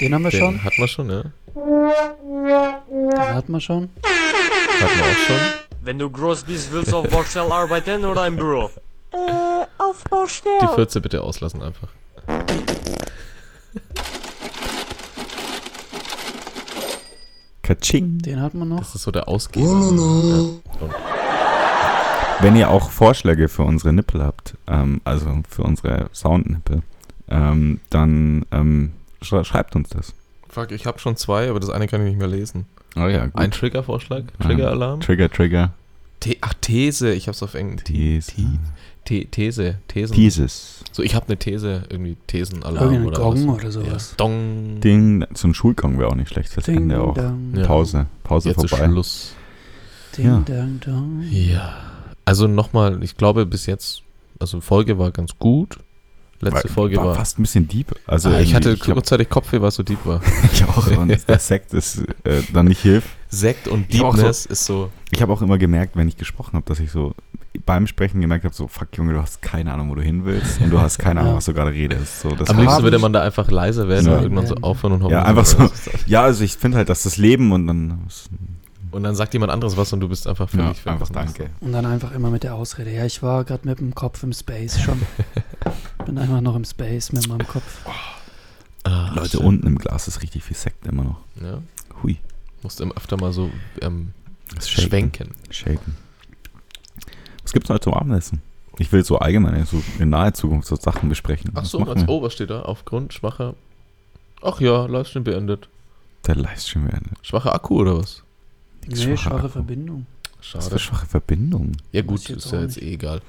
den 0.00 0.14
haben 0.14 0.24
wir 0.24 0.30
schon. 0.30 0.54
den 0.54 0.64
hatten 0.64 0.78
wir 0.80 0.88
schon, 0.88 1.10
ja? 1.10 1.22
Den 1.54 3.34
hatten 3.34 3.52
wir 3.52 3.60
schon. 3.60 3.90
Hatten 4.02 4.98
wir 4.98 5.04
auch 5.04 5.26
schon. 5.26 5.36
Wenn 5.82 5.98
du 5.98 6.10
groß 6.10 6.44
bist, 6.44 6.72
willst 6.72 6.92
du 6.92 6.96
auf 6.98 7.08
Baustelle 7.08 7.52
arbeiten 7.52 8.04
oder 8.04 8.26
im 8.26 8.36
Büro? 8.36 8.70
Die 9.12 10.74
14 10.74 11.02
bitte 11.02 11.22
auslassen 11.22 11.62
einfach. 11.62 11.88
Kaching. 17.62 18.18
Den 18.18 18.40
hatten 18.40 18.58
wir 18.58 18.64
noch. 18.64 18.80
Das 18.80 18.94
ist 18.94 19.02
so 19.02 19.10
der 19.10 19.28
Ausgeber. 19.28 19.66
Ja. 19.66 19.72
Und 19.72 20.62
Wenn 22.40 22.56
ihr 22.56 22.70
auch 22.70 22.90
Vorschläge 22.90 23.48
für 23.48 23.62
unsere 23.62 23.92
Nippel 23.92 24.22
habt, 24.22 24.56
ähm, 24.66 25.00
also 25.04 25.42
für 25.48 25.62
unsere 25.62 26.08
Soundnippel, 26.12 26.82
ähm, 27.28 27.80
dann 27.90 28.44
ähm, 28.50 28.92
schreibt 29.22 29.76
uns 29.76 29.88
das. 29.90 30.14
fuck, 30.48 30.72
ich 30.72 30.86
habe 30.86 30.98
schon 30.98 31.16
zwei, 31.16 31.48
aber 31.50 31.60
das 31.60 31.70
eine 31.70 31.86
kann 31.86 32.00
ich 32.02 32.08
nicht 32.08 32.18
mehr 32.18 32.28
lesen. 32.28 32.66
Oh 32.96 33.06
ja, 33.06 33.26
gut. 33.26 33.36
Ein 33.36 33.50
Triggervorschlag? 33.52 34.24
Triggeralarm? 34.40 35.00
Trigger, 35.00 35.30
Trigger. 35.30 35.72
The 36.24 36.38
ach, 36.40 36.54
These. 36.60 37.12
Ich 37.14 37.28
hab's 37.28 37.42
auf 37.42 37.54
Englisch. 37.54 37.84
These. 37.84 38.32
The 39.08 39.24
These. 39.26 39.78
Thesen. 39.88 40.14
Thesis. 40.14 40.84
So, 40.92 41.02
ich 41.02 41.14
habe 41.14 41.26
eine 41.28 41.36
These, 41.38 41.84
irgendwie 41.88 42.16
Thesenalarm 42.26 42.92
Irgendein 42.92 43.06
oder 43.06 43.18
Gong 43.18 43.48
was. 43.48 43.54
oder 43.60 43.70
sowas. 43.72 44.10
Ja. 44.10 44.16
Dong. 44.18 44.80
Ding, 44.80 45.24
so 45.34 45.48
ein 45.48 45.54
Schulgong 45.54 45.98
wäre 45.98 46.10
auch 46.10 46.14
nicht 46.16 46.28
schlecht 46.30 46.50
fürs 46.52 46.66
Ding, 46.66 46.76
Ende 46.76 47.00
auch. 47.00 47.14
dang, 47.14 47.54
Ja. 47.56 47.66
Pause. 47.66 48.06
Pause 48.24 48.50
Jetzt 48.50 48.64
ist 48.64 48.70
vorbei. 48.70 48.86
Schluss. 48.88 49.34
ding, 50.16 50.26
Ja. 50.26 50.42
dang, 50.44 50.80
dang. 50.84 51.24
Ja. 51.30 51.74
Also 52.24 52.46
nochmal, 52.48 53.02
ich 53.02 53.16
glaube 53.16 53.46
bis 53.46 53.66
jetzt, 53.66 54.02
also 54.38 54.60
Folge 54.60 54.98
war 54.98 55.10
ganz 55.12 55.38
gut. 55.38 55.78
Letzte 56.42 56.64
War- 56.68 56.74
Folge 56.74 56.96
war, 56.96 57.06
war. 57.06 57.14
fast 57.16 57.38
ein 57.38 57.42
bisschen 57.42 57.68
deep. 57.68 57.94
Also 58.06 58.30
ah, 58.30 58.40
ich 58.40 58.54
hatte 58.54 58.72
ich, 58.72 58.80
hab, 58.86 58.94
kurzzeitig 58.94 59.28
Kopfweh, 59.28 59.60
was 59.60 59.74
so 59.74 59.82
deep 59.82 60.04
war. 60.06 60.22
ich 60.52 60.64
auch 60.64 60.86
und 60.96 61.08
der 61.28 61.38
Sekt 61.38 61.74
ist 61.74 61.98
äh, 62.24 62.42
dann 62.52 62.66
nicht 62.66 62.80
hilft. 62.80 63.08
Sekt 63.28 63.68
und 63.68 63.92
Deepness 63.92 64.46
ist 64.46 64.64
so. 64.64 64.90
Ich 65.10 65.20
habe 65.22 65.32
auch 65.32 65.42
immer 65.42 65.58
gemerkt, 65.58 65.96
wenn 65.96 66.08
ich 66.08 66.16
gesprochen 66.16 66.54
habe, 66.54 66.64
dass 66.66 66.80
ich 66.80 66.90
so 66.90 67.14
beim 67.66 67.86
Sprechen 67.86 68.20
gemerkt 68.20 68.44
habe, 68.44 68.54
so 68.54 68.68
fuck 68.68 68.88
Junge, 68.96 69.12
du 69.12 69.20
hast 69.20 69.42
keine 69.42 69.72
Ahnung, 69.72 69.90
wo 69.90 69.94
du 69.96 70.02
hin 70.02 70.24
willst 70.24 70.60
und 70.60 70.70
du 70.70 70.80
hast 70.80 70.98
keine 70.98 71.20
Ahnung, 71.20 71.32
Ja. 71.32 71.36
was 71.36 71.44
du 71.44 71.52
gerade 71.54 71.72
redest. 71.72 72.20
So, 72.20 72.30
das 72.30 72.48
Am 72.48 72.58
liebsten 72.58 72.82
würde 72.84 72.98
man 72.98 73.12
da 73.12 73.22
einfach 73.22 73.50
leiser 73.50 73.86
werden 73.88 74.06
Ja. 74.06 74.16
und 74.16 74.22
irgendwann 74.22 74.46
so 74.46 74.54
aufhören 74.62 74.94
und 74.94 75.02
hoffen. 75.02 75.12
Ja, 75.12 75.24
einfach 75.24 75.44
so. 75.44 75.68
Ja, 76.06 76.22
also 76.22 76.42
ich 76.44 76.56
finde 76.56 76.78
halt, 76.78 76.88
dass 76.88 77.02
das 77.02 77.16
Leben 77.16 77.52
und 77.52 77.66
dann 77.66 78.00
Und 78.92 79.02
dann 79.02 79.14
sagt 79.14 79.32
jemand 79.34 79.52
anderes 79.52 79.76
was 79.76 79.92
und 79.92 80.00
du 80.00 80.08
bist 80.08 80.26
einfach 80.26 80.52
ja, 80.54 80.62
völlig 80.64 80.86
einfach 80.86 81.08
danke. 81.10 81.50
Und 81.60 81.72
dann 81.72 81.86
einfach 81.86 82.12
immer 82.12 82.30
mit 82.30 82.44
der 82.44 82.54
Ausrede. 82.54 82.90
Ja, 82.92 83.04
ich 83.04 83.22
war 83.22 83.44
gerade 83.44 83.68
mit 83.68 83.78
dem 83.80 83.94
Kopf 83.94 84.22
im 84.22 84.32
Space 84.32 84.80
schon. 84.80 85.00
Bin 86.06 86.18
einfach 86.18 86.40
noch 86.40 86.56
im 86.56 86.64
Space 86.64 87.12
mit 87.12 87.28
meinem 87.28 87.46
Kopf. 87.46 87.84
Leute, 89.14 89.36
schön. 89.36 89.40
unten 89.40 89.66
im 89.66 89.78
Glas 89.78 90.08
ist 90.08 90.22
richtig 90.22 90.42
viel 90.44 90.56
Sekt 90.56 90.86
immer 90.86 91.04
noch. 91.04 91.20
Ja, 91.40 91.60
Hui. 92.02 92.16
musst 92.62 92.80
immer 92.80 92.96
öfter 92.96 93.16
mal 93.16 93.32
so 93.32 93.50
ähm, 93.80 94.12
Shaken. 94.60 94.88
schwenken. 94.88 95.30
Shaken. 95.50 95.96
Was 97.42 97.52
gibt's 97.52 97.68
heute 97.70 97.80
zum 97.84 97.94
Abendessen? 97.94 98.40
Ich 98.78 98.90
will 98.92 99.04
so 99.04 99.18
allgemein 99.18 99.66
so 99.66 99.82
in 99.98 100.08
naher 100.10 100.32
Zukunft 100.32 100.66
so 100.68 100.76
Sachen 100.76 101.08
besprechen. 101.08 101.50
Ach 101.54 101.62
Was 101.62 101.70
so, 101.70 101.80
machen 101.80 101.90
als, 101.98 102.06
wir? 102.08 102.22
was 102.22 102.32
steht 102.32 102.50
da? 102.50 102.62
Aufgrund 102.62 103.12
schwacher. 103.12 103.54
Ach 104.42 104.60
ja, 104.60 104.86
Livestream 104.86 105.24
beendet. 105.24 105.68
Der 106.26 106.36
Livestream 106.36 106.86
beendet. 106.86 107.18
Schwacher 107.22 107.54
Akku 107.54 107.80
oder 107.80 107.98
was? 107.98 108.22
Nee, 108.86 108.96
schwache 108.96 109.16
schwache. 109.18 109.48
Verbindung. 109.50 110.06
Was 110.38 110.46
Schade. 110.46 110.70
für 110.70 110.78
schwache 110.78 111.06
Verbindung. 111.06 111.72
Ja 111.92 112.00
gut, 112.02 112.28
ist 112.30 112.50
ja 112.50 112.62
jetzt 112.62 112.80
eh 112.80 112.94
egal. 112.94 113.20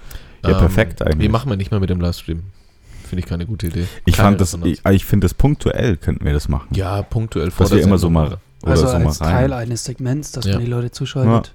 Ja, 0.45 0.57
perfekt 0.57 1.01
eigentlich. 1.01 1.19
Wie 1.27 1.29
machen 1.29 1.49
wir 1.49 1.57
nicht 1.57 1.71
mehr 1.71 1.81
mit 1.81 1.89
dem 1.89 1.99
Livestream? 1.99 2.43
Finde 3.11 3.23
ich 3.25 3.29
keine 3.29 3.45
gute 3.45 3.67
Idee. 3.67 3.87
Ich 4.05 4.15
Keine 4.15 4.29
fand 4.29 4.39
das, 4.41 4.53
Resonanz. 4.53 4.79
ich, 4.85 4.91
ich 4.93 5.05
finde 5.05 5.25
das 5.25 5.33
punktuell 5.33 5.97
könnten 5.97 6.23
wir 6.23 6.31
das 6.31 6.47
machen. 6.47 6.69
Ja, 6.73 7.01
punktuell 7.01 7.51
vor 7.51 7.65
Dass 7.65 7.71
wir 7.71 7.79
der 7.79 7.85
immer 7.87 7.97
so 7.97 8.09
mal 8.09 8.27
oder 8.63 8.71
also 8.71 8.87
so 8.87 8.93
mal 8.99 9.07
als 9.07 9.17
Teil 9.19 9.51
rein. 9.51 9.63
eines 9.63 9.83
Segments, 9.83 10.31
dass 10.31 10.45
Ja. 10.45 10.53
man 10.53 10.63
die 10.63 10.69
Leute 10.71 10.91
zuschaltet. 10.91 11.53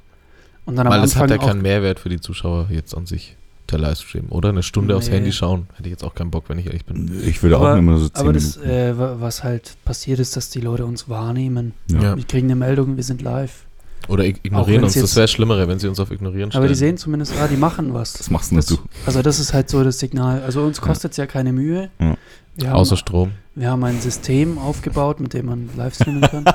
Und 0.67 0.77
dann 0.77 0.87
am 0.87 0.93
Weil 0.93 1.03
es 1.03 1.15
Anfang 1.17 1.23
hat 1.23 1.41
ja 1.43 1.49
keinen 1.49 1.63
Mehrwert 1.63 1.99
für 1.99 2.11
die 2.11 2.21
Zuschauer 2.21 2.67
jetzt 2.69 2.95
an 2.95 3.07
sich, 3.07 3.37
der 3.71 3.79
Livestream. 3.79 4.27
Oder 4.29 4.51
eine 4.51 4.63
Stunde 4.63 4.97
aufs 4.97 5.09
Nee. 5.09 5.15
Handy 5.15 5.33
schauen. 5.33 5.67
Hätte 5.77 5.85
ich 5.89 5.93
jetzt 5.93 6.05
auch 6.05 6.15
keinen 6.15 6.31
Bock, 6.31 6.45
wenn 6.49 6.59
ich 6.59 6.67
ehrlich 6.67 6.85
bin. 6.85 7.11
Ich 7.25 7.43
würde 7.43 7.57
Aber- 7.57 7.73
auch 7.73 7.79
immer 7.79 7.97
so 7.99 8.09
10 8.11 8.21
Aber 8.21 8.33
das, 8.35 8.59
äh, 8.59 8.99
wa- 8.99 9.17
was 9.19 9.43
halt 9.43 9.77
passiert 9.87 10.19
ist, 10.19 10.37
dass 10.37 10.51
die 10.51 10.61
Leute 10.61 10.85
uns 10.85 11.09
wahrnehmen. 11.09 11.73
ja. 11.89 12.03
Ja. 12.03 12.17
Wir 12.19 12.25
kriegen 12.25 12.49
eine 12.49 12.57
Meldung, 12.57 12.97
wir 12.97 13.05
sind 13.05 13.23
live. 13.23 13.65
Oder 14.09 14.25
ig- 14.25 14.39
ignorieren 14.43 14.85
uns. 14.85 14.95
Das 14.95 15.17
wäre 15.17 15.29
schlimmere, 15.29 15.67
wenn 15.69 15.79
sie 15.79 15.89
uns 15.89 15.99
auf 16.01 16.11
Ignorieren 16.11 16.51
stellen. 16.51 16.63
Aber 16.63 16.69
die 16.69 16.75
sehen 16.75 16.97
zumindest, 16.97 17.35
ah, 17.39 17.49
die 17.49 17.57
machen 17.57 17.93
was. 17.95 18.13
Das 18.15 18.31
machst 18.31 18.55
Das, 18.57 18.67
du. 18.67 18.79
also 19.05 19.23
das 19.23 19.39
ist 19.41 19.53
halt 19.53 19.69
so 19.69 19.83
das 19.85 19.99
Signal. 19.99 20.43
Also 20.43 20.63
uns 20.63 20.79
Ja. 20.79 20.83
kostet 20.85 21.11
es 21.13 21.17
ja 21.17 21.27
keine 21.27 21.53
Mühe. 21.53 21.91
Ja. 22.01 22.17
Wir, 22.59 22.71
haben, 22.71 22.77
Außer 22.77 22.97
Strom. 22.97 23.33
wir 23.55 23.71
haben 23.71 23.85
ein 23.85 24.01
System 24.01 24.57
aufgebaut, 24.59 25.21
mit 25.21 25.35
dem 25.35 25.47
man 25.47 25.69
live 25.77 25.95
streamen 25.95 26.23
kann. 26.23 26.45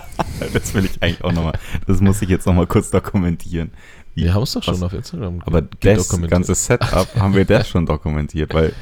Das 0.53 0.73
will 0.73 0.85
ich 0.85 1.03
eigentlich 1.03 1.23
auch 1.23 1.31
nochmal. 1.31 1.53
Das 1.85 2.01
muss 2.01 2.19
ich 2.23 2.29
jetzt 2.29 2.47
nochmal 2.47 2.65
kurz 2.65 2.89
dokumentieren. 2.89 3.69
Wie- 4.15 4.23
Wir 4.23 4.33
haben 4.33 4.41
es 4.41 4.53
doch 4.53 4.63
schon 4.63 4.73
was- 4.75 4.81
auf 4.83 4.93
Instagram 4.93 5.39
Aber 5.45 5.61
das 5.61 6.09
ganze 6.27 6.55
Setup 6.55 7.07
haben 7.15 7.35
wir 7.35 7.45
das 7.45 7.69
schon 7.69 7.85
dokumentiert, 7.85 8.51
weil 8.53 8.73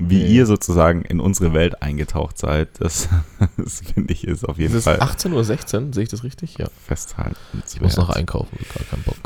wie 0.00 0.22
Nee. 0.22 0.26
ihr 0.28 0.46
sozusagen 0.46 1.02
in 1.02 1.20
unsere 1.20 1.52
Welt 1.52 1.82
eingetaucht 1.82 2.38
seid, 2.38 2.68
das, 2.80 3.08
das 3.56 3.80
finde 3.80 4.12
ich 4.12 4.24
ist 4.26 4.44
auf 4.48 4.58
jeden 4.58 4.72
Es 4.72 4.78
ist 4.78 4.84
Fall 4.84 4.98
18.16 5.00 5.32
Uhr, 5.88 5.94
sehe 5.94 6.02
ich 6.04 6.08
das 6.08 6.24
richtig? 6.24 6.56
Ja. 6.58 6.66
festhalten. 6.86 7.36
Ich 7.72 7.80
muss 7.80 7.96
noch 7.96 8.10
einkaufen, 8.10 8.56
gar 8.74 8.84
keinen 8.86 9.02
Bock. 9.04 9.16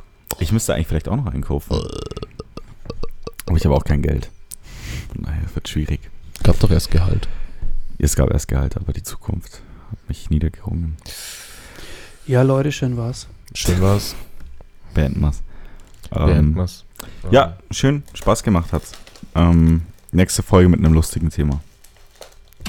Ich 0.41 0.51
müsste 0.53 0.75
eigentlich 0.75 0.89
vielleicht 0.89 1.09
auch 1.09 1.17
noch 1.17 1.27
einkaufen. 1.33 1.81
Aber 3.47 3.57
ich 3.57 3.65
habe 3.65 3.75
auch 3.77 3.85
kein 3.85 4.03
Geld. 4.03 4.31
Von 5.13 5.23
daher 5.25 5.43
es 5.47 5.55
wird 5.55 5.69
schwierig. 5.69 6.01
Gab 6.43 6.59
doch 6.61 6.71
erst 6.71 6.91
Gehalt. 6.91 7.29
Es 7.99 8.17
gab 8.17 8.31
erst 8.31 8.49
Gehalt, 8.49 8.77
aber 8.77 8.93
die 8.93 9.03
Zukunft 9.03 9.63
hat 9.93 10.09
mich 10.09 10.29
niedergerungen. 10.31 10.97
ja, 12.27 12.43
Leute, 12.43 12.73
schön 12.73 12.97
war's. 12.97 13.29
Schön 13.55 13.81
war's. 13.81 14.15
Beenden 14.95 15.21
wir's. 15.21 15.43
Beenden 16.11 16.39
Ähm, 16.51 16.57
wir's. 16.57 16.85
ja, 17.31 17.57
schön, 17.71 18.03
Spaß 18.15 18.43
gemacht 18.43 18.73
hat's. 18.73 18.93
Ähm, 19.35 19.83
nächste 20.15 20.43
Folge 20.43 20.69
mit 20.69 20.81
einem 20.81 20.95
lustigen 20.95 21.31
Thema. 21.31 21.61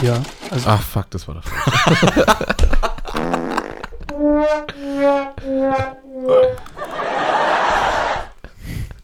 Ja, 0.01 0.21
also 0.51 0.69
Ach, 0.69 0.81
fuck, 0.81 1.09
das 1.11 1.27
war 1.27 1.35
doch. 1.35 1.45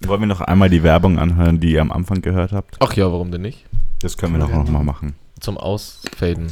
Wollen 0.02 0.22
wir 0.22 0.28
noch 0.28 0.42
einmal 0.42 0.70
die 0.70 0.84
Werbung 0.84 1.20
anhören, 1.20 1.60
die 1.60 1.72
ihr 1.74 1.82
am 1.82 1.92
Anfang 1.92 2.22
gehört 2.22 2.52
habt? 2.52 2.76
Ach 2.80 2.94
ja, 2.94 3.10
warum 3.12 3.32
denn 3.32 3.42
nicht? 3.42 3.66
Das 4.02 4.18
können 4.18 4.34
wir 4.34 4.40
doch 4.40 4.50
wir 4.50 4.58
noch 4.58 4.70
mal 4.70 4.84
machen. 4.84 5.14
Zum 5.40 5.58
Ausfaden. 5.58 6.52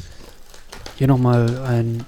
hier 0.98 1.08
nochmal 1.08 1.60
ein 1.66 2.06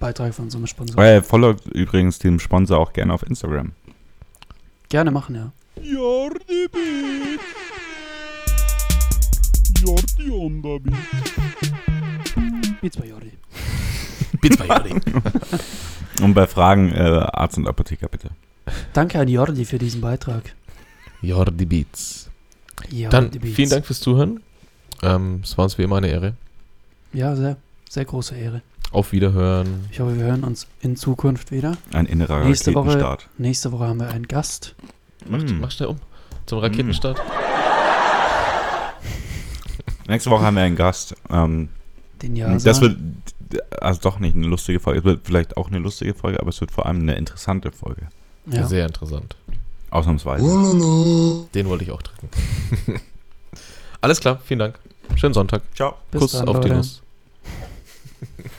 Beitrag 0.00 0.34
von 0.34 0.50
so 0.50 0.58
einem 0.58 0.66
Sponsor. 0.66 1.02
Äh, 1.02 1.22
folgt 1.22 1.66
übrigens 1.66 2.18
dem 2.18 2.38
Sponsor 2.38 2.78
auch 2.78 2.92
gerne 2.92 3.12
auf 3.12 3.22
Instagram. 3.24 3.72
Gerne 4.88 5.10
machen, 5.10 5.34
ja. 5.34 5.52
Jordi 5.82 6.68
Beat. 6.72 7.40
Jordi 9.82 10.30
on 10.30 10.62
the 10.62 10.78
beat. 10.78 10.96
Beats 12.80 12.96
bei 12.96 13.06
Jordi. 13.06 13.32
Bitte 14.40 14.56
bei 14.58 14.66
Jordi. 14.66 14.94
Und 16.22 16.34
bei 16.34 16.46
Fragen 16.46 16.92
äh, 16.92 16.98
Arzt 17.32 17.58
und 17.58 17.66
Apotheker 17.66 18.08
bitte. 18.08 18.30
Danke 18.92 19.18
an 19.18 19.28
Jordi 19.28 19.64
für 19.64 19.78
diesen 19.78 20.00
Beitrag. 20.00 20.54
Jordi 21.20 21.64
Beats. 21.64 22.30
Jordi 22.90 23.08
Dann 23.10 23.30
Beats. 23.30 23.54
vielen 23.54 23.70
Dank 23.70 23.86
fürs 23.86 24.00
Zuhören. 24.00 24.40
Ähm, 25.02 25.40
es 25.42 25.56
war 25.58 25.64
uns 25.64 25.78
wie 25.78 25.82
immer 25.82 25.96
eine 25.96 26.08
Ehre. 26.08 26.34
Ja, 27.12 27.34
sehr, 27.36 27.56
sehr 27.88 28.04
große 28.04 28.34
Ehre. 28.36 28.62
Auf 28.92 29.12
Wiederhören. 29.12 29.86
Ich 29.90 30.00
hoffe, 30.00 30.16
wir 30.16 30.24
hören 30.24 30.44
uns 30.44 30.66
in 30.80 30.96
Zukunft 30.96 31.50
wieder. 31.50 31.76
Ein 31.92 32.06
innerer 32.06 32.44
Nächste 32.44 32.74
Woche- 32.74 32.88
Raketenstart. 32.90 33.28
Nächste 33.38 33.72
Woche 33.72 33.86
haben 33.88 34.00
wir 34.00 34.08
einen 34.10 34.28
Gast. 34.28 34.74
Mach, 35.28 35.42
Mm. 35.42 35.60
mach 35.60 35.70
schnell 35.70 35.88
um. 35.90 35.96
Zum 36.46 36.58
Raketenstart. 36.58 37.20
Nächste 40.08 40.30
Woche 40.30 40.42
haben 40.44 40.56
wir 40.56 40.62
einen 40.62 40.76
Gast. 40.76 41.14
Ähm, 41.30 41.68
Den 42.20 42.36
ja 42.36 42.56
das 42.56 42.80
wird 42.80 42.96
also 43.80 44.00
doch 44.00 44.18
nicht 44.18 44.34
eine 44.36 44.46
lustige 44.46 44.80
Folge. 44.80 45.00
Es 45.00 45.04
wird 45.04 45.20
vielleicht 45.24 45.56
auch 45.56 45.68
eine 45.68 45.78
lustige 45.78 46.14
Folge, 46.14 46.40
aber 46.40 46.48
es 46.48 46.60
wird 46.60 46.70
vor 46.70 46.86
allem 46.86 47.00
eine 47.00 47.14
interessante 47.14 47.70
Folge. 47.70 48.08
ja. 48.46 48.66
Sehr 48.66 48.86
interessant. 48.86 49.36
Ausnahmsweise. 49.90 50.42
Den 51.54 51.66
wollte 51.66 51.84
ich 51.84 51.90
auch 51.90 52.00
drücken. 52.00 52.30
Alles 54.00 54.20
klar, 54.20 54.40
vielen 54.44 54.60
Dank. 54.60 54.78
Schönen 55.16 55.34
Sonntag. 55.34 55.62
Ciao. 55.74 55.96
Bis 56.10 56.20
Kuss 56.20 56.32
dann, 56.32 56.48
auf 56.48 56.60
die 56.60 56.68
Leute. 56.68 56.78
Nuss. 56.78 57.02